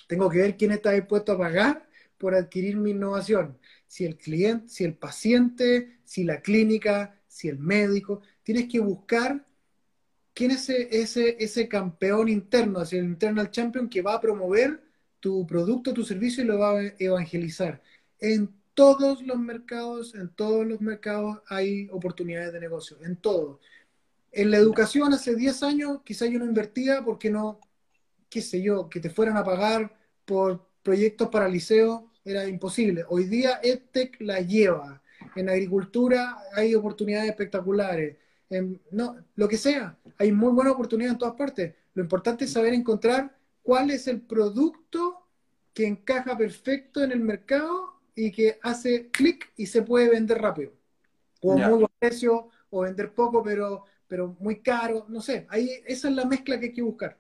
tengo 0.10 0.28
que 0.28 0.40
ver 0.40 0.58
quién 0.58 0.72
está 0.72 0.90
dispuesto 0.90 1.34
a 1.34 1.38
pagar 1.38 1.88
por 2.18 2.34
adquirir 2.34 2.78
mi 2.78 2.90
innovación. 2.90 3.60
Si 3.86 4.06
el 4.06 4.18
cliente, 4.18 4.68
si 4.68 4.84
el 4.84 4.96
paciente, 4.96 6.00
si 6.04 6.24
la 6.24 6.42
clínica, 6.42 7.22
si 7.28 7.48
el 7.48 7.60
médico. 7.60 8.22
Tienes 8.42 8.68
que 8.68 8.80
buscar 8.80 9.46
quién 10.34 10.50
es 10.50 10.68
ese, 10.68 11.68
campeón 11.68 12.28
interno, 12.28 12.82
es 12.82 12.92
el 12.94 13.06
internal 13.06 13.52
champion 13.52 13.88
que 13.88 14.02
va 14.02 14.16
a 14.16 14.20
promover 14.20 14.82
tu 15.20 15.46
producto, 15.46 15.94
tu 15.94 16.04
servicio 16.04 16.44
y 16.44 16.48
lo 16.48 16.58
va 16.58 16.80
a 16.80 16.94
evangelizar. 16.98 17.80
En 18.20 18.52
todos 18.74 19.22
los 19.22 19.38
mercados, 19.38 20.16
en 20.16 20.30
todos 20.30 20.66
los 20.66 20.82
mercados 20.82 21.40
hay 21.50 21.88
oportunidades 21.92 22.52
de 22.52 22.60
negocio, 22.60 22.98
en 23.04 23.16
todo. 23.18 23.60
En 24.32 24.50
la 24.50 24.58
educación 24.58 25.14
hace 25.14 25.36
10 25.36 25.62
años 25.62 26.02
quizá 26.04 26.26
yo 26.26 26.40
no 26.40 26.46
invertía 26.46 27.06
porque 27.06 27.30
no, 27.30 27.60
qué 28.28 28.42
sé 28.42 28.60
yo, 28.60 28.90
que 28.90 29.00
te 29.00 29.12
fueran 29.12 29.38
a 29.38 29.44
pagar 29.44 29.99
por 30.30 30.64
proyectos 30.84 31.30
para 31.30 31.50
liceo 31.50 32.12
era 32.24 32.48
imposible. 32.48 33.04
Hoy 33.10 33.24
día 33.24 33.60
EdTech 33.64 34.22
la 34.22 34.42
lleva. 34.42 35.02
En 35.36 35.50
agricultura 35.50 36.38
hay 36.54 36.76
oportunidades 36.76 37.32
espectaculares. 37.32 38.18
En, 38.48 38.80
no, 38.92 39.18
lo 39.36 39.48
que 39.48 39.58
sea, 39.58 39.98
hay 40.20 40.32
muy 40.32 40.52
buena 40.52 40.72
oportunidad 40.72 41.14
en 41.14 41.18
todas 41.18 41.34
partes. 41.34 41.74
Lo 41.96 42.04
importante 42.04 42.46
es 42.46 42.52
saber 42.54 42.76
encontrar 42.76 43.36
cuál 43.64 43.90
es 43.90 44.08
el 44.08 44.22
producto 44.22 45.26
que 45.74 45.88
encaja 45.88 46.38
perfecto 46.38 47.04
en 47.04 47.12
el 47.12 47.22
mercado 47.22 47.96
y 48.14 48.32
que 48.32 48.60
hace 48.62 49.10
clic 49.10 49.52
y 49.58 49.66
se 49.66 49.82
puede 49.82 50.10
vender 50.10 50.40
rápido. 50.40 50.74
O 51.42 51.58
muy 51.58 51.80
buen 51.80 51.92
precio, 51.98 52.50
o 52.70 52.82
vender 52.82 53.16
poco, 53.16 53.42
pero, 53.42 53.86
pero 54.08 54.36
muy 54.40 54.62
caro, 54.62 55.08
no 55.10 55.22
sé. 55.22 55.48
Ahí, 55.50 55.72
esa 55.88 56.08
es 56.08 56.14
la 56.14 56.26
mezcla 56.26 56.60
que 56.60 56.68
hay 56.68 56.74
que 56.74 56.84
buscar. 56.84 57.18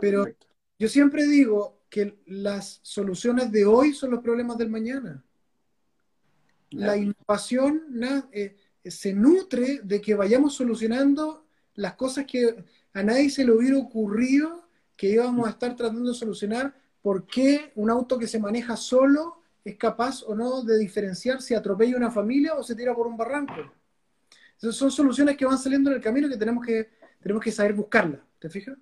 pero 0.00 0.26
yo 0.78 0.88
siempre 0.88 1.26
digo 1.26 1.83
que 1.94 2.18
las 2.26 2.80
soluciones 2.82 3.52
de 3.52 3.64
hoy 3.64 3.92
son 3.92 4.10
los 4.10 4.20
problemas 4.20 4.58
del 4.58 4.68
mañana. 4.68 5.22
La 6.70 6.96
innovación 6.96 7.84
eh, 8.32 8.56
se 8.84 9.12
nutre 9.12 9.78
de 9.84 10.00
que 10.00 10.16
vayamos 10.16 10.56
solucionando 10.56 11.46
las 11.76 11.94
cosas 11.94 12.26
que 12.26 12.64
a 12.92 13.02
nadie 13.04 13.30
se 13.30 13.44
le 13.44 13.52
hubiera 13.52 13.78
ocurrido 13.78 14.68
que 14.96 15.10
íbamos 15.10 15.46
a 15.46 15.50
estar 15.50 15.76
tratando 15.76 16.10
de 16.10 16.18
solucionar. 16.18 16.74
¿Por 17.00 17.28
qué 17.28 17.70
un 17.76 17.88
auto 17.90 18.18
que 18.18 18.26
se 18.26 18.40
maneja 18.40 18.76
solo 18.76 19.36
es 19.64 19.76
capaz 19.76 20.24
o 20.24 20.34
no 20.34 20.64
de 20.64 20.76
diferenciar 20.76 21.40
si 21.42 21.54
atropella 21.54 21.96
una 21.96 22.10
familia 22.10 22.54
o 22.54 22.64
se 22.64 22.74
tira 22.74 22.92
por 22.92 23.06
un 23.06 23.16
barranco. 23.16 23.72
Entonces 24.54 24.76
son 24.76 24.90
soluciones 24.90 25.36
que 25.36 25.46
van 25.46 25.58
saliendo 25.58 25.90
en 25.90 25.96
el 25.98 26.02
camino 26.02 26.28
que 26.28 26.36
tenemos 26.36 26.66
que, 26.66 26.90
tenemos 27.22 27.40
que 27.40 27.52
saber 27.52 27.72
buscarlas. 27.72 28.20
¿Te 28.40 28.50
fijas? 28.50 28.76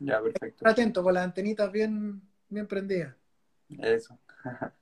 Ya, 0.00 0.20
perfecto. 0.20 0.66
Atento 0.66 1.02
con 1.02 1.14
las 1.14 1.24
antenitas 1.24 1.70
bien, 1.70 2.20
bien 2.48 2.66
prendidas. 2.66 3.14
Eso. 3.68 4.18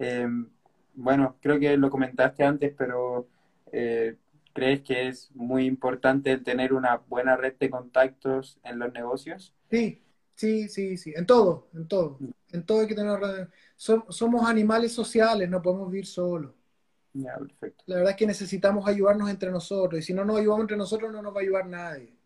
Em, 0.00 0.48
bueno, 0.94 1.36
creo 1.40 1.58
que 1.58 1.76
lo 1.76 1.90
comentaste 1.90 2.44
antes, 2.44 2.72
pero 2.78 3.26
eh, 3.72 4.14
¿crees 4.52 4.80
que 4.82 5.08
es 5.08 5.28
muy 5.34 5.64
importante 5.64 6.38
tener 6.38 6.72
una 6.72 6.98
buena 6.98 7.36
red 7.36 7.54
de 7.58 7.68
contactos 7.68 8.60
en 8.62 8.78
los 8.78 8.92
negocios? 8.92 9.52
Sí, 9.68 10.00
sí, 10.36 10.68
sí, 10.68 10.96
sí. 10.96 11.12
En 11.16 11.26
todo, 11.26 11.66
en 11.74 11.88
todo. 11.88 12.16
Mm. 12.20 12.30
En 12.52 12.62
todo 12.64 12.82
hay 12.82 12.86
que 12.86 12.94
tener 12.94 13.18
red 13.18 13.48
somos 13.76 14.48
animales 14.48 14.92
sociales, 14.92 15.48
no 15.48 15.62
podemos 15.62 15.90
vivir 15.90 16.06
solos. 16.06 16.52
La 17.14 17.96
verdad 17.96 18.10
es 18.10 18.16
que 18.16 18.26
necesitamos 18.26 18.86
ayudarnos 18.86 19.30
entre 19.30 19.50
nosotros 19.50 20.00
y 20.00 20.02
si 20.02 20.14
no 20.14 20.24
nos 20.24 20.38
ayudamos 20.38 20.62
entre 20.62 20.76
nosotros 20.76 21.12
no 21.12 21.22
nos 21.22 21.34
va 21.34 21.38
a 21.38 21.42
ayudar 21.42 21.66
nadie. 21.66 22.17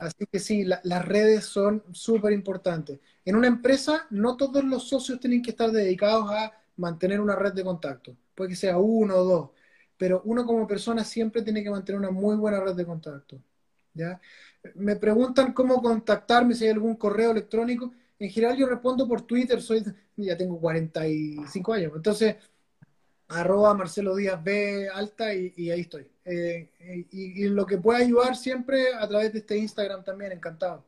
Así 0.00 0.26
que 0.26 0.38
sí, 0.38 0.64
las 0.64 1.04
redes 1.04 1.44
son 1.44 1.82
súper 1.92 2.32
importantes. 2.32 2.98
En 3.24 3.36
una 3.36 3.46
empresa 3.46 4.06
no 4.10 4.36
todos 4.36 4.64
los 4.64 4.88
socios 4.88 5.20
tienen 5.20 5.42
que 5.42 5.50
estar 5.50 5.70
dedicados 5.70 6.30
a 6.30 6.52
mantener 6.76 7.20
una 7.20 7.36
red 7.36 7.52
de 7.52 7.64
contacto. 7.64 8.16
Puede 8.34 8.50
que 8.50 8.56
sea 8.56 8.78
uno 8.78 9.16
o 9.16 9.24
dos, 9.24 9.50
pero 9.96 10.22
uno 10.24 10.44
como 10.44 10.66
persona 10.66 11.04
siempre 11.04 11.42
tiene 11.42 11.62
que 11.62 11.70
mantener 11.70 12.00
una 12.00 12.10
muy 12.10 12.36
buena 12.36 12.60
red 12.60 12.74
de 12.74 12.86
contacto. 12.86 13.40
¿ya? 13.94 14.20
Me 14.74 14.96
preguntan 14.96 15.52
cómo 15.52 15.80
contactarme, 15.80 16.54
si 16.54 16.64
hay 16.64 16.70
algún 16.70 16.96
correo 16.96 17.30
electrónico 17.30 17.92
en 18.18 18.30
general 18.30 18.56
yo 18.56 18.66
respondo 18.66 19.06
por 19.06 19.22
Twitter, 19.22 19.60
soy 19.60 19.84
ya 20.16 20.36
tengo 20.36 20.58
45 20.58 21.72
años, 21.72 21.92
entonces 21.94 22.36
arroba 23.28 23.74
Marcelo 23.74 24.14
Díaz 24.16 24.42
B 24.42 24.88
alta 24.88 25.34
y, 25.34 25.70
ahí 25.70 25.80
estoy. 25.80 26.06
Eh, 26.24 26.70
y, 27.10 27.48
lo 27.48 27.66
que 27.66 27.78
pueda 27.78 27.98
ayudar 27.98 28.36
siempre 28.36 28.94
a 28.94 29.06
través 29.08 29.32
de 29.32 29.40
este 29.40 29.56
Instagram 29.56 30.04
también, 30.04 30.32
encantado. 30.32 30.84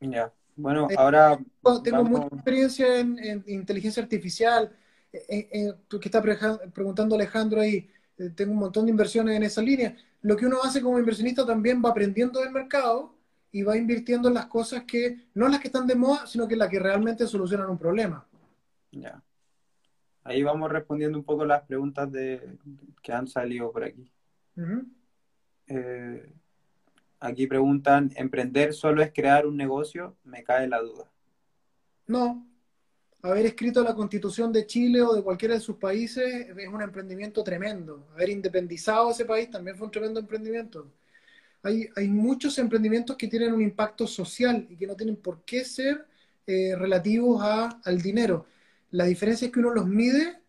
Ya, 0.00 0.32
bueno, 0.56 0.88
eh, 0.90 0.94
ahora... 0.96 1.38
Tengo 1.84 2.04
mucha 2.04 2.34
experiencia 2.34 2.98
en, 2.98 3.44
inteligencia 3.46 4.02
artificial, 4.02 4.74
eh, 5.12 5.72
que 5.88 6.08
está 6.08 6.22
preguntando 6.22 7.14
Alejandro 7.14 7.60
ahí, 7.60 7.88
tengo 8.34 8.52
un 8.52 8.58
montón 8.58 8.84
de 8.86 8.90
inversiones 8.90 9.36
en 9.36 9.42
esa 9.42 9.62
línea. 9.62 9.96
Lo 10.22 10.36
que 10.36 10.46
uno 10.46 10.62
hace 10.62 10.80
como 10.80 10.98
inversionista 10.98 11.44
también 11.44 11.82
va 11.84 11.90
aprendiendo 11.90 12.40
del 12.40 12.50
mercado 12.50 13.14
y 13.50 13.62
va 13.62 13.76
invirtiendo 13.76 14.28
en 14.28 14.34
las 14.34 14.46
cosas 14.46 14.84
que, 14.84 15.26
no 15.34 15.48
las 15.48 15.60
que 15.60 15.68
están 15.68 15.86
de 15.86 15.94
moda, 15.94 16.26
sino 16.26 16.46
que 16.46 16.56
las 16.56 16.68
que 16.68 16.78
realmente 16.78 17.26
solucionan 17.26 17.68
un 17.68 17.78
problema. 17.78 18.26
Ya. 18.92 19.22
Ahí 20.24 20.42
vamos 20.42 20.70
respondiendo 20.70 21.18
un 21.18 21.24
poco 21.24 21.44
las 21.44 21.62
preguntas 21.62 22.10
de, 22.10 22.56
que 23.02 23.12
han 23.12 23.26
salido 23.26 23.72
por 23.72 23.84
aquí. 23.84 24.10
Eh, 25.66 26.32
aquí 27.20 27.46
preguntan, 27.46 28.10
¿emprender 28.16 28.72
solo 28.72 29.02
es 29.02 29.12
crear 29.12 29.46
un 29.46 29.56
negocio? 29.56 30.16
Me 30.24 30.44
cae 30.44 30.68
la 30.68 30.80
duda. 30.80 31.10
No. 32.06 32.46
Haber 33.22 33.46
escrito 33.46 33.82
la 33.82 33.94
constitución 33.94 34.52
de 34.52 34.66
Chile 34.66 35.00
o 35.02 35.14
de 35.14 35.22
cualquiera 35.22 35.54
de 35.54 35.60
sus 35.60 35.76
países 35.76 36.48
es 36.56 36.68
un 36.68 36.82
emprendimiento 36.82 37.42
tremendo. 37.44 38.08
Haber 38.14 38.30
independizado 38.30 39.10
ese 39.10 39.24
país 39.24 39.50
también 39.50 39.76
fue 39.76 39.86
un 39.86 39.92
tremendo 39.92 40.20
emprendimiento 40.20 40.90
hay, 41.62 42.08
muchos 42.08 42.58
emprendimientos 42.58 43.16
que 43.16 43.28
tienen 43.28 43.52
un 43.52 43.62
impacto 43.62 44.06
social 44.06 44.66
y 44.68 44.76
que 44.76 44.86
no 44.86 44.96
tienen 44.96 45.16
por 45.16 45.42
qué 45.44 45.64
ser 45.64 46.06
eh, 46.46 46.74
relativos 46.76 47.40
a, 47.42 47.80
al 47.84 48.02
dinero. 48.02 48.46
La 48.92 49.04
diferencia 49.04 49.46
es 49.46 49.52
que 49.52 49.58
uno 49.58 49.70
los 49.70 49.86
mide 49.86 50.40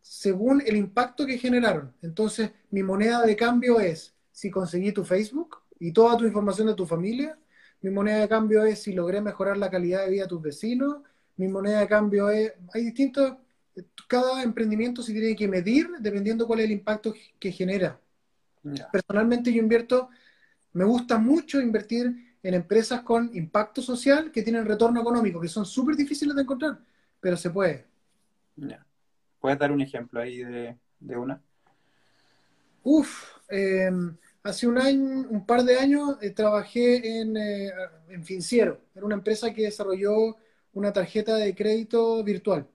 según 0.00 0.62
el 0.66 0.76
impacto 0.76 1.24
que 1.26 1.38
generaron. 1.38 1.94
Entonces, 2.02 2.50
mi 2.70 2.82
moneda 2.82 3.22
de 3.22 3.36
cambio 3.36 3.78
es 3.78 4.14
si 4.32 4.50
conseguí 4.50 4.92
tu 4.92 5.04
Facebook 5.04 5.58
y 5.78 5.92
toda 5.92 6.16
tu 6.16 6.26
información 6.26 6.66
de 6.66 6.74
tu 6.74 6.86
familia. 6.86 7.38
Mi 7.82 7.90
moneda 7.90 8.18
de 8.18 8.28
cambio 8.28 8.64
es 8.64 8.82
si 8.82 8.92
logré 8.92 9.20
mejorar 9.20 9.56
la 9.56 9.70
calidad 9.70 10.04
de 10.04 10.10
vida 10.10 10.22
de 10.22 10.28
tus 10.28 10.42
vecinos. 10.42 10.98
Mi 11.36 11.46
moneda 11.48 11.80
de 11.80 11.88
cambio 11.88 12.28
es... 12.30 12.52
Hay 12.74 12.84
distintos... 12.84 13.36
Cada 14.08 14.42
emprendimiento 14.42 15.02
se 15.02 15.12
tiene 15.12 15.36
que 15.36 15.46
medir 15.46 15.88
dependiendo 16.00 16.46
cuál 16.46 16.60
es 16.60 16.66
el 16.66 16.72
impacto 16.72 17.14
que 17.38 17.52
genera. 17.52 18.00
Personalmente 18.90 19.52
yo 19.52 19.62
invierto 19.62 20.10
me 20.72 20.84
gusta 20.84 21.18
mucho 21.18 21.60
invertir 21.60 22.36
en 22.42 22.54
empresas 22.54 23.02
con 23.02 23.30
impacto 23.34 23.82
social 23.82 24.30
que 24.30 24.42
tienen 24.42 24.64
retorno 24.64 25.00
económico, 25.00 25.40
que 25.40 25.48
son 25.48 25.66
súper 25.66 25.96
difíciles 25.96 26.34
de 26.34 26.42
encontrar, 26.42 26.78
pero 27.20 27.36
se 27.36 27.50
puede. 27.50 27.89
¿Puedes 29.40 29.58
dar 29.58 29.72
un 29.72 29.80
ejemplo 29.80 30.20
ahí 30.20 30.38
de, 30.38 30.76
una? 31.16 31.42
Uf, 32.82 33.38
em, 33.48 34.16
hace 34.42 34.66
un 34.66 34.78
año, 34.78 35.26
un 35.28 35.46
par 35.46 35.64
de 35.64 35.78
años, 35.78 36.16
eh, 36.20 36.30
trabajé 36.30 37.20
en, 37.20 37.36
eh, 37.36 37.70
en 38.08 38.24
Finciero. 38.24 38.80
Era 38.94 39.06
una 39.06 39.14
empresa 39.14 39.52
que 39.52 39.62
desarrolló 39.62 40.36
una 40.72 40.92
tarjeta 40.92 41.36
de 41.36 41.54
crédito 41.54 42.22
virtual. 42.22 42.66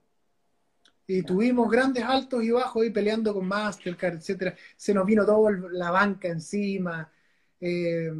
Y 1.08 1.22
tuvimos 1.22 1.70
grandes 1.70 2.02
altos 2.02 2.42
y 2.42 2.50
bajos 2.50 2.82
ahí 2.82 2.90
peleando 2.90 3.32
con 3.32 3.46
Mastercard, 3.46 4.16
etcétera. 4.16 4.56
Se 4.76 4.92
nos 4.92 5.06
vino 5.06 5.24
toda 5.24 5.52
la 5.70 5.92
banca 5.92 6.28
encima. 6.28 7.08
Eh, 7.60 8.12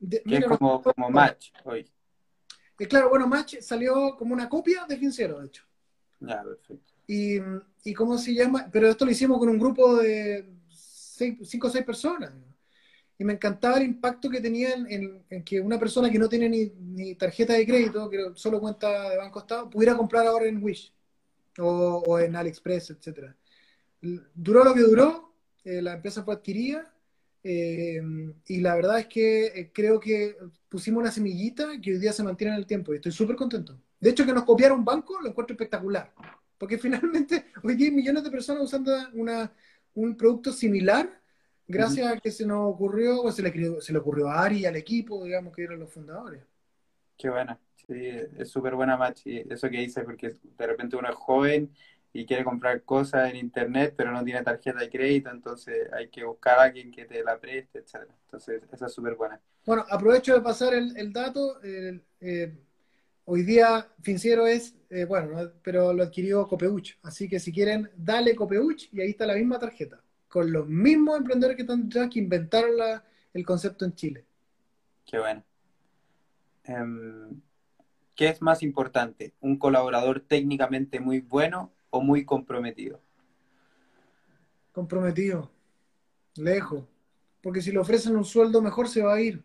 es 0.00 0.44
como, 0.46 0.82
Match 1.10 1.52
hoy. 1.64 1.86
Eh, 2.78 2.88
claro, 2.88 3.10
bueno, 3.10 3.26
Match 3.26 3.58
salió 3.60 4.16
como 4.16 4.32
una 4.32 4.48
copia 4.48 4.86
de 4.88 4.96
Fincero, 4.96 5.40
de 5.40 5.48
hecho. 5.48 5.64
Ya, 6.20 6.42
perfecto. 6.42 6.89
Y, 7.12 7.40
y, 7.82 7.92
cómo 7.92 8.16
se 8.18 8.32
llama, 8.32 8.68
pero 8.70 8.88
esto 8.88 9.04
lo 9.04 9.10
hicimos 9.10 9.38
con 9.40 9.48
un 9.48 9.58
grupo 9.58 9.96
de 9.96 10.48
cinco 11.42 11.66
o 11.66 11.70
seis 11.70 11.84
personas. 11.84 12.32
Y 13.18 13.24
me 13.24 13.32
encantaba 13.32 13.78
el 13.78 13.82
impacto 13.82 14.30
que 14.30 14.40
tenían 14.40 14.86
en, 14.88 15.44
que 15.44 15.60
una 15.60 15.76
persona 15.76 16.08
que 16.08 16.20
no 16.20 16.28
tiene 16.28 16.48
ni, 16.48 17.14
tarjeta 17.16 17.54
de 17.54 17.66
crédito, 17.66 18.08
que 18.08 18.30
solo 18.34 18.60
cuenta 18.60 19.10
de 19.10 19.16
Banco 19.16 19.40
Estado, 19.40 19.68
pudiera 19.68 19.96
comprar 19.96 20.24
ahora 20.24 20.46
en 20.46 20.62
Wish 20.62 20.94
o, 21.58 22.02
o 22.06 22.18
en 22.20 22.36
AliExpress, 22.36 22.90
etc. 22.90 23.34
Duró 24.34 24.62
lo 24.62 24.72
que 24.72 24.82
duró, 24.82 25.34
eh, 25.64 25.82
la 25.82 25.94
empresa 25.94 26.22
fue 26.22 26.34
adquirida 26.34 26.94
eh, 27.42 28.00
y 28.46 28.60
la 28.60 28.76
verdad 28.76 29.00
es 29.00 29.06
que 29.06 29.46
eh, 29.46 29.70
creo 29.74 29.98
que 29.98 30.36
pusimos 30.68 31.02
una 31.02 31.10
semillita 31.10 31.80
que 31.80 31.92
hoy 31.92 31.98
día 31.98 32.12
se 32.12 32.22
mantiene 32.22 32.54
en 32.54 32.60
el 32.60 32.66
tiempo 32.66 32.92
y 32.92 32.96
estoy 32.96 33.12
súper 33.12 33.34
contento. 33.34 33.78
De 33.98 34.10
hecho, 34.10 34.24
que 34.24 34.32
nos 34.32 34.44
copiara 34.44 34.74
un 34.74 34.84
banco 34.84 35.20
lo 35.20 35.28
encuentro 35.28 35.54
espectacular. 35.54 36.12
Porque 36.60 36.76
finalmente 36.76 37.46
hoy 37.64 37.82
hay 37.82 37.90
millones 37.90 38.22
de 38.22 38.30
personas 38.30 38.62
usando 38.62 38.92
una, 39.14 39.50
un 39.94 40.14
producto 40.14 40.52
similar 40.52 41.18
gracias 41.66 42.12
a 42.12 42.18
que 42.18 42.30
se 42.30 42.44
nos 42.44 42.74
ocurrió, 42.74 43.22
o 43.22 43.32
se 43.32 43.42
le, 43.42 43.80
se 43.80 43.92
le 43.92 43.98
ocurrió 43.98 44.28
a 44.28 44.42
Ari 44.42 44.58
y 44.58 44.66
al 44.66 44.76
equipo, 44.76 45.24
digamos, 45.24 45.54
que 45.54 45.62
eran 45.62 45.80
los 45.80 45.90
fundadores. 45.90 46.42
Qué 47.16 47.30
buena. 47.30 47.58
Sí, 47.86 48.08
es 48.38 48.50
súper 48.50 48.74
buena 48.74 48.96
match. 48.96 49.22
Y 49.24 49.38
eso 49.50 49.70
que 49.70 49.78
dice, 49.78 50.02
porque 50.02 50.34
de 50.58 50.66
repente 50.66 50.96
uno 50.96 51.08
es 51.08 51.14
joven 51.14 51.70
y 52.12 52.26
quiere 52.26 52.44
comprar 52.44 52.82
cosas 52.82 53.30
en 53.30 53.36
internet, 53.36 53.94
pero 53.96 54.12
no 54.12 54.22
tiene 54.22 54.42
tarjeta 54.42 54.80
de 54.80 54.90
crédito, 54.90 55.30
entonces 55.30 55.90
hay 55.92 56.08
que 56.08 56.24
buscar 56.24 56.58
a 56.58 56.64
alguien 56.64 56.90
que 56.90 57.04
te 57.04 57.22
la 57.22 57.38
preste, 57.38 57.78
etc. 57.78 58.08
Entonces, 58.24 58.62
esa 58.70 58.86
es 58.86 58.92
súper 58.92 59.14
buena. 59.14 59.40
Bueno, 59.64 59.86
aprovecho 59.88 60.34
de 60.34 60.40
pasar 60.40 60.74
el, 60.74 61.12
dato. 61.12 61.60
Eh, 61.62 62.00
hoy 63.30 63.44
día 63.44 63.86
Financiero 64.02 64.44
es, 64.44 64.74
eh, 64.90 65.04
bueno, 65.04 65.52
pero 65.62 65.92
lo 65.92 66.02
adquirió 66.02 66.48
Copeuch. 66.48 66.98
Así 67.02 67.28
que 67.28 67.38
si 67.38 67.52
quieren, 67.52 67.88
dale 67.96 68.34
Copeuch 68.34 68.88
y 68.92 69.00
ahí 69.00 69.10
está 69.10 69.24
la 69.24 69.36
misma 69.36 69.58
tarjeta. 69.58 70.02
Con 70.26 70.52
los 70.52 70.66
mismos 70.66 71.18
emprendedores 71.18 71.56
que 71.56 71.62
están 71.62 71.88
ya 71.88 72.08
que 72.08 72.18
inventaron 72.18 72.76
la, 72.76 73.04
el 73.32 73.46
concepto 73.46 73.84
en 73.84 73.94
Chile. 73.94 74.24
Qué 75.06 75.20
bueno. 75.20 75.44
Em, 76.64 77.40
¿Qué 78.16 78.28
es 78.28 78.42
más 78.42 78.64
importante? 78.64 79.32
¿Un 79.40 79.58
colaborador 79.58 80.20
técnicamente 80.20 80.98
muy 80.98 81.20
bueno 81.20 81.72
o 81.90 82.00
muy 82.00 82.24
comprometido? 82.24 83.00
Comprometido. 84.72 85.52
Lejos. 86.34 86.84
Porque 87.40 87.62
si 87.62 87.70
le 87.70 87.78
ofrecen 87.78 88.16
un 88.16 88.24
sueldo 88.24 88.60
mejor 88.60 88.88
se 88.88 89.02
va 89.02 89.14
a 89.14 89.20
ir. 89.20 89.44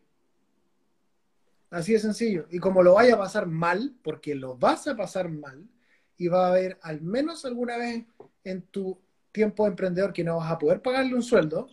Así 1.75 1.91
de 1.91 1.99
sencillo. 1.99 2.47
Y 2.51 2.59
como 2.59 2.81
lo 2.81 2.93
vaya 2.93 3.15
a 3.15 3.17
pasar 3.17 3.47
mal, 3.47 3.93
porque 4.01 4.33
lo 4.33 4.55
vas 4.55 4.87
a 4.87 4.95
pasar 4.95 5.27
mal, 5.27 5.67
y 6.15 6.29
va 6.29 6.45
a 6.45 6.49
haber 6.51 6.79
al 6.81 7.01
menos 7.01 7.43
alguna 7.43 7.75
vez 7.75 8.05
en 8.45 8.61
tu 8.61 8.97
tiempo 9.33 9.63
de 9.63 9.71
emprendedor 9.71 10.13
que 10.13 10.23
no 10.23 10.37
vas 10.37 10.49
a 10.49 10.57
poder 10.57 10.81
pagarle 10.81 11.13
un 11.13 11.21
sueldo, 11.21 11.67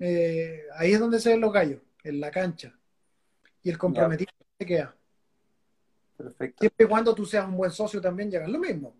eh, 0.00 0.64
ahí 0.76 0.92
es 0.92 1.00
donde 1.00 1.18
se 1.18 1.30
ven 1.30 1.40
los 1.40 1.50
gallos, 1.50 1.80
en 2.04 2.20
la 2.20 2.30
cancha. 2.30 2.78
Y 3.62 3.70
el 3.70 3.78
comprometido 3.78 4.30
se 4.58 4.66
queda. 4.66 4.94
Perfecto. 6.18 6.58
Siempre 6.60 6.84
y 6.84 6.88
cuando 6.90 7.14
tú 7.14 7.24
seas 7.24 7.48
un 7.48 7.56
buen 7.56 7.70
socio 7.70 8.02
también 8.02 8.30
llegas 8.30 8.50
lo 8.50 8.58
mismo. 8.58 8.94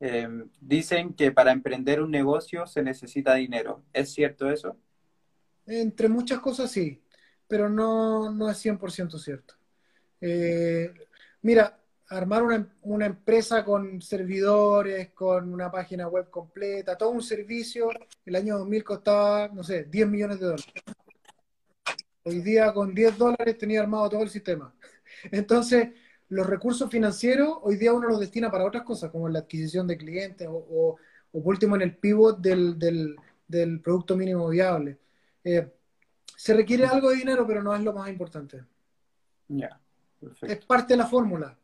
Em, 0.00 0.50
dicen 0.60 1.14
que 1.14 1.32
para 1.32 1.50
emprender 1.50 2.02
un 2.02 2.10
negocio 2.10 2.66
se 2.66 2.82
necesita 2.82 3.36
dinero. 3.36 3.82
¿Es 3.94 4.12
cierto 4.12 4.50
eso? 4.50 4.76
Entre 5.66 6.10
muchas 6.10 6.40
cosas 6.40 6.70
sí, 6.70 7.02
pero 7.48 7.68
no, 7.68 8.30
no 8.30 8.50
es 8.50 8.58
100% 8.58 9.18
cierto. 9.18 9.54
Eh, 10.20 10.92
mira, 11.42 11.78
armar 12.08 12.42
una, 12.42 12.72
una, 12.82 13.06
empresa 13.06 13.64
con 13.64 14.00
servidores, 14.02 15.10
con 15.10 15.52
una 15.52 15.70
página 15.70 16.08
web 16.08 16.30
completa, 16.30 16.96
todo 16.96 17.10
un 17.10 17.22
servicio, 17.22 17.90
el 18.24 18.36
año 18.36 18.58
2000 18.58 18.84
costaba, 18.84 19.48
no 19.48 19.62
sé, 19.62 19.84
10 19.84 20.08
millones 20.08 20.40
de 20.40 20.46
dólares. 20.46 20.66
Hoy 22.24 22.40
día 22.40 22.72
con 22.72 22.94
10 22.94 23.16
dólares 23.18 23.58
tenía 23.58 23.80
armado 23.80 24.08
todo 24.10 24.22
el 24.22 24.30
sistema. 24.30 24.74
Entonces, 25.32 25.88
los 26.28 26.46
recursos 26.46 26.90
financieros 26.90 27.58
hoy 27.62 27.76
día 27.76 27.92
uno 27.92 28.08
los 28.08 28.20
destina 28.20 28.50
para 28.50 28.66
otras 28.66 28.82
cosas, 28.84 29.10
como 29.10 29.28
la 29.28 29.40
adquisición 29.40 29.86
de 29.86 29.96
clientes 29.96 30.48
o, 30.50 30.96
por 31.32 31.46
último 31.46 31.76
en 31.76 31.82
el 31.82 31.96
pivot 31.96 32.38
del, 32.40 32.78
del, 32.78 33.80
producto 33.80 34.16
mínimo 34.16 34.48
viable. 34.48 34.98
Eh, 35.44 35.72
se 36.38 36.54
requiere 36.54 36.86
algo 36.86 37.10
de 37.10 37.16
dinero, 37.16 37.44
pero 37.44 37.64
no 37.64 37.74
es 37.74 37.82
lo 37.82 37.92
más 37.92 38.08
importante. 38.08 38.62
Ya, 39.48 39.80
Es 40.42 40.64
parte 40.64 40.92
de 40.92 40.98
la 40.98 41.06
fórmula. 41.06 41.58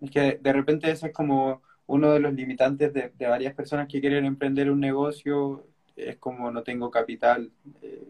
Es 0.00 0.10
que 0.10 0.38
de 0.40 0.52
repente 0.54 0.90
ese 0.90 1.08
es 1.08 1.12
como 1.12 1.60
uno 1.84 2.12
de 2.12 2.20
los 2.20 2.32
limitantes 2.32 2.94
de, 2.94 3.12
varias 3.28 3.54
personas 3.54 3.86
que 3.86 4.00
quieren 4.00 4.24
emprender 4.24 4.70
un 4.70 4.80
negocio, 4.80 5.66
es 5.94 6.16
como 6.16 6.50
no 6.50 6.62
tengo 6.62 6.90
capital. 6.90 7.52
Eh, 7.82 8.08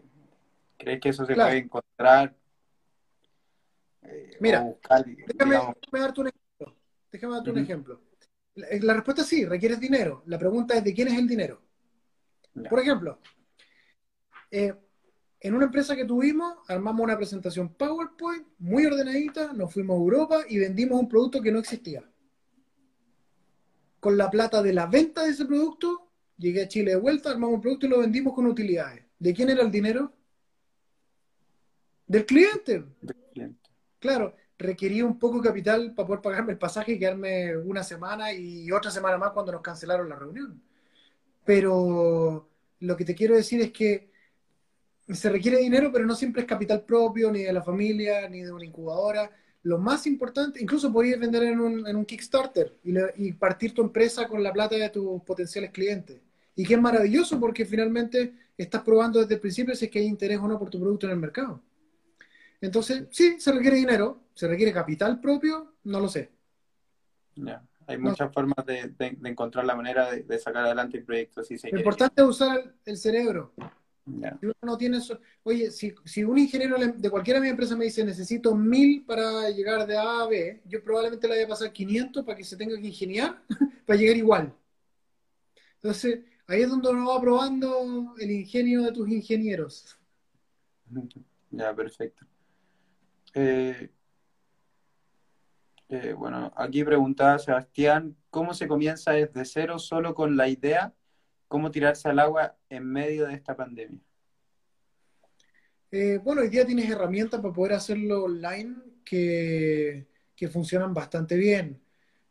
¿Crees 0.77 1.01
que 1.01 1.09
eso 1.09 1.25
se 1.25 1.35
puede 1.35 1.57
encontrar? 1.57 2.33
Eh, 4.03 4.37
Mira, 4.39 4.65
déjame, 5.27 5.55
darte 5.91 6.21
un 6.21 6.27
ejemplo. 6.27 6.75
Déjame 7.11 7.33
darte 7.33 7.51
un 7.51 7.57
ejemplo. 7.57 8.01
La, 8.55 8.93
respuesta 8.93 9.23
es 9.23 9.27
sí, 9.27 9.43
requieres 9.43 9.77
dinero. 9.77 10.23
La 10.27 10.39
pregunta 10.39 10.73
es 10.73 10.85
de 10.85 10.93
quién 10.93 11.09
es 11.09 11.19
el 11.19 11.27
dinero. 11.27 11.61
Por 12.69 12.79
ejemplo, 12.79 13.19
eh, 14.49 14.73
en 15.39 15.53
una 15.53 15.65
empresa 15.65 15.95
que 15.95 16.05
tuvimos, 16.05 16.55
armamos 16.67 17.03
una 17.03 17.17
presentación 17.17 17.69
PowerPoint 17.69 18.47
muy 18.59 18.85
ordenadita, 18.85 19.53
nos 19.53 19.71
fuimos 19.71 19.95
a 19.95 20.01
Europa 20.01 20.39
y 20.49 20.57
vendimos 20.59 20.99
un 20.99 21.07
producto 21.07 21.41
que 21.41 21.51
no 21.51 21.59
existía. 21.59 22.03
Con 23.99 24.17
la 24.17 24.29
plata 24.29 24.63
de 24.63 24.73
la 24.73 24.87
venta 24.87 25.23
de 25.23 25.31
ese 25.31 25.45
producto, 25.45 26.09
llegué 26.37 26.63
a 26.63 26.67
Chile 26.67 26.91
de 26.91 26.97
vuelta, 26.97 27.29
armamos 27.29 27.55
un 27.55 27.61
producto 27.61 27.85
y 27.85 27.89
lo 27.89 27.99
vendimos 27.99 28.33
con 28.33 28.47
utilidades. 28.47 29.03
¿De 29.19 29.33
quién 29.33 29.49
era 29.49 29.61
el 29.61 29.71
dinero? 29.71 30.13
Del 32.07 32.25
cliente. 32.25 32.85
Del 33.01 33.17
cliente. 33.33 33.69
Claro, 33.99 34.35
requería 34.57 35.05
un 35.05 35.19
poco 35.19 35.37
de 35.37 35.49
capital 35.49 35.93
para 35.93 36.07
poder 36.07 36.21
pagarme 36.21 36.53
el 36.53 36.57
pasaje 36.57 36.93
y 36.93 36.99
quedarme 36.99 37.57
una 37.57 37.83
semana 37.83 38.31
y 38.33 38.71
otra 38.71 38.91
semana 38.91 39.17
más 39.17 39.31
cuando 39.31 39.51
nos 39.51 39.61
cancelaron 39.61 40.09
la 40.09 40.15
reunión. 40.15 40.61
Pero 41.45 42.49
lo 42.79 42.97
que 42.97 43.05
te 43.05 43.15
quiero 43.15 43.35
decir 43.35 43.61
es 43.61 43.71
que 43.71 44.06
se 45.13 45.29
requiere 45.29 45.59
dinero, 45.59 45.91
pero 45.91 46.05
no 46.05 46.15
siempre 46.15 46.41
es 46.41 46.47
capital 46.47 46.83
propio, 46.83 47.31
ni 47.31 47.43
de 47.43 47.53
la 47.53 47.61
familia, 47.61 48.27
ni 48.29 48.41
de 48.41 48.51
una 48.51 48.65
incubadora. 48.65 49.31
Lo 49.63 49.77
más 49.77 50.05
importante, 50.07 50.61
incluso 50.61 50.91
podías 50.91 51.19
vender 51.19 51.43
en 51.43 51.59
un, 51.59 51.87
en 51.87 51.95
un 51.95 52.05
Kickstarter 52.05 52.77
y, 52.83 52.93
y, 53.17 53.33
partir 53.33 53.73
tu 53.73 53.81
empresa 53.81 54.27
con 54.27 54.43
la 54.43 54.53
plata 54.53 54.75
de 54.75 54.89
tus 54.89 55.21
potenciales 55.23 55.71
clientes. 55.71 56.19
Y 56.55 56.65
que 56.65 56.73
es 56.73 56.81
maravilloso 56.81 57.39
porque 57.39 57.65
finalmente 57.65 58.33
estás 58.57 58.81
probando 58.81 59.19
desde 59.19 59.35
el 59.35 59.39
principio 59.39 59.75
si 59.75 59.85
es 59.85 59.91
que 59.91 59.99
hay 59.99 60.05
interés 60.05 60.39
o 60.39 60.47
no 60.47 60.57
por 60.57 60.69
tu 60.69 60.79
producto 60.79 61.05
en 61.05 61.13
el 61.13 61.19
mercado. 61.19 61.61
Entonces, 62.59 63.07
sí, 63.11 63.39
se 63.39 63.51
requiere 63.51 63.77
dinero, 63.77 64.23
se 64.33 64.47
requiere 64.47 64.73
capital 64.73 65.19
propio, 65.19 65.75
no 65.83 65.99
lo 65.99 66.07
sé. 66.07 66.31
Ya, 67.35 67.63
hay 67.85 67.97
muchas 67.97 68.33
formas 68.33 68.65
de, 68.65 68.93
encontrar 69.23 69.65
la 69.65 69.75
manera 69.75 70.11
de, 70.11 70.39
sacar 70.39 70.65
adelante 70.65 70.97
el 70.97 71.03
proyecto. 71.03 71.41
lo 71.71 71.77
importante 71.77 72.21
es 72.21 72.27
usar 72.27 72.73
el, 72.85 72.97
cerebro. 72.97 73.53
No 74.61 74.77
tiene 74.77 74.99
oye, 75.43 75.69
si, 75.69 75.93
si, 76.05 76.23
un 76.23 76.37
ingeniero 76.37 76.77
de 76.77 77.09
cualquiera 77.09 77.39
de 77.39 77.43
mis 77.43 77.51
empresas 77.51 77.77
me 77.77 77.85
dice 77.85 78.05
necesito 78.05 78.55
mil 78.55 79.03
para 79.05 79.49
llegar 79.49 79.85
de 79.85 79.97
A 79.97 80.21
a 80.21 80.27
B, 80.27 80.61
yo 80.65 80.81
probablemente 80.81 81.27
le 81.27 81.35
voy 81.35 81.43
a 81.43 81.47
pasar 81.47 81.73
500 81.73 82.23
para 82.23 82.37
que 82.37 82.43
se 82.43 82.55
tenga 82.55 82.79
que 82.79 82.87
ingeniar 82.87 83.41
para 83.85 83.99
llegar 83.99 84.15
igual. 84.15 84.53
Entonces, 85.75 86.21
ahí 86.47 86.61
es 86.61 86.69
donde 86.69 86.89
uno 86.89 87.09
va 87.09 87.21
probando 87.21 88.15
el 88.17 88.31
ingenio 88.31 88.81
de 88.83 88.91
tus 88.93 89.09
ingenieros. 89.09 89.97
Ya, 91.51 91.75
perfecto. 91.75 92.25
Eh, 93.33 93.89
eh, 95.89 96.13
bueno, 96.13 96.51
aquí 96.55 96.83
preguntaba 96.83 97.39
Sebastián, 97.39 98.15
¿cómo 98.29 98.53
se 98.53 98.67
comienza 98.67 99.11
desde 99.11 99.45
cero 99.45 99.79
solo 99.79 100.15
con 100.15 100.35
la 100.35 100.47
idea? 100.47 100.93
¿Cómo 101.47 101.71
tirarse 101.71 102.09
al 102.09 102.19
agua 102.19 102.57
en 102.69 102.85
medio 102.85 103.27
de 103.27 103.33
esta 103.33 103.55
pandemia? 103.55 103.99
Eh, 105.91 106.19
bueno, 106.23 106.41
hoy 106.41 106.49
día 106.49 106.65
tienes 106.65 106.89
herramientas 106.89 107.39
para 107.39 107.53
poder 107.53 107.73
hacerlo 107.73 108.25
online 108.25 108.75
que, 109.05 110.07
que 110.35 110.47
funcionan 110.49 110.93
bastante 110.93 111.35
bien 111.35 111.81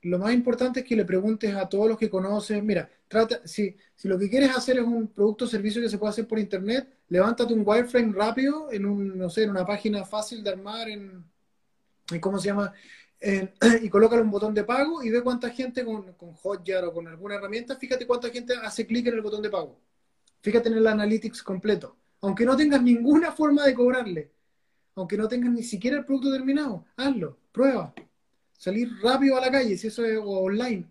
lo 0.07 0.19
más 0.19 0.33
importante 0.33 0.81
es 0.81 0.87
que 0.87 0.97
le 0.97 1.05
preguntes 1.05 1.55
a 1.55 1.69
todos 1.69 1.89
los 1.89 1.99
que 1.99 2.09
conoces, 2.09 2.63
mira, 2.63 2.89
trata, 3.09 3.41
si, 3.45 3.77
si 3.95 4.07
lo 4.09 4.19
que 4.19 4.31
quieres 4.31 4.57
hacer 4.57 4.79
es 4.79 4.85
un 4.85 5.09
producto 5.09 5.45
o 5.45 5.49
servicio 5.49 5.83
que 5.83 5.89
se 5.89 5.99
puede 5.99 6.11
hacer 6.11 6.29
por 6.29 6.39
internet, 6.39 6.89
levántate 7.09 7.53
un 7.53 7.63
wireframe 7.65 8.13
rápido 8.13 8.71
en 8.71 8.87
un, 8.87 9.19
no 9.19 9.29
sé, 9.29 9.43
en 9.45 9.51
una 9.51 9.67
página 9.67 10.05
fácil 10.05 10.45
de 10.45 10.51
armar, 10.51 10.89
en, 10.89 11.25
¿cómo 12.21 12.39
se 12.39 12.47
llama? 12.47 12.73
y 13.83 13.89
colócale 13.89 14.23
un 14.23 14.31
botón 14.31 14.55
de 14.55 14.65
pago 14.65 15.03
y 15.03 15.11
ve 15.11 15.23
cuánta 15.23 15.51
gente 15.51 15.85
con, 15.85 16.13
con 16.15 16.33
Hotjar 16.35 16.85
o 16.85 16.93
con 16.93 17.09
alguna 17.09 17.37
herramienta, 17.37 17.77
fíjate 17.77 18.07
cuánta 18.07 18.31
gente 18.31 18.55
hace 18.63 18.87
clic 18.87 19.07
en 19.07 19.15
el 19.15 19.23
botón 19.23 19.43
de 19.43 19.51
pago. 19.51 19.79
Fíjate 20.43 20.69
en 20.69 20.77
el 20.77 20.87
analytics 20.87 21.43
completo. 21.43 21.97
Aunque 22.21 22.45
no 22.45 22.57
tengas 22.57 22.83
ninguna 22.83 23.33
forma 23.33 23.65
de 23.65 23.75
cobrarle, 23.75 24.31
aunque 24.95 25.17
no 25.17 25.29
tengas 25.29 25.53
ni 25.53 25.63
siquiera 25.63 25.99
el 25.99 26.05
producto 26.05 26.33
terminado, 26.33 26.87
hazlo, 26.97 27.39
prueba 27.53 27.95
salir 28.59 28.91
rápido 29.03 29.37
a 29.37 29.41
la 29.41 29.51
calle, 29.51 29.77
si 29.77 29.87
eso 29.87 30.05
es 30.05 30.19
online, 30.23 30.85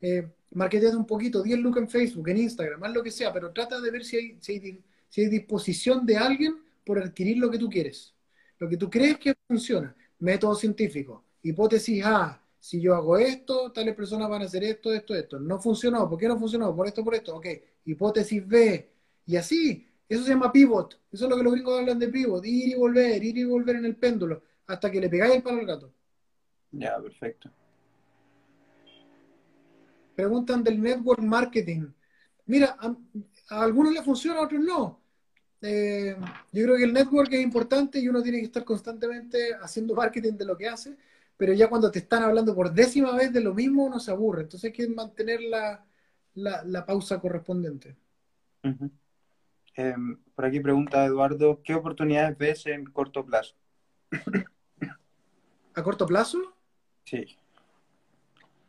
eh, 0.00 0.28
un 0.52 1.06
poquito, 1.06 1.42
10 1.42 1.58
lucas 1.60 1.82
en 1.82 1.88
Facebook, 1.88 2.28
en 2.28 2.38
Instagram, 2.38 2.82
haz 2.82 2.92
lo 2.92 3.02
que 3.02 3.10
sea, 3.10 3.32
pero 3.32 3.52
trata 3.52 3.80
de 3.80 3.90
ver 3.90 4.04
si 4.04 4.16
hay, 4.16 4.38
si 4.40 5.22
hay, 5.22 5.28
disposición 5.28 6.04
de 6.06 6.16
alguien 6.16 6.56
por 6.84 6.98
adquirir 6.98 7.38
lo 7.38 7.50
que 7.50 7.58
tú 7.58 7.68
quieres. 7.68 8.14
Lo 8.58 8.68
que 8.68 8.76
tú 8.76 8.90
crees 8.90 9.18
que 9.18 9.34
funciona. 9.46 9.94
Método 10.18 10.54
científico. 10.54 11.24
Hipótesis 11.42 12.04
A. 12.04 12.40
Si 12.58 12.80
yo 12.80 12.94
hago 12.94 13.16
esto, 13.16 13.72
tales 13.72 13.94
personas 13.94 14.28
van 14.28 14.42
a 14.42 14.44
hacer 14.44 14.62
esto, 14.64 14.92
esto, 14.92 15.14
esto. 15.14 15.38
No 15.38 15.58
funcionó. 15.58 16.08
¿Por 16.08 16.18
qué 16.18 16.28
no 16.28 16.38
funcionó? 16.38 16.74
Por 16.76 16.86
esto, 16.86 17.02
por 17.02 17.14
esto. 17.14 17.36
Ok. 17.36 17.46
Hipótesis 17.84 18.46
B. 18.46 18.90
Y 19.26 19.36
así. 19.36 19.86
Eso 20.08 20.24
se 20.24 20.30
llama 20.30 20.52
pivot. 20.52 20.98
Eso 21.10 21.24
es 21.24 21.30
lo 21.30 21.36
que 21.36 21.42
los 21.42 21.52
gringos 21.52 21.78
hablan 21.78 21.98
de 21.98 22.08
pivot. 22.08 22.44
Ir 22.44 22.68
y 22.68 22.74
volver, 22.74 23.22
ir 23.22 23.38
y 23.38 23.44
volver 23.44 23.76
en 23.76 23.86
el 23.86 23.96
péndulo. 23.96 24.42
Hasta 24.66 24.90
que 24.90 25.00
le 25.00 25.08
pegáis 25.08 25.36
el 25.36 25.42
palo 25.42 25.60
al 25.60 25.66
gato. 25.66 25.92
Ya, 26.72 27.00
perfecto. 27.00 27.50
Preguntan 30.14 30.62
del 30.62 30.80
network 30.80 31.22
marketing. 31.22 31.86
Mira, 32.46 32.76
a, 32.78 32.94
algunos 33.62 33.92
le 33.92 34.02
funciona, 34.02 34.40
a 34.40 34.42
otros 34.42 34.60
no. 34.60 35.00
Eh, 35.62 36.16
yo 36.52 36.64
creo 36.64 36.76
que 36.76 36.84
el 36.84 36.92
network 36.92 37.32
es 37.32 37.40
importante 37.40 38.00
y 38.00 38.08
uno 38.08 38.22
tiene 38.22 38.38
que 38.38 38.46
estar 38.46 38.64
constantemente 38.64 39.54
haciendo 39.54 39.94
marketing 40.02 40.34
de 40.34 40.44
lo 40.44 40.56
que 40.56 40.68
hace, 40.68 40.96
pero 41.40 41.54
ya 41.54 41.70
cuando 41.70 41.90
te 41.90 42.00
están 42.00 42.22
hablando 42.22 42.54
por 42.54 42.70
décima 42.70 43.16
vez 43.16 43.32
de 43.32 43.40
lo 43.40 43.54
mismo 43.54 43.84
uno 43.84 43.98
se 43.98 44.10
aburre. 44.10 44.42
Entonces 44.42 44.68
hay 44.68 44.72
que 44.72 44.86
mantener 44.88 45.40
la, 45.40 45.82
la, 46.34 46.84
pausa 46.84 47.18
correspondiente. 47.18 47.96
Em, 49.74 50.18
por 50.34 50.44
aquí 50.44 50.60
pregunta 50.60 51.02
Eduardo, 51.06 51.62
¿qué 51.64 51.74
oportunidades 51.74 52.36
ves 52.36 52.66
en 52.66 52.84
corto 52.84 53.24
plazo? 53.24 53.54
¿A 55.74 55.82
corto 55.82 56.04
plazo? 56.04 56.38
Sí. 57.04 57.24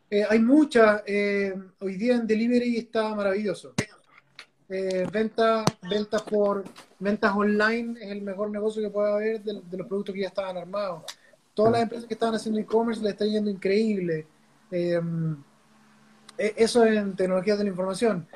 Eh, 0.09 0.23
hay 0.29 0.39
muchas. 0.39 1.03
Eh, 1.05 1.53
hoy 1.81 1.97
día 1.97 2.15
en 2.15 2.25
delivery 2.25 2.77
está 2.77 3.13
maravilloso. 3.13 3.73
Eh, 4.69 5.05
ventas 5.11 5.65
por 6.29 6.63
ventas 6.99 7.33
online 7.35 7.99
es 8.01 8.11
el 8.11 8.21
mejor 8.21 8.49
negocio 8.49 8.81
que 8.81 8.89
puede 8.89 9.11
haber 9.11 9.43
de, 9.43 9.55
los 9.77 9.87
productos 9.87 10.15
que 10.15 10.21
ya 10.21 10.27
estaban 10.27 10.55
armados. 10.55 11.03
Todas 11.53 11.71
las 11.73 11.81
empresas 11.81 12.07
que 12.07 12.13
estaban 12.13 12.35
haciendo 12.35 12.59
e-commerce 12.59 13.01
le 13.01 13.09
está 13.09 13.25
yendo 13.25 13.49
increíble. 13.49 14.27
E, 14.71 14.99
eso 16.37 16.85
en 16.85 17.15
tecnologías 17.15 17.57
de 17.57 17.63
la 17.65 17.69
información. 17.69 18.27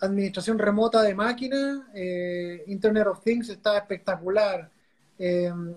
administración 0.00 0.58
remota 0.58 1.02
de 1.02 1.14
máquinas, 1.14 1.82
Internet 2.66 3.06
of 3.06 3.22
Things 3.22 3.48
está 3.48 3.78
espectacular. 3.78 4.70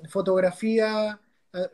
fotografía, 0.09 1.19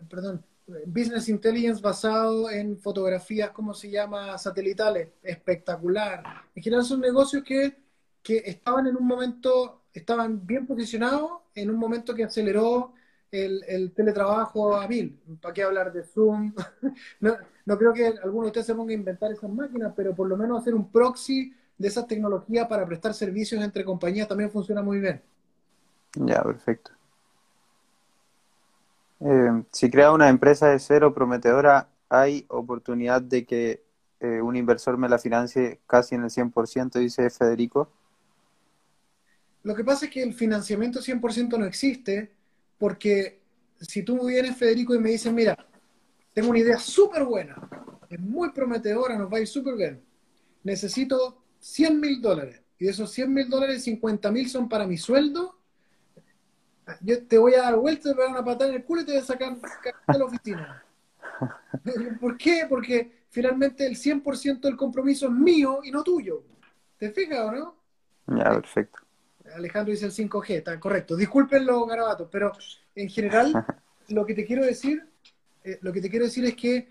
perdón, 0.10 0.44
Business 0.86 1.30
Intelligence 1.30 1.82
basado 1.82 2.50
en 2.50 2.78
fotografías, 2.78 3.52
¿cómo 3.52 3.74
se 3.74 3.90
llama? 3.90 4.38
Satelitales. 4.38 5.10
Espectacular. 5.24 6.24
En 6.56 6.64
general 6.64 6.86
son 6.86 7.02
negocios 7.02 7.44
que, 7.44 7.78
estaban 8.24 8.88
en 8.88 8.96
un 8.96 9.06
momento, 9.06 9.82
estaban 9.94 10.46
bien 10.46 10.66
posicionados 10.68 11.32
en 11.56 11.70
un 11.70 11.78
momento 11.78 12.14
que 12.14 12.24
aceleró 12.24 12.94
el, 13.32 13.92
teletrabajo 13.96 14.76
a 14.76 14.88
mil. 14.88 15.20
¿Para 15.42 15.54
qué 15.54 15.64
hablar 15.64 15.92
de 15.94 16.04
Zoom? 16.04 16.54
no, 17.20 17.36
no 17.66 17.78
creo 17.78 17.94
que 17.94 18.08
alguno 18.08 18.44
de 18.44 18.48
ustedes 18.48 18.68
se 18.68 18.76
ponga 18.76 18.92
a 18.92 18.96
inventar 18.96 19.32
esas 19.32 19.50
máquinas, 19.50 19.94
pero 19.96 20.14
por 20.14 20.28
lo 20.28 20.38
menos 20.38 20.62
hacer 20.62 20.76
un 20.76 20.92
proxy 20.92 21.54
de 21.78 21.88
esas 21.88 22.08
tecnologías 22.08 22.68
para 22.68 22.86
prestar 22.86 23.14
servicios 23.14 23.64
entre 23.64 23.84
compañías 23.84 24.28
también 24.28 24.52
funciona 24.52 24.82
muy 24.82 25.00
bien. 25.00 25.22
Ya, 26.16 26.44
perfecto. 26.44 26.92
Eh, 29.22 29.64
si 29.72 29.90
crea 29.90 30.12
una 30.12 30.30
empresa 30.30 30.68
de 30.70 30.80
cero 30.80 31.14
prometedora, 31.14 31.88
¿hay 32.10 32.46
oportunidad 32.50 33.22
de 33.22 33.46
que 33.46 33.84
eh, 34.20 34.42
un 34.42 34.56
inversor 34.56 34.98
me 34.98 35.10
la 35.10 35.18
financie 35.18 35.80
casi 35.88 36.16
en 36.16 36.24
el 36.24 36.30
100%, 36.30 37.00
dice 37.00 37.30
Federico? 37.30 37.90
Lo 39.64 39.76
que 39.76 39.84
pasa 39.84 40.06
es 40.06 40.12
que 40.12 40.24
el 40.24 40.34
financiamiento 40.34 41.00
100% 41.00 41.58
no 41.58 41.66
existe, 41.66 42.32
porque 42.82 43.40
si 43.80 44.02
tú 44.02 44.26
vienes, 44.26 44.58
Federico, 44.58 44.96
y 44.96 45.00
me 45.00 45.12
dices, 45.12 45.32
mira, 45.32 45.56
tengo 46.34 46.50
una 46.50 46.58
idea 46.58 46.80
súper 46.80 47.24
buena, 47.24 47.56
es 48.10 48.20
muy 48.20 48.52
prometedora, 48.54 49.16
nos 49.20 49.32
va 49.32 49.38
a 49.38 49.42
ir 49.42 49.48
súper 49.48 49.76
bien, 49.76 50.04
necesito 50.64 51.44
100 51.60 52.00
mil 52.00 52.20
dólares, 52.20 52.60
y 52.80 52.86
de 52.86 52.92
esos 52.92 53.12
100 53.12 53.32
mil 53.32 53.48
dólares, 53.48 53.84
50 53.84 54.32
mil 54.32 54.50
son 54.50 54.68
para 54.68 54.88
mi 54.88 54.98
sueldo, 54.98 55.60
yo 57.02 57.24
te 57.28 57.38
voy 57.38 57.54
a 57.54 57.62
dar 57.62 57.76
vuelta, 57.76 58.10
te 58.10 58.16
voy 58.16 58.24
a 58.24 58.30
dar 58.30 58.38
una 58.38 58.46
patada 58.46 58.72
en 58.72 58.78
el 58.78 58.84
culo 58.84 59.02
y 59.02 59.06
te 59.06 59.12
voy 59.12 59.22
a 59.22 59.26
sacar 59.26 59.56
de 59.56 60.18
la 60.18 60.26
oficina. 60.26 60.84
¿Por 62.20 62.36
qué? 62.36 62.66
Porque 62.68 63.26
finalmente 63.30 63.86
el 63.86 63.96
100% 63.96 64.62
del 64.62 64.76
compromiso 64.76 65.28
es 65.28 65.34
mío 65.34 65.82
y 65.84 65.92
no 65.92 66.02
tuyo. 66.02 66.44
¿Te 66.98 67.12
fijas 67.12 67.42
o 67.42 67.52
no? 67.52 67.76
Ya, 68.26 68.46
perfecto. 68.46 69.02
Alejandro 69.56 69.92
dice 69.92 70.06
el 70.06 70.12
5G, 70.12 70.50
está 70.50 70.80
correcto. 70.80 71.16
Disculpen 71.16 71.66
los 71.66 71.88
garabatos, 71.88 72.28
pero 72.32 72.52
en 72.96 73.10
general 73.10 73.54
lo 74.10 74.26
que 74.26 74.34
te 74.34 74.46
quiero 74.46 74.66
decir, 74.66 75.04
eh, 75.64 75.80
lo 75.82 75.92
que 75.92 76.02
te 76.02 76.10
quiero 76.10 76.26
decir 76.26 76.46
es 76.46 76.56
que 76.56 76.90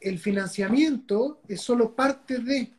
el 0.00 0.18
financiamiento 0.18 1.40
es 1.48 1.60
solo 1.60 1.94
parte 1.94 2.38
de. 2.38 2.72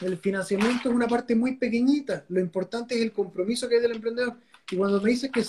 El 0.00 0.18
financiamiento 0.18 0.88
es 0.88 0.94
una 0.94 1.06
parte 1.06 1.34
muy 1.34 1.56
pequeñita. 1.56 2.24
Lo 2.28 2.40
importante 2.40 2.94
es 2.96 3.02
el 3.02 3.12
compromiso 3.12 3.68
que 3.68 3.76
hay 3.76 3.82
del 3.82 3.92
emprendedor. 3.92 4.36
Y 4.70 4.76
cuando 4.76 5.00
me 5.00 5.10
dices 5.10 5.30
que, 5.30 5.42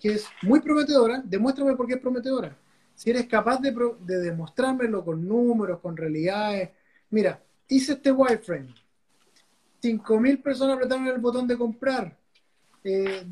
que 0.00 0.14
es 0.14 0.26
muy 0.42 0.60
prometedora, 0.60 1.22
demuéstrame 1.24 1.76
por 1.76 1.86
qué 1.86 1.94
es 1.94 2.00
prometedora. 2.00 2.56
Si 2.94 3.10
eres 3.10 3.26
capaz 3.26 3.58
de, 3.60 3.74
de 4.00 4.18
demostrármelo 4.18 5.04
con 5.04 5.26
números, 5.26 5.80
con 5.80 5.96
realidades. 5.96 6.70
Mira, 7.10 7.40
hice 7.68 7.92
este 7.92 8.10
wireframe. 8.10 8.74
5.000 9.82 10.42
personas 10.42 10.76
apretaron 10.76 11.06
el 11.08 11.18
botón 11.18 11.46
de 11.46 11.56
comprar. 11.56 12.16
Eh, 12.84 13.24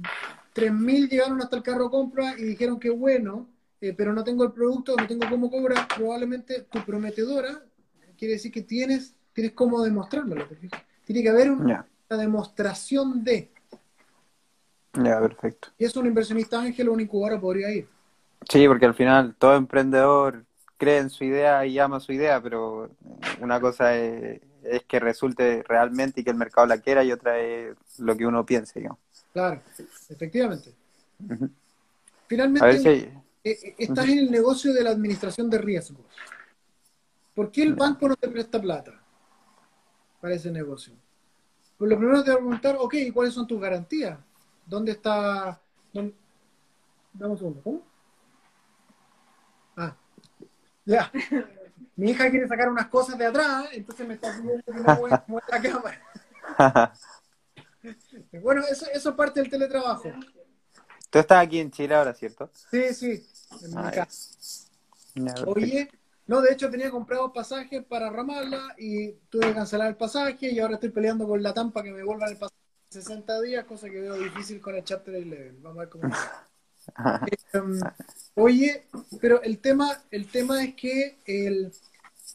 3.000 0.55 1.09
llegaron 1.09 1.40
hasta 1.40 1.56
el 1.56 1.62
carro 1.62 1.90
compra 1.90 2.35
y 2.39 2.43
dijeron 2.43 2.78
que 2.78 2.90
bueno, 2.90 3.48
eh, 3.81 3.94
pero 3.97 4.12
no 4.12 4.24
tengo 4.24 4.44
el 4.44 4.52
producto, 4.52 4.94
no 4.97 5.06
tengo 5.06 5.28
cómo 5.28 5.51
cobrar. 5.51 5.89
Probablemente 5.97 6.62
tu 6.70 6.81
prometedora 6.85 7.62
quiere 8.18 8.35
decir 8.35 8.52
que 8.52 8.62
tienes, 8.62 9.14
tienes 9.32 9.52
cómo 9.52 9.82
demostrármelo. 9.82 10.47
Tiene 11.05 11.22
que 11.22 11.28
haber 11.28 11.51
una 11.51 11.86
demostración 12.10 13.24
de. 13.24 13.51
Ya, 14.93 15.20
perfecto. 15.20 15.68
Y 15.78 15.85
es 15.85 15.97
un 15.97 16.06
inversionista 16.06 16.60
ángel 16.60 16.89
o 16.89 16.93
un 16.93 17.01
incubador 17.01 17.40
podría 17.40 17.70
ir. 17.70 17.89
Sí, 18.48 18.66
porque 18.68 18.86
al 18.86 18.94
final 18.94 19.35
todo 19.39 19.56
emprendedor 19.56 20.44
cree 20.77 20.98
en 20.98 21.10
su 21.10 21.24
idea 21.24 21.64
y 21.66 21.78
ama 21.78 22.01
su 22.01 22.12
idea, 22.12 22.40
pero 22.43 22.90
una 23.40 23.60
cosa 23.60 23.97
es, 23.97 24.40
que 24.89 24.98
resulte 24.98 25.62
realmente 25.66 26.20
y 26.20 26.24
que 26.24 26.31
el 26.31 26.36
mercado 26.36 26.66
la 26.66 26.78
quiera 26.78 27.02
y 27.05 27.12
otra 27.12 27.39
es 27.39 27.77
lo 27.98 28.16
que 28.16 28.27
uno 28.27 28.44
piense, 28.44 28.81
digamos. 28.81 28.98
Claro, 29.32 29.62
efectivamente. 30.09 30.74
Finalmente, 32.27 33.12
eh, 33.43 33.59
eh, 33.62 33.74
estás 33.78 34.09
en 34.09 34.19
el 34.19 34.31
negocio 34.31 34.73
de 34.73 34.82
la 34.82 34.90
administración 34.90 35.48
de 35.48 35.59
riesgos. 35.59 36.05
¿Por 37.35 37.51
qué 37.51 37.62
el 37.62 37.74
banco 37.74 38.09
no 38.09 38.16
te 38.16 38.28
presta 38.28 38.61
plata 38.61 39.01
para 40.20 40.35
ese 40.35 40.51
negocio? 40.51 40.94
Pues 41.78 41.90
lo 41.90 41.97
primero 41.97 42.23
te 42.23 42.31
voy 42.31 42.39
a 42.39 42.43
preguntar, 42.43 42.77
ok, 42.78 42.94
¿cuáles 43.15 43.32
son 43.32 43.47
tus 43.47 43.61
garantías? 43.61 44.19
¿Dónde 44.66 44.93
está? 44.93 45.61
Dónde? 45.93 46.15
Dame 47.12 47.32
un 47.32 47.39
segundo, 47.39 47.62
¿cómo? 47.62 47.82
Ah, 49.77 49.97
ya. 50.85 51.11
Mi 51.97 52.11
hija 52.11 52.31
quiere 52.31 52.48
sacar 52.48 52.69
unas 52.69 52.89
cosas 52.89 53.16
de 53.16 53.27
atrás, 53.27 53.69
entonces 53.73 54.07
me 54.07 54.15
está 54.15 54.36
pidiendo 54.36 54.62
que 54.62 54.73
no 54.73 54.82
mueva 55.27 55.47
la 55.51 55.62
cámara. 55.62 56.93
bueno, 58.43 58.62
eso, 58.70 58.86
eso 58.93 59.11
es 59.11 59.15
parte 59.15 59.40
del 59.40 59.51
teletrabajo. 59.51 60.12
Tú 61.11 61.19
estás 61.19 61.44
aquí 61.44 61.59
en 61.59 61.70
Chile 61.70 61.94
ahora, 61.94 62.15
¿cierto? 62.15 62.51
Sí, 62.70 62.94
sí, 62.94 63.27
en 63.62 63.70
mi 63.70 63.77
ah, 63.77 63.90
casa. 63.90 64.31
Oye, 65.47 65.90
no, 66.27 66.40
de 66.40 66.52
hecho 66.52 66.70
tenía 66.70 66.90
comprado 66.90 67.32
pasajes 67.32 67.85
para 67.85 68.11
Ramallah 68.11 68.77
y 68.78 69.12
tuve 69.28 69.48
que 69.48 69.55
cancelar 69.55 69.89
el 69.89 69.97
pasaje 69.97 70.51
y 70.51 70.61
ahora 70.61 70.74
estoy 70.74 70.90
peleando 70.90 71.27
con 71.27 71.43
la 71.43 71.52
tampa 71.52 71.82
que 71.82 71.90
me 71.90 72.05
vuelvan 72.05 72.31
el 72.31 72.36
pasaje 72.36 72.61
60 72.90 73.40
días, 73.43 73.65
cosa 73.65 73.89
que 73.89 74.01
veo 74.01 74.15
difícil 74.15 74.61
con 74.61 74.74
el 74.77 74.85
chapter 74.85 75.15
11. 75.15 75.55
Vamos 75.61 75.78
a 75.78 75.81
ver 75.81 75.89
cómo. 75.89 76.05
Em, 77.52 77.78
oye, 78.35 78.86
pero 79.20 79.43
el 79.43 79.59
tema, 79.59 80.02
el 80.11 80.27
tema 80.28 80.65
es 80.65 80.74
que 80.74 81.19
el, 81.27 81.73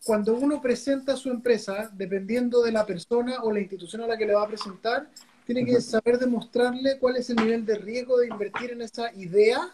cuando 0.06 0.36
uno 0.36 0.62
presenta 0.62 1.18
su 1.18 1.30
empresa, 1.30 1.90
dependiendo 1.92 2.62
de 2.62 2.72
la 2.72 2.86
persona 2.86 3.42
o 3.44 3.52
la 3.52 3.60
institución 3.60 4.04
a 4.04 4.08
la 4.08 4.18
que 4.18 4.26
le 4.26 4.34
va 4.34 4.44
a 4.44 4.48
presentar, 4.48 5.10
tiene 5.46 5.66
que 5.66 5.80
saber 5.80 6.18
demostrarle 6.18 6.98
cuál 7.00 7.18
es 7.18 7.30
el 7.30 7.38
nivel 7.38 7.66
de 7.66 7.78
riesgo 7.78 8.18
de 8.18 8.28
invertir 8.28 8.72
en 8.72 8.82
esa 8.82 9.14
idea 9.14 9.72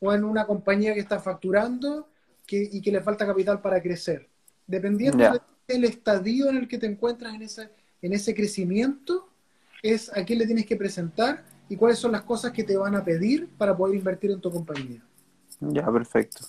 o 0.00 0.12
en 0.12 0.24
una 0.24 0.46
compañía 0.46 0.94
que 0.94 1.00
está 1.00 1.20
facturando 1.20 2.08
y 2.48 2.80
que 2.80 2.92
le 2.92 3.00
falta 3.00 3.26
capital 3.26 3.60
para 3.60 3.80
crecer. 3.80 4.28
Dependiendo 4.66 5.40
del 5.68 5.84
estadio 5.84 6.48
en 6.48 6.56
el 6.56 6.68
que 6.68 6.78
te 6.78 6.86
encuentras 6.86 7.34
en 7.34 7.42
ese, 7.42 7.70
en 8.02 8.12
ese 8.12 8.34
crecimiento, 8.34 9.28
es 9.82 10.14
a 10.16 10.24
quién 10.24 10.38
le 10.38 10.46
tienes 10.46 10.66
que 10.66 10.76
presentar 10.76 11.44
y 11.68 11.76
cuáles 11.76 11.98
son 11.98 12.12
las 12.12 12.22
cosas 12.22 12.52
que 12.52 12.64
te 12.64 12.76
van 12.76 12.94
a 12.94 13.04
pedir 13.04 13.48
para 13.58 13.76
poder 13.76 13.96
invertir 13.96 14.30
en 14.30 14.40
tu 14.40 14.50
compañía. 14.50 15.02
Ya, 15.60 15.90
perfecto. 15.90 16.46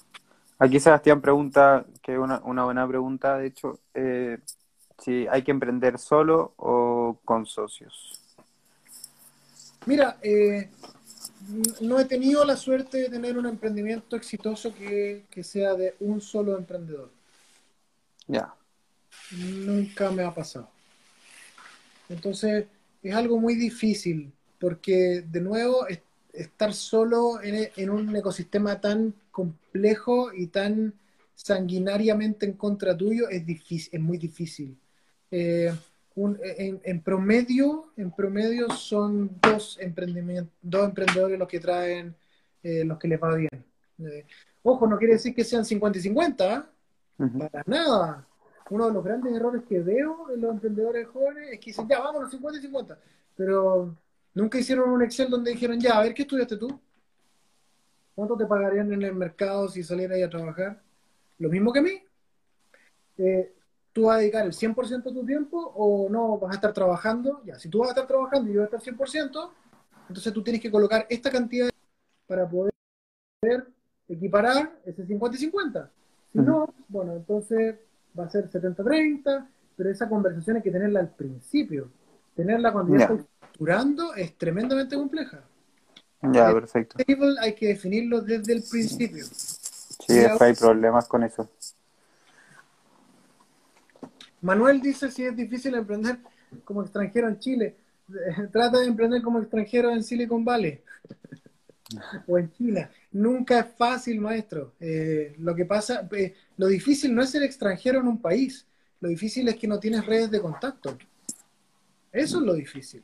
Aquí 0.59 0.79
Sebastián 0.79 1.21
pregunta, 1.21 1.85
que 2.01 2.13
es 2.13 2.19
una, 2.19 2.63
buena 2.63 2.87
pregunta, 2.87 3.37
de 3.37 3.47
hecho, 3.47 3.79
eh, 3.93 4.39
si 4.99 5.27
hay 5.27 5.43
que 5.43 5.51
emprender 5.51 5.99
solo 5.99 6.53
o 6.57 7.19
con 7.25 7.45
socios. 7.45 8.26
Mira, 9.87 10.19
eh, 10.21 10.69
no 11.81 11.99
he 11.99 12.05
tenido 12.05 12.45
la 12.45 12.55
suerte 12.55 12.97
de 12.97 13.09
tener 13.09 13.37
un 13.37 13.45
emprendimiento 13.45 14.15
exitoso 14.15 14.75
que, 14.75 15.25
que 15.31 15.43
sea 15.43 15.73
de 15.73 15.95
un 16.01 16.21
solo 16.21 16.57
emprendedor. 16.57 17.09
Ya. 18.27 18.53
Nunca 19.31 20.11
me 20.11 20.23
ha 20.23 20.33
pasado. 20.33 20.69
Entonces, 22.09 22.65
es 23.01 23.15
algo 23.15 23.39
muy 23.39 23.55
difícil, 23.55 24.31
porque 24.59 25.23
de 25.25 25.41
nuevo 25.41 25.87
estar 26.33 26.73
solo 26.73 27.41
en, 27.41 27.89
un 27.89 28.15
ecosistema 28.15 28.79
tan 28.79 29.13
complejo 29.31 30.33
y 30.33 30.47
tan 30.47 30.93
sanguinariamente 31.35 32.45
en 32.45 32.53
contra 32.53 32.95
tuyo 32.95 33.29
es 33.29 33.45
difícil, 33.45 33.89
es 33.93 34.01
muy 34.01 34.17
difícil. 34.17 34.77
Eh, 35.31 35.73
en, 36.17 37.01
promedio, 37.01 37.91
en 37.95 38.11
promedio 38.11 38.69
son 38.71 39.29
dos 39.41 39.77
emprendimientos, 39.79 40.53
dos 40.61 40.87
emprendedores 40.89 41.37
los 41.37 41.47
que 41.47 41.59
traen, 41.59 42.15
eh, 42.63 42.83
los 42.83 42.97
que 42.97 43.07
les 43.07 43.21
va 43.21 43.35
bien. 43.35 43.63
Eh, 43.99 44.25
Ojo, 44.63 44.85
no 44.85 44.97
quiere 44.97 45.13
decir 45.13 45.33
que 45.33 45.45
sean 45.45 45.63
50 45.63 45.97
y 45.97 46.01
50, 46.01 46.69
para 47.39 47.63
nada. 47.65 48.27
Uno 48.69 48.87
de 48.87 48.93
los 48.93 49.01
grandes 49.01 49.33
errores 49.33 49.63
que 49.63 49.79
veo 49.79 50.29
en 50.29 50.41
los 50.41 50.51
emprendedores 50.51 51.07
jóvenes 51.07 51.53
es 51.53 51.59
que 51.59 51.67
dicen, 51.67 51.87
ya, 51.87 51.99
vámonos, 51.99 52.31
50 52.31 52.59
y 52.59 52.61
50. 52.63 52.99
Pero 53.37 53.95
nunca 54.33 54.57
hicieron 54.57 54.89
un 54.89 55.03
Excel 55.03 55.29
donde 55.29 55.51
dijeron, 55.51 55.79
ya, 55.79 55.97
a 55.97 56.03
ver, 56.03 56.13
¿qué 56.13 56.23
estudiaste 56.23 56.57
tú? 56.57 56.77
¿Cuánto 58.13 58.35
te 58.35 58.45
pagarían 58.45 58.91
en 58.91 59.03
el 59.03 59.15
mercado 59.15 59.69
si 59.69 59.83
salieras 59.83 60.17
ahí 60.17 60.23
a 60.23 60.29
trabajar? 60.29 60.81
Lo 61.39 61.49
mismo 61.49 61.71
que 61.71 61.79
a 61.79 61.83
mí. 61.83 62.03
Eh, 63.19 63.53
¿Tú 63.97 64.03
vas 64.03 64.17
a 64.17 64.19
dedicar 64.19 64.45
el 64.45 64.53
100% 64.53 65.09
de 65.09 65.11
tu 65.11 65.25
tiempo 65.25 65.73
o 65.75 66.07
no 66.07 66.37
vas 66.37 66.51
a 66.51 66.55
estar 66.57 66.71
trabajando? 66.71 67.41
Ya, 67.43 67.57
si 67.57 67.67
tú 67.67 67.79
vas 67.79 67.87
a 67.87 67.91
estar 67.93 68.05
trabajando 68.05 68.47
y 68.47 68.53
yo 68.53 68.59
voy 68.59 68.65
a 68.71 68.77
estar 68.77 68.79
100%, 68.79 69.51
entonces 70.07 70.31
tú 70.31 70.43
tienes 70.43 70.61
que 70.61 70.69
colocar 70.69 71.07
esta 71.09 71.31
cantidad 71.31 71.67
para 72.27 72.47
poder 72.47 72.71
equiparar 74.07 74.71
ese 74.85 75.03
50 75.03 75.35
y 75.35 75.39
50. 75.39 75.89
Si 76.31 76.37
no, 76.37 76.71
bueno, 76.89 77.13
entonces 77.13 77.77
va 78.17 78.25
a 78.25 78.29
ser 78.29 78.47
70-30, 78.51 79.47
pero 79.75 79.89
esa 79.89 80.07
conversación 80.07 80.57
hay 80.57 80.61
que 80.61 80.69
tenerla 80.69 80.99
al 80.99 81.09
principio. 81.09 81.89
Tenerla 82.35 82.71
cuando 82.71 82.95
ya 82.95 83.05
estoy 83.05 83.17
estructurando 83.17 84.13
es 84.13 84.37
tremendamente 84.37 84.95
compleja. 84.95 85.41
Ya, 86.21 86.53
perfecto. 86.53 86.99
hay 87.41 87.55
que 87.55 87.67
definirlo 87.69 88.21
desde 88.21 88.53
el 88.53 88.61
principio. 88.61 89.25
Sí, 89.25 90.19
hay 90.39 90.53
problemas 90.53 91.07
con 91.07 91.23
eso. 91.23 91.49
Manuel 94.41 94.81
dice 94.81 95.11
si 95.11 95.23
es 95.23 95.35
difícil 95.35 95.75
emprender 95.75 96.19
como 96.63 96.81
extranjero 96.81 97.27
en 97.27 97.39
Chile. 97.39 97.75
Trata 98.51 98.79
de 98.79 98.85
emprender 98.85 99.21
como 99.21 99.39
extranjero 99.39 99.91
en 99.91 100.03
Silicon 100.03 100.45
Valley 100.45 100.81
o 102.27 102.37
en 102.37 102.51
China. 102.53 102.89
Nunca 103.11 103.59
es 103.59 103.67
fácil, 103.77 104.21
maestro. 104.21 104.73
Eh, 104.79 105.35
lo 105.39 105.55
que 105.55 105.65
pasa, 105.65 106.07
eh, 106.11 106.35
lo 106.57 106.67
difícil 106.67 107.13
no 107.13 107.21
es 107.21 107.29
ser 107.29 107.43
extranjero 107.43 107.99
en 107.99 108.07
un 108.07 108.21
país. 108.21 108.65
Lo 108.99 109.09
difícil 109.09 109.47
es 109.47 109.55
que 109.55 109.67
no 109.67 109.79
tienes 109.79 110.05
redes 110.05 110.31
de 110.31 110.41
contacto. 110.41 110.97
Eso 112.11 112.39
es 112.39 112.43
lo 112.43 112.53
difícil. 112.53 113.03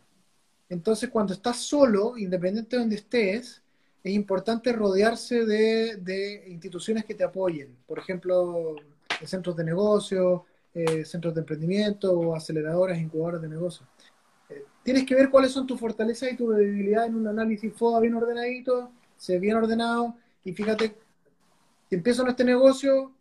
Entonces, 0.70 1.10
cuando 1.10 1.34
estás 1.34 1.58
solo, 1.58 2.18
independiente 2.18 2.76
de 2.76 2.82
donde 2.82 2.96
estés, 2.96 3.62
es 4.04 4.12
importante 4.12 4.74
rodearse 4.74 5.46
de, 5.46 6.44
instituciones 6.48 7.06
que 7.06 7.14
te 7.14 7.24
apoyen. 7.24 7.76
Por 7.86 8.00
ejemplo, 8.00 8.76
centros 9.24 9.56
de 9.56 9.64
negocio, 9.64 10.46
eh, 10.74 11.06
centros 11.06 11.34
de 11.34 11.42
emprendimiento 11.42 12.12
o 12.12 12.36
aceleradoras, 12.36 12.98
incubadoras 12.98 13.42
de 13.42 13.50
negocio. 13.50 13.86
Eh, 14.50 14.66
tienes 14.84 15.06
que 15.06 15.16
ver 15.16 15.30
cuáles 15.30 15.52
son 15.52 15.68
tus 15.68 15.80
fortalezas 15.80 16.32
y 16.32 16.36
tu 16.36 16.50
debilidad 16.50 17.06
en 17.06 17.16
un 17.16 17.28
análisis 17.28 17.74
FODA 17.74 18.00
bien 18.00 18.16
ordenadito, 18.16 18.92
se 19.18 19.40
bien 19.40 19.56
ordenado, 19.56 20.16
y 20.44 20.54
fíjate, 20.54 20.96
si 21.90 21.96
empiezo 21.96 22.24
en 22.24 22.30
este 22.30 22.44
negocio, 22.44 23.12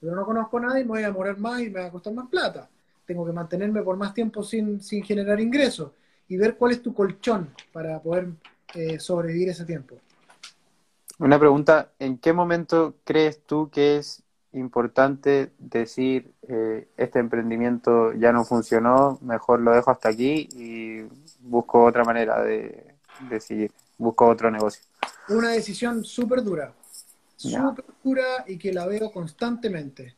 pero 0.00 0.14
no 0.14 0.24
conozco 0.24 0.58
a 0.58 0.60
nadie, 0.62 0.82
me 0.82 0.90
voy 0.90 1.02
a 1.02 1.06
demorar 1.06 1.38
más 1.38 1.60
y 1.60 1.70
me 1.70 1.80
va 1.80 1.86
a 1.86 1.90
costar 1.90 2.12
más 2.12 2.28
plata. 2.28 2.68
Tengo 3.06 3.26
que 3.26 3.32
mantenerme 3.32 3.82
por 3.82 3.96
más 3.96 4.14
tiempo 4.14 4.42
sin, 4.42 4.80
sin 4.80 5.02
generar 5.02 5.40
ingresos 5.40 5.92
y 6.28 6.36
ver 6.36 6.56
cuál 6.56 6.72
es 6.72 6.82
tu 6.82 6.94
colchón 6.94 7.52
para 7.72 8.00
poder 8.00 8.28
eh, 8.74 9.00
sobrevivir 9.00 9.48
ese 9.48 9.64
tiempo. 9.64 9.96
Una 11.18 11.38
pregunta, 11.38 11.92
¿en 11.98 12.18
qué 12.18 12.32
momento 12.32 12.94
crees 13.04 13.42
tú 13.44 13.68
que 13.70 13.96
es 13.98 14.22
importante 14.52 15.52
decir 15.58 16.32
eh, 16.42 16.88
este 16.96 17.18
emprendimiento 17.18 18.12
ya 18.12 18.32
no 18.32 18.44
funcionó, 18.44 19.18
mejor 19.22 19.60
lo 19.60 19.72
dejo 19.72 19.90
hasta 19.90 20.08
aquí 20.08 20.48
y 20.52 21.02
busco 21.40 21.84
otra 21.84 22.04
manera 22.04 22.42
de, 22.42 22.96
seguir, 23.40 23.72
busco 23.98 24.26
otro 24.26 24.50
negocio? 24.50 24.82
Una 25.28 25.50
decisión 25.50 26.04
súper 26.04 26.42
dura, 26.42 26.72
súper 27.36 27.84
dura 28.02 28.44
y 28.46 28.58
que 28.58 28.72
la 28.72 28.86
veo 28.86 29.10
constantemente. 29.12 30.16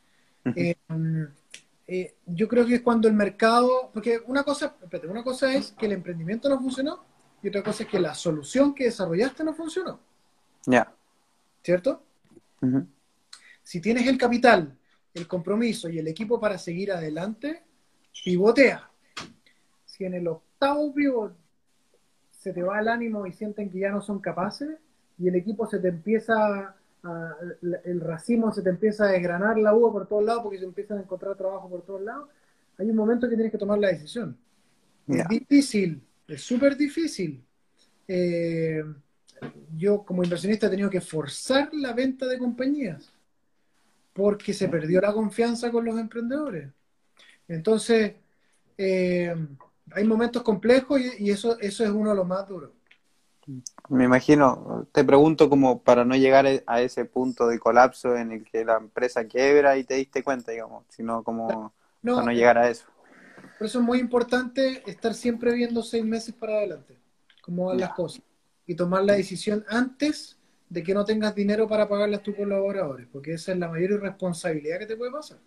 Eh, 1.87 2.15
yo 2.27 2.49
creo 2.49 2.65
que 2.65 2.77
es 2.77 2.81
cuando 2.81 3.09
el 3.09 3.15
mercado, 3.15 3.91
porque 3.93 4.21
una 4.27 4.45
cosa, 4.45 4.77
espérate, 4.81 5.09
una 5.09 5.23
cosa 5.23 5.53
es 5.53 5.73
que 5.73 5.87
el 5.87 5.93
emprendimiento 5.93 6.49
no 6.49 6.59
funcionó 6.59 7.05
y 7.43 7.49
otra 7.49 7.63
cosa 7.63 7.83
es 7.83 7.89
que 7.89 8.01
la 8.01 8.15
solución 8.15 8.75
que 8.75 8.85
desarrollaste 8.85 9.45
no 9.45 9.53
funcionó. 9.53 10.01
Ya. 10.65 10.91
¿Cierto? 11.63 12.03
Si 13.63 13.81
tienes 13.81 14.07
el 14.07 14.19
capital, 14.19 14.77
el 15.15 15.27
compromiso 15.27 15.89
y 15.89 15.99
el 15.99 16.09
equipo 16.09 16.41
para 16.41 16.59
seguir 16.59 16.93
adelante, 16.93 17.63
pivotea. 18.25 18.89
Si 19.85 20.05
en 20.05 20.15
el 20.15 20.27
octavo 20.27 20.93
pivot 20.93 21.35
se 22.31 22.53
te 22.53 22.63
va 22.63 22.81
el 22.81 22.89
ánimo 22.89 23.27
y 23.27 23.33
sienten 23.33 23.71
que 23.71 23.79
ya 23.79 23.91
no 23.91 24.01
son 24.01 24.21
capaces 24.21 24.71
y 25.19 25.29
el 25.29 25.37
equipo 25.37 25.67
se 25.67 25.79
te 25.79 25.89
empieza 25.89 26.75
el 27.85 28.01
racimo 28.01 28.53
se 28.53 28.63
te 28.63 28.71
empieza 28.71 29.05
a 29.05 29.09
desgranar 29.09 29.59
la 29.59 29.75
uva 29.75 29.91
por 29.91 30.07
todos 30.07 30.25
lados 30.25 30.45
porque 30.45 30.59
se 30.59 30.65
empiezan 30.65 30.99
a 30.99 31.01
encontrar 31.03 31.37
trabajo 31.37 31.69
por 31.69 31.83
todos 31.83 32.01
lados, 32.01 32.29
hay 32.79 32.89
un 32.89 32.97
momento 32.97 33.29
que 33.29 33.35
tienes 33.35 33.51
que 33.51 33.59
tomar 33.59 33.79
la 33.79 33.89
decisión. 33.89 34.37
Es 35.09 35.27
difícil, 35.27 36.01
es 36.29 36.41
súper 36.43 36.77
difícil. 36.77 37.43
Eh, 38.07 38.85
yo 39.77 40.05
como 40.05 40.23
inversionista 40.23 40.69
he 40.69 40.71
tenido 40.71 40.89
que 40.89 41.01
forzar 41.01 41.71
la 41.75 41.93
venta 41.93 42.27
de 42.27 42.39
compañías 42.39 43.13
porque 44.13 44.53
se 44.53 44.69
perdió 44.69 45.01
la 45.01 45.13
confianza 45.13 45.71
con 45.71 45.85
los 45.85 45.99
emprendedores. 45.99 46.69
Entonces, 47.49 48.15
eh, 48.79 49.35
hay 49.93 50.05
momentos 50.05 50.43
complejos 50.43 51.01
y, 51.19 51.31
eso, 51.31 51.59
eso 51.61 51.85
es 51.85 51.91
uno 51.91 52.11
de 52.11 52.17
los 52.17 52.27
más 52.27 52.47
duros. 52.47 52.71
Me 53.89 54.05
imagino, 54.05 54.87
te 54.93 55.03
pregunto 55.03 55.51
como 55.51 55.83
para 55.83 56.05
no 56.05 56.15
llegar 56.15 56.47
a 56.65 56.81
ese 56.81 57.05
punto 57.05 57.49
de 57.49 57.59
colapso 57.59 58.17
en 58.17 58.33
el 58.33 58.45
que 58.45 58.65
la 58.65 58.77
empresa 58.77 59.25
quiebra 59.25 59.77
y 59.77 59.85
te 59.85 59.95
diste 59.95 60.23
cuenta, 60.23 60.53
digamos, 60.53 60.85
sino 60.89 61.25
como 61.25 61.73
para 62.03 62.23
no 62.23 62.33
llegar 62.33 62.57
a 62.57 62.71
eso. 62.71 62.87
Por 63.59 63.67
eso 63.67 63.81
es 63.81 63.85
muy 63.85 63.99
importante 63.99 64.89
estar 64.89 65.15
siempre 65.15 65.53
viendo 65.55 65.83
seis 65.83 66.05
meses 66.05 66.35
para 66.35 66.55
adelante, 66.55 66.99
cómo 67.43 67.67
van 67.67 67.79
las 67.79 67.93
cosas, 67.95 68.23
y 68.67 68.75
tomar 68.77 69.05
la 69.05 69.15
decisión 69.15 69.65
antes 69.69 70.39
de 70.73 70.83
que 70.83 70.95
no 70.95 71.05
tengas 71.05 71.35
dinero 71.35 71.69
para 71.69 71.87
pagarle 71.87 72.17
a 72.17 72.23
tus 72.23 72.35
colaboradores, 72.35 73.07
porque 73.13 73.35
esa 73.35 73.53
es 73.53 73.59
la 73.59 73.69
mayor 73.69 73.91
irresponsabilidad 73.91 74.79
que 74.79 74.87
te 74.87 74.97
puede 74.97 75.13
pasar. 75.13 75.39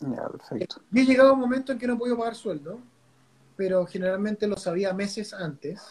Ya, 0.00 0.26
perfecto. 0.28 0.80
He 0.94 1.04
llegado 1.04 1.30
a 1.30 1.32
un 1.34 1.40
momento 1.40 1.72
en 1.72 1.78
que 1.78 1.86
no 1.86 1.94
he 1.94 1.96
podido 1.98 2.16
pagar 2.16 2.34
sueldo, 2.34 2.80
pero 3.54 3.84
generalmente 3.84 4.46
lo 4.46 4.56
sabía 4.56 4.94
meses 4.94 5.34
antes 5.34 5.82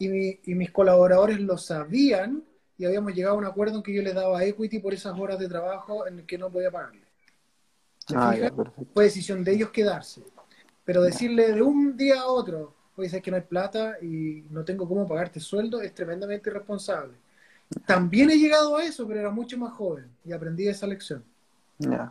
y, 0.00 0.40
mis 0.46 0.72
colaboradores 0.72 1.38
lo 1.40 1.56
sabían 1.56 2.42
y 2.76 2.84
habíamos 2.84 3.14
llegado 3.14 3.36
a 3.36 3.38
un 3.38 3.44
acuerdo 3.44 3.76
en 3.76 3.82
que 3.84 3.94
yo 3.94 4.02
les 4.02 4.14
daba 4.14 4.42
equity 4.44 4.80
por 4.80 4.94
esas 4.94 5.16
horas 5.16 5.38
de 5.38 5.48
trabajo 5.48 6.04
en 6.08 6.20
el 6.20 6.26
que 6.26 6.38
no 6.38 6.50
podía 6.50 6.72
pagarle. 6.72 7.06
Ah, 8.16 8.34
Fue 8.92 9.04
decisión 9.04 9.44
de 9.44 9.52
ellos 9.52 9.70
quedarse. 9.70 10.24
Pero 10.84 11.02
decirle 11.02 11.52
de 11.52 11.62
un 11.62 11.96
día 11.96 12.22
a 12.22 12.26
otro, 12.26 12.74
oye, 12.96 13.08
sabes 13.08 13.22
que 13.22 13.30
no 13.30 13.36
hay 13.36 13.44
plata 13.44 13.98
y 14.02 14.44
no 14.50 14.64
tengo 14.64 14.88
cómo 14.88 15.06
pagarte 15.06 15.38
sueldo, 15.38 15.80
es 15.80 15.94
tremendamente 15.94 16.50
irresponsable. 16.50 17.22
También 17.86 18.30
he 18.30 18.38
llegado 18.38 18.76
a 18.76 18.84
eso, 18.84 19.06
pero 19.06 19.20
era 19.20 19.30
mucho 19.30 19.58
más 19.58 19.72
joven 19.72 20.10
y 20.24 20.32
aprendí 20.32 20.68
esa 20.68 20.86
lección. 20.86 21.24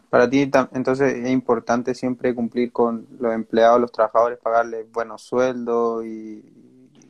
Para 0.09 0.29
ti, 0.29 0.41
entonces, 0.73 1.13
es 1.13 1.29
importante 1.29 1.93
siempre 1.95 2.35
cumplir 2.35 2.71
con 2.71 3.07
los 3.19 3.33
empleados, 3.33 3.79
los 3.79 3.91
trabajadores, 3.91 4.37
pagarles 4.39 4.91
buenos 4.91 5.21
sueldos 5.21 6.05
y, 6.05 6.43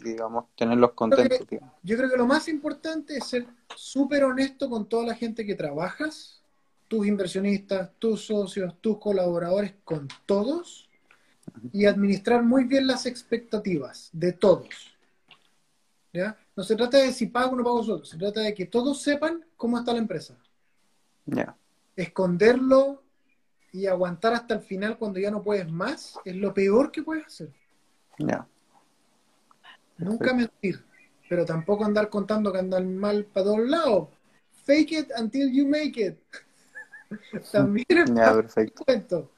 digamos, 0.03 0.45
tenerlos 0.55 0.91
contentos. 0.91 1.39
yo 1.81 1.97
creo 1.97 2.09
que 2.09 2.17
lo 2.17 2.27
más 2.27 2.47
importante 2.47 3.17
es 3.17 3.25
ser 3.25 3.47
súper 3.75 4.23
honesto 4.23 4.69
con 4.69 4.87
toda 4.87 5.07
la 5.07 5.15
gente 5.15 5.45
que 5.45 5.55
trabajas, 5.55 6.41
tus 6.87 7.07
inversionistas, 7.07 7.89
tus 7.97 8.25
socios, 8.25 8.75
tus 8.81 8.99
colaboradores, 8.99 9.73
con 9.83 10.07
todos, 10.25 10.89
y 11.71 11.85
administrar 11.85 12.43
muy 12.43 12.65
bien 12.65 12.87
las 12.87 13.05
expectativas 13.05 14.09
de 14.13 14.33
todos. 14.33 14.95
¿Ya? 16.13 16.37
No 16.55 16.63
se 16.63 16.75
trata 16.75 16.97
de 16.97 17.11
si 17.11 17.27
pago 17.27 17.53
o 17.53 17.55
no 17.55 17.63
pago 17.63 17.83
sueldo, 17.83 18.05
se 18.05 18.17
trata 18.17 18.41
de 18.41 18.53
que 18.53 18.65
todos 18.65 19.01
sepan 19.01 19.45
cómo 19.55 19.79
está 19.79 19.93
la 19.93 19.99
empresa. 19.99 20.37
Esconderlo 21.95 23.03
y 23.71 23.85
aguantar 23.85 24.33
hasta 24.33 24.55
el 24.55 24.61
final 24.61 24.97
cuando 24.97 25.19
ya 25.19 25.31
no 25.31 25.43
puedes 25.43 25.69
más 25.71 26.19
es 26.25 26.35
lo 26.35 26.53
peor 26.53 26.91
que 26.91 27.03
puedes 27.03 27.25
hacer. 27.25 27.53
Ya. 28.17 28.45
Nunca 29.97 30.33
mentir, 30.33 30.83
pero 31.29 31.45
tampoco 31.45 31.85
andar 31.85 32.09
contando 32.09 32.51
que 32.51 32.59
andan 32.59 32.97
mal 32.97 33.25
para 33.25 33.45
todos 33.45 33.69
lados. 33.69 34.09
Fake 34.65 34.91
it 34.91 35.11
until 35.17 35.49
you 35.51 35.67
make 35.67 35.99
it. 36.01 36.17
También 37.51 37.85
es 37.89 38.13
ya, 38.13 38.33
perfecto. 38.33 39.31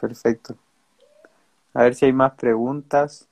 Perfecto. 0.00 0.56
A 1.74 1.84
ver 1.84 1.94
si 1.94 2.06
hay 2.06 2.12
más 2.12 2.34
preguntas. 2.34 3.28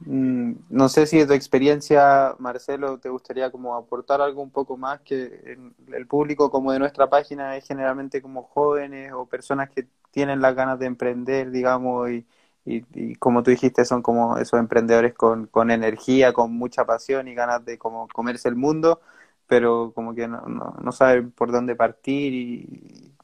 Mm, 0.00 0.52
no 0.68 0.88
sé 0.88 1.06
si 1.06 1.18
de 1.18 1.26
tu 1.26 1.32
experiencia, 1.32 2.34
Marcelo, 2.38 2.98
te 2.98 3.08
gustaría 3.08 3.50
como 3.50 3.74
aportar 3.74 4.20
algo 4.20 4.42
un 4.42 4.50
poco 4.50 4.76
más 4.76 5.00
que 5.00 5.58
el 5.92 6.06
público 6.06 6.50
como 6.50 6.70
de 6.72 6.78
nuestra 6.78 7.08
página 7.08 7.56
es 7.56 7.66
generalmente 7.66 8.20
como 8.20 8.42
jóvenes 8.42 9.12
o 9.14 9.26
personas 9.26 9.70
que 9.70 9.86
tienen 10.10 10.40
las 10.42 10.54
ganas 10.54 10.78
de 10.78 10.86
emprender, 10.86 11.50
digamos, 11.50 12.10
y, 12.10 12.26
y, 12.64 13.14
como 13.16 13.42
tú 13.42 13.50
dijiste, 13.50 13.84
son 13.84 14.02
como 14.02 14.38
esos 14.38 14.58
emprendedores 14.60 15.14
con, 15.14 15.46
con 15.46 15.70
energía, 15.70 16.32
con 16.32 16.52
mucha 16.52 16.84
pasión 16.84 17.28
y 17.28 17.34
ganas 17.34 17.64
de 17.64 17.78
como 17.78 18.08
comerse 18.08 18.48
el 18.48 18.56
mundo, 18.56 19.00
pero 19.46 19.92
como 19.94 20.14
que 20.14 20.28
no, 20.28 20.40
no, 20.46 20.92
saben 20.92 21.30
por 21.30 21.52
dónde 21.52 21.76
partir 21.76 22.34
y, 22.34 23.14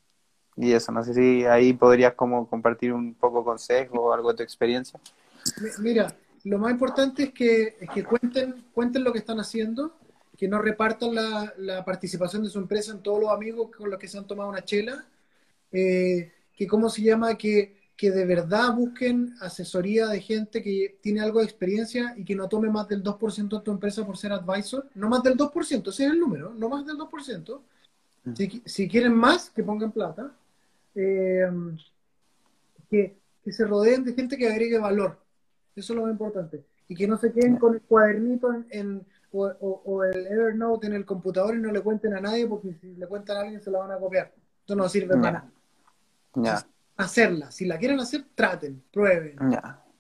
y 0.57 0.73
eso. 0.73 0.93
No 0.93 1.03
sé 1.05 1.15
si 1.15 1.45
ahí 1.47 1.73
podrías 1.73 2.15
como 2.15 2.49
compartir 2.49 2.93
un 2.93 3.15
poco 3.15 3.45
consejo 3.45 4.01
o 4.01 4.13
algo 4.13 4.31
de 4.31 4.37
tu 4.39 4.43
experiencia. 4.43 5.01
Mira, 5.81 6.15
lo 6.45 6.59
más 6.59 6.73
importante 6.73 7.25
es 7.25 7.33
que, 7.33 7.77
es 7.81 7.91
que 7.91 8.05
cuenten, 8.05 8.65
cuenten 8.73 9.05
lo 9.05 9.13
que 9.13 9.21
están 9.21 9.39
haciendo, 9.39 9.97
que 10.37 10.49
no 10.49 10.61
repartan 10.61 11.15
la, 11.15 11.55
la, 11.59 11.85
participación 11.85 12.43
de 12.43 12.51
su 12.51 12.59
empresa 12.59 12.93
en 12.93 13.03
todos 13.03 13.21
los 13.21 13.31
amigos 13.31 13.71
con 13.77 13.91
los 13.91 13.99
que 13.99 14.09
se 14.09 14.19
han 14.19 14.27
tomado 14.27 14.49
una 14.49 14.65
chela, 14.65 15.07
eh, 15.71 16.33
que 16.57 16.67
cómo 16.67 16.91
se 16.91 17.03
llama, 17.03 17.37
que, 17.37 17.77
que 17.97 18.11
de 18.11 18.25
verdad 18.25 18.75
busquen 18.75 19.37
asesoría 19.41 20.09
de 20.09 20.21
gente 20.21 20.63
que 20.63 20.99
tiene 21.01 21.21
algo 21.21 21.39
de 21.39 21.45
experiencia 21.45 22.15
y 22.17 22.25
que 22.25 22.35
no 22.35 22.49
tome 22.49 22.71
más 22.71 22.89
del 22.89 23.05
2% 23.05 23.59
de 23.59 23.65
tu 23.65 23.71
empresa 23.71 24.05
por 24.05 24.17
ser 24.17 24.33
advisor, 24.33 24.89
no 24.95 25.09
más 25.09 25.23
del 25.23 25.37
2%, 25.37 25.91
ese 25.91 26.07
es 26.07 26.11
el 26.11 26.19
número, 26.19 26.53
no 26.55 26.69
más 26.69 26.85
del 26.85 26.97
2%. 26.97 27.61
Mm. 28.25 28.35
Si, 28.35 28.63
si 28.65 28.89
quieren 28.89 29.15
más, 29.15 29.51
que 29.51 29.63
pongan 29.63 29.93
plata. 29.93 30.33
Eh, 30.95 31.49
que, 32.91 33.17
que 33.43 33.53
se 33.53 33.65
rodeen 33.65 34.05
de 34.05 34.13
gente 34.13 34.37
que 34.37 34.47
agregue 34.47 34.79
valor 34.79 35.22
eso 35.77 35.93
es 35.93 35.97
lo 35.97 36.03
más 36.03 36.13
importante. 36.13 36.65
Y 36.89 36.95
que 36.95 37.07
no 37.07 37.17
se 37.17 37.33
queden 37.33 37.57
con 37.57 37.75
el 37.75 37.81
cuadernito 37.83 38.53
en, 38.71 39.07
o, 39.33 40.05
el 40.05 40.27
Evernote 40.27 40.87
en 40.87 40.95
el 40.95 41.05
computador 41.05 41.57
y 41.57 41.61
no 41.61 41.73
le 41.73 41.81
cuenten 41.81 42.15
a 42.15 42.21
nadie 42.21 42.47
porque 42.47 42.75
si 42.75 42.95
le 42.95 43.07
cuentan 43.07 43.37
a 43.37 43.41
alguien 43.41 43.61
se 43.61 43.71
la 43.71 43.79
van 43.79 43.93
a 43.93 43.99
copiar. 43.99 44.33
Esto 44.61 44.77
no 44.77 44.89
sirve 44.89 45.17
para 45.17 45.49
nada. 46.35 46.65
Hacerla. 46.97 47.51
Si 47.51 47.65
la 47.65 47.79
quieren 47.79 47.99
hacer, 48.01 48.25
traten, 48.35 48.83
prueben 48.93 49.37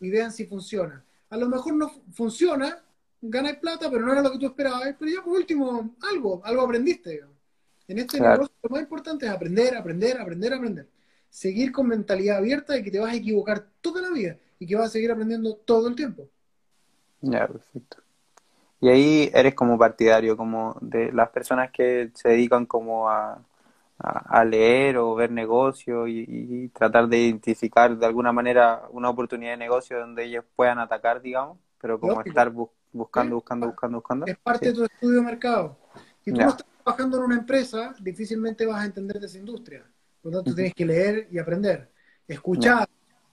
y 0.00 0.10
vean 0.10 0.32
si 0.32 0.46
funciona. 0.46 1.02
A 1.30 1.36
lo 1.36 1.48
mejor 1.48 1.74
no 1.74 1.90
funciona, 2.12 2.82
ganas 3.22 3.56
plata, 3.56 3.90
pero 3.90 4.04
no 4.04 4.12
era 4.12 4.22
lo 4.22 4.30
que 4.32 4.38
tú 4.38 4.46
esperabas. 4.46 4.94
Pero 4.98 5.10
ya 5.10 5.22
por 5.22 5.34
último, 5.34 5.94
algo, 6.12 6.42
algo 6.44 6.62
aprendiste. 6.62 7.24
En 7.88 7.98
este 7.98 8.20
negocio 8.20 8.54
lo 8.62 8.70
más 8.70 8.82
importante 8.82 9.26
es 9.26 9.32
aprender, 9.32 9.76
aprender, 9.76 10.20
aprender, 10.20 10.54
aprender. 10.54 10.88
Seguir 11.30 11.72
con 11.72 11.88
mentalidad 11.88 12.36
abierta 12.36 12.74
de 12.74 12.82
que 12.82 12.90
te 12.90 13.00
vas 13.00 13.12
a 13.12 13.16
equivocar 13.16 13.66
toda 13.80 14.02
la 14.02 14.10
vida 14.10 14.36
y 14.62 14.66
que 14.66 14.76
vas 14.76 14.86
a 14.86 14.90
seguir 14.90 15.10
aprendiendo 15.10 15.56
todo 15.56 15.88
el 15.88 15.96
tiempo. 15.96 16.28
Ya, 17.20 17.48
perfecto. 17.48 17.96
Y 18.80 18.88
ahí 18.88 19.30
eres 19.34 19.54
como 19.56 19.76
partidario, 19.76 20.36
como 20.36 20.76
de 20.80 21.12
las 21.12 21.30
personas 21.30 21.72
que 21.72 22.12
se 22.14 22.28
dedican 22.28 22.66
como 22.66 23.08
a, 23.08 23.42
a, 23.98 24.44
leer 24.44 24.98
o 24.98 25.14
ver 25.16 25.32
negocio 25.32 26.06
y, 26.06 26.68
tratar 26.68 27.08
de 27.08 27.18
identificar 27.18 27.96
de 27.96 28.06
alguna 28.06 28.32
manera 28.32 28.82
una 28.90 29.10
oportunidad 29.10 29.52
de 29.52 29.56
negocio 29.56 29.98
donde 29.98 30.24
ellos 30.24 30.44
puedan 30.54 30.78
atacar, 30.78 31.20
digamos, 31.20 31.58
pero 31.80 31.98
como 31.98 32.20
estar 32.22 32.50
buscando, 32.50 33.36
buscando, 33.36 33.66
buscando, 33.66 33.98
buscando. 33.98 34.26
Es 34.26 34.38
parte 34.38 34.68
de 34.68 34.74
tu 34.74 34.84
estudio 34.84 35.16
de 35.16 35.22
mercado. 35.22 35.76
Si 36.24 36.32
tú 36.32 36.40
no 36.40 36.50
estás 36.50 36.66
trabajando 36.84 37.18
en 37.18 37.24
una 37.24 37.36
empresa, 37.36 37.94
difícilmente 38.00 38.64
vas 38.64 38.82
a 38.82 38.86
entender 38.86 39.18
de 39.18 39.26
esa 39.26 39.38
industria. 39.38 39.84
Por 40.20 40.32
lo 40.32 40.38
tanto, 40.38 40.54
tienes 40.54 40.74
que 40.74 40.86
leer 40.86 41.26
y 41.32 41.38
aprender, 41.38 41.90
escuchar, 42.28 42.88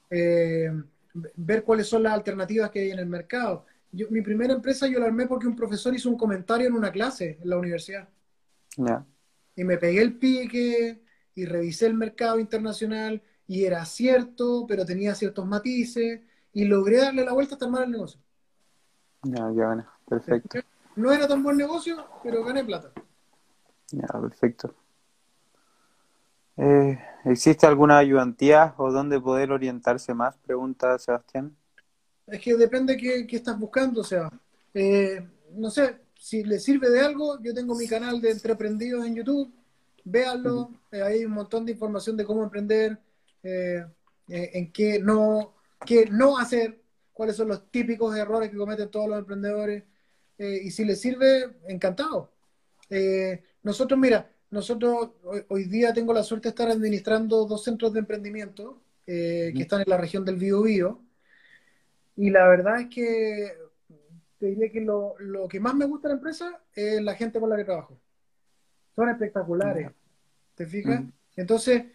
eh, 0.10 0.72
ver 1.14 1.64
cuáles 1.64 1.88
son 1.88 2.03
las 2.03 2.14
alternativas 2.14 2.69
que 2.69 2.80
hay 2.80 2.91
en 2.91 2.99
el 2.99 3.06
mercado. 3.07 3.65
Yo, 3.91 4.07
mi 4.10 4.22
primera 4.22 4.53
empresa 4.53 4.88
yo 4.88 4.99
la 4.99 5.07
armé 5.07 5.26
porque 5.27 5.48
un 5.48 5.56
profesor 5.56 5.94
hizo 5.95 6.10
un 6.10 6.18
comentario 6.18 6.68
en 6.68 6.73
una 6.73 6.91
clase 6.91 7.40
en 7.41 7.49
la 7.49 7.57
universidad. 7.57 8.07
Y 9.56 9.64
me 9.64 9.77
pegué 9.77 10.02
el 10.02 10.18
pique 10.18 11.02
y 11.36 11.45
revisé 11.45 11.88
el 11.88 11.95
mercado 11.95 12.40
internacional 12.40 13.22
y 13.48 13.65
era 13.65 13.84
cierto, 13.86 14.65
pero 14.68 14.86
tenía 14.86 15.15
ciertos 15.15 15.45
matices 15.45 16.22
y 16.53 16.65
logré 16.65 16.98
darle 16.98 17.26
la 17.26 17.34
vuelta 17.34 17.56
hasta 17.56 17.65
armar 17.65 17.84
el 17.84 17.91
negocio. 17.91 18.19
Ya, 19.23 19.52
ya, 19.52 19.68
bueno, 19.68 19.88
perfecto. 20.07 20.60
No 20.95 21.11
era 21.11 21.27
tan 21.27 21.44
buen 21.44 21.57
negocio, 21.57 22.06
pero 22.23 22.44
gané 22.44 22.64
plata. 22.64 22.91
Ya, 23.91 24.07
perfecto. 24.07 24.73
Eh, 26.61 26.99
¿Existe 27.23 27.65
alguna 27.65 27.99
ayudantía 27.99 28.73
o 28.77 28.91
dónde 28.91 29.22
poder 29.22 29.53
orientarse 29.53 30.14
más? 30.14 30.38
Pregunta 30.40 30.99
Sebastián. 30.99 31.56
Es 32.27 32.41
que 32.41 32.56
depende 32.56 32.98
qué, 32.98 33.26
qué 33.26 33.38
estás 33.38 33.57
buscando, 33.57 34.02
o 34.02 34.03
sea, 34.03 34.30
eh, 34.73 35.26
no 35.53 35.72
sé, 35.72 36.02
si 36.15 36.44
le 36.44 36.60
sirve 36.60 36.90
de 36.90 36.99
algo, 36.99 37.41
yo 37.41 37.53
tengo 37.53 37.76
mi 37.76 37.88
canal 37.88 38.19
de 38.19 38.31
Entreprendidos 38.31 39.06
en 39.06 39.15
YouTube, 39.15 39.53
véanlo, 40.03 40.69
eh, 40.91 41.02
hay 41.02 41.23
un 41.23 41.31
montón 41.31 41.65
de 41.65 41.72
información 41.72 42.18
de 42.18 42.26
cómo 42.26 42.44
emprender, 42.44 42.99
en 43.41 44.72
qué 44.73 44.99
no, 44.99 45.56
qué 45.86 46.07
no 46.11 46.38
hacer, 46.38 46.81
cuáles 47.14 47.38
son 47.38 47.48
los 47.48 47.72
típicos 47.72 48.15
errores 48.15 48.49
que 48.49 48.57
cometen 48.57 48.91
todos 48.91 49.07
los 49.07 49.18
emprendedores, 49.18 49.86
y 50.38 50.69
si 50.72 50.84
les 50.84 50.99
sirve, 50.99 51.57
encantado. 51.68 52.34
nosotros, 53.64 53.98
mira, 53.98 54.30
nosotros 54.51 55.11
hoy, 55.47 55.65
día 55.65 55.93
tengo 55.93 56.13
la 56.13 56.23
suerte 56.23 56.47
de 56.47 56.49
estar 56.49 56.69
administrando 56.69 57.45
dos 57.45 57.63
centros 57.63 57.93
de 57.93 57.99
emprendimiento 57.99 58.81
eh, 59.05 59.51
que 59.55 59.61
están 59.61 59.81
en 59.81 59.89
la 59.89 59.97
región 59.97 60.26
del 60.26 60.38
Biobío. 60.38 61.01
Y 62.15 62.30
la 62.31 62.47
verdad 62.47 62.81
es 62.81 62.88
que 62.88 63.53
te 64.39 64.47
diría 64.47 64.71
que 64.71 64.81
lo, 64.81 65.15
que 65.49 65.59
más 65.59 65.76
me 65.76 65.85
gusta 65.85 66.07
de 66.07 66.13
la 66.13 66.17
empresa 66.17 66.61
es 66.73 67.01
la 67.01 67.15
gente 67.15 67.39
con 67.39 67.49
la 67.49 67.57
que 67.57 67.65
trabajo. 67.65 67.99
Son 68.95 69.09
espectaculares. 69.09 69.91
¿Te 70.55 70.65
fijas? 70.65 71.03
Entonces, 71.35 71.85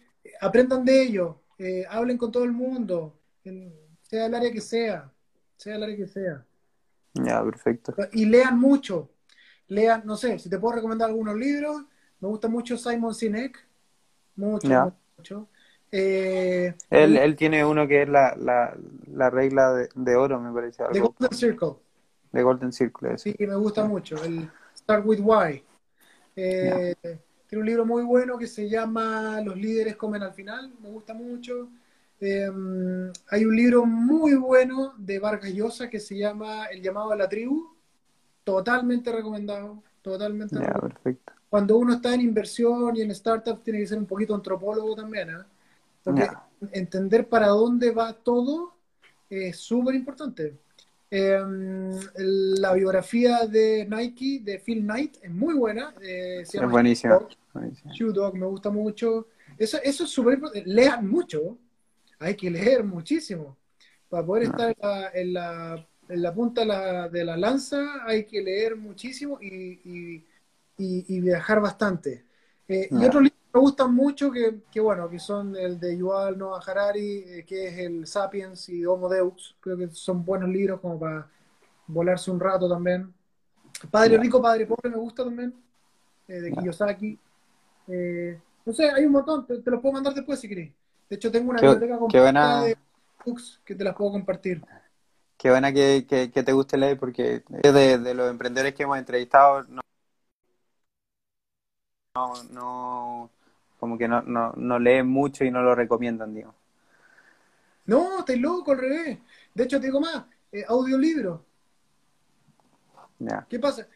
aprendan 0.41 0.85
de 0.85 1.01
ellos, 1.01 1.35
eh, 1.57 1.85
hablen 1.89 2.17
con 2.17 2.31
todo 2.31 2.43
el 2.43 2.51
mundo, 2.51 3.19
sea 4.01 4.25
el 4.25 4.33
área 4.33 4.51
que 4.51 4.61
sea, 4.61 5.11
sea 5.57 5.75
el 5.75 5.83
área 5.83 5.95
que 5.95 6.07
sea. 6.07 6.45
Ya, 7.13 7.43
perfecto. 7.43 7.95
Y 8.11 8.25
lean 8.25 8.59
mucho. 8.59 9.11
Lean, 9.67 10.03
no 10.05 10.15
sé, 10.15 10.37
si 10.37 10.49
te 10.49 10.59
puedo 10.59 10.75
recomendar 10.75 11.09
algunos 11.09 11.35
libros, 11.35 11.83
me 12.25 12.31
gusta 12.31 12.47
mucho 12.47 12.75
Simon 12.75 13.13
Sinek. 13.13 13.63
Mucho, 14.35 14.93
mucho. 15.15 15.47
Eh, 15.91 16.73
él, 16.89 17.17
él, 17.17 17.35
tiene 17.35 17.63
uno 17.63 17.87
que 17.87 18.01
es 18.01 18.09
la, 18.09 18.35
la, 18.35 18.75
la 19.13 19.29
regla 19.29 19.71
de, 19.73 19.89
de, 19.93 20.15
oro, 20.15 20.41
me 20.41 20.51
parece. 20.51 20.83
The 20.91 20.99
Golden 21.01 21.31
Circle. 21.31 21.73
The 22.31 22.41
Golden 22.41 22.73
Circle, 22.73 23.17
sí. 23.19 23.35
me 23.37 23.55
gusta 23.55 23.85
mucho. 23.85 24.21
El 24.23 24.49
Start 24.75 25.05
with 25.05 25.19
Why. 25.21 25.63
Eh, 26.35 26.95
tiene 27.47 27.61
un 27.61 27.65
libro 27.65 27.85
muy 27.85 28.03
bueno 28.03 28.39
que 28.39 28.47
se 28.47 28.67
llama 28.67 29.39
Los 29.41 29.55
líderes 29.55 29.95
comen 29.95 30.23
al 30.23 30.33
final. 30.33 30.73
Me 30.81 30.89
gusta 30.89 31.13
mucho. 31.13 31.69
Eh, 32.19 32.49
hay 33.29 33.45
un 33.45 33.55
libro 33.55 33.85
muy 33.85 34.33
bueno 34.33 34.95
de 34.97 35.19
Vargas 35.19 35.53
Llosa 35.53 35.91
que 35.91 35.99
se 35.99 36.17
llama 36.17 36.65
El 36.65 36.81
llamado 36.81 37.11
a 37.11 37.15
la 37.15 37.29
tribu. 37.29 37.75
Totalmente 38.43 39.11
recomendado. 39.11 39.83
Totalmente. 40.01 40.55
Ya, 40.55 40.73
perfecto 40.73 41.34
cuando 41.55 41.77
uno 41.77 41.93
está 41.93 42.13
en 42.13 42.19
inversión 42.19 42.97
y 42.97 43.01
en 43.01 43.11
startup 43.11 43.63
tiene 43.63 43.79
que 43.79 43.87
ser 43.87 43.97
un 43.97 44.05
poquito 44.05 44.35
antropólogo 44.35 44.93
también, 44.93 45.29
¿eh? 45.29 45.43
Porque 46.03 46.27
entender 46.73 47.29
para 47.29 47.47
dónde 47.47 47.91
va 47.91 48.11
todo 48.11 48.73
es 49.29 49.55
súper 49.55 49.95
importante. 49.95 50.57
Em, 51.09 51.97
la 52.17 52.73
biografía 52.73 53.47
de 53.47 53.87
Nike, 53.89 54.41
de 54.43 54.59
Phil 54.59 54.81
Knight, 54.81 55.15
es 55.21 55.31
muy 55.31 55.53
buena. 55.53 55.93
Eh, 56.01 56.41
es 56.41 56.69
buenísima. 56.69 57.25
Shoe 57.93 58.11
Dog, 58.11 58.35
me 58.35 58.47
gusta 58.47 58.69
mucho. 58.69 59.27
Eso, 59.57 59.77
eso 59.81 60.03
es 60.03 60.09
súper 60.09 60.33
importante. 60.33 60.69
Lean 60.69 61.07
mucho. 61.07 61.57
Hay 62.19 62.35
que 62.35 62.51
leer 62.51 62.83
muchísimo. 62.83 63.55
Para 64.09 64.25
poder 64.25 64.43
estar 64.43 64.75
en 65.13 65.31
la, 65.31 65.87
en 66.09 66.21
la, 66.21 66.33
punta 66.33 67.07
de 67.07 67.23
la, 67.23 67.37
lanza 67.37 68.05
hay 68.05 68.25
que 68.25 68.41
leer 68.41 68.75
muchísimo 68.75 69.39
y 69.41 69.79
y, 69.85 70.25
viajar 70.77 71.61
bastante. 71.61 72.25
Eh, 72.67 72.87
y 72.91 73.05
otros 73.05 73.23
libros 73.23 73.39
que 73.51 73.59
me 73.59 73.61
gustan 73.61 73.93
mucho, 73.93 74.31
que, 74.31 74.61
que, 74.71 74.79
bueno, 74.79 75.09
que 75.09 75.19
son 75.19 75.55
el 75.55 75.79
de 75.79 75.97
Yuval 75.97 76.37
Noah 76.37 76.61
Harari, 76.65 77.23
eh, 77.27 77.45
que 77.47 77.67
es 77.67 77.77
el 77.77 78.07
Sapiens 78.07 78.69
y 78.69 78.85
Homo 78.85 79.07
Deus. 79.09 79.55
Creo 79.59 79.77
que 79.77 79.89
son 79.89 80.25
buenos 80.25 80.49
libros 80.49 80.79
como 80.79 80.99
para 80.99 81.27
volarse 81.87 82.31
un 82.31 82.39
rato 82.39 82.67
también. 82.67 83.13
Padre 83.91 84.17
Rico, 84.17 84.41
Padre 84.41 84.65
Pobre 84.65 84.89
me 84.89 84.97
gusta 84.97 85.23
también, 85.23 85.53
eh, 86.27 86.41
de 86.41 86.51
Kiyosaki. 86.51 87.19
no 88.65 88.73
sé, 88.73 88.89
hay 88.89 89.05
un 89.05 89.11
montón, 89.11 89.45
te, 89.45 89.69
los 89.69 89.81
puedo 89.81 89.93
mandar 89.93 90.13
después 90.13 90.39
si 90.39 90.47
querés. 90.47 90.71
De 91.09 91.17
hecho, 91.17 91.29
tengo 91.29 91.51
una 91.51 91.61
biblioteca 91.61 91.99
completa 91.99 92.61
de 92.63 92.77
books 93.23 93.61
que 93.63 93.75
te 93.75 93.83
las 93.83 93.95
puedo 93.95 94.11
compartir. 94.11 94.63
Qué 95.37 95.49
buena 95.51 95.71
que, 95.71 96.07
que, 96.07 96.43
te 96.43 96.53
guste 96.53 96.77
leer, 96.77 96.97
porque 96.97 97.43
de, 97.49 97.97
de 97.99 98.13
los 98.13 98.31
emprendedores 98.31 98.73
que 98.73 98.83
hemos 98.83 98.97
entrevistado, 98.97 99.63
no 99.63 99.81
no, 102.15 102.43
no 102.51 103.29
como 103.79 103.97
que 103.97 104.07
no, 104.07 104.21
no, 104.21 104.53
no 104.53 104.79
leen 104.79 105.07
mucho 105.07 105.43
y 105.43 105.51
no 105.51 105.61
lo 105.61 105.75
recomiendan, 105.75 106.33
digo. 106.33 106.53
No, 107.85 108.19
estás 108.19 108.37
loco, 108.37 108.71
al 108.71 108.79
revés. 108.79 109.19
De 109.53 109.63
hecho, 109.63 109.79
te 109.79 109.87
digo 109.87 109.99
más, 109.99 110.25
eh, 110.51 110.65
audiolibro. 110.67 111.45
¿Qué 113.47 113.59
pasa? 113.59 113.87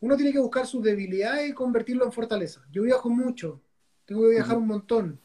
Uno 0.00 0.16
tiene 0.16 0.32
que 0.32 0.38
buscar 0.38 0.66
sus 0.66 0.82
debilidades 0.82 1.50
y 1.50 1.52
convertirlo 1.52 2.04
en 2.04 2.12
fortaleza. 2.12 2.64
Yo 2.70 2.82
viajo 2.82 3.08
mucho, 3.08 3.60
tengo 4.04 4.22
que 4.22 4.30
viajar 4.30 4.56
un 4.56 4.66
montón. 4.66 5.20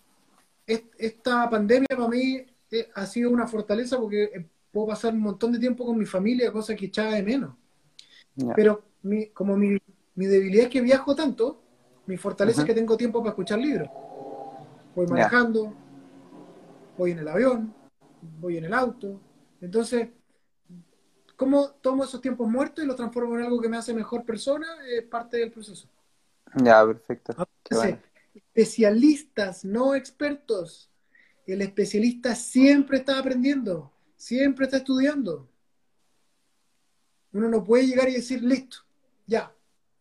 Esta 0.65 1.49
pandemia 1.49 1.87
para 1.89 2.07
mí 2.07 2.45
eh, 2.71 2.89
ha 2.95 3.05
sido 3.05 3.29
una 3.29 3.47
fortaleza 3.47 3.97
porque 3.97 4.23
eh, 4.23 4.47
puedo 4.71 4.87
pasar 4.87 5.13
un 5.13 5.19
montón 5.19 5.51
de 5.51 5.59
tiempo 5.59 5.85
con 5.85 5.97
mi 5.97 6.05
familia, 6.05 6.51
cosas 6.51 6.75
que 6.77 6.85
echaba 6.85 7.11
de 7.11 7.23
menos. 7.23 7.55
Pero 8.55 8.83
mi, 9.03 9.27
como 9.27 9.57
mi, 9.57 9.77
mi, 10.15 10.25
debilidad 10.25 10.65
es 10.65 10.71
que 10.71 10.81
viajo 10.81 11.13
tanto, 11.15 11.60
mi 12.05 12.17
fortaleza 12.17 12.61
es 12.61 12.67
que 12.67 12.73
tengo 12.73 12.97
tiempo 12.97 13.19
para 13.19 13.31
escuchar 13.31 13.59
libros. 13.59 13.89
Voy 14.95 15.07
manejando, 15.07 15.73
voy 16.97 17.11
en 17.11 17.19
el 17.19 17.27
avión, 17.27 17.73
voy 18.39 18.57
en 18.57 18.65
el 18.65 18.73
auto. 18.73 19.19
Entonces, 19.61 20.09
¿cómo 21.35 21.71
tomo 21.81 22.03
esos 22.03 22.21
tiempos 22.21 22.49
muertos 22.49 22.83
y 22.83 22.87
los 22.87 22.95
transformo 22.95 23.37
en 23.37 23.45
algo 23.45 23.61
que 23.61 23.69
me 23.69 23.77
hace 23.77 23.93
mejor 23.93 24.25
persona? 24.25 24.67
Es 24.87 25.03
parte 25.03 25.37
del 25.37 25.51
proceso. 25.51 25.87
Ya, 26.55 26.85
perfecto. 26.85 27.33
Especialistas, 28.33 29.63
no 29.63 29.95
expertos. 29.95 30.89
El 31.45 31.61
especialista 31.61 32.35
siempre 32.35 32.99
está 32.99 33.19
aprendiendo, 33.19 33.91
siempre 34.15 34.65
está 34.65 34.77
estudiando. 34.77 35.47
Uno 37.33 37.47
no 37.47 37.63
puede 37.63 37.87
llegar 37.87 38.09
y 38.09 38.13
decir, 38.13 38.43
listo, 38.43 38.77
ya, 39.25 39.53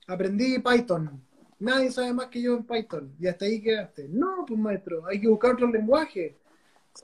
aprendí 0.07 0.59
Python. 0.59 1.25
Nadie 1.61 1.91
sabe 1.91 2.13
más 2.15 2.27
que 2.27 2.41
yo 2.41 2.57
en 2.57 2.65
Python. 2.65 3.13
Y 3.21 3.27
hasta 3.27 3.45
ahí 3.45 3.61
quedaste. 3.61 4.09
No, 4.09 4.45
pues 4.47 4.59
maestro, 4.59 5.07
hay 5.07 5.21
que 5.21 5.29
buscar 5.29 5.53
otro 5.53 5.69
lenguaje. 5.69 6.37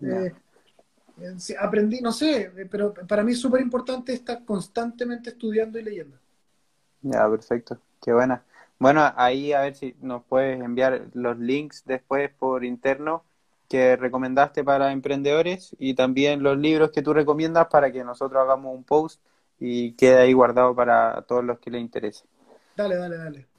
Eh, 0.02 0.32
eh, 1.20 1.56
aprendí, 1.60 2.00
no 2.00 2.10
sé, 2.10 2.50
eh, 2.56 2.68
pero 2.70 2.92
para 2.92 3.22
mí 3.22 3.32
es 3.32 3.40
súper 3.40 3.60
importante 3.60 4.12
estar 4.12 4.44
constantemente 4.44 5.30
estudiando 5.30 5.78
y 5.78 5.82
leyendo. 5.82 6.16
Ya, 7.02 7.28
perfecto. 7.28 7.78
Qué 8.02 8.12
buena. 8.12 8.42
Bueno, 8.78 9.12
ahí 9.16 9.52
a 9.52 9.60
ver 9.60 9.74
si 9.74 9.94
nos 10.00 10.24
puedes 10.24 10.60
enviar 10.60 11.06
los 11.14 11.38
links 11.38 11.84
después 11.86 12.30
por 12.30 12.64
interno 12.64 13.24
que 13.68 13.96
recomendaste 13.96 14.64
para 14.64 14.92
emprendedores 14.92 15.74
y 15.78 15.94
también 15.94 16.42
los 16.42 16.56
libros 16.56 16.92
que 16.92 17.02
tú 17.02 17.12
recomiendas 17.12 17.66
para 17.66 17.90
que 17.90 18.04
nosotros 18.04 18.40
hagamos 18.40 18.74
un 18.74 18.84
post 18.84 19.20
y 19.58 19.92
quede 19.92 20.18
ahí 20.18 20.32
guardado 20.32 20.74
para 20.74 21.22
todos 21.22 21.44
los 21.44 21.58
que 21.58 21.70
les 21.70 21.80
interese. 21.80 22.24
Dale, 22.76 22.96
dale, 22.96 23.16
dale. 23.16 23.55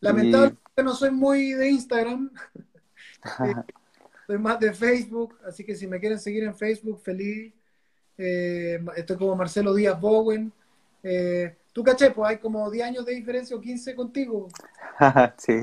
Lamentablemente 0.00 0.82
no 0.82 0.94
soy 0.94 1.10
muy 1.10 1.52
de 1.52 1.70
Instagram, 1.70 2.30
eh, 3.44 3.54
soy 4.26 4.38
más 4.38 4.58
de 4.58 4.72
Facebook, 4.72 5.38
así 5.46 5.64
que 5.64 5.76
si 5.76 5.86
me 5.86 6.00
quieren 6.00 6.18
seguir 6.18 6.44
en 6.44 6.56
Facebook, 6.56 7.00
feliz. 7.00 7.52
Eh, 8.16 8.82
estoy 8.96 9.16
como 9.16 9.36
Marcelo 9.36 9.74
Díaz 9.74 10.00
Bowen. 10.00 10.52
Eh, 11.02 11.54
Tú 11.72 11.84
caché, 11.84 12.10
pues 12.10 12.30
hay 12.30 12.38
como 12.38 12.68
10 12.70 12.84
años 12.84 13.06
de 13.06 13.14
diferencia 13.14 13.56
o 13.56 13.60
15 13.60 13.94
contigo. 13.94 14.48
sí. 15.38 15.60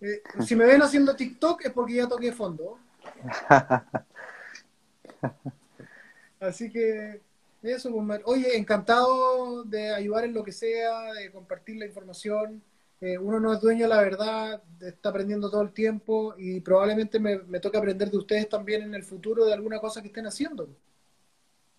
Eh, 0.00 0.22
si 0.44 0.56
me 0.56 0.64
ven 0.64 0.82
haciendo 0.82 1.14
TikTok 1.14 1.66
es 1.66 1.72
porque 1.72 1.94
ya 1.94 2.08
toqué 2.08 2.32
fondo. 2.32 2.78
Así 6.40 6.70
que 6.70 7.20
eso, 7.62 7.92
pues, 7.92 8.20
oye, 8.24 8.56
encantado 8.56 9.64
de 9.64 9.92
ayudar 9.92 10.24
en 10.24 10.34
lo 10.34 10.44
que 10.44 10.52
sea, 10.52 11.12
de 11.12 11.32
compartir 11.32 11.76
la 11.76 11.86
información. 11.86 12.62
Eh, 13.00 13.16
uno 13.16 13.38
no 13.38 13.52
es 13.52 13.60
dueño 13.60 13.84
de 13.84 13.94
la 13.94 14.02
verdad, 14.02 14.62
está 14.80 15.10
aprendiendo 15.10 15.50
todo 15.50 15.62
el 15.62 15.72
tiempo 15.72 16.34
y 16.36 16.60
probablemente 16.60 17.20
me, 17.20 17.38
me 17.38 17.60
toque 17.60 17.78
aprender 17.78 18.10
de 18.10 18.18
ustedes 18.18 18.48
también 18.48 18.82
en 18.82 18.94
el 18.94 19.04
futuro 19.04 19.44
de 19.44 19.52
alguna 19.52 19.78
cosa 19.78 20.02
que 20.02 20.08
estén 20.08 20.26
haciendo. 20.26 20.68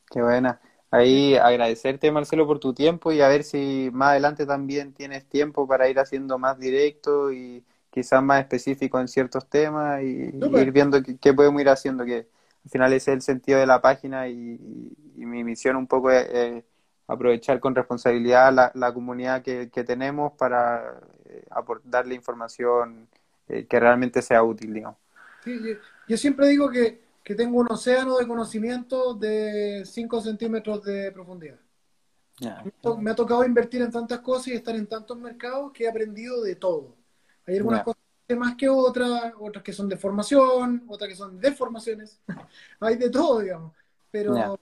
Qué 0.10 0.22
buena. 0.22 0.60
Ahí 0.91 1.36
agradecerte, 1.36 2.12
Marcelo, 2.12 2.48
por 2.48 2.60
tu 2.60 2.74
tiempo 2.74 3.12
y 3.12 3.22
a 3.22 3.28
ver 3.28 3.44
si 3.44 3.90
más 3.94 4.10
adelante 4.10 4.46
también 4.46 4.94
tienes 4.94 5.26
tiempo 5.30 5.68
para 5.68 5.88
ir 5.88 6.00
haciendo 6.00 6.40
más 6.40 6.58
directo 6.58 7.32
y 7.32 7.64
quizás 7.91 8.24
más 8.24 8.41
específico 8.41 9.00
en 9.00 9.08
ciertos 9.08 9.48
temas 9.48 10.02
y, 10.02 10.32
ir 10.34 10.72
viendo 10.72 11.00
qué, 11.22 11.34
podemos 11.34 11.62
ir 11.62 11.70
haciendo, 11.70 12.06
que 12.06 12.28
al 12.66 12.72
final 12.72 12.94
ese 12.94 13.12
es 13.12 13.16
el 13.18 13.22
sentido 13.22 13.60
de 13.60 13.68
la 13.68 13.82
página 13.82 14.28
y, 14.30 14.60
mi 15.16 15.44
misión 15.44 15.76
un 15.76 15.86
poco 15.86 16.10
es, 16.12 16.64
aprovechar 17.08 17.60
con 17.60 17.76
responsabilidad 17.76 18.54
la, 18.54 18.72
la 18.74 18.94
comunidad 18.94 19.44
que, 19.44 19.68
tenemos 19.68 20.34
para 20.34 21.00
eh, 21.30 21.45
darle 21.84 22.15
información 22.15 23.07
eh, 23.47 23.65
que 23.65 23.80
realmente 23.80 24.22
sea 24.22 24.43
útil, 24.43 24.73
digamos. 24.73 24.97
Sí, 25.43 25.57
yo 26.07 26.18
siempre 26.18 26.47
digo 26.47 26.69
que 26.69 26.99
que 27.30 27.35
tengo 27.35 27.60
un 27.60 27.72
océano 27.72 28.18
de 28.18 28.26
conocimiento 28.26 29.14
de 29.14 29.84
5 29.85 30.19
centímetros 30.19 30.84
de 30.84 31.11
profundidad. 31.11 31.60
Me 32.97 33.11
ha 33.11 33.15
tocado 33.15 33.45
invertir 33.45 33.84
en 33.84 33.91
tantas 33.91 34.22
cosas 34.22 34.47
y 34.47 34.53
estar 34.53 34.76
en 34.76 34.88
tantos 34.88 35.15
mercados 35.15 35.72
que 35.72 35.84
he 35.84 35.88
aprendido 35.88 36.41
de 36.41 36.56
todo. 36.56 36.95
Hay 37.45 37.57
algunas 37.57 37.84
cosas 37.84 38.01
más 38.35 38.56
que 38.56 38.68
otras, 38.68 39.31
otras 39.39 39.64
que 39.64 39.72
son 39.72 39.88
de 39.88 39.95
formación, 39.95 40.84
otras 40.88 41.07
que 41.07 41.15
son 41.15 41.39
deformaciones. 41.39 42.19
Hay 42.80 42.95
de 42.95 43.11
todo, 43.11 43.41
digamos. 43.41 43.73
Pero 44.10 44.60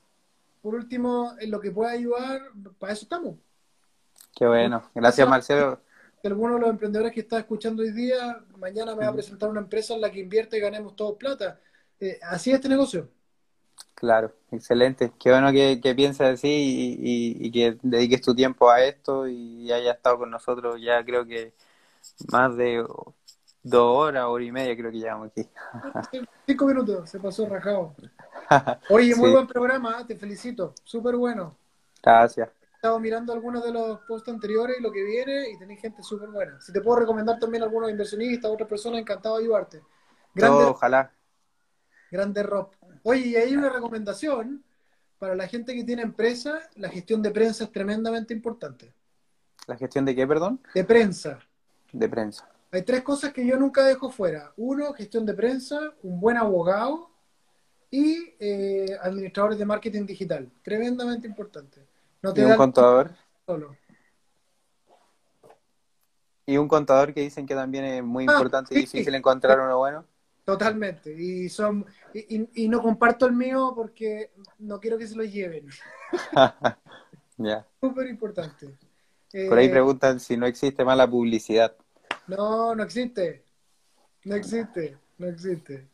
por 0.62 0.76
último, 0.76 1.36
en 1.40 1.50
lo 1.50 1.62
que 1.62 1.72
pueda 1.72 1.92
ayudar, 1.92 2.42
para 2.78 2.92
eso 2.92 3.04
estamos. 3.04 3.36
Qué 4.36 4.46
bueno. 4.46 4.84
Gracias, 4.94 5.26
Marcelo. 5.26 5.80
Alguno 6.24 6.56
de 6.56 6.62
los 6.62 6.70
emprendedores 6.70 7.14
que 7.14 7.22
está 7.22 7.40
escuchando 7.40 7.84
hoy 7.84 7.92
día, 7.92 8.44
mañana 8.58 8.96
me 8.96 9.06
va 9.06 9.12
a 9.12 9.14
presentar 9.14 9.50
una 9.50 9.62
empresa 9.62 9.94
en 9.94 10.02
la 10.02 10.12
que 10.12 10.20
invierte 10.20 10.58
y 10.58 10.62
ganemos 10.62 10.96
todos 10.96 11.16
plata 11.18 11.60
eh, 12.00 12.20
así 12.24 12.52
es 12.52 12.58
este 12.58 12.70
negocio. 12.70 13.10
Claro, 13.96 14.34
excelente. 14.52 15.12
Qué 15.20 15.32
bueno 15.32 15.52
que, 15.52 15.80
que 15.82 15.96
pienses 15.96 16.28
así 16.28 16.96
y, 17.00 17.52
que 17.52 17.78
dediques 17.82 18.22
tu 18.22 18.36
tiempo 18.36 18.70
a 18.70 18.84
esto 18.84 19.28
y 19.28 19.72
haya 19.72 19.94
estado 19.94 20.20
con 20.20 20.30
nosotros 20.30 20.80
ya 20.80 21.04
creo 21.04 21.26
que 21.26 21.54
más 22.32 22.56
de 22.56 22.86
dos 23.64 23.98
horas, 23.98 24.26
hora 24.26 24.44
y 24.44 24.52
media 24.52 24.78
creo 24.78 24.92
que 24.92 25.00
llevamos 25.00 25.30
aquí. 25.30 25.48
Cinco 26.46 26.66
minutos, 26.66 27.10
se 27.10 27.20
pasó 27.20 27.48
rajado. 27.48 27.96
Oye, 28.90 29.16
muy 29.16 29.32
buen 29.32 29.48
programa, 29.48 30.02
¿eh? 30.02 30.06
te 30.08 30.16
felicito, 30.16 30.74
súper 30.84 31.16
bueno. 31.16 31.56
Gracias. 32.04 32.50
Estado 32.78 33.00
mirando 33.00 33.34
algunos 33.34 33.64
de 33.64 33.72
los 33.72 34.00
posts 34.02 34.30
anteriores 34.30 34.78
y 34.80 34.84
lo 34.84 34.92
que 34.92 35.04
viene 35.04 35.50
y 35.50 35.58
tenéis 35.58 35.82
gente 35.82 36.04
súper 36.04 36.30
buena. 36.30 36.62
Si 36.62 36.72
te 36.72 36.80
puedo 36.80 37.00
recomendar 37.00 37.40
también 37.40 37.64
a 37.64 37.66
algunos 37.66 37.90
inversionistas, 37.90 38.52
otras 38.52 38.70
personas, 38.70 39.00
encantado 39.00 39.38
de 39.38 39.44
ayudarte. 39.46 39.82
ojalá. 40.40 41.12
Grande 42.12 42.44
Rob. 42.44 42.70
Oye, 43.02 43.22
y 43.22 43.36
hay 43.36 43.56
una 43.56 43.70
recomendación 43.70 44.64
para 45.18 45.34
la 45.34 45.48
gente 45.48 45.74
que 45.74 45.84
tiene 45.84 46.04
empresa, 46.04 46.60
la 46.76 46.90
gestión 46.90 47.24
de 47.24 47.32
prensa 47.32 47.64
es 47.64 47.72
tremendamente 47.72 48.36
importante. 48.36 48.94
¿La 49.66 49.76
gestión 49.76 50.06
de 50.06 50.16
qué, 50.16 50.28
perdón? 50.28 50.62
De 50.76 50.84
prensa. 50.84 51.40
De 51.92 52.08
prensa. 52.08 52.48
Hay 52.72 52.84
tres 52.84 53.02
cosas 53.02 53.34
que 53.34 53.44
yo 53.44 53.58
nunca 53.58 53.84
dejo 53.86 54.12
fuera. 54.12 54.54
Uno, 54.56 54.94
gestión 54.94 55.26
de 55.26 55.34
prensa, 55.34 55.80
un 56.04 56.20
buen 56.20 56.38
abogado 56.38 57.10
y 57.90 58.36
eh, 58.40 58.96
administradores 59.02 59.58
de 59.58 59.66
marketing 59.66 60.06
digital. 60.06 60.52
Tremendamente 60.62 61.28
importante. 61.28 61.88
No 62.22 62.34
te 62.34 62.42
¿Y 62.42 62.46
un 62.46 62.56
contador? 62.56 63.12
Solo. 63.46 63.76
Y 66.46 66.58
un 66.58 66.68
contador 66.68 67.14
que 67.14 67.22
dicen 67.22 67.46
que 67.46 67.56
también 67.56 67.84
es 67.84 68.04
muy 68.04 68.26
ah, 68.28 68.32
importante 68.32 68.74
y 68.74 68.80
difícil 68.80 69.14
encontrar 69.14 69.60
uno 69.60 69.78
bueno. 69.78 70.06
Totalmente. 70.46 71.14
Y 71.14 71.50
son 71.50 71.86
y, 72.14 72.70
no 72.70 72.82
comparto 72.82 73.26
el 73.26 73.34
mío 73.34 73.74
porque 73.76 74.32
no 74.60 74.80
quiero 74.80 74.98
que 74.98 75.08
se 75.08 75.16
lo 75.16 75.24
lleven. 75.24 75.68
Ya. 77.40 77.68
Súper 77.80 78.08
importante. 78.08 78.76
Por 79.48 79.60
ahí 79.60 79.68
eh, 79.68 79.70
preguntan 79.70 80.20
si 80.20 80.36
no 80.38 80.48
existe 80.48 80.84
mala 80.84 81.08
publicidad. 81.08 81.76
No, 82.26 82.74
no 82.74 82.82
existe. 82.82 83.44
No 84.24 84.34
existe. 84.34 84.98
No 85.20 85.28
existe. 85.28 85.88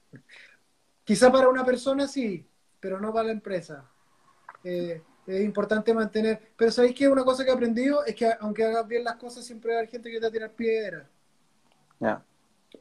Quizá 1.03 1.29
para 1.29 1.49
una 1.49 1.65
persona 1.65 2.07
sí, 2.07 2.47
pero 2.79 3.01
no 3.01 3.11
para 3.11 3.25
la 3.25 3.33
empresa. 3.33 3.91
Eh, 4.63 5.01
es 5.27 5.43
importante 5.43 5.93
mantener. 5.93 6.39
Pero 6.55 6.71
¿sabéis 6.71 6.95
que 6.95 7.07
una 7.07 7.23
cosa 7.23 7.43
que 7.43 7.49
he 7.49 7.53
aprendido? 7.53 8.03
Es 8.05 8.15
que 8.15 8.31
aunque 8.39 8.63
hagas 8.63 8.87
bien 8.87 9.03
las 9.03 9.15
cosas, 9.15 9.45
siempre 9.45 9.71
va 9.71 9.75
a 9.75 9.79
haber 9.79 9.89
gente 9.89 10.09
que 10.09 10.17
te 10.17 10.21
va 10.21 10.27
a 10.27 10.31
tirar 10.31 10.51
piedra. 10.51 11.09
Ya. 11.99 12.23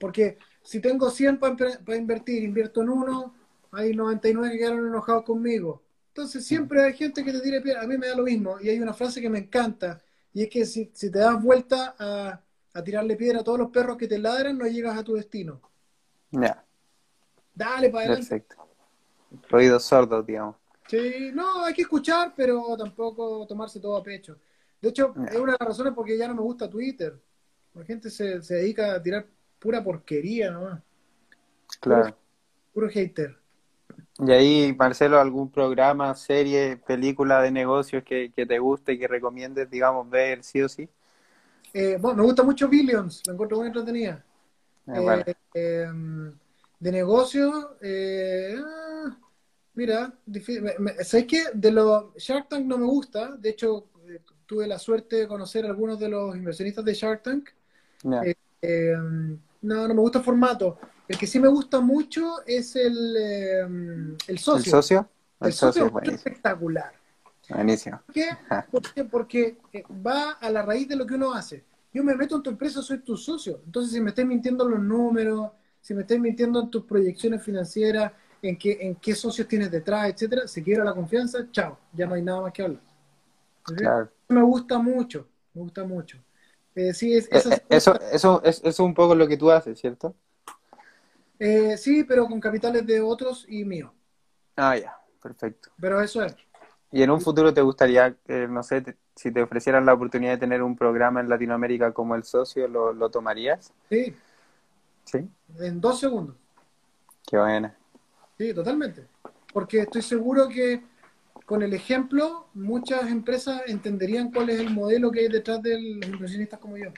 Porque 0.00 0.38
si 0.62 0.80
tengo 0.80 1.10
100 1.10 1.38
para 1.38 1.96
invertir, 1.96 2.42
invierto 2.42 2.82
en 2.82 2.88
uno, 2.88 3.34
hay 3.70 3.94
99 3.94 4.52
que 4.52 4.58
quedaron 4.58 4.86
enojados 4.86 5.24
conmigo. 5.24 5.82
Entonces 6.08 6.44
siempre 6.44 6.82
hay 6.82 6.92
gente 6.92 7.24
que 7.24 7.32
te 7.32 7.40
tire 7.40 7.60
piedra. 7.60 7.82
A 7.82 7.86
mí 7.86 7.96
me 7.96 8.08
da 8.08 8.16
lo 8.16 8.24
mismo. 8.24 8.60
Y 8.60 8.68
hay 8.68 8.80
una 8.80 8.92
frase 8.92 9.20
que 9.20 9.30
me 9.30 9.38
encanta. 9.38 10.00
Y 10.34 10.42
es 10.42 10.48
que 10.50 10.66
si, 10.66 10.86
te 10.86 11.10
das 11.10 11.42
vuelta 11.42 11.94
a, 11.98 12.82
tirarle 12.82 13.16
piedra 13.16 13.40
a 13.40 13.44
todos 13.44 13.58
los 13.58 13.70
perros 13.70 13.96
que 13.96 14.08
te 14.08 14.18
ladran, 14.18 14.58
no 14.58 14.66
llegas 14.66 14.98
a 14.98 15.04
tu 15.04 15.14
destino. 15.14 15.60
Ya. 16.30 16.64
Dale 17.54 17.90
para 17.90 18.06
adelante. 18.06 18.28
Perfecto. 18.28 18.56
Oídos 19.50 19.84
sordos, 19.84 20.26
digamos. 20.26 20.56
Sí, 20.92 21.30
no, 21.32 21.64
hay 21.64 21.72
que 21.72 21.80
escuchar, 21.80 22.34
pero 22.36 22.76
tampoco 22.76 23.46
tomarse 23.46 23.80
todo 23.80 23.96
a 23.96 24.02
pecho. 24.02 24.36
De 24.78 24.90
hecho, 24.90 25.14
es 25.26 25.36
una 25.38 25.52
de 25.52 25.58
las 25.58 25.68
razones 25.68 25.94
porque 25.94 26.18
ya 26.18 26.28
no 26.28 26.34
me 26.34 26.42
gusta 26.42 26.68
Twitter. 26.68 27.18
La 27.72 27.82
gente 27.82 28.10
se, 28.10 28.42
se 28.42 28.56
dedica 28.56 28.92
a 28.92 29.02
tirar 29.02 29.26
pura 29.58 29.82
porquería 29.82 30.50
nomás. 30.50 30.82
Claro. 31.80 32.14
Puro, 32.74 32.90
hater. 32.90 33.38
Y 34.18 34.32
ahí, 34.32 34.76
Marcelo, 34.78 35.18
algún 35.18 35.50
programa, 35.50 36.14
serie, 36.14 36.76
película 36.76 37.40
de 37.40 37.52
negocios 37.52 38.04
que, 38.04 38.30
te 38.30 38.58
guste 38.58 38.92
y 38.92 38.98
que 38.98 39.08
recomiendes, 39.08 39.70
digamos, 39.70 40.10
ver 40.10 40.44
sí 40.44 40.60
o 40.60 40.68
sí? 40.68 40.90
Eh, 41.72 41.96
bueno, 41.98 42.18
me 42.18 42.24
gusta 42.24 42.42
mucho 42.42 42.68
Billions, 42.68 43.22
la 43.24 43.32
encuentro 43.32 43.56
muy 43.56 43.68
entretenida. 43.68 44.22
Ah, 44.88 45.24
eh, 45.24 45.34
em, 45.54 46.34
de 46.80 46.90
eh, 47.80 48.56
ah, 48.58 48.81
Mira, 49.74 50.12
¿sabes 51.02 51.26
qué? 51.26 51.44
De 51.54 51.70
los 51.70 52.14
Shark 52.16 52.48
Tank 52.48 52.66
no 52.66 52.76
me 52.76 52.86
gusta. 52.86 53.36
De 53.36 53.50
hecho, 53.50 53.86
eh, 54.06 54.20
tuve 54.44 54.66
la 54.66 54.78
suerte 54.78 55.16
de 55.16 55.28
conocer 55.28 55.64
a 55.64 55.68
algunos 55.68 55.98
de 55.98 56.08
los 56.08 56.36
inversionistas 56.36 56.84
de 56.84 56.94
Shark 56.94 57.22
Tank. 57.22 57.48
Eh, 58.24 58.34
eh, 58.60 58.94
no, 59.62 59.88
no 59.88 59.94
me 59.94 60.00
gusta 60.00 60.18
el 60.18 60.24
formato. 60.24 60.78
El 61.08 61.16
que 61.16 61.26
sí 61.26 61.40
me 61.40 61.48
gusta 61.48 61.80
mucho 61.80 62.44
es 62.46 62.76
el, 62.76 64.16
el 64.26 64.38
socio. 64.38 64.64
¿El 64.64 64.70
socio? 64.70 65.08
El, 65.40 65.52
socio, 65.52 65.92
es 66.02 66.12
espectacular. 66.12 66.92
Buenísimo. 67.48 68.00
¿Por 68.70 68.82
qué? 68.92 69.04
Porque 69.04 69.58
va 70.06 70.32
a 70.32 70.50
la 70.50 70.62
raíz 70.62 70.88
de 70.88 70.96
lo 70.96 71.06
que 71.06 71.14
uno 71.14 71.32
hace. 71.32 71.64
Yo 71.92 72.02
me 72.02 72.14
meto 72.14 72.36
en 72.36 72.42
tu 72.42 72.50
empresa, 72.50 72.80
soy 72.82 72.98
tu 72.98 73.16
socio. 73.16 73.60
Entonces, 73.66 73.92
si 73.92 74.00
me 74.00 74.10
estás 74.10 74.24
mintiendo 74.24 74.66
los 74.66 74.80
números, 74.80 75.50
si 75.80 75.94
me 75.94 76.02
estás 76.02 76.18
mintiendo 76.18 76.60
en 76.60 76.70
tus 76.70 76.84
proyecciones 76.84 77.42
financieras, 77.42 78.12
en 78.42 78.58
qué, 78.58 78.78
en 78.80 78.96
qué 78.96 79.14
socios 79.14 79.46
tienes 79.46 79.70
detrás, 79.70 80.10
etcétera, 80.10 80.48
se 80.48 80.62
quiera 80.62 80.84
la 80.84 80.94
confianza, 80.94 81.38
chao, 81.52 81.78
ya 81.92 82.06
no 82.06 82.14
hay 82.14 82.22
nada 82.22 82.42
más 82.42 82.52
que 82.52 82.62
hablar. 82.62 82.82
Me 84.28 84.42
gusta 84.42 84.78
mucho, 84.78 85.28
me 85.54 85.62
gusta 85.62 85.84
mucho. 85.84 86.18
Eh, 86.74 86.92
sí, 86.92 87.14
es, 87.14 87.26
eh, 87.26 87.42
eh, 87.50 87.62
eso, 87.68 88.00
eso, 88.10 88.42
es, 88.42 88.60
es 88.64 88.80
un 88.80 88.94
poco 88.94 89.14
lo 89.14 89.28
que 89.28 89.36
tú 89.36 89.50
haces, 89.50 89.78
¿cierto? 89.78 90.14
sí, 91.76 92.04
pero 92.04 92.26
con 92.26 92.38
capitales 92.38 92.86
de 92.86 93.00
otros 93.00 93.44
y 93.48 93.64
míos. 93.64 93.90
Ah, 94.54 94.76
ya, 94.76 94.96
perfecto. 95.20 95.70
Pero 95.80 96.00
eso 96.00 96.22
es. 96.22 96.36
¿Y 96.92 97.02
en 97.02 97.10
un 97.10 97.20
futuro 97.20 97.52
te 97.52 97.60
gustaría, 97.62 98.16
no 98.48 98.62
sé, 98.62 98.96
si 99.16 99.32
te 99.32 99.42
ofrecieran 99.42 99.84
la 99.84 99.94
oportunidad 99.94 100.32
de 100.32 100.38
tener 100.38 100.62
un 100.62 100.76
programa 100.76 101.20
en 101.20 101.28
Latinoamérica 101.28 101.92
como 101.92 102.14
el 102.14 102.22
socio, 102.22 102.68
¿lo, 102.68 102.92
lo 102.92 103.10
tomarías? 103.10 103.72
Sí. 103.88 104.14
¿Sí? 105.04 105.28
En 105.58 105.80
dos 105.80 105.98
segundos. 105.98 106.36
Qué 107.26 107.36
buena. 107.36 107.76
Sí, 108.38 108.54
totalmente. 108.54 109.06
Porque 109.52 109.80
estoy 109.80 110.02
seguro 110.02 110.48
que 110.48 110.82
con 111.44 111.62
el 111.62 111.74
ejemplo 111.74 112.48
muchas 112.54 113.10
empresas 113.10 113.62
entenderían 113.66 114.30
cuál 114.30 114.50
es 114.50 114.60
el 114.60 114.70
modelo 114.70 115.10
que 115.10 115.20
hay 115.20 115.28
detrás 115.28 115.62
de 115.62 115.80
los 115.80 116.08
inversionistas 116.08 116.58
como 116.58 116.76
yo. 116.76 116.90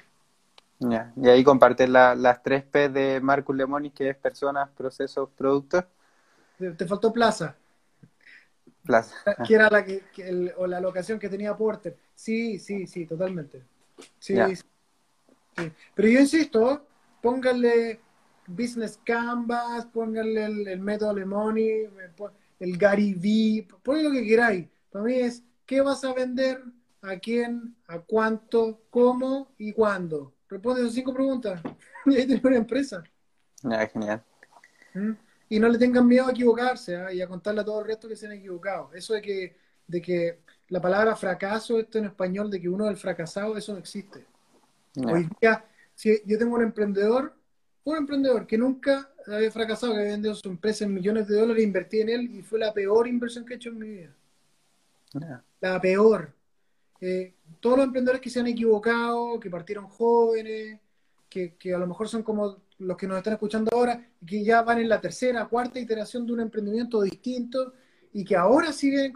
Ya, 0.79 1.13
Y 1.17 1.29
ahí 1.29 1.43
compartes 1.45 1.89
las 1.89 2.43
tres 2.43 2.65
P 2.65 2.89
de 2.89 3.21
Marcus 3.21 3.57
Lemonis, 3.57 3.93
que 3.93 4.11
es 4.11 4.17
personas, 4.17 4.69
procesos, 4.71 5.31
productos. 5.37 5.85
Te, 6.59 6.87
faltó 6.87 7.13
plaza. 7.13 7.57
Plaza. 8.85 9.17
Que 9.47 9.55
era 9.55 9.71
la 9.71 9.85
que, 9.85 10.03
o 10.57 10.67
la 10.67 10.81
locación 10.81 11.19
que 11.19 11.29
tenía 11.29 11.57
Porter. 11.57 11.97
Sí, 12.15 12.59
sí, 12.59 12.87
sí, 12.87 13.07
totalmente. 13.07 13.63
Sí, 14.19 14.37
sí. 14.57 15.73
Pero 15.95 16.09
yo 16.09 16.21
insisto, 16.21 16.87
póngale 17.23 18.01
Business 18.47 18.99
Canvas, 19.05 19.87
pónganle 19.87 20.45
el, 20.45 20.81
método 20.81 21.15
Lemoni, 21.15 21.89
el 22.61 22.77
Gary 22.79 23.15
V, 23.15 23.69
ponle 23.83 24.03
lo 24.03 24.11
que 24.13 24.25
queráis. 24.25 24.67
Para 24.91 25.05
mí 25.05 25.15
es, 25.15 25.43
¿qué 25.67 25.81
vas 25.81 26.05
a 26.05 26.13
vender? 26.13 26.63
¿A 27.03 27.17
quién? 27.19 27.75
¿A 27.87 27.99
cuánto? 27.99 28.83
¿Cómo? 28.91 29.53
¿Y 29.59 29.73
cuándo? 29.73 30.33
Responde 30.49 30.83
esas 30.83 30.95
cinco 30.95 31.13
preguntas 31.13 31.61
y 32.07 32.17
ahí 32.17 32.27
tienes 32.27 32.45
una 32.45 32.57
empresa. 32.57 33.03
Genial. 33.93 34.23
¿Mm? 34.95 35.13
Y 35.49 35.59
no 35.59 35.69
le 35.69 35.79
tengan 35.79 36.07
miedo 36.07 36.27
a 36.27 36.31
equivocarse 36.31 36.97
¿ah? 36.97 37.13
y 37.13 37.21
a 37.21 37.29
contarle 37.29 37.61
a 37.61 37.65
todo 37.65 37.81
el 37.81 37.87
resto 37.87 38.09
que 38.09 38.17
se 38.17 38.27
han 38.27 38.33
equivocado. 38.33 38.91
Eso 38.95 39.15
de 39.15 39.23
que, 39.23 39.57
de 39.87 40.01
que 40.01 40.39
la 40.69 40.81
palabra 40.81 41.17
fracaso, 41.17 41.79
esto 41.79 41.99
en 41.99 42.07
español, 42.07 42.51
de 42.51 42.61
que 42.61 42.69
uno 42.69 42.85
es 42.87 42.91
el 42.93 42.97
fracasado, 42.97 43.57
eso 43.57 43.73
no 43.73 43.79
existe. 43.79 44.27
Hoy 44.97 45.29
día, 45.41 45.65
si 45.95 46.23
yo 46.25 46.39
tengo 46.39 46.55
un 46.55 46.63
emprendedor 46.63 47.35
un 47.85 47.97
emprendedor 47.97 48.47
que 48.47 48.59
nunca 48.59 49.11
había 49.27 49.51
fracasado, 49.51 49.93
que 49.93 50.01
había 50.01 50.13
vendido 50.13 50.35
su 50.35 50.49
empresa 50.49 50.85
en 50.85 50.95
millones 50.95 51.29
de 51.29 51.37
dólares, 51.37 51.63
invertí 51.63 52.01
en 52.01 52.09
él 52.09 52.31
y 52.35 52.43
fue 52.43 52.59
la 52.59 52.73
peor 52.73 53.07
inversión 53.07 53.45
que 53.45 53.55
he 53.55 53.57
hecho 53.57 53.71
en 53.71 53.79
mi 53.79 53.89
vida. 53.89 54.15
La 55.61 55.81
peor. 55.81 56.33
Eh, 57.01 57.35
todos 57.61 57.79
los 57.79 57.87
emprendedores 57.87 58.21
que 58.21 58.31
se 58.31 58.41
han 58.41 58.47
equivocado, 58.47 59.39
que 59.39 59.51
partieron 59.51 59.87
jóvenes, 59.89 60.81
que, 61.29 61.75
a 61.75 61.79
lo 61.79 61.87
mejor 61.87 62.09
son 62.09 62.23
como 62.23 62.59
los 62.79 62.97
que 62.97 63.07
nos 63.07 63.19
están 63.19 63.35
escuchando 63.35 63.71
ahora, 63.75 64.09
que 64.25 64.45
ya 64.45 64.63
van 64.63 64.79
en 64.79 64.89
la 64.89 65.01
tercera, 65.01 65.47
cuarta 65.47 65.81
iteración 65.81 66.27
de 66.27 66.33
un 66.33 66.41
emprendimiento 66.41 67.03
distinto 67.03 67.75
y 68.13 68.25
que 68.25 68.37
ahora 68.37 68.73
siguen 68.73 69.13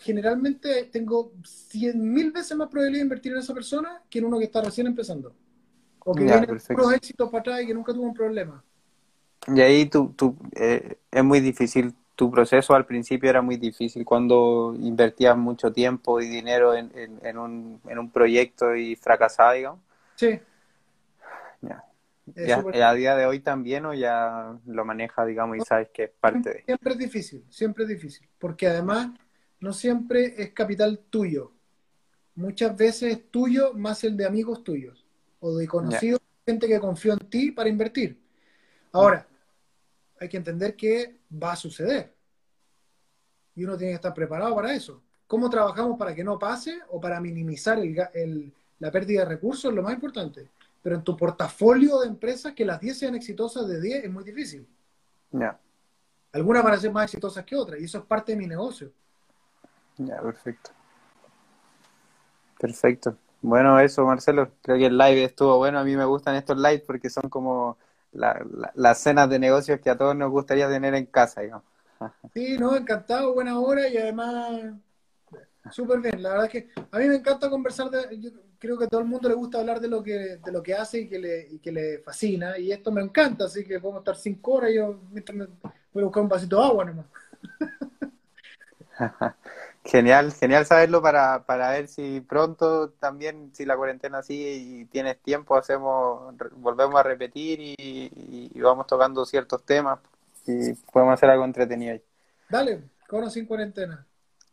Generalmente 0.00 0.84
tengo 0.92 1.32
cien 1.42 2.12
mil 2.12 2.30
veces 2.30 2.56
más 2.56 2.68
probabilidad 2.68 3.00
de 3.00 3.06
invertir 3.06 3.32
en 3.32 3.38
esa 3.38 3.52
persona 3.52 4.00
que 4.08 4.20
en 4.20 4.26
uno 4.26 4.38
que 4.38 4.44
está 4.44 4.62
recién 4.62 4.86
empezando. 4.86 5.34
O 6.08 6.14
que 6.14 6.24
viene 6.24 6.46
unos 6.70 6.94
éxitos 6.94 7.28
para 7.28 7.40
atrás 7.40 7.62
y 7.62 7.66
que 7.66 7.74
nunca 7.74 7.92
tuvo 7.92 8.04
un 8.04 8.14
problema. 8.14 8.64
Y 9.46 9.60
ahí 9.60 9.84
tú, 9.84 10.14
tú, 10.16 10.38
eh, 10.54 10.96
es 11.10 11.22
muy 11.22 11.40
difícil, 11.40 11.94
tu 12.14 12.30
proceso 12.30 12.74
al 12.74 12.86
principio 12.86 13.28
era 13.28 13.42
muy 13.42 13.58
difícil 13.58 14.06
cuando 14.06 14.74
invertías 14.80 15.36
mucho 15.36 15.70
tiempo 15.70 16.18
y 16.22 16.26
dinero 16.26 16.74
en, 16.74 16.90
en, 16.94 17.36
un, 17.36 17.82
en 17.86 17.98
un 17.98 18.10
proyecto 18.10 18.74
y 18.74 18.96
fracasaba, 18.96 19.52
digamos. 19.52 19.80
Sí. 20.14 20.40
Ya. 21.60 21.84
¿A 22.88 22.94
día 22.94 23.14
de 23.14 23.26
hoy 23.26 23.40
también 23.40 23.84
o 23.84 23.92
ya 23.92 24.56
lo 24.64 24.84
maneja, 24.86 25.26
digamos, 25.26 25.58
y 25.58 25.60
sabes 25.60 25.90
que 25.92 26.04
es 26.04 26.10
parte 26.18 26.48
de... 26.50 26.62
Siempre 26.64 26.92
es 26.92 26.98
difícil, 26.98 27.44
siempre 27.50 27.84
es 27.84 27.90
difícil, 27.90 28.26
porque 28.38 28.66
además 28.66 29.10
no 29.60 29.74
siempre 29.74 30.40
es 30.42 30.52
capital 30.54 31.00
tuyo. 31.10 31.52
Muchas 32.34 32.74
veces 32.74 33.12
es 33.12 33.30
tuyo 33.30 33.74
más 33.74 34.04
el 34.04 34.16
de 34.16 34.24
amigos 34.24 34.64
tuyos 34.64 35.07
o 35.40 35.56
de 35.56 35.66
conocidos, 35.66 36.20
gente 36.44 36.66
que 36.66 36.80
confió 36.80 37.12
en 37.12 37.18
ti 37.30 37.50
para 37.52 37.68
invertir. 37.68 38.20
Ahora, 38.92 39.26
hay 40.20 40.28
que 40.28 40.36
entender 40.36 40.74
que 40.74 41.20
va 41.30 41.52
a 41.52 41.56
suceder. 41.56 42.14
Y 43.54 43.64
uno 43.64 43.76
tiene 43.76 43.92
que 43.92 43.96
estar 43.96 44.14
preparado 44.14 44.54
para 44.54 44.72
eso. 44.72 45.02
¿Cómo 45.26 45.50
trabajamos 45.50 45.98
para 45.98 46.14
que 46.14 46.24
no 46.24 46.38
pase 46.38 46.80
o 46.88 47.00
para 47.00 47.20
minimizar 47.20 47.78
la 48.78 48.90
pérdida 48.90 49.20
de 49.20 49.28
recursos? 49.28 49.66
Es 49.66 49.74
lo 49.74 49.82
más 49.82 49.94
importante. 49.94 50.48
Pero 50.82 50.96
en 50.96 51.02
tu 51.02 51.16
portafolio 51.16 52.00
de 52.00 52.08
empresas, 52.08 52.54
que 52.54 52.64
las 52.64 52.80
10 52.80 52.98
sean 52.98 53.14
exitosas 53.14 53.68
de 53.68 53.80
10 53.80 54.04
es 54.04 54.10
muy 54.10 54.24
difícil. 54.24 54.66
Ya. 55.32 55.58
Algunas 56.32 56.62
van 56.62 56.74
a 56.74 56.78
ser 56.78 56.92
más 56.92 57.04
exitosas 57.04 57.44
que 57.44 57.56
otras 57.56 57.80
y 57.80 57.84
eso 57.84 57.98
es 57.98 58.04
parte 58.04 58.32
de 58.32 58.38
mi 58.38 58.46
negocio. 58.46 58.92
Ya, 59.98 60.20
perfecto. 60.20 60.70
Perfecto. 62.58 63.18
Bueno, 63.40 63.78
eso, 63.80 64.04
Marcelo. 64.04 64.50
Creo 64.62 64.78
que 64.78 64.86
el 64.86 64.98
live 64.98 65.24
estuvo 65.24 65.56
bueno. 65.58 65.78
A 65.78 65.84
mí 65.84 65.96
me 65.96 66.04
gustan 66.04 66.34
estos 66.34 66.56
lives 66.56 66.82
porque 66.86 67.10
son 67.10 67.28
como 67.30 67.78
las 68.12 68.98
cenas 68.98 69.28
de 69.28 69.38
negocios 69.38 69.80
que 69.80 69.90
a 69.90 69.96
todos 69.96 70.16
nos 70.16 70.30
gustaría 70.30 70.68
tener 70.68 70.94
en 70.94 71.06
casa, 71.06 71.42
digamos. 71.42 71.64
Sí, 72.32 72.56
no, 72.58 72.76
encantado, 72.76 73.34
buena 73.34 73.58
hora 73.58 73.88
y 73.88 73.96
además 73.96 74.74
súper 75.70 76.00
bien. 76.00 76.22
La 76.22 76.30
verdad 76.30 76.46
es 76.46 76.52
que 76.52 76.68
a 76.90 76.98
mí 76.98 77.08
me 77.08 77.16
encanta 77.16 77.50
conversar. 77.50 77.90
De, 77.90 78.18
yo 78.20 78.30
creo 78.58 78.78
que 78.78 78.84
a 78.84 78.88
todo 78.88 79.00
el 79.00 79.06
mundo 79.06 79.28
le 79.28 79.34
gusta 79.34 79.58
hablar 79.58 79.80
de 79.80 79.88
lo 79.88 80.02
que 80.02 80.36
de 80.36 80.52
lo 80.52 80.62
que 80.62 80.74
hace 80.74 81.00
y 81.00 81.08
que 81.08 81.18
le, 81.18 81.48
y 81.48 81.58
que 81.58 81.72
le 81.72 81.98
fascina. 81.98 82.58
Y 82.58 82.70
esto 82.72 82.92
me 82.92 83.02
encanta, 83.02 83.46
así 83.46 83.64
que 83.64 83.80
podemos 83.80 84.02
estar 84.02 84.16
cinco 84.16 84.54
horas. 84.54 84.70
Yo 84.74 85.00
mientras 85.10 85.36
me 85.36 85.46
voy 85.92 86.02
a 86.02 86.04
buscar 86.04 86.22
un 86.22 86.28
vasito 86.28 86.56
de 86.56 86.64
agua 86.64 86.84
nomás. 86.84 87.06
Genial, 89.90 90.34
genial 90.34 90.66
saberlo 90.66 91.00
para, 91.00 91.44
para 91.44 91.70
ver 91.70 91.88
si 91.88 92.20
pronto 92.20 92.90
también, 92.90 93.50
si 93.54 93.64
la 93.64 93.74
cuarentena 93.74 94.22
sigue 94.22 94.54
y 94.54 94.84
tienes 94.84 95.18
tiempo, 95.22 95.56
hacemos, 95.56 96.34
volvemos 96.56 97.00
a 97.00 97.02
repetir 97.02 97.58
y, 97.60 98.50
vamos 98.60 98.86
tocando 98.86 99.24
ciertos 99.24 99.64
temas 99.64 99.98
y 100.46 100.74
podemos 100.92 101.14
hacer 101.14 101.30
algo 101.30 101.46
entretenido 101.46 101.94
ahí. 101.94 102.02
Dale, 102.50 102.82
con 103.08 103.24
o 103.24 103.30
sin 103.30 103.46
cuarentena. 103.46 104.06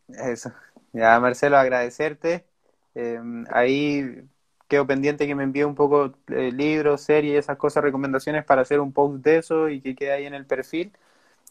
Eso. 0.08 0.54
Ya, 0.94 1.20
Marcelo, 1.20 1.58
agradecerte. 1.58 2.46
Em, 2.94 3.44
ahí 3.52 4.24
quedo 4.70 4.88
pendiente 4.88 5.28
que 5.28 5.36
me 5.36 5.44
envíe 5.44 5.66
un 5.66 5.76
poco 5.76 6.14
eh, 6.28 6.50
libros, 6.54 7.02
series, 7.02 7.40
esas 7.40 7.58
cosas, 7.58 7.84
recomendaciones 7.84 8.46
para 8.46 8.62
hacer 8.62 8.80
un 8.80 8.94
post 8.94 9.22
de 9.22 9.40
eso 9.40 9.68
y 9.68 9.82
que 9.82 9.96
quede 9.96 10.14
ahí 10.14 10.26
en 10.28 10.34
el 10.34 10.46
perfil 10.46 10.94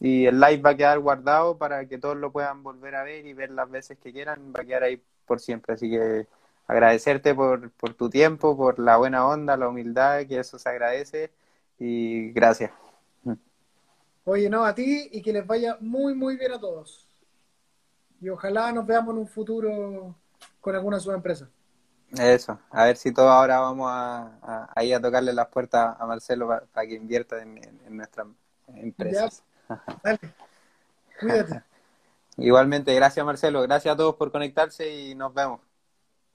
y 0.01 0.27
el 0.27 0.41
live 0.41 0.59
va 0.59 0.71
a 0.71 0.77
quedar 0.77 0.99
guardado 0.99 1.57
para 1.57 1.87
que 1.87 1.99
todos 1.99 2.17
lo 2.17 2.33
puedan 2.33 2.63
volver 2.63 2.95
a 2.97 3.05
ver 3.05 3.27
y 3.27 3.33
ver 3.33 3.51
las 3.51 3.71
veces 3.71 3.99
que 3.99 4.13
quieran, 4.13 4.53
va 4.55 4.61
a 4.63 4.65
quedar 4.65 4.83
ahí 4.83 5.01
por 5.27 5.41
siempre. 5.41 5.75
Así 5.75 5.89
que 5.91 6.27
agradecerte 6.67 7.35
por, 7.35 7.71
por 7.73 7.95
tu 7.95 8.11
tiempo, 8.11 8.57
por 8.57 8.79
la 8.79 8.97
buena 8.97 9.27
onda, 9.27 9.57
la 9.57 9.69
humildad, 9.69 10.27
que 10.27 10.39
eso 10.39 10.59
se 10.59 10.69
agradece 10.69 11.31
y 11.79 12.33
gracias. 12.33 12.73
Oye, 14.25 14.49
no, 14.49 14.65
a 14.65 14.75
ti 14.75 15.09
y 15.13 15.21
que 15.21 15.33
les 15.33 15.47
vaya 15.47 15.77
muy, 15.81 16.15
muy 16.15 16.37
bien 16.37 16.53
a 16.53 16.59
todos. 16.59 17.07
Y 18.21 18.31
ojalá 18.31 18.73
nos 18.73 18.87
veamos 18.87 19.13
en 19.15 19.21
un 19.21 19.29
futuro 19.29 20.15
con 20.61 20.75
alguna 20.75 20.97
de 20.97 21.03
sus 21.03 21.15
empresas. 21.15 21.49
Eso, 22.19 22.59
a 22.71 22.85
ver 22.85 22.97
si 22.97 23.13
todos 23.13 23.29
ahora 23.31 23.61
vamos 23.61 23.89
a, 23.91 24.71
a, 24.75 24.85
ir 24.85 24.95
a 24.95 25.01
tocarle 25.01 25.33
las 25.33 25.49
puertas 25.49 25.97
a 25.99 26.07
Marcelo 26.07 26.47
para, 26.47 26.87
que 26.87 26.95
invierta 26.95 27.43
en, 27.43 27.59
en, 27.59 27.97
nuestras 27.97 28.29
empresas. 28.69 29.43
Dale, 30.03 30.19
cuídate. 31.19 31.63
Igualmente, 32.37 32.95
gracias 32.95 33.25
Marcelo, 33.25 33.63
gracias 33.63 33.95
a 33.95 33.97
todos 33.97 34.17
por 34.17 34.33
conectarse 34.33 34.91
y 34.93 35.15
nos 35.15 35.33
vemos. 35.33 35.61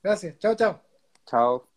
Gracias, 0.01 0.38
chao, 0.39 0.56
chao. 0.56 0.81
Chao. 1.26 1.68